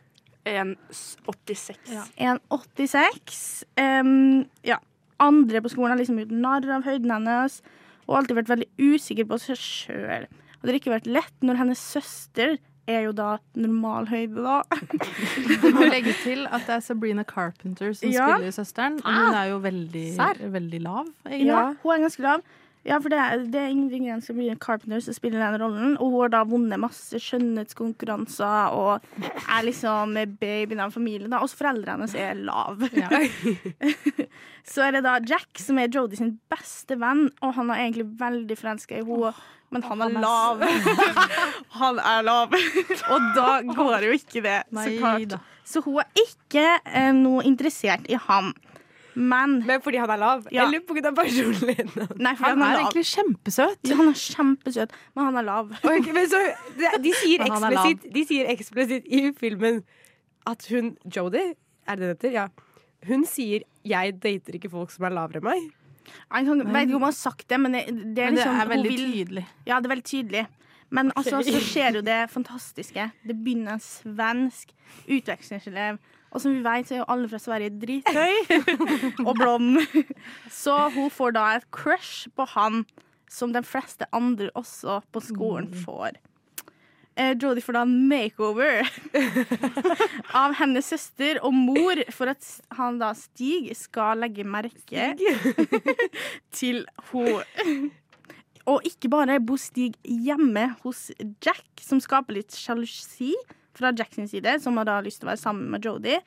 1,86. 0.46 1.80
1,86. 2.14 3.42
Um, 3.78 4.46
ja. 4.66 4.78
Andre 5.18 5.62
på 5.64 5.72
skolen 5.72 5.90
har 5.90 5.98
liksom 5.98 6.20
gjort 6.20 6.34
narr 6.34 6.68
av 6.76 6.84
høyden 6.86 7.10
hennes 7.10 7.58
og 8.06 8.20
alltid 8.20 8.38
vært 8.38 8.52
veldig 8.52 8.68
usikker 8.78 9.26
på 9.28 9.38
seg 9.42 9.58
sjøl. 9.58 10.28
Og 10.30 10.62
det 10.62 10.70
har 10.70 10.78
ikke 10.78 10.94
vært 10.94 11.10
lett 11.10 11.44
når 11.44 11.58
hennes 11.58 11.82
søster 11.82 12.56
er 12.88 13.00
jo 13.06 13.12
da 13.12 13.36
normalhøyde, 13.54 14.42
da. 14.44 14.62
Du 15.62 15.68
må 15.76 15.84
legge 15.90 16.14
til 16.22 16.46
at 16.48 16.64
det 16.66 16.74
er 16.78 16.80
Sabrina 16.84 17.22
Carpenter 17.28 17.92
som 17.92 18.08
Ja. 18.10 18.30
spiller 18.36 18.54
søsteren. 18.56 18.98
Og 19.04 19.12
hun 19.14 19.34
er 19.34 19.44
jo 19.52 19.58
veldig, 19.64 20.06
veldig 20.52 20.80
lav, 20.86 21.04
egentlig. 21.26 21.46
Ja, 21.52 21.66
hun 21.82 21.92
er 21.94 22.00
ganske 22.06 22.22
lav. 22.24 22.40
Ja, 22.86 22.98
for 23.02 23.12
det 23.12 23.18
er, 23.20 23.42
det 23.50 23.60
er 23.60 23.72
Ingrid 23.72 24.04
Gren 24.04 24.22
som 24.24 24.38
blir 24.38 24.56
Carpenter 24.62 25.02
som 25.04 25.16
spiller 25.16 25.42
den 25.42 25.58
rollen. 25.60 25.96
Og 25.98 26.12
hun 26.12 26.22
har 26.22 26.32
da 26.36 26.44
vunnet 26.48 26.80
masse 26.80 27.20
skjønnhetskonkurranser 27.22 28.76
og 28.76 29.04
er 29.18 29.66
liksom 29.66 30.16
babyen 30.40 30.84
av 30.84 30.94
familien. 30.94 31.30
da. 31.32 31.42
Også 31.44 31.58
foreldrene 31.60 32.06
hennes 32.06 32.16
er 32.16 32.38
lav. 32.38 32.82
så 34.72 34.86
er 34.86 34.98
det 34.98 35.04
da 35.06 35.18
Jack 35.26 35.60
som 35.60 35.80
er 35.82 35.92
Jodie 35.92 36.20
sin 36.20 36.36
beste 36.50 36.98
venn, 37.00 37.28
og 37.42 37.54
han 37.58 37.72
er 37.72 37.84
egentlig 37.84 38.08
veldig 38.20 38.58
forelska 38.58 39.00
i 39.00 39.06
henne. 39.06 39.36
Men 39.68 39.84
han 39.84 40.00
er 40.00 40.14
lav. 40.16 40.62
han 41.76 41.98
er 42.00 42.22
lav. 42.24 42.54
og 43.12 43.26
da 43.36 43.50
går 43.68 44.06
jo 44.08 44.16
ikke 44.16 44.42
det, 44.44 44.62
så 44.72 44.88
klart. 44.96 45.36
Så 45.68 45.82
hun 45.84 46.00
er 46.00 46.22
ikke 46.24 46.64
eh, 46.86 47.12
noe 47.12 47.44
interessert 47.44 48.08
i 48.08 48.16
ham. 48.28 48.54
Men 49.14 49.62
Men 49.66 49.80
fordi 49.82 49.98
han 49.98 50.10
er 50.10 50.16
lav? 50.20 50.46
Ja. 50.52 50.66
Eller 50.66 50.80
pga. 50.80 51.12
personligheten? 51.14 52.08
Nei, 52.18 52.34
for 52.36 52.44
Han 52.46 52.60
han 52.60 52.62
er 52.62 52.74
er 52.76 52.82
egentlig 52.84 53.04
kjempesøt. 53.06 53.78
Ja, 53.88 53.96
han 53.96 54.08
er 54.08 54.18
kjempesøt, 54.20 54.92
men 55.16 55.24
han 55.24 55.36
er 55.36 55.42
lav. 55.42 55.72
Okay, 55.84 56.12
men 56.12 56.28
så, 56.28 56.42
de, 57.02 57.12
sier 57.22 57.38
Men 57.44 57.52
han 57.52 57.64
er 57.64 57.70
lav. 57.76 57.86
eksplisitt, 57.86 58.14
de 58.14 58.24
sier 58.26 58.52
eksplisitt 58.52 59.06
i 59.06 59.32
filmen 59.38 59.82
at 60.46 60.66
hun 60.70 60.96
Jodie, 61.16 61.54
er 61.88 61.96
det 61.96 62.00
det 62.06 62.08
heter? 62.16 62.32
Ja. 62.32 62.46
Hun 63.06 63.24
sier 63.24 63.62
'jeg 63.84 64.20
dater 64.22 64.54
ikke 64.54 64.70
folk 64.70 64.90
som 64.90 65.04
er 65.04 65.10
lavere 65.10 65.38
enn 65.38 65.44
meg'. 65.44 65.70
Jeg 66.34 66.46
vet 66.46 66.88
ikke 66.88 66.94
om 66.96 67.02
hun 67.02 67.02
har 67.02 67.12
sagt 67.12 67.48
det, 67.48 67.60
men 67.60 67.72
det, 67.72 67.86
det 67.86 67.94
er, 67.94 67.94
Men 67.94 68.14
det 68.14 68.44
liksom, 68.44 68.60
er 68.60 68.68
veldig 68.68 68.90
vil- 68.90 69.12
tydelig. 69.12 69.46
Ja, 69.66 69.76
det 69.80 69.86
er 69.86 69.94
veldig 69.94 70.04
tydelig. 70.04 70.46
Men 70.90 71.12
altså, 71.16 71.42
så 71.44 71.60
skjer 71.60 71.94
jo 71.94 72.00
det 72.00 72.30
fantastiske. 72.30 73.10
Det 73.26 73.36
begynner 73.44 73.72
en 73.72 73.80
svensk 73.80 74.72
utvekslingselev. 75.08 75.98
Og 76.38 76.44
som 76.44 76.54
vi 76.54 76.62
vet, 76.62 76.86
så 76.86 76.94
er 76.94 77.00
jo 77.00 77.10
alle 77.10 77.26
fra 77.26 77.40
Sverige 77.42 77.74
drithøy 77.82 78.68
og 79.26 79.34
blond. 79.34 79.80
Så 80.54 80.76
hun 80.94 81.10
får 81.10 81.34
da 81.34 81.48
et 81.56 81.66
crush 81.74 82.30
på 82.38 82.46
han, 82.54 82.84
som 83.26 83.50
de 83.50 83.64
fleste 83.66 84.06
andre 84.14 84.52
også 84.54 85.00
på 85.10 85.22
skolen 85.26 85.66
får. 85.82 86.20
Eh, 87.18 87.34
Jodie 87.34 87.64
får 87.66 87.74
da 87.74 87.82
en 87.82 87.96
makeover 88.06 88.86
av 90.44 90.54
hennes 90.60 90.86
søster 90.86 91.42
og 91.42 91.50
mor 91.56 91.98
for 92.14 92.30
at 92.30 92.46
han 92.78 93.00
da 93.02 93.10
Stig 93.18 93.72
skal 93.74 94.22
legge 94.22 94.46
merke 94.46 95.10
til 96.60 96.84
hun 97.10 97.90
Og 98.70 98.86
ikke 98.86 99.10
bare 99.10 99.40
bor 99.42 99.58
Stig 99.58 99.98
hjemme 100.06 100.68
hos 100.84 101.08
Jack, 101.42 101.66
som 101.82 101.98
skaper 101.98 102.38
litt 102.38 102.54
sjalusi 102.54 103.34
fra 103.78 103.94
Jacksons 103.96 104.34
side, 104.34 104.58
som 104.62 104.78
har 104.80 104.88
da 104.88 105.00
lyst 105.04 105.22
til 105.22 105.28
å 105.28 105.32
være 105.32 105.42
sammen 105.42 105.70
med 105.72 105.86
Jodie. 105.86 106.20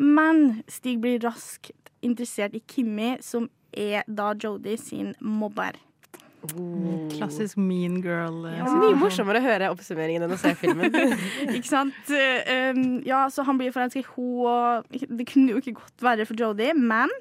Men 0.00 0.62
Stig 0.70 1.00
blir 1.02 1.20
raskt 1.24 1.72
interessert 2.04 2.56
i 2.56 2.62
Kimmy, 2.70 3.16
som 3.24 3.50
er 3.76 4.06
da 4.08 4.32
Jodie 4.38 4.78
sin 4.80 5.14
mobber. 5.20 5.78
Klassisk 7.12 7.58
mean 7.60 8.00
girl. 8.00 8.46
Ja, 8.48 8.64
Det 8.64 8.70
er 8.70 8.86
mye 8.86 9.00
morsommere 9.02 9.42
å 9.42 9.44
høre 9.44 9.68
oppsummeringen 9.74 10.24
enn 10.24 10.32
å 10.32 10.38
se 10.40 10.54
filmen. 10.56 10.94
ikke 11.56 11.68
sant? 11.68 11.98
Eh, 12.08 12.70
um, 12.72 13.02
ja, 13.04 13.26
så 13.32 13.44
han 13.44 13.60
blir 13.60 13.74
forelska 13.74 14.00
i 14.00 14.06
henne, 14.06 14.48
og 14.48 15.18
det 15.20 15.28
kunne 15.28 15.52
jo 15.52 15.60
ikke 15.60 15.76
godt 15.82 16.06
være 16.06 16.26
for 16.28 16.40
Jodie, 16.40 16.72
men 16.72 17.12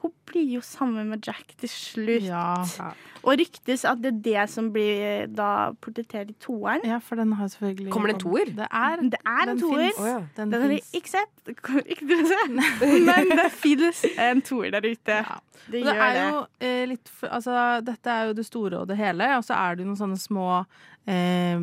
hun 0.00 0.12
blir 0.30 0.46
jo 0.56 0.60
sammen 0.64 1.08
med 1.10 1.26
Jack 1.26 1.54
til 1.60 1.68
slutt. 1.68 2.22
Ja. 2.24 2.64
Og 3.20 3.34
ryktes 3.36 3.82
at 3.84 3.98
det 4.00 4.12
er 4.14 4.20
det 4.24 4.44
som 4.48 4.70
blir 4.72 5.26
da 5.36 5.72
portrettert 5.84 6.30
i 6.32 6.36
toeren. 6.40 6.80
Ja, 6.88 6.96
for 7.04 7.20
den 7.20 7.34
har 7.36 7.50
selvfølgelig 7.52 7.92
Kommer 7.92 8.08
det 8.08 8.14
en 8.16 8.22
toer? 8.22 8.52
Det 8.56 8.68
er, 8.70 9.02
Det 9.12 9.18
er 9.26 9.50
en 9.52 9.60
toer. 9.60 9.90
Oh, 10.00 10.06
ja. 10.08 10.20
Den 10.38 10.52
Den 10.54 10.62
har 10.62 10.68
vi 10.72 10.78
ikke 10.96 11.12
sett. 11.12 11.50
Ikke 11.50 12.06
til 12.08 12.22
se. 12.30 12.38
Men 13.10 13.28
det 13.34 13.50
finnes 13.52 14.00
en 14.16 14.40
toer 14.46 14.70
der 14.72 14.86
ute. 14.88 15.18
Det 15.66 15.72
det 15.74 15.82
gjør 15.84 16.00
er 16.00 16.14
det. 16.16 16.22
jo 16.30 16.38
eh, 16.64 16.84
litt 16.88 17.10
Altså, 17.28 17.56
dette 17.84 18.10
er 18.14 18.30
jo 18.30 18.32
det 18.38 18.46
store 18.48 18.78
og 18.80 18.88
det 18.88 18.96
hele, 18.96 19.26
og 19.36 19.44
så 19.44 19.58
er 19.58 19.74
det 19.76 19.84
jo 19.84 19.90
noen 19.90 20.00
sånne 20.00 20.16
små 20.22 20.46
eh, 21.04 21.58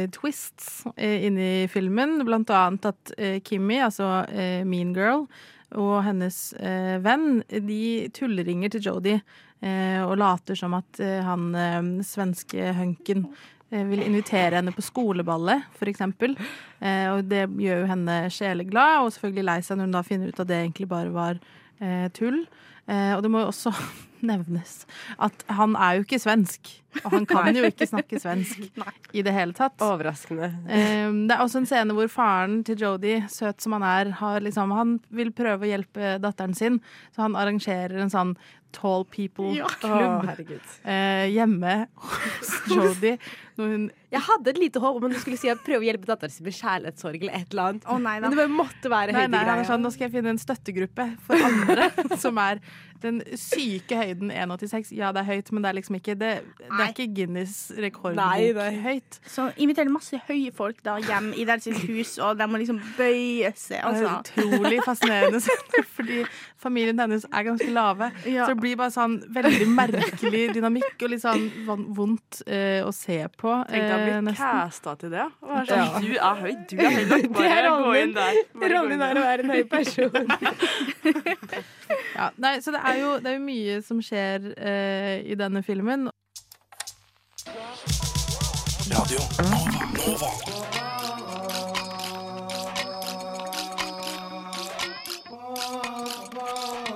eh, 0.00 0.08
twists 0.18 0.82
eh, 0.96 1.28
inni 1.28 1.68
filmen. 1.70 2.18
Blant 2.26 2.50
annet 2.50 2.90
at 2.90 3.14
eh, 3.18 3.38
Kimmy, 3.46 3.78
altså 3.86 4.24
eh, 4.32 4.64
Mean 4.66 4.90
Girl, 4.96 5.28
og 5.76 5.98
hennes 6.06 6.38
eh, 6.56 6.96
venn, 7.04 7.42
de 7.48 8.08
tulleringer 8.16 8.72
til 8.72 8.86
Jodie 8.88 9.18
eh, 9.60 10.00
og 10.00 10.16
later 10.20 10.56
som 10.56 10.76
at 10.78 11.00
eh, 11.04 11.20
han 11.26 11.50
eh, 11.52 11.90
svenske 12.08 12.70
hunken 12.78 13.26
eh, 13.70 13.84
vil 13.90 14.00
invitere 14.06 14.56
henne 14.60 14.72
på 14.72 14.84
skoleballet, 14.86 15.66
eksempel. 15.92 16.38
Eh, 16.80 17.06
og 17.12 17.28
det 17.28 17.44
gjør 17.60 17.84
jo 17.84 17.90
henne 17.92 18.16
sjeleglad, 18.32 19.02
og 19.02 19.12
selvfølgelig 19.12 19.48
lei 19.50 19.58
seg 19.66 19.76
når 19.78 19.90
hun 19.90 19.98
da 19.98 20.04
finner 20.06 20.32
ut 20.32 20.40
at 20.40 20.48
det 20.48 20.62
egentlig 20.62 20.88
bare 20.88 21.12
var 21.12 21.42
eh, 21.84 22.08
tull. 22.16 22.46
Eh, 22.88 23.14
og 23.16 23.22
det 23.24 23.30
må 23.32 23.44
jo 23.44 23.50
også 23.52 23.72
nevnes 24.28 24.82
at 25.22 25.44
han 25.54 25.76
er 25.78 25.98
jo 25.98 26.06
ikke 26.06 26.18
svensk. 26.22 26.70
Og 27.04 27.12
han 27.12 27.26
kan 27.28 27.54
jo 27.54 27.68
ikke 27.68 27.86
snakke 27.86 28.18
svensk 28.18 28.64
i 29.18 29.22
det 29.22 29.34
hele 29.34 29.54
tatt. 29.54 29.76
Overraskende. 29.84 30.48
Um, 30.64 31.20
det 31.28 31.36
er 31.36 31.44
også 31.44 31.62
en 31.62 31.68
scene 31.70 31.94
hvor 31.94 32.08
faren 32.10 32.62
til 32.66 32.80
Jodie, 32.82 33.22
søt 33.30 33.62
som 33.62 33.76
han 33.76 33.84
er, 33.86 34.12
har 34.18 34.40
liksom, 34.42 34.72
han 34.74 34.96
vil 35.14 35.30
prøve 35.36 35.68
å 35.68 35.70
hjelpe 35.70 36.16
datteren 36.22 36.56
sin, 36.58 36.80
så 37.14 37.26
han 37.28 37.38
arrangerer 37.38 38.00
en 38.02 38.14
sånn 38.14 38.34
Tall 38.74 39.06
People-klubb 39.08 40.26
ja. 40.28 40.58
eh, 40.84 41.26
hjemme 41.32 41.76
hos 41.94 42.50
Jodie. 42.74 43.16
Når 43.58 43.72
hun 43.74 43.86
Jeg 44.14 44.22
hadde 44.24 44.52
et 44.54 44.58
lite 44.62 44.80
håp 44.80 44.96
om 44.96 45.04
at 45.08 45.12
du 45.12 45.20
skulle 45.20 45.36
si 45.40 45.50
at 45.52 45.60
prøve 45.66 45.82
å 45.82 45.88
hjelpe 45.88 46.08
datteren 46.08 46.32
sin 46.32 46.46
med 46.48 46.54
kjærlighetssorg 46.56 47.20
eller 47.26 47.34
et 47.36 47.50
eller 47.52 47.64
annet. 47.72 47.88
Oh, 47.90 47.98
nei. 48.00 48.14
Men 48.22 48.32
det 48.32 48.38
bare 48.40 48.54
måtte 48.54 48.92
være 48.92 49.12
Nei, 49.16 49.26
nei, 49.28 49.42
nei 49.50 49.64
sånn, 49.68 49.82
nå 49.84 49.90
skal 49.92 50.06
jeg 50.08 50.14
finne 50.16 50.32
en 50.32 50.40
støttegruppe 50.40 51.10
for 51.26 51.48
andre 51.50 51.90
som 52.24 52.38
er 52.40 52.62
den 52.98 53.20
syke 53.38 53.94
høyden 53.94 54.32
1,86. 54.34 54.88
Ja, 54.96 55.12
det 55.14 55.20
er 55.22 55.28
høyt, 55.28 55.52
men 55.54 55.62
det 55.62 55.68
er 55.70 55.76
liksom 55.78 55.98
ikke 56.00 56.16
Det, 56.18 56.30
det 56.58 56.80
er 56.82 56.88
ikke 56.90 57.04
Guinness 57.14 57.52
rekordbok 57.78 58.58
høyt. 58.82 59.18
Så 59.30 59.44
inviterer 59.62 59.92
masse 59.92 60.18
høye 60.26 60.50
folk 60.56 60.80
da 60.86 60.96
hjem 61.04 61.28
i 61.38 61.44
deres 61.46 61.68
hus, 61.84 62.16
og 62.18 62.40
de 62.40 62.48
må 62.50 62.58
liksom 62.58 62.80
bøye 62.98 63.52
seg. 63.54 63.84
Det 63.84 64.02
er 64.02 64.08
Altså. 64.08 64.16
utrolig 64.24 64.80
fascinerende, 64.86 65.42
fordi 65.98 66.24
familien 66.58 66.98
hennes 67.04 67.26
er 67.30 67.46
ganske 67.46 67.70
lave. 67.70 68.10
Så 68.24 68.48
det 68.50 68.58
blir 68.64 68.80
bare 68.80 68.94
sånn 68.94 69.18
veldig 69.36 69.68
merkelig 69.78 70.48
dynamikk 70.56 70.98
og 71.06 71.12
litt 71.14 71.22
sånn 71.22 71.46
vondt 71.94 72.42
eh, 72.46 72.80
å 72.86 72.90
se 72.94 73.20
på. 73.38 73.47
Tenk 73.68 73.84
deg 73.84 73.94
å 73.94 74.08
eh, 74.08 74.20
bli 74.26 74.34
casta 74.38 74.94
til 75.00 75.10
det. 75.14 75.26
Sånn, 75.40 75.66
Ja. 75.68 75.86
Du 76.02 76.12
er 76.14 76.42
høy, 76.42 76.52
du 76.70 76.74
er 76.78 76.90
høy. 76.96 77.04
nok. 77.10 77.26
Det 77.38 77.48
er 77.48 77.68
Bare 77.68 77.72
gå 77.84 77.94
inn 78.02 78.14
der. 78.16 78.40
Rollen 78.74 79.04
er 79.08 79.20
å 79.20 79.24
være 79.26 79.46
en 79.46 79.54
høy 79.56 79.64
person. 79.70 80.12
Ja, 82.18 82.26
nei, 82.42 82.58
så 82.60 82.72
det 82.74 82.80
er, 82.84 82.96
jo, 83.00 83.10
det 83.22 83.30
er 83.30 83.36
jo 83.38 83.42
mye 83.46 83.76
som 83.86 84.00
skjer 84.04 84.50
eh, 84.58 85.22
i 85.32 85.36
denne 85.38 85.62
filmen. 85.64 86.08
Radio 88.90 89.20
Nova. 89.38 89.62
Nova. 90.04 91.38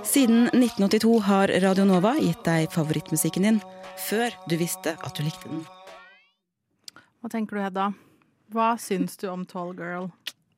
Siden 0.05 0.43
1982 0.53 1.21
har 1.25 1.49
Radio 1.63 1.85
Nova 1.89 2.15
gitt 2.21 2.43
deg 2.45 2.69
favorittmusikken 2.73 3.47
din 3.49 3.61
før 4.09 4.35
du 4.51 4.59
visste 4.61 4.97
at 5.01 5.17
du 5.17 5.23
likte 5.25 5.49
den. 5.49 5.63
Hva 7.23 7.31
tenker 7.31 7.57
du, 7.59 7.63
Hedda? 7.63 7.91
Hva 8.53 8.73
syns 8.83 9.17
du 9.21 9.29
om 9.31 9.45
Tall 9.49 9.75
Girl? 9.79 10.09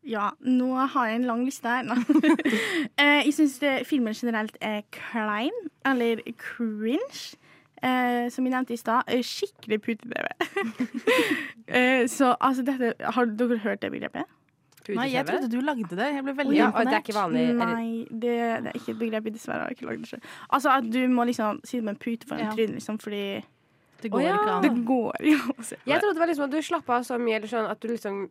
Ja, 0.05 0.31
nå 0.45 0.69
har 0.93 1.09
jeg 1.09 1.21
en 1.23 1.27
lang 1.29 1.45
liste 1.47 1.69
her. 1.69 1.89
Eh, 3.01 3.25
jeg 3.27 3.33
syns 3.35 3.57
filmen 3.89 4.15
generelt 4.17 4.57
er 4.63 4.83
klein, 4.95 5.55
eller 5.89 6.21
cringe. 6.41 7.35
Eh, 7.85 8.31
som 8.33 8.47
jeg 8.47 8.53
nevnte 8.55 8.73
i 8.77 8.81
stad, 8.81 9.09
skikkelig 9.27 9.79
pute-TV. 9.85 10.29
eh, 11.69 12.05
så 12.09 12.31
altså 12.41 12.65
dette 12.65 12.95
Har 13.17 13.29
dere 13.37 13.59
hørt 13.65 13.83
det 13.83 13.91
begrepet? 13.93 14.25
Nei, 14.95 15.07
jeg 15.15 15.25
trodde 15.25 15.49
du 15.49 15.59
lagde 15.65 15.97
det. 15.97 16.11
Jeg 16.13 16.25
ble 16.27 16.35
veldig 16.37 16.57
Ja, 16.59 16.67
imponert. 16.69 16.91
det 16.91 16.97
er 16.99 17.05
ikke 17.05 17.17
vanlig, 17.17 17.45
Nei, 17.57 18.05
det, 18.11 18.35
det 18.65 18.71
er 18.73 18.79
ikke 18.79 18.93
et 18.93 18.99
begrep. 19.01 19.29
jeg 19.31 19.37
Dessverre 19.39 19.65
har 19.65 19.73
jeg 19.73 19.79
ikke 19.79 19.89
lagd 19.91 20.05
det 20.05 20.11
selv. 20.13 20.33
Altså 20.53 20.73
at 20.77 20.89
du 20.93 21.01
må 21.09 21.25
liksom 21.29 21.61
si 21.65 21.79
det 21.81 21.85
med 21.89 21.95
en 21.97 22.01
pute 22.05 22.29
foran 22.29 22.45
Ja. 22.45 22.51
trynet, 22.53 22.75
liksom, 22.79 22.99
fordi 23.01 23.23
Det 24.05 24.11
går 24.13 24.25
ikke 24.29 24.55
an. 24.55 24.63
Det 24.65 24.73
går 24.89 25.21
se 25.65 25.77
på 25.81 25.91
Jeg 25.93 26.01
trodde 26.05 26.15
det 26.15 26.23
var 26.25 26.33
liksom 26.33 26.47
at 26.49 26.55
du 26.57 26.63
slappa 26.71 26.99
av 27.01 27.05
så 27.09 27.19
mye, 27.21 27.37
eller 27.41 27.51
sånn 27.51 27.69
at 27.71 27.81
du 27.81 27.89
liksom 27.91 28.25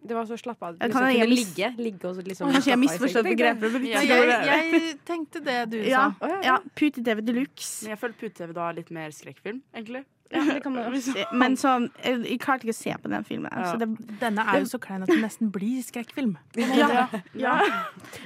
Det 0.00 0.16
var 0.16 0.24
så 0.24 0.36
slapp 0.40 0.62
av 0.64 0.68
at 0.74 0.80
Jeg 0.80 0.92
kan 0.94 1.02
liksom 1.04 1.10
jeg 1.12 1.26
kunne 1.26 1.36
ligge. 1.36 1.66
Ligge 1.84 2.08
og 2.08 2.20
liksom 2.24 2.52
Kanskje 2.54 2.70
jeg 2.72 2.78
sengen. 3.20 3.36
begrepet, 3.36 3.74
Ja, 3.90 4.00
jeg, 4.00 4.70
jeg 4.80 4.94
tenkte 5.04 5.42
det 5.44 5.58
du 5.74 5.76
Ja, 5.84 6.06
sa. 6.20 6.30
ja 6.46 6.54
pute-TV 6.74 7.20
de 7.26 7.32
luxe. 7.36 7.84
Men 7.84 7.92
jeg 7.96 8.00
følte 8.00 8.18
pute-TV 8.22 8.54
da 8.56 8.70
litt 8.72 8.90
mer 8.90 9.10
skrekkfilm, 9.12 9.60
egentlig. 9.76 10.04
Ja, 10.30 10.44
det 10.46 10.60
kan 10.62 10.72
man 10.76 10.86
også 10.92 11.12
si. 11.16 11.24
Men 11.34 11.56
sånn, 11.58 11.88
jeg, 12.04 12.36
klarte 12.42 12.66
ikke 12.68 12.74
å 12.76 12.78
se 12.78 12.94
på 13.02 13.10
den 13.10 13.24
filmen. 13.26 13.50
Ja. 13.50 13.72
Det, 13.80 13.88
Denne 14.20 14.44
er 14.46 14.60
jo 14.62 14.68
så 14.70 14.78
klein 14.82 15.02
at 15.02 15.10
det 15.10 15.18
nesten 15.22 15.50
blir 15.54 15.82
skrekkfilm. 15.86 16.36
Ja, 16.80 17.08
ja. 17.34 17.56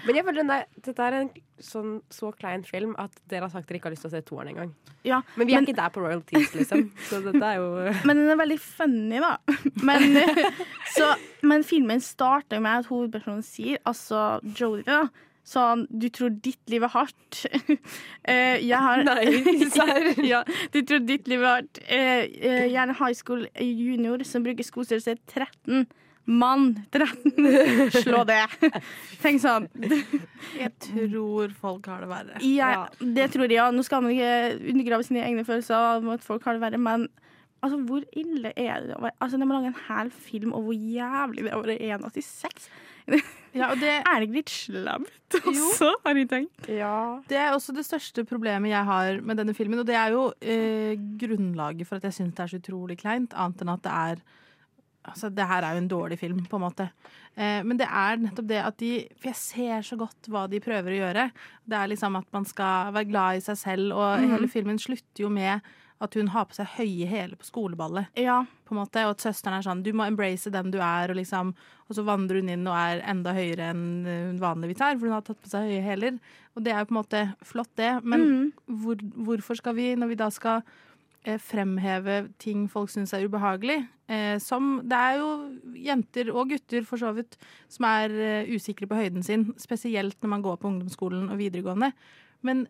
Men 0.05 0.18
jeg 0.18 0.24
føler 0.26 0.42
den 0.42 0.52
der, 0.52 0.66
dette 0.84 1.07
er 1.09 1.16
en 1.22 1.30
sånn 1.64 1.94
så 2.12 2.28
klein 2.36 2.64
film 2.66 2.92
at 3.00 3.14
dere 3.30 3.46
har 3.46 3.52
sagt 3.55 3.68
dere 3.70 3.78
ikke 3.78 3.88
har 3.88 3.94
lyst 3.94 4.05
til 4.05 4.11
å 4.11 4.14
se 4.16 4.22
toeren 4.26 4.50
engang. 4.52 4.72
Ja, 5.07 5.22
Men 5.38 5.46
vi 5.48 5.55
er 5.55 5.61
men- 5.62 5.68
ikke 5.68 5.78
der 5.80 5.92
på 5.94 6.02
royalties, 6.05 6.52
liksom. 6.57 6.86
Så 7.09 7.20
dette 7.24 7.40
er 7.44 7.61
jo 7.61 7.68
Men 8.09 8.20
den 8.20 8.32
er 8.34 8.40
veldig 8.40 8.59
funny, 8.61 9.20
da. 9.24 9.34
Men, 9.84 10.18
så, 10.96 11.12
men 11.46 11.64
filmen 11.66 12.00
starter 12.05 12.61
med 12.64 12.82
at 12.84 12.90
hovedpersonen 12.90 13.44
sier, 13.46 13.80
altså 13.88 14.40
Jodie, 14.57 14.84
da 14.88 15.07
Sånn, 15.45 15.84
du 15.92 16.07
tror 16.09 16.32
ditt 16.45 16.72
liv 16.72 16.86
er 16.86 16.95
hardt. 16.95 17.45
Eh, 18.24 18.57
jeg 18.64 18.78
har 18.80 19.03
Nei, 19.05 19.66
serr? 19.68 20.07
ja, 20.32 20.38
du 20.72 20.78
tror 20.88 21.03
ditt 21.05 21.26
liv 21.28 21.42
er 21.42 21.59
hardt. 21.59 21.80
Eh, 21.84 22.22
eh, 22.40 22.62
jeg 22.70 22.78
er 22.80 22.88
en 22.88 22.97
high 22.97 23.12
school 23.12 23.42
junior 23.61 24.24
som 24.24 24.47
bruker 24.47 24.64
skostørrelse 24.64 25.18
13. 25.28 25.84
Mann 26.24 26.70
13. 26.88 27.34
Slå 28.07 28.22
det. 28.24 28.47
Tenk 29.20 29.42
sånn. 29.45 29.68
Jeg 30.57 30.72
tror 30.86 31.53
folk 31.61 31.90
har 31.92 32.01
det 32.01 32.09
verre. 32.14 32.40
Ja, 32.49 32.86
det 32.97 33.28
tror 33.34 33.45
jeg. 33.45 33.59
Ja. 33.59 33.68
Nå 33.76 33.84
skal 33.84 34.07
man 34.07 34.16
ikke 34.16 34.57
undergrave 34.72 35.05
sine 35.05 35.26
egne 35.26 35.45
følelser 35.45 36.01
om 36.01 36.14
at 36.16 36.24
folk 36.24 36.49
har 36.49 36.57
det 36.57 36.64
verre, 36.64 36.80
men 36.80 37.11
altså, 37.61 37.82
hvor 37.84 38.09
ille 38.16 38.57
er 38.57 38.88
det? 38.88 39.12
Altså, 39.18 39.36
De 39.36 39.45
må 39.45 39.59
lage 39.59 39.74
en 39.74 39.82
hel 39.90 40.16
film 40.16 40.57
om 40.57 40.64
hvor 40.64 40.80
jævlig 40.97 41.45
det 41.45 41.53
er 41.53 41.61
å 41.61 41.64
være 41.66 41.80
1,86. 41.92 42.70
Ja, 43.55 43.70
og 43.70 43.78
det 43.78 43.90
Er 44.02 44.20
det 44.20 44.28
ikke 44.28 44.38
litt 44.40 44.50
slemt 44.50 45.36
også, 45.40 45.90
har 46.05 46.14
jeg 46.18 46.28
tenkt? 46.30 46.68
Ja. 46.68 47.20
Det 47.30 47.36
er 47.38 47.52
også 47.55 47.74
det 47.76 47.84
største 47.86 48.24
problemet 48.26 48.70
jeg 48.72 48.84
har 48.84 49.20
med 49.22 49.36
denne 49.38 49.55
filmen, 49.55 49.78
og 49.78 49.86
det 49.86 49.94
er 49.98 50.11
jo 50.14 50.32
eh, 50.42 50.94
grunnlaget 51.20 51.86
for 51.86 51.96
at 52.00 52.09
jeg 52.09 52.16
syns 52.18 52.34
det 52.34 52.44
er 52.44 52.52
så 52.55 52.61
utrolig 52.62 52.98
kleint, 53.00 53.34
annet 53.34 53.62
enn 53.62 53.74
at 53.76 53.82
det 53.86 53.92
er 53.92 54.24
Altså, 55.05 55.28
det 55.28 55.44
her 55.44 55.61
er 55.61 55.74
jo 55.76 55.80
en 55.82 55.88
dårlig 55.90 56.16
film, 56.16 56.38
på 56.48 56.57
en 56.57 56.62
måte. 56.64 56.86
Eh, 57.36 57.59
men 57.62 57.76
det 57.76 57.84
er 57.84 58.16
nettopp 58.22 58.46
det 58.48 58.61
at 58.64 58.78
de 58.80 58.92
For 59.20 59.28
jeg 59.28 59.36
ser 59.36 59.82
så 59.84 59.98
godt 60.00 60.30
hva 60.32 60.46
de 60.48 60.62
prøver 60.64 60.94
å 60.94 61.00
gjøre. 61.02 61.26
Det 61.68 61.76
er 61.76 61.90
liksom 61.92 62.16
at 62.16 62.24
man 62.32 62.46
skal 62.48 62.88
være 62.96 63.11
glad 63.11 63.36
i 63.36 63.42
seg 63.44 63.59
selv, 63.61 63.92
og 63.92 64.22
Mhm. 64.22 64.30
hele 64.32 64.48
filmen 64.48 64.78
slutter 64.80 65.26
jo 65.26 65.28
med 65.28 65.61
at 66.05 66.16
hun 66.18 66.30
har 66.34 66.46
på 66.48 66.57
seg 66.57 66.70
høye 66.76 67.09
hæler 67.11 67.38
på 67.40 67.48
skoleballet. 67.48 68.11
Ja. 68.20 68.42
På 68.64 68.74
en 68.74 68.80
måte, 68.80 69.02
Og 69.05 69.14
at 69.14 69.24
søsteren 69.24 69.59
er 69.59 69.64
sånn 69.66 69.82
Du 69.84 69.90
må 69.92 70.07
embrace 70.09 70.50
den 70.52 70.70
du 70.72 70.78
er, 70.80 71.11
og 71.12 71.18
liksom 71.18 71.52
Og 71.88 71.98
så 71.98 72.05
vandrer 72.07 72.40
hun 72.40 72.48
inn 72.48 72.64
og 72.70 72.76
er 72.78 73.02
enda 73.11 73.34
høyere 73.36 73.72
enn 73.74 73.84
hun 74.07 74.40
vanligvis 74.40 74.80
er, 74.80 74.96
for 74.96 75.09
hun 75.09 75.16
har 75.18 75.26
tatt 75.26 75.42
på 75.42 75.50
seg 75.52 75.68
høye 75.68 75.84
hæler. 75.84 76.16
Og 76.55 76.64
det 76.64 76.72
er 76.72 76.80
jo 76.80 76.88
på 76.88 76.94
en 76.94 77.00
måte 77.00 77.22
flott, 77.44 77.72
det. 77.76 77.90
Men 78.05 78.52
hvor, 78.64 79.00
hvorfor 79.26 79.59
skal 79.59 79.76
vi, 79.76 79.90
når 79.98 80.12
vi 80.12 80.18
da 80.22 80.30
skal 80.32 80.62
eh, 81.26 81.36
fremheve 81.42 82.22
ting 82.40 82.64
folk 82.72 82.92
syns 82.92 83.12
er 83.12 83.26
ubehagelig. 83.26 83.82
Eh, 84.09 84.38
som 84.38 84.80
Det 84.84 84.96
er 84.96 85.18
jo 85.20 85.28
jenter 85.80 86.30
og 86.32 86.50
gutter 86.52 86.84
for 86.88 87.00
så 87.00 87.12
vidt 87.16 87.36
som 87.72 87.88
er 87.88 88.12
eh, 88.12 88.52
usikre 88.52 88.88
på 88.88 88.98
høyden 88.98 89.24
sin, 89.24 89.52
spesielt 89.61 90.16
når 90.22 90.32
man 90.36 90.44
går 90.44 90.57
på 90.61 90.68
ungdomsskolen 90.68 91.30
og 91.32 91.40
videregående. 91.40 91.92
Men 92.44 92.66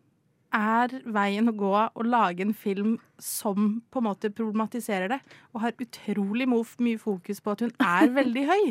er 0.55 0.93
veien 1.15 1.51
å 1.51 1.55
gå 1.59 1.71
å 1.75 2.05
lage 2.07 2.45
en 2.47 2.55
film 2.57 2.97
som 3.23 3.81
på 3.91 4.01
en 4.01 4.09
måte 4.09 4.31
problematiserer 4.35 5.11
det, 5.17 5.21
og 5.53 5.65
har 5.65 5.81
utrolig 5.83 6.47
mye 6.51 6.99
fokus 7.01 7.41
på 7.43 7.55
at 7.55 7.65
hun 7.67 7.75
er 7.83 8.13
veldig 8.21 8.45
høy? 8.51 8.69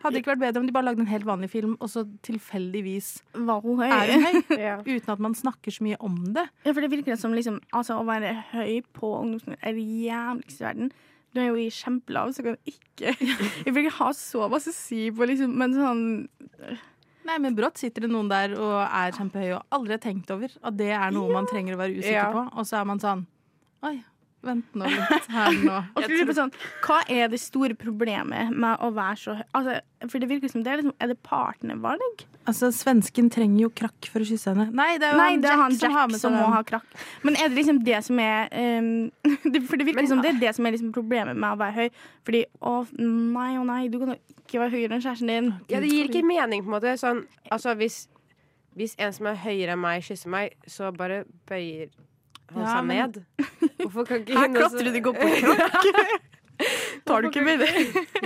Hadde 0.00 0.16
det 0.16 0.22
ikke 0.22 0.30
vært 0.32 0.40
bedre 0.46 0.60
om 0.62 0.68
de 0.68 0.72
bare 0.72 0.86
lagde 0.88 1.02
en 1.04 1.10
helt 1.10 1.26
vanlig 1.28 1.50
film, 1.52 1.74
og 1.76 1.90
så 1.92 2.06
tilfeldigvis 2.24 3.10
Var 3.36 3.60
hun 3.66 3.82
høy? 3.82 3.90
er 3.92 4.12
hun 4.14 4.24
høy? 4.24 4.38
Ja. 4.70 4.76
Uten 4.80 5.12
at 5.12 5.20
man 5.26 5.36
snakker 5.36 5.74
så 5.76 5.84
mye 5.84 5.98
om 6.00 6.16
det. 6.36 6.46
Ja, 6.64 6.72
for 6.72 6.80
det 6.80 6.90
virker 6.94 7.18
som 7.20 7.36
liksom, 7.36 7.58
altså, 7.76 7.98
å 8.00 8.06
være 8.08 8.32
høy 8.54 8.80
på 8.96 9.10
ungdomsskolen 9.18 9.60
er 9.60 9.76
det 9.76 9.84
jævligste 10.06 10.64
i 10.64 10.66
verden. 10.70 10.92
Du 11.30 11.38
er 11.38 11.50
jo 11.52 11.58
i 11.62 11.68
kjempelav, 11.70 12.32
så 12.34 12.42
kan 12.42 12.56
du 12.56 12.72
ikke 12.72 13.12
Jeg 13.66 13.74
vil 13.76 13.84
ikke 13.84 13.98
ha 14.00 14.08
så 14.16 14.48
masse 14.50 14.72
å 14.72 14.78
si 14.78 15.04
på, 15.14 15.28
liksom, 15.28 15.52
men 15.60 15.76
sånn 15.76 16.02
Nei, 17.30 17.36
men 17.38 17.54
brått 17.54 17.78
sitter 17.78 18.02
det 18.06 18.10
noen 18.10 18.26
der 18.30 18.56
og 18.58 18.80
er 18.82 19.12
kjempehøy 19.14 19.52
og 19.54 19.76
aldri 19.76 19.94
har 19.94 20.02
tenkt 20.02 20.32
over 20.34 20.50
at 20.50 20.78
det 20.78 20.88
er 20.96 21.12
noe 21.14 21.30
man 21.30 21.46
trenger 21.46 21.76
å 21.76 21.78
være 21.78 22.00
usikker 22.00 22.32
på. 22.34 22.42
Og 22.58 22.66
så 22.66 22.80
er 22.80 22.88
man 22.90 23.02
sånn 23.02 23.22
Oi, 23.86 24.00
vent 24.46 24.76
nå 24.78 24.88
litt 24.88 25.28
her 25.30 25.56
nå. 25.60 25.78
Sånn, 26.40 26.52
Hva 26.84 27.00
er 27.10 27.30
det 27.32 27.40
store 27.42 27.76
problemet 27.78 28.52
med 28.54 28.80
å 28.80 28.90
være 28.94 29.18
så 29.20 29.36
høy? 29.38 29.44
Altså, 29.58 29.78
for 30.08 30.22
det 30.22 30.28
virker 30.30 30.52
som 30.52 30.64
det 30.64 30.72
er 30.72 30.80
liksom 30.80 30.94
Er 31.02 31.10
det 31.12 31.16
partnervalg? 31.26 32.24
Altså, 32.48 32.70
svensken 32.74 33.28
trenger 33.32 33.66
jo 33.66 33.70
krakk 33.82 34.08
for 34.10 34.24
å 34.24 34.26
kysse 34.26 34.54
henne. 34.54 34.70
Nei, 34.74 34.94
det 35.00 35.10
er 35.10 35.14
jo 35.14 35.20
Nei, 35.20 35.28
han 35.34 35.44
det 35.44 35.50
er 35.50 35.56
Jack, 35.56 35.62
han 35.62 35.76
som 35.76 35.96
har 35.98 36.10
med 36.10 36.22
som 36.22 36.36
må 36.36 36.46
ha 36.54 36.62
krakk. 36.66 36.98
Men 37.26 37.36
er 37.36 37.50
det 37.50 37.58
liksom 37.60 37.82
det 37.86 38.00
som 38.06 38.22
er 38.24 38.48
um, 38.80 38.92
det, 39.52 39.62
For 39.68 39.80
det 39.80 39.88
virker 39.90 40.08
som 40.10 40.22
det 40.24 40.34
er 40.34 40.42
det 40.46 40.54
som 40.56 40.66
er 40.66 40.76
liksom 40.76 40.94
problemet 40.96 41.36
med 41.36 41.50
å 41.52 41.60
være 41.60 41.76
høy. 41.76 42.04
Fordi 42.28 42.44
å 42.64 42.76
nei, 42.96 43.50
å 43.60 43.66
nei, 43.68 43.82
du 43.92 44.00
kan 44.00 44.14
jo 44.14 44.18
ikke 44.40 44.64
være 44.64 44.74
høyere 44.76 44.96
enn 44.96 45.04
kjæresten 45.04 45.30
din. 45.30 45.52
Ja, 45.70 45.82
det 45.82 45.92
gir 45.92 46.10
ikke 46.10 46.24
mening, 46.26 46.64
på 46.64 46.72
en 46.72 46.78
måte. 46.78 46.96
Sånn, 47.00 47.24
altså, 47.52 47.76
hvis, 47.78 48.02
hvis 48.78 48.96
en 48.98 49.14
som 49.14 49.30
er 49.30 49.42
høyere 49.44 49.76
enn 49.76 49.84
meg, 49.84 50.06
kysser 50.06 50.32
meg, 50.32 50.56
så 50.70 50.90
bare 50.96 51.22
bøyer 51.50 51.92
han 52.54 52.62
Ja, 52.62 52.74
seg 52.76 52.86
men- 52.86 52.96
ned. 52.98 53.20
Hvorfor 53.80 54.06
kan 54.08 54.20
ikke 54.24 54.38
Her 54.38 54.48
klatrer 54.54 54.84
du 54.84 54.92
de 54.92 55.00
går 55.00 55.14
på 55.20 55.28
krakk. 55.40 56.20
Tar 57.08 57.22
du 57.24 57.28
ikke 57.30 57.44
med 57.44 57.62
det? 57.62 57.70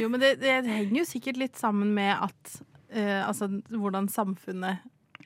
Jo, 0.00 0.08
men 0.10 0.20
det, 0.20 0.32
det 0.42 0.56
henger 0.66 0.96
jo 0.98 1.04
sikkert 1.06 1.36
litt 1.38 1.56
sammen 1.60 1.92
med 1.94 2.16
at 2.26 2.56
uh, 2.96 3.20
Altså 3.28 3.46
hvordan 3.70 4.08
samfunnet 4.10 4.80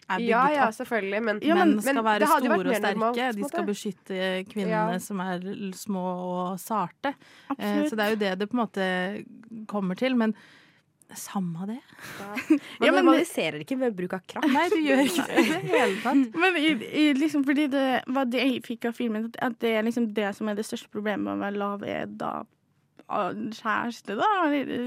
er 0.09 0.21
bygget 0.21 0.29
Ja, 0.29 0.43
ja, 0.53 0.67
opp. 0.69 0.75
selvfølgelig, 0.77 1.23
men- 1.25 1.41
ja, 1.45 1.55
men- 1.57 1.81
skal 1.83 1.95
men 1.99 2.05
være 2.05 2.27
store 2.29 2.59
og 2.59 2.77
sterke. 2.77 2.95
normalt. 2.99 3.37
De 3.37 3.49
skal 3.49 3.67
beskytte 3.69 4.21
kvinnene 4.53 4.93
Ja. 4.93 4.99
som 5.05 5.21
er 5.21 5.41
små 5.77 6.05
og 6.05 6.61
sarte. 6.61 7.15
Uh, 7.57 7.85
så 7.89 7.97
det 7.97 8.01
er 8.07 8.11
jo 8.15 8.17
det 8.25 8.39
det 8.41 8.49
på 8.51 8.57
en 8.57 8.63
måte 8.67 8.87
kommer 9.69 9.95
til. 9.97 10.17
Men 10.17 10.35
samme 11.17 11.67
det. 11.71 11.79
Man 12.51 12.59
Ja, 12.85 12.91
men 12.93 12.99
normaliserer 13.05 13.63
ikke 13.65 13.79
ved 13.81 13.95
bruk 13.97 14.13
av 14.19 14.21
kraft. 14.29 14.51
Nei, 14.53 14.67
du 14.69 14.77
gjør 14.77 15.01
ikke 15.07 15.25
det 15.31 15.39
i 15.41 15.49
det 15.55 15.63
hele 15.73 15.97
tatt. 16.03 16.37
Men 16.43 16.59
i, 16.61 16.73
i, 17.03 17.07
liksom, 17.17 17.45
fordi 17.49 17.65
det 17.73 17.87
var 18.13 18.29
det 18.29 18.43
jeg 18.45 18.61
fikk 18.67 18.85
av 18.91 18.93
filmen, 18.99 19.25
at- 19.31 19.41
at 19.49 19.59
det 19.65 19.73
er 19.79 19.83
liksom 19.89 20.11
det 20.15 20.35
som 20.37 20.49
er 20.53 20.55
det 20.59 20.67
største 20.69 20.91
problemet 20.93 21.25
med 21.25 21.39
å 21.39 21.43
være 21.47 21.57
lav, 21.65 21.83
er 21.89 22.07
da 22.21 22.33
ah, 23.09 23.33
kjæreste, 23.33 24.19
da? 24.21 24.29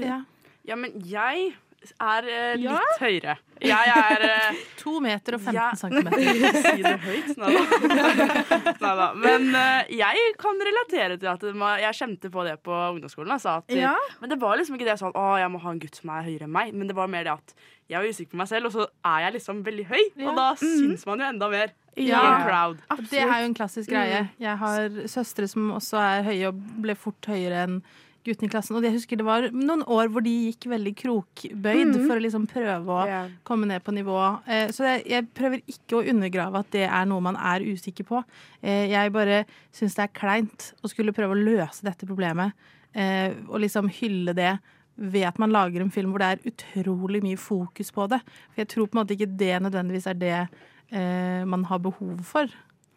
Ja. 0.06 0.20
Ja, 0.68 0.76
men 0.78 0.94
jeg 1.02 1.54
er 2.00 2.28
eh, 2.28 2.52
litt 2.56 2.64
Ja? 2.70 2.78
høyere. 3.00 3.36
Jeg 3.62 3.92
er 3.94 4.24
eh, 4.26 4.60
To 4.82 4.98
meter 5.00 5.36
og 5.36 5.40
15 5.40 5.54
Ja. 5.54 5.68
centimeter. 5.78 6.22
Si 6.66 6.82
det 6.82 6.94
høyt. 7.02 7.36
Nei 7.38 8.94
da. 8.98 9.08
Men 9.24 9.48
eh, 9.54 9.92
jeg 9.98 10.32
kan 10.40 10.58
relatere 10.68 11.18
til 11.20 11.30
at 11.32 11.44
det 11.44 11.54
jeg 11.82 11.98
kjente 12.00 12.30
på 12.32 12.44
det 12.46 12.56
på 12.66 12.72
ungdomsskolen. 12.94 13.34
Altså, 13.36 13.58
at, 13.62 13.70
Ja. 13.76 13.94
Men 14.20 14.30
det 14.34 14.40
var 14.42 14.56
liksom 14.60 14.78
ikke 14.78 14.88
det 14.90 14.98
sånn 15.02 15.14
å, 15.18 15.26
jeg 15.40 15.50
må 15.54 15.60
ha 15.62 15.70
en 15.74 15.82
gutt 15.82 15.98
som 16.00 16.10
er 16.14 16.26
høyere 16.26 16.48
enn 16.48 16.54
meg. 16.54 16.72
Men 16.74 16.90
det 16.90 16.96
var 16.98 17.10
mer 17.12 17.24
det 17.28 17.34
at 17.36 17.54
jeg 17.92 17.98
var 18.00 18.08
usikker 18.08 18.32
på 18.32 18.40
meg 18.40 18.48
selv, 18.48 18.66
og 18.70 18.72
så 18.76 18.86
er 19.04 19.24
jeg 19.26 19.34
liksom 19.36 19.62
veldig 19.66 19.86
høy. 19.90 20.02
Ja. 20.16 20.28
Og 20.30 20.36
da 20.38 20.48
Mhm. 20.54 20.62
syns 20.62 21.06
man 21.06 21.20
jo 21.20 21.26
enda 21.28 21.48
mer. 21.52 21.72
Ja. 21.96 22.20
I 22.22 22.28
en 22.32 22.46
crowd. 22.48 22.78
Det 23.10 23.20
er 23.20 23.40
jo 23.42 23.48
en 23.50 23.54
klassisk 23.58 23.90
greie. 23.92 24.22
Mm. 24.22 24.28
Jeg 24.40 24.56
har 24.56 24.88
søstre 25.12 25.48
som 25.50 25.72
også 25.76 25.98
er 26.00 26.22
høye 26.24 26.48
og 26.48 26.62
ble 26.80 26.94
fort 26.96 27.20
høyere 27.28 27.64
enn 27.66 27.82
guttene 28.24 28.48
i 28.48 28.52
klassen. 28.52 28.76
Og 28.78 28.82
jeg 28.86 28.92
husker 28.94 29.16
det 29.18 29.24
var 29.26 29.48
noen 29.52 29.82
år 29.86 30.08
hvor 30.12 30.22
de 30.22 30.32
gikk 30.52 30.68
veldig 30.70 30.94
krokbøyd 31.00 31.92
Mhm. 31.94 32.06
for 32.06 32.16
å 32.16 32.22
liksom 32.22 32.46
prøve 32.48 32.86
å 32.86 33.06
yeah. 33.06 33.28
komme 33.44 33.66
ned 33.66 33.82
på 33.84 33.92
nivå. 33.92 34.18
Eh, 34.46 34.68
Så 34.68 34.84
jeg, 34.84 35.06
jeg 35.06 35.28
prøver 35.34 35.62
ikke 35.66 35.98
å 36.00 36.08
undergrave 36.08 36.58
at 36.58 36.70
det 36.70 36.88
er 36.88 37.04
noe 37.06 37.20
man 37.20 37.36
er 37.36 37.60
usikker 37.60 38.04
på. 38.04 38.24
Eh, 38.62 38.88
Jeg 38.92 39.12
bare 39.12 39.44
syns 39.72 39.94
det 39.94 40.04
er 40.04 40.14
kleint 40.20 40.72
å 40.84 40.88
skulle 40.88 41.12
prøve 41.12 41.34
å 41.34 41.44
løse 41.44 41.82
dette 41.82 42.06
problemet 42.06 42.52
eh, 42.94 43.32
og 43.48 43.60
liksom 43.60 43.88
hylle 43.88 44.34
det 44.34 44.58
ved 44.98 45.24
at 45.24 45.38
man 45.38 45.50
lager 45.50 45.80
en 45.80 45.90
film 45.90 46.10
hvor 46.12 46.18
det 46.20 46.38
er 46.38 46.50
utrolig 46.52 47.22
mye 47.22 47.38
fokus 47.40 47.90
på 47.90 48.08
det. 48.10 48.20
For 48.52 48.60
jeg 48.60 48.68
tror 48.68 48.86
på 48.86 48.98
en 48.98 49.06
måte 49.06 49.16
ikke 49.16 49.36
det 49.36 49.62
nødvendigvis 49.62 50.06
er 50.06 50.14
det 50.14 50.48
eh, 50.92 51.44
man 51.48 51.64
har 51.64 51.78
behov 51.78 52.20
for. 52.28 52.46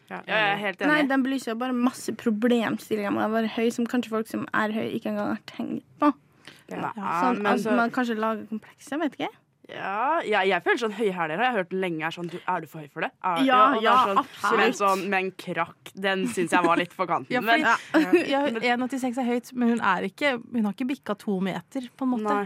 Ja, 0.10 0.20
jeg 0.28 0.36
er 0.52 0.58
helt 0.62 0.80
Nei, 0.86 1.00
den 1.10 1.24
belyser 1.26 1.56
bare 1.58 1.74
masse 1.74 2.14
problemstillinger 2.14 3.12
med 3.16 3.26
å 3.26 3.32
være 3.34 3.50
høy, 3.56 3.72
som 3.74 3.88
kanskje 3.90 4.10
folk 4.14 4.28
som 4.30 4.46
er 4.54 4.70
høy, 4.76 4.86
ikke 5.00 5.10
engang 5.14 5.32
har 5.34 5.42
tenkt 5.50 5.84
på. 6.00 6.12
Ja, 6.70 6.92
Sånn 6.96 7.42
at 7.46 7.60
så- 7.64 7.76
man 7.76 7.92
kanskje 7.92 8.18
lager 8.18 8.46
komplekser, 8.50 9.00
vet 9.02 9.18
ikke. 9.18 9.30
Ja, 9.68 10.20
jeg, 10.22 10.46
jeg 10.52 10.62
føler 10.62 10.78
sånn 10.78 10.94
høyhæler 10.94 11.38
har 11.42 11.46
jeg 11.48 11.56
hørt 11.56 11.72
lenge 11.74 12.04
er 12.06 12.12
sånn 12.14 12.28
du, 12.30 12.38
Er 12.48 12.62
du 12.62 12.68
for 12.70 12.84
høy 12.84 12.90
for 12.94 13.02
det? 13.02 13.10
Er, 13.24 13.40
Ja, 13.48 13.62
ja, 13.82 13.96
sånn, 14.06 14.20
absolutt. 14.22 14.60
Men 14.62 14.74
sånn 14.78 15.10
med 15.10 15.24
en 15.24 15.32
krakk, 15.32 15.90
den 15.96 16.28
syns 16.28 16.52
jeg 16.54 16.64
var 16.68 16.78
litt 16.78 16.94
på 16.94 17.08
kanten. 17.10 17.32
Ja, 17.34 17.42
men, 17.42 17.62
ja, 17.66 17.76
1,86 18.78 19.18
er 19.18 19.26
høyt, 19.26 19.50
men 19.58 19.70
hun, 19.74 19.82
er 19.82 20.06
ikke, 20.06 20.36
hun 20.54 20.66
har 20.70 20.74
ikke 20.78 20.88
bikka 20.94 21.18
to 21.18 21.40
meter, 21.42 21.90
på 21.98 22.06
en 22.06 22.14
måte. 22.14 22.30
Nei, 22.30 22.46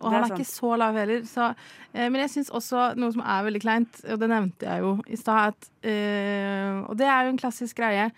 og 0.00 0.10
han 0.10 0.22
er 0.24 0.28
er 0.28 0.36
ikke 0.36 0.48
så 0.48 0.76
lav 0.80 0.96
heller. 0.98 1.24
Så, 1.28 1.50
eh, 1.94 2.08
men 2.08 2.20
jeg 2.24 2.32
syns 2.34 2.52
også 2.54 2.86
noe 2.98 3.14
som 3.14 3.22
er 3.22 3.44
veldig 3.46 3.62
kleint, 3.62 4.00
og 4.10 4.20
det 4.20 4.30
nevnte 4.32 4.68
jeg 4.68 4.84
jo 4.84 4.94
i 5.06 5.18
stad, 5.20 5.68
eh, 5.82 6.82
og 6.88 6.98
det 6.98 7.06
er 7.06 7.24
jo 7.24 7.34
en 7.34 7.40
klassisk 7.40 7.78
greie 7.78 8.10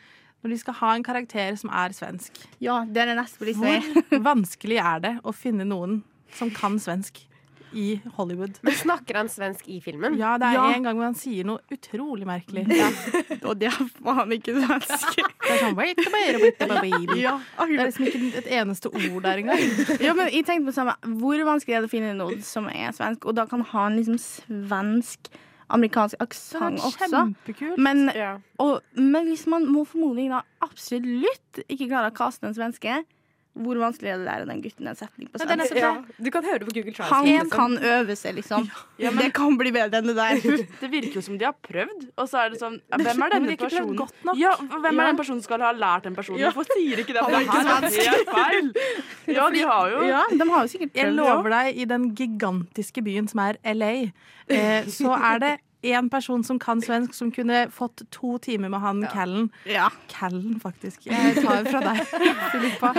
når 0.43 0.53
de 0.53 0.59
skal 0.61 0.77
ha 0.79 0.91
en 0.95 1.07
karakter 1.07 1.57
som 1.59 1.72
er 1.74 1.95
svensk. 1.97 2.37
Ja, 2.62 2.85
det 2.87 3.03
er 3.03 3.11
det 3.11 3.16
neste 3.18 3.41
på 3.41 3.49
lista. 3.49 3.79
Hvor 4.11 4.22
vanskelig 4.22 4.79
er 4.79 5.01
det 5.03 5.14
å 5.27 5.35
finne 5.35 5.66
noen 5.66 6.03
som 6.37 6.53
kan 6.55 6.79
svensk 6.83 7.24
i 7.74 8.00
Hollywood? 8.16 8.58
Men 8.62 8.72
snakker 8.78 9.14
han 9.18 9.28
svensk 9.28 9.66
i 9.68 9.80
filmen? 9.84 10.14
Ja, 10.20 10.36
det 10.38 10.46
er 10.46 10.52
Ja. 10.58 10.66
en 10.74 10.82
gang 10.86 10.96
hvor 10.96 11.04
han 11.08 11.14
sier 11.18 11.44
noe 11.44 11.58
utrolig 11.72 12.26
merkelig. 12.26 12.66
Og 13.48 13.58
det 13.58 13.68
er 13.72 13.78
faen 14.02 14.32
ikke 14.36 14.54
svensk. 14.60 15.16
Det 15.46 15.54
er 15.54 15.58
sånn 15.62 15.76
wait 15.78 15.98
a 16.02 16.10
baby, 16.10 16.42
wait 16.42 16.62
a 16.62 16.80
baby. 16.82 17.20
Ja, 17.22 17.36
Det 17.58 17.78
er 17.78 17.86
liksom 17.86 18.06
ikke 18.08 18.38
et 18.40 18.48
eneste 18.50 18.90
ord 18.90 19.22
der 19.22 19.38
engang. 19.44 19.60
ja, 20.06 20.12
men 20.18 20.26
jeg 20.34 20.42
tenkte 20.48 20.72
på 20.72 20.74
samme 20.74 20.94
Hvor 21.20 21.42
vanskelig 21.46 21.76
er 21.76 21.84
det 21.84 21.90
å 21.90 21.92
finne 21.92 22.14
noe 22.18 22.40
som 22.42 22.66
er 22.72 22.90
svensk, 22.96 23.26
og 23.30 23.36
da 23.38 23.44
kan 23.46 23.62
ha 23.62 23.84
en 23.86 23.96
liksom 24.00 24.18
svensk 24.18 25.30
amerikansk 25.70 26.14
aksent 26.22 26.78
også. 26.86 27.22
Men, 27.78 28.10
Ja. 28.14 28.36
og, 28.62 28.80
men 28.94 29.26
hvis 29.26 29.46
man 29.50 29.64
må 29.66 29.82
formodentlig 29.86 30.28
da 30.30 30.42
absolutt 30.62 31.62
ikke 31.68 31.88
klare 31.90 32.10
å 32.12 32.14
kaste 32.14 32.46
en 32.46 32.54
svenske, 32.54 33.00
hvor 33.57 33.78
vanskelig 33.80 34.11
er 34.12 34.18
det 34.20 34.26
å 34.26 34.28
lære 34.28 34.46
den 34.50 34.61
gutten 34.64 34.88
en 34.90 34.96
setning 34.98 35.28
på 35.32 35.40
svensk? 35.40 35.76
Ja, 35.80 35.90
du 36.20 36.30
kan 36.34 36.44
høre 36.44 36.59
det 36.61 36.66
på 36.68 36.74
Google 36.76 37.07
Han 37.09 37.24
liksom. 37.24 37.50
kan 37.50 37.76
øve 37.78 38.16
seg, 38.20 38.34
liksom. 38.36 38.66
Ja, 39.00 39.11
men- 39.11 39.24
det 39.24 39.32
kan 39.34 39.57
bli 39.57 39.72
bedre 39.72 40.00
enn 40.02 40.07
det 40.11 40.16
der. 40.16 40.40
Det 40.82 40.90
virker 40.92 41.14
jo 41.18 41.22
som 41.24 41.38
de 41.40 41.44
har 41.48 41.54
prøvd, 41.64 42.09
og 42.18 42.28
så 42.28 42.42
er 42.44 42.50
det 42.52 42.61
sånn 42.61 42.76
ja, 42.90 42.98
Hvem 43.00 43.22
er 43.26 43.34
denne 43.34 43.48
de 43.48 43.57
prøvd 43.57 43.70
personen? 43.70 43.96
godt 43.96 44.24
nok. 44.28 44.36
Ja, 44.40 44.52
hvem 44.61 44.86
er 44.92 45.02
Ja. 45.02 45.07
den 45.11 45.16
personen 45.22 45.40
som 45.40 45.46
skal 45.48 45.64
ha 45.64 45.72
lært 45.72 46.02
den 46.04 46.14
personen? 46.14 46.38
Ja. 46.40 46.50
Hvorfor 46.52 46.68
sier 46.76 47.00
ikke 47.02 47.16
det? 47.16 47.22
Han 47.24 47.32
Det 47.32 47.40
er 47.40 47.48
er 47.48 48.12
helt 48.12 48.30
feil. 48.36 48.72
Ja, 49.34 49.48
de 49.50 49.61
har 49.72 49.90
jo 49.90 50.02
Ja, 50.07 50.22
de 50.30 50.50
har 50.50 50.62
jo 50.66 50.68
sikkert 50.76 50.94
Jeg 50.94 51.12
lover 51.16 51.50
deg, 51.50 51.76
i 51.76 51.84
den 51.84 52.11
gigantiske 52.14 53.02
byen 53.02 53.28
som 53.28 53.40
er 53.40 53.57
LA, 53.64 54.12
eh, 54.48 54.84
så 54.84 55.16
er 55.16 55.38
det 55.42 55.54
én 55.85 56.09
person 56.11 56.45
som 56.45 56.59
kan 56.59 56.81
svensk, 56.83 57.14
som 57.14 57.31
kunne 57.33 57.66
fått 57.74 58.03
to 58.14 58.39
timer 58.43 58.70
med 58.72 58.81
han 58.81 59.03
Callen. 59.12 59.51
Ja. 59.68 59.89
Callen, 60.11 60.59
faktisk. 60.61 61.07
Jeg 61.07 61.37
tar 61.43 61.66
fra 61.68 61.83
deg, 61.85 62.03
Filippa. 62.53 62.93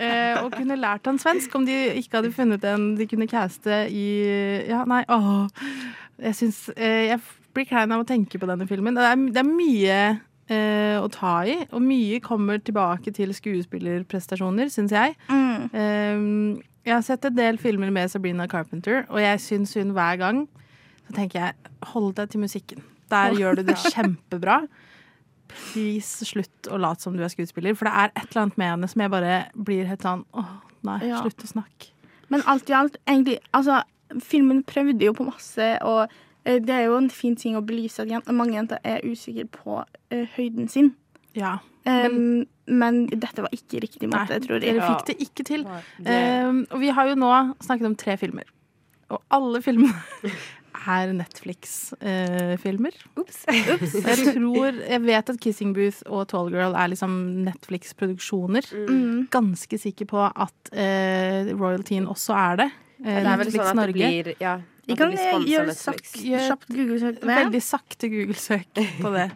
Eh, 0.00 0.42
og 0.44 0.52
kunne 0.54 0.78
lært 0.80 1.06
han 1.10 1.18
svensk 1.20 1.54
om 1.58 1.66
de 1.66 1.76
ikke 2.00 2.20
hadde 2.20 2.34
funnet 2.34 2.64
en 2.68 2.92
de 2.98 3.08
kunne 3.10 3.28
caste 3.30 3.84
i 3.90 4.06
Ja, 4.68 4.84
nei, 4.88 5.02
åh. 5.08 5.48
Jeg 6.22 6.36
syns 6.38 6.68
eh, 6.76 7.10
Jeg 7.10 7.20
blir 7.54 7.66
klein 7.68 7.92
av 7.94 8.04
å 8.04 8.08
tenke 8.08 8.38
på 8.38 8.48
denne 8.50 8.66
filmen. 8.70 8.96
Det 8.96 9.08
er, 9.08 9.18
det 9.34 9.42
er 9.42 9.50
mye 9.50 9.98
eh, 10.50 10.96
å 11.00 11.08
ta 11.12 11.36
i, 11.46 11.58
og 11.70 11.82
mye 11.84 12.20
kommer 12.24 12.62
tilbake 12.62 13.12
til 13.14 13.34
skuespillerprestasjoner, 13.36 14.70
syns 14.72 14.94
jeg. 14.94 15.14
Mm. 15.28 15.68
Um, 15.74 16.62
jeg 16.84 16.92
har 16.92 17.04
sett 17.06 17.24
en 17.24 17.36
del 17.36 17.58
filmer 17.62 17.92
med 17.94 18.10
Sabrina 18.12 18.46
Carpenter, 18.50 19.04
og 19.08 19.22
jeg 19.22 19.40
syns 19.40 19.72
hun 19.78 19.94
hver 19.96 20.18
gang 20.20 20.44
Så 21.08 21.14
tenker 21.16 21.40
jeg, 21.40 21.54
hold 21.92 22.14
deg 22.18 22.30
til 22.32 22.40
musikken. 22.40 22.82
Der 23.12 23.34
gjør 23.36 23.56
du 23.60 23.62
det 23.68 23.76
kjempebra. 23.92 24.62
Please, 25.48 26.24
slutt 26.26 26.68
å 26.72 26.78
late 26.80 27.04
som 27.04 27.14
du 27.16 27.22
er 27.22 27.30
skuespiller, 27.32 27.76
for 27.78 27.86
det 27.86 27.94
er 27.94 28.12
et 28.16 28.30
eller 28.30 28.46
annet 28.46 28.56
med 28.58 28.70
henne 28.72 28.88
som 28.90 29.02
jeg 29.04 29.12
bare 29.12 29.34
blir 29.54 29.84
helt 29.86 30.02
sånn 30.06 30.24
åh, 30.34 30.54
nei, 30.88 30.96
Ja. 31.10 31.20
slutt 31.22 31.44
å 31.44 31.50
snakke. 31.50 31.90
Men 32.32 32.42
alt 32.48 32.70
i 32.70 32.74
alt, 32.74 32.96
egentlig 33.06 33.38
Altså, 33.52 33.82
filmen 34.24 34.62
prøvde 34.64 35.04
jo 35.04 35.12
på 35.12 35.26
masse, 35.28 35.68
og 35.84 36.08
eh, 36.46 36.58
det 36.58 36.70
er 36.74 36.84
jo 36.88 36.96
en 36.96 37.10
fin 37.10 37.36
ting 37.36 37.56
å 37.56 37.62
belyse 37.64 38.00
at 38.02 38.08
jen- 38.08 38.24
mange 38.34 38.54
jenter 38.56 38.78
er 38.84 39.00
usikre 39.04 39.44
på 39.52 39.78
uh, 39.84 40.24
høyden 40.36 40.68
sin. 40.68 40.94
Ja. 41.34 41.58
Um, 41.86 42.46
men 42.66 43.06
dette 43.12 43.42
var 43.44 43.50
ikke 43.52 43.80
riktig 43.84 44.08
måte, 44.08 44.30
Nei, 44.38 44.40
tror 44.40 44.56
jeg. 44.60 44.74
dere 44.74 44.88
fikk 44.88 45.06
det 45.06 45.16
ikke 45.20 45.44
til. 45.44 45.64
Ja. 46.04 46.48
Um, 46.48 46.64
og 46.72 46.80
vi 46.80 46.88
har 46.96 47.06
jo 47.10 47.14
nå 47.20 47.30
snakket 47.60 47.86
om 47.90 47.96
tre 47.96 48.16
filmer. 48.16 48.44
Og 49.12 49.20
alle 49.30 49.60
filmene 49.62 49.92
er 50.86 51.12
Netflix-filmer. 51.16 52.96
Ups. 53.20 53.42
jeg 53.48 54.34
tror 54.34 54.80
Jeg 54.84 55.02
vet 55.04 55.30
at 55.34 55.40
Kissing 55.40 55.74
Booth 55.76 56.02
og 56.06 56.28
Tall 56.32 56.50
Girl 56.54 56.74
er 56.76 56.92
liksom 56.92 57.14
Netflix-produksjoner. 57.46 58.68
Mm. 58.88 59.26
Ganske 59.34 59.78
sikker 59.80 60.08
på 60.10 60.24
at 60.30 60.72
Royal 60.74 61.74
Royaltyen 61.74 62.06
også 62.10 62.34
er 62.36 62.56
det. 62.62 62.70
Eh, 63.04 63.22
Det 63.22 63.26
er 63.26 63.36
vel 63.36 63.50
Netflix 63.50 63.54
sånn 63.54 63.66
at 63.66 63.74
det 63.74 63.80
Norge. 63.82 63.92
blir 63.94 64.34
Ja, 64.40 64.54
Vi 64.86 64.96
kan 64.96 65.12
eh, 65.12 65.48
gjøre 65.48 65.74
kjapt 65.74 66.68
Google-søk. 66.68 67.20
Veldig 67.24 67.62
sakte 67.62 68.08
Google-søk 68.12 68.80
på 69.00 69.12
det. 69.14 69.30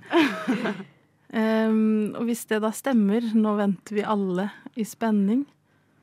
Um, 1.32 2.14
og 2.18 2.24
hvis 2.28 2.44
det 2.48 2.60
da 2.64 2.70
stemmer, 2.72 3.24
nå 3.34 3.56
venter 3.58 3.98
vi 3.98 4.04
alle 4.04 4.50
i 4.76 4.84
spenning. 4.84 5.46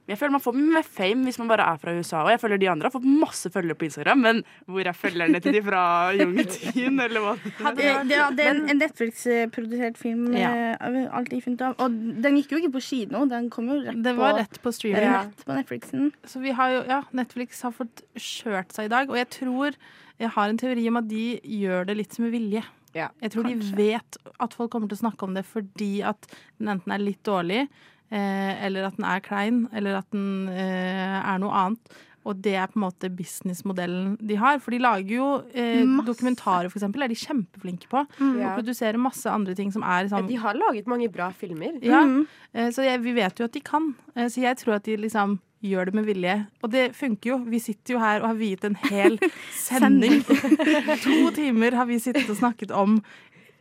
Jeg 0.08 0.20
føler 0.20 0.32
Man 0.36 0.42
får 0.44 0.54
mer 0.54 0.84
fame 0.86 1.24
hvis 1.26 1.40
man 1.42 1.48
bare 1.50 1.66
er 1.66 1.78
fra 1.82 1.94
USA. 1.98 2.20
Og 2.22 2.30
jeg 2.30 2.40
føler 2.44 2.60
de 2.62 2.68
andre 2.70 2.86
har 2.90 2.94
fått 2.94 3.08
masse 3.10 3.50
følgere 3.50 3.74
på 3.80 3.88
Instagram, 3.88 4.20
men 4.22 4.42
hvor 4.70 4.86
er 4.86 4.94
følgerne 4.94 5.40
til 5.42 5.56
de 5.58 5.62
fra 5.66 5.82
jungetiden, 6.20 7.00
eller 7.02 7.24
hva? 7.24 7.34
Det, 7.74 7.88
ja, 8.14 8.30
det 8.30 8.46
er 8.46 8.52
en- 8.54 8.70
en 8.70 8.78
Netflix-produsert 8.84 9.98
film, 9.98 10.28
Ja. 10.38 10.52
eh, 10.78 11.08
alt 11.12 11.30
de 11.30 11.42
funnet 11.42 11.62
av. 11.62 11.76
Og 11.80 11.90
den 12.22 12.38
gikk 12.38 12.52
jo 12.52 12.58
ikke 12.62 12.74
på 12.78 12.82
kino, 12.86 13.26
den 13.26 13.50
kom 13.50 13.68
jo 13.68 13.80
rett 13.82 14.02
Det 14.04 14.14
på, 14.16 14.22
var 14.22 14.34
rett 14.38 14.62
på 14.62 14.72
streaming. 14.74 15.10
rett 15.10 15.46
på 15.46 15.56
Netflixen. 15.58 16.12
Så 16.26 16.40
vi 16.42 16.52
har 16.52 16.70
jo, 16.70 16.84
ja, 16.88 17.02
Netflix 17.14 17.62
har 17.66 17.72
fått 17.72 18.04
kjørt 18.16 18.72
seg 18.72 18.86
i 18.86 18.94
dag, 18.94 19.10
og 19.10 19.16
jeg 19.18 19.30
tror 19.30 19.74
Jeg 20.18 20.30
har 20.32 20.48
en 20.48 20.58
teori 20.58 20.88
om 20.88 20.96
at 20.96 21.08
de 21.10 21.42
gjør 21.44 21.86
det 21.88 21.98
litt 21.98 22.18
med 22.20 22.32
vilje. 22.32 22.64
Ja, 22.96 23.10
Jeg 23.22 23.32
tror 23.32 23.44
de 23.44 23.56
vet 23.76 24.18
at 24.40 24.54
folk 24.54 24.72
kommer 24.72 24.88
til 24.88 24.96
å 24.96 25.02
snakke 25.12 25.24
om 25.24 25.34
det 25.34 25.44
fordi 25.46 26.02
at 26.08 26.26
den 26.58 26.70
enten 26.70 26.94
er 26.94 27.00
litt 27.04 27.22
dårlig, 27.22 27.68
eller 28.12 28.86
at 28.88 28.98
den 28.98 29.06
er 29.06 29.20
klein, 29.26 29.68
eller 29.74 29.98
at 29.98 30.10
den 30.12 30.48
eh, 30.50 31.22
er 31.22 31.40
noe 31.40 31.52
annet. 31.52 31.96
Og 32.26 32.40
det 32.42 32.56
er 32.58 32.66
på 32.68 32.80
en 32.80 32.88
måte 32.88 33.10
businessmodellen 33.14 34.16
de 34.26 34.36
har. 34.42 34.58
For 34.60 34.72
de 34.74 34.80
lager 34.82 35.12
jo 35.14 35.26
eh, 35.54 35.84
dokumentarer, 36.08 36.72
for 36.72 36.80
eksempel. 36.80 37.04
er 37.06 37.08
de 37.12 37.16
kjempeflinke 37.22 37.86
på. 37.92 38.02
Og 38.02 38.40
Ja. 38.42 38.56
produserer 38.58 38.98
masse 38.98 39.30
andre 39.30 39.54
ting 39.54 39.72
som 39.72 39.84
er 39.84 40.08
sånn 40.10 40.28
De 40.28 40.36
har 40.42 40.54
laget 40.58 40.88
mange 40.88 41.08
bra 41.12 41.30
filmer. 41.32 41.78
ja, 41.84 42.02
Mm. 42.04 42.26
eh, 42.56 42.70
så 42.72 42.82
jeg, 42.84 43.02
vi 43.04 43.14
vet 43.14 43.38
jo 43.38 43.46
at 43.46 43.52
de 43.54 43.60
kan. 43.62 43.94
Eh, 44.16 44.26
Så 44.28 44.42
jeg 44.42 44.58
tror 44.58 44.76
at 44.76 44.84
de 44.84 44.98
liksom 44.98 45.40
gjør 45.64 45.86
det 45.86 45.94
med 45.94 46.06
vilje. 46.06 46.48
Og 46.64 46.72
det 46.72 46.96
funker 46.96 47.26
jo. 47.30 47.38
Vi 47.46 47.60
sitter 47.60 47.94
jo 47.94 48.00
her 48.00 48.22
og 48.22 48.28
har 48.28 48.36
viet 48.36 48.64
en 48.66 48.76
hel 48.90 49.20
sending. 49.54 50.24
to 51.04 51.32
timer 51.32 51.72
har 51.76 51.86
vi 51.86 51.98
sittet 52.00 52.30
og 52.30 52.38
snakket 52.38 52.72
om 52.72 53.02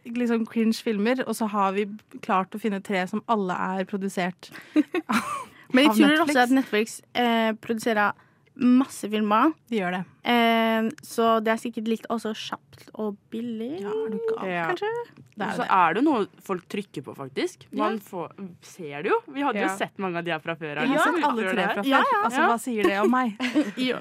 liksom 0.05 0.45
cringe 0.47 0.77
filmer, 0.85 1.23
og 1.27 1.35
så 1.39 1.49
har 1.51 1.73
vi 1.77 1.87
klart 2.25 2.55
å 2.55 2.61
finne 2.61 2.83
tre 2.85 3.07
som 3.11 3.23
alle 3.31 3.57
er 3.79 3.85
produsert 3.89 4.51
Men 5.75 5.89
jeg 5.89 5.97
tror 6.05 6.21
også 6.27 6.43
at 6.45 6.53
Netflix 6.55 7.01
eh, 7.19 7.51
produserer 7.59 8.13
masse 8.55 9.09
filmer. 9.11 9.51
De 9.67 9.81
gjør 9.81 9.97
det. 9.97 10.01
Eh, 10.31 10.85
så 11.03 11.41
det 11.43 11.51
er 11.51 11.59
sikkert 11.59 11.89
litt 11.91 12.05
også 12.13 12.31
kjapt 12.39 12.85
og 13.03 13.17
billig, 13.33 13.81
Ja. 13.83 14.69
kanskje? 14.71 14.91
Og 15.35 15.57
så 15.59 15.67
er 15.67 15.97
det 15.97 16.05
jo 16.05 16.05
noe 16.07 16.29
folk 16.47 16.69
trykker 16.71 17.03
på, 17.03 17.17
faktisk. 17.19 17.65
Man 17.75 17.99
får, 17.99 18.31
ser 18.63 19.03
det 19.03 19.11
jo. 19.11 19.19
Vi 19.35 19.43
hadde 19.43 19.59
Ja. 19.59 19.67
jo 19.67 19.75
sett 19.81 19.99
mange 19.99 20.19
av 20.23 20.25
de 20.29 20.31
her 20.31 20.39
fra 20.39 20.55
før. 20.55 20.85
Ja, 20.87 21.03
sett 21.03 21.25
alle 21.27 21.51
tre 21.51 21.67
fra 21.73 21.83
før. 21.83 22.15
Altså, 22.23 22.47
hva 22.47 22.59
sier 22.63 22.87
det 22.87 23.01
om 23.03 23.11
meg? 23.11 23.35
ja. 23.91 23.99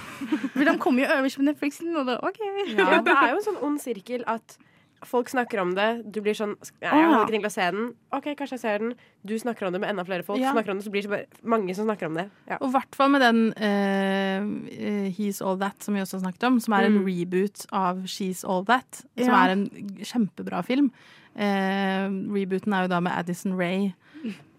For 0.52 0.64
de 0.68 0.76
kommer 0.78 1.06
jo 1.06 1.16
øverst 1.16 1.40
på 1.40 1.48
Netflixen, 1.48 1.96
og 1.96 2.04
da 2.12 2.18
OK. 2.20 2.38
Ja, 2.76 3.00
det 3.00 3.16
er 3.16 3.32
jo 3.32 3.40
en 3.40 3.46
sånn 3.48 3.62
ond 3.64 3.80
sirkel 3.80 4.28
at 4.28 4.58
folk 5.06 5.28
snakker 5.28 5.60
om 5.62 5.74
det, 5.76 5.86
du 6.12 6.20
blir 6.24 6.34
sånn 6.34 6.54
«Nei, 6.56 6.90
Jeg 6.90 6.90
hadde 6.90 7.20
ikke 7.24 7.32
tenkt 7.34 7.48
å 7.48 7.52
se 7.54 7.66
den. 7.74 7.86
OK, 8.16 8.24
kanskje 8.38 8.56
jeg 8.56 8.62
ser 8.64 8.78
den. 8.84 8.94
Du 9.24 9.34
snakker 9.38 9.66
om 9.68 9.72
det 9.72 9.80
med 9.80 9.90
enda 9.90 10.04
flere 10.04 10.22
folk. 10.26 10.40
Ja. 10.42 10.52
Snakker 10.52 10.70
om 10.74 10.78
det, 10.80 10.84
så 10.86 10.92
blir 10.94 11.02
det 11.06 11.10
bare 11.10 11.26
mange 11.54 11.74
som 11.76 11.86
snakker 11.88 12.06
om 12.10 12.14
det. 12.18 12.26
Ja. 12.48 12.58
Og 12.60 12.68
i 12.68 12.72
hvert 12.76 12.94
fall 12.98 13.10
med 13.14 13.20
den 13.24 13.40
eh, 13.56 15.10
He's 15.16 15.40
All 15.44 15.58
That, 15.60 15.82
som 15.82 15.94
vi 15.94 16.00
også 16.04 16.18
har 16.18 16.24
snakket 16.26 16.46
om, 16.48 16.60
som 16.60 16.74
er 16.78 16.86
en 16.88 16.98
Mm. 16.98 17.06
reboot 17.06 17.66
av 17.72 18.04
She's 18.06 18.44
All 18.48 18.64
That, 18.64 19.02
som 19.18 19.28
Ja. 19.32 19.44
er 19.46 19.50
en 19.52 19.66
kjempebra 20.00 20.62
film. 20.64 20.90
Uh, 21.34 22.06
rebooten 22.30 22.72
er 22.72 22.82
jo 22.84 22.88
da 22.92 23.00
med 23.00 23.12
Addison 23.12 23.56
Ray 23.58 23.92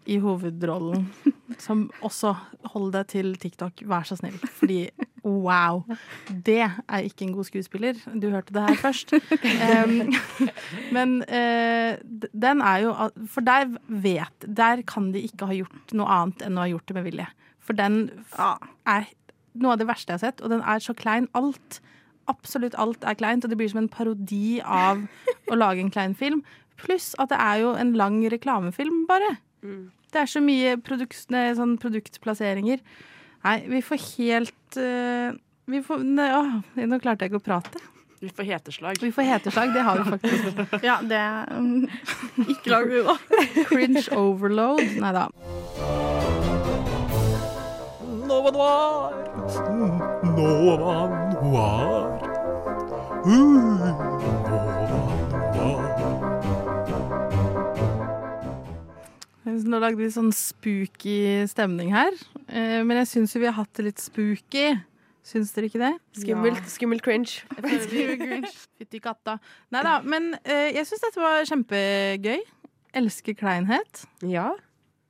i 0.06 0.18
hovedrollen, 0.20 1.06
som 1.58 1.90
også 2.04 2.36
Hold 2.74 2.92
deg 2.92 3.08
til 3.08 3.36
TikTok, 3.38 3.80
vær 3.88 4.04
så 4.04 4.18
snill. 4.20 4.36
Fordi 4.60 4.90
wow, 5.26 5.82
det 6.46 6.62
er 6.64 7.06
ikke 7.08 7.26
en 7.26 7.34
god 7.34 7.48
skuespiller. 7.48 7.98
Du 8.22 8.30
hørte 8.30 8.54
det 8.54 8.64
her 8.70 8.76
først. 8.76 9.14
um, 9.14 10.14
men 10.96 11.18
uh, 11.26 11.98
den 12.32 12.62
er 12.62 12.78
jo 12.84 12.94
For 13.32 13.42
der 13.42 13.72
vet 13.88 14.46
Der 14.46 14.82
kan 14.88 15.12
de 15.14 15.24
ikke 15.26 15.50
ha 15.50 15.58
gjort 15.58 15.94
noe 15.98 16.08
annet 16.08 16.46
enn 16.46 16.60
å 16.60 16.66
ha 16.66 16.72
gjort 16.72 16.88
det 16.88 16.98
med 17.00 17.08
vilje. 17.10 17.28
For 17.66 17.74
den 17.74 18.12
er 18.38 19.10
noe 19.56 19.74
av 19.74 19.82
det 19.82 19.88
verste 19.90 20.14
jeg 20.14 20.20
har 20.20 20.26
sett, 20.28 20.44
og 20.44 20.54
den 20.54 20.62
er 20.62 20.84
så 20.84 20.94
klein. 20.94 21.28
Alt, 21.38 21.80
absolutt 22.30 22.78
alt 22.82 23.04
er 23.08 23.18
kleint, 23.18 23.46
og 23.46 23.52
det 23.52 23.58
blir 23.58 23.72
som 23.72 23.82
en 23.82 23.92
parodi 23.92 24.60
av 24.62 25.02
å 25.52 25.58
lage 25.58 25.82
en 25.82 25.94
klein 25.94 26.16
film. 26.18 26.44
Pluss 26.82 27.14
at 27.22 27.32
det 27.32 27.40
er 27.42 27.64
jo 27.64 27.74
en 27.80 27.96
lang 27.98 28.20
reklamefilm, 28.32 29.06
bare. 29.10 29.38
Det 30.14 30.22
er 30.22 30.30
så 30.30 30.42
mye 30.44 30.76
produkt, 30.84 31.18
sånn 31.32 31.78
produktplasseringer. 31.82 32.84
Nei, 33.46 33.60
vi 33.70 33.82
får 33.86 34.00
helt 34.18 34.78
uh, 34.82 35.36
vi 35.66 35.82
får, 35.86 36.02
nei, 36.06 36.30
å, 36.34 36.42
Nå 36.86 36.98
klarte 37.02 37.26
jeg 37.26 37.34
ikke 37.34 37.42
å 37.42 37.46
prate. 37.46 37.82
Vi 38.22 38.30
får 38.34 38.48
heteslag. 38.48 38.98
Vi 39.02 39.12
får 39.14 39.28
heteslag, 39.28 39.74
det 39.74 39.84
har 39.86 40.02
vi 40.02 40.16
faktisk. 40.16 40.62
Ja, 40.88 41.00
det 41.06 41.22
um, 41.54 41.86
Ikke 42.46 42.72
lag 42.74 42.90
vi 42.90 43.02
da. 43.06 43.18
Cringe 43.70 44.06
overload. 44.18 44.82
Nei 45.02 45.14
da. 45.14 45.28
Nova 48.26 48.54
Noir. 48.56 49.14
Nova 50.38 50.98
Noir. 51.44 52.30
Uh, 53.26 54.15
Nå 59.46 59.78
lagde 59.80 60.00
vi 60.02 60.08
sånn 60.10 60.32
spooky 60.34 61.46
stemning 61.50 61.92
her. 61.94 62.16
Eh, 62.50 62.82
Men 62.84 62.98
jeg 63.04 63.12
syns 63.12 63.36
jo 63.36 63.42
vi 63.44 63.50
har 63.50 63.58
hatt 63.60 63.74
det 63.78 63.86
litt 63.92 64.02
spooky. 64.02 64.72
Syns 65.26 65.52
dere 65.56 65.70
ikke 65.70 65.82
det? 65.82 65.94
Skummelt, 66.22 66.66
skummelt 66.70 67.02
cringe. 67.06 67.42
Fytti 68.78 69.00
katta. 69.02 69.40
Nei 69.74 69.82
da, 69.86 70.00
men 70.06 70.32
eh, 70.44 70.72
jeg 70.76 70.86
syns 70.90 71.02
dette 71.08 71.22
var 71.22 71.46
kjempegøy. 71.50 72.44
Elsker 72.96 73.34
kleinhet. 73.38 74.04
Ja. 74.26 74.52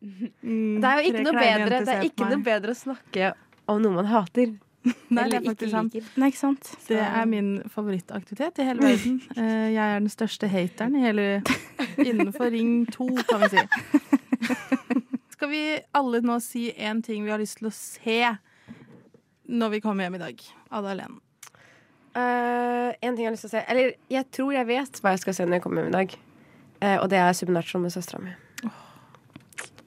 Mm, 0.02 0.80
Det 0.82 0.88
er 0.92 1.02
jo 1.02 1.10
ikke 1.12 1.24
noe 1.26 1.36
bedre, 1.40 1.80
det 1.88 1.96
er 1.96 2.06
ikke 2.08 2.30
noe 2.30 2.44
bedre 2.46 2.76
å 2.76 2.78
snakke 2.80 3.34
om 3.72 3.82
noe 3.84 3.96
man 4.00 4.08
hater. 4.12 4.54
Nei, 4.86 4.92
det 4.94 5.22
Eller 5.26 5.38
er 5.40 5.46
faktisk 5.48 5.64
ikke 5.66 5.72
sant. 5.74 5.96
liker. 5.98 6.10
Nei, 6.22 6.28
ikke 6.32 6.42
sant? 6.44 6.72
Det 6.88 7.00
er 7.02 7.26
min 7.30 7.48
favorittaktivitet 7.74 8.60
i 8.62 8.68
hele 8.70 8.84
verden. 8.86 9.16
Eh, 9.40 9.68
Jeg 9.74 9.82
er 9.84 10.00
den 10.00 10.12
største 10.14 10.48
hateren 10.52 10.96
i 11.00 11.04
hele 11.08 11.26
innenfor 12.06 12.52
Ring 12.54 12.86
2, 12.94 13.08
kan 13.32 13.44
vi 13.48 13.50
si. 13.56 13.66
Skal 15.36 15.52
vi 15.52 15.62
alle 15.96 16.22
nå 16.24 16.40
si 16.44 16.70
én 16.72 17.02
ting 17.04 17.26
vi 17.26 17.34
har 17.34 17.42
lyst 17.42 17.60
til 17.60 17.70
å 17.70 17.76
se 17.76 18.20
når 19.46 19.76
vi 19.76 19.82
kommer 19.84 20.08
hjem 20.08 20.18
i 20.18 20.24
dag? 20.24 20.46
Ada 20.72 20.94
Helen. 20.94 21.20
Eh, 22.16 22.90
en 23.02 23.16
ting 23.16 23.26
jeg 23.26 23.30
har 23.30 23.36
lyst 23.36 23.44
til 23.44 23.52
å 23.52 23.56
se 23.58 23.64
Eller 23.68 23.98
jeg 24.08 24.24
tror 24.32 24.54
jeg 24.56 24.68
vet 24.70 25.02
hva 25.04 25.12
jeg 25.12 25.26
skal 25.26 25.36
se 25.36 25.48
når 25.48 25.58
jeg 25.58 25.66
kommer 25.66 25.84
hjem 25.84 25.92
i 25.92 25.98
dag. 25.98 26.16
Uh, 26.84 26.98
og 27.02 27.10
det 27.12 27.20
er 27.20 27.36
Subnatural 27.36 27.86
med 27.86 27.94
søstera 27.96 28.20
mi. 28.24 28.34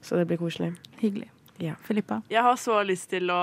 Så 0.02 0.16
det 0.16 0.24
blir 0.28 0.40
koselig. 0.40 0.72
Hyggelig. 1.02 1.28
Ja. 1.59 1.74
Filippa? 1.82 2.20
Jeg 2.30 2.43
har 2.47 2.56
så 2.60 2.76
lyst 2.86 3.09
til 3.10 3.30
å 3.35 3.39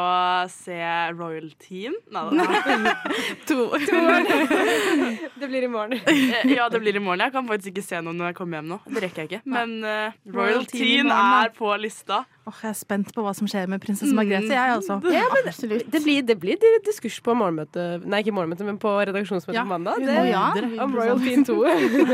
se 0.51 0.77
Royal 1.17 1.49
Teen. 1.59 1.95
Nei, 2.15 2.23
da. 2.31 2.93
to. 3.49 3.67
det 5.41 5.49
blir 5.49 5.67
i 5.67 5.71
morgen. 5.71 5.99
Eh, 5.99 6.53
Ja, 6.55 6.69
det 6.71 6.79
blir 6.79 6.95
i 6.95 7.03
morgen. 7.03 7.25
Jeg 7.25 7.33
kan 7.35 7.47
faktisk 7.49 7.73
ikke 7.73 7.83
se 7.85 7.99
noe 8.05 8.15
når 8.15 8.31
jeg 8.31 8.37
kommer 8.39 8.61
hjem 8.61 8.69
nå. 8.71 8.79
Det 8.87 9.03
rekker 9.03 9.25
jeg 9.25 9.31
ikke. 9.31 9.41
Men 9.51 9.75
uh, 9.83 10.15
Royal 10.31 10.61
Royal 10.61 10.69
Teen 10.71 10.81
i 10.81 10.85
Teen 10.85 11.09
morgen, 11.09 11.33
da. 11.33 11.41
er 11.43 11.53
på 11.57 11.73
lista. 11.81 12.21
Åh, 12.45 12.59
jeg 12.61 12.71
er 12.71 12.77
spent 12.77 13.11
på 13.15 13.23
hva 13.25 13.33
som 13.35 13.49
skjer 13.49 13.67
med 13.71 13.81
prinsesse 13.83 14.13
Margrethe, 14.15 14.53
jeg 14.53 14.75
altså. 14.77 14.99
Ja, 15.09 15.25
men 15.33 15.47
det 15.49 16.01
blir, 16.05 16.21
det 16.29 16.35
blir 16.39 16.59
diskurs 16.85 17.17
på 17.25 17.33
morgenmøte 17.33 17.85
Nei, 18.05 18.19
ikke 18.21 18.35
morgenmøte, 18.37 18.67
men 18.67 18.77
på 18.81 18.91
redaksjonsmøtet 19.01 19.57
Ja, 19.57 19.65
på 19.65 19.73
mandag. 19.73 19.99
Det, 20.05 20.19
ja, 20.29 20.45
det 20.53 20.69
om 20.83 20.93
Royal. 20.95 21.19
Teen 21.25 21.43
2. 21.47 21.57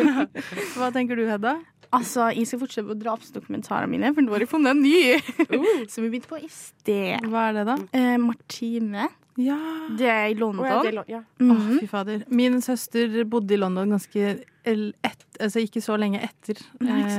Hva 0.80 0.91
tenker 0.95 1.19
du, 1.19 1.26
Hedda? 1.28 1.57
Altså, 1.91 2.30
Jeg 2.35 2.47
skal 2.47 2.59
fortsette 2.61 2.88
på 2.88 2.95
drapsdokumentarene 3.01 3.89
mine, 3.91 4.13
for 4.15 4.23
nå 4.23 4.31
har 4.31 4.39
jeg 4.45 4.49
funnet 4.51 4.72
en 4.72 4.84
ny. 4.84 5.19
Som 5.91 6.05
vi 6.05 6.09
begynte 6.13 6.30
på 6.31 6.39
i 6.39 6.47
sted. 6.51 7.26
Hva 7.27 7.49
er 7.49 7.57
det, 7.59 7.65
da? 7.68 7.76
Eh, 7.97 8.15
Martine. 8.22 9.09
Ja. 9.39 9.57
Det 9.97 10.07
er 10.11 10.26
i 10.31 10.38
London. 10.39 10.65
Å, 10.65 10.69
ja, 10.69 10.80
er 11.03 11.11
ja. 11.11 11.22
Åh, 11.39 11.45
Mhm. 11.51 11.80
fy 11.81 11.88
fader. 11.91 12.23
Min 12.30 12.59
søster 12.61 13.23
bodde 13.26 13.55
i 13.55 13.59
London 13.59 13.89
ganske 13.95 14.43
et, 14.63 15.23
altså 15.41 15.59
ikke 15.63 15.81
så 15.81 15.95
lenge 15.97 16.19
etter 16.22 16.59
eh, 16.84 17.18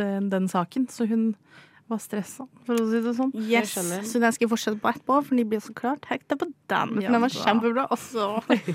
den, 0.00 0.30
den 0.30 0.48
saken, 0.48 0.86
så 0.90 1.06
hun 1.10 1.34
var 1.86 2.00
stressa, 2.02 2.48
for 2.66 2.80
å 2.82 2.86
si 2.90 2.98
det 3.04 3.12
sånn. 3.14 3.30
Yes, 3.46 3.74
Så 4.10 4.18
den 4.18 4.34
skal 4.34 4.46
jeg 4.46 4.50
fortsette 4.50 4.80
på 4.82 4.90
etterpå, 4.90 5.18
for 5.28 5.38
de 5.38 5.44
blir 5.46 5.60
så 5.62 5.74
klart 5.76 6.08
hekta 6.10 6.34
på 6.38 6.48
den. 6.70 6.96
Ja, 7.04 7.12
den 7.14 7.22
var 7.22 7.30
bra. 7.30 7.44
kjempebra 7.44 7.86
også. 7.94 8.30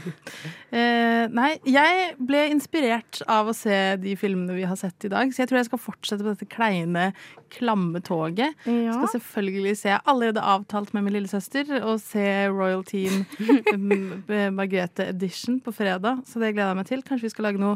Eh, 0.71 1.25
nei, 1.35 1.49
jeg 1.67 2.13
ble 2.23 2.45
inspirert 2.53 3.19
av 3.29 3.49
å 3.51 3.53
se 3.55 3.75
de 3.99 4.13
filmene 4.15 4.55
vi 4.55 4.63
har 4.63 4.77
sett 4.79 5.03
i 5.03 5.09
dag, 5.11 5.33
så 5.35 5.41
jeg 5.41 5.49
tror 5.49 5.59
jeg 5.59 5.67
skal 5.67 5.81
fortsette 5.83 6.23
på 6.23 6.31
dette 6.31 6.47
kleine, 6.47 7.09
klamme 7.51 7.99
toget. 8.07 8.55
Ja. 8.63 8.93
Skal 8.95 9.17
selvfølgelig 9.17 9.73
se 9.81 9.97
allerede 9.99 10.39
avtalt 10.39 10.93
med 10.95 11.03
min 11.03 11.17
lillesøster 11.17 11.73
og 11.81 11.99
se 11.99 12.23
Royal 12.47 12.85
Teen 12.87 13.25
um, 13.75 14.23
Margrethe 14.61 15.09
Edition 15.11 15.59
på 15.59 15.75
fredag, 15.75 16.23
så 16.23 16.39
det 16.39 16.53
gleder 16.55 16.71
jeg 16.71 16.79
meg 16.79 16.89
til. 16.93 17.03
Kanskje 17.03 17.27
vi 17.27 17.33
skal 17.35 17.49
lage 17.49 17.61
noe 17.61 17.75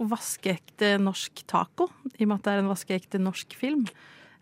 vaskeekte 0.00 0.96
norsk 1.02 1.44
taco, 1.50 1.90
i 2.16 2.24
og 2.24 2.32
med 2.32 2.38
at 2.40 2.46
det 2.48 2.54
er 2.56 2.64
en 2.64 2.72
vaskeekte 2.72 3.20
norsk 3.22 3.52
film. 3.60 3.84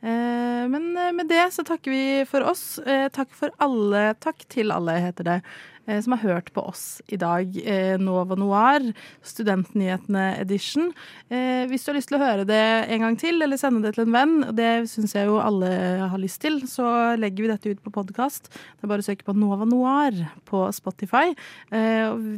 Eh, 0.02 0.68
Men 0.68 0.96
eh, 0.98 1.12
med 1.14 1.28
det 1.30 1.44
så 1.54 1.62
takker 1.66 1.90
vi 1.92 2.04
for 2.28 2.42
oss. 2.50 2.78
Eh, 2.78 3.06
Takk 3.14 3.30
for 3.38 3.52
alle, 3.62 4.14
takk 4.22 4.42
til 4.50 4.72
alle, 4.74 4.96
heter 5.02 5.28
det, 5.28 5.36
som 6.04 6.14
har 6.14 6.22
hørt 6.22 6.52
på 6.54 6.62
oss 6.70 7.00
i 7.10 7.16
dag. 7.18 7.56
Nova 7.98 8.36
Noir, 8.38 8.84
Studentnyhetene 9.26 10.36
edition. 10.38 10.92
Hvis 11.26 11.82
du 11.82 11.90
har 11.90 11.96
lyst 11.96 12.12
til 12.12 12.20
å 12.20 12.22
høre 12.22 12.44
det 12.46 12.60
en 12.94 13.02
gang 13.02 13.16
til, 13.18 13.42
eller 13.42 13.58
sende 13.58 13.82
det 13.82 13.96
til 13.96 14.04
en 14.06 14.14
venn, 14.14 14.36
det 14.54 14.68
syns 14.92 15.16
jeg 15.18 15.26
jo 15.26 15.40
alle 15.42 15.72
har 16.06 16.22
lyst 16.22 16.38
til, 16.46 16.60
så 16.70 16.86
legger 17.18 17.42
vi 17.42 17.50
dette 17.50 17.74
ut 17.74 17.82
på 17.82 17.94
podkast. 17.98 18.46
Det 18.54 18.86
er 18.86 18.92
bare 18.94 19.02
å 19.02 19.08
søke 19.10 19.26
på 19.26 19.34
Nova 19.34 19.66
Noir 19.66 20.22
på 20.46 20.62
Spotify. 20.78 21.34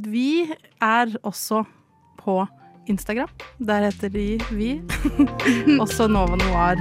Vi 0.08 0.28
er 0.80 1.12
også 1.20 1.66
på 2.24 2.40
Instagram. 2.88 3.28
Der 3.60 3.90
heter 3.90 4.08
de 4.08 4.28
vi. 4.56 4.78
også 5.84 6.08
Nova 6.08 6.40
Noir. 6.40 6.80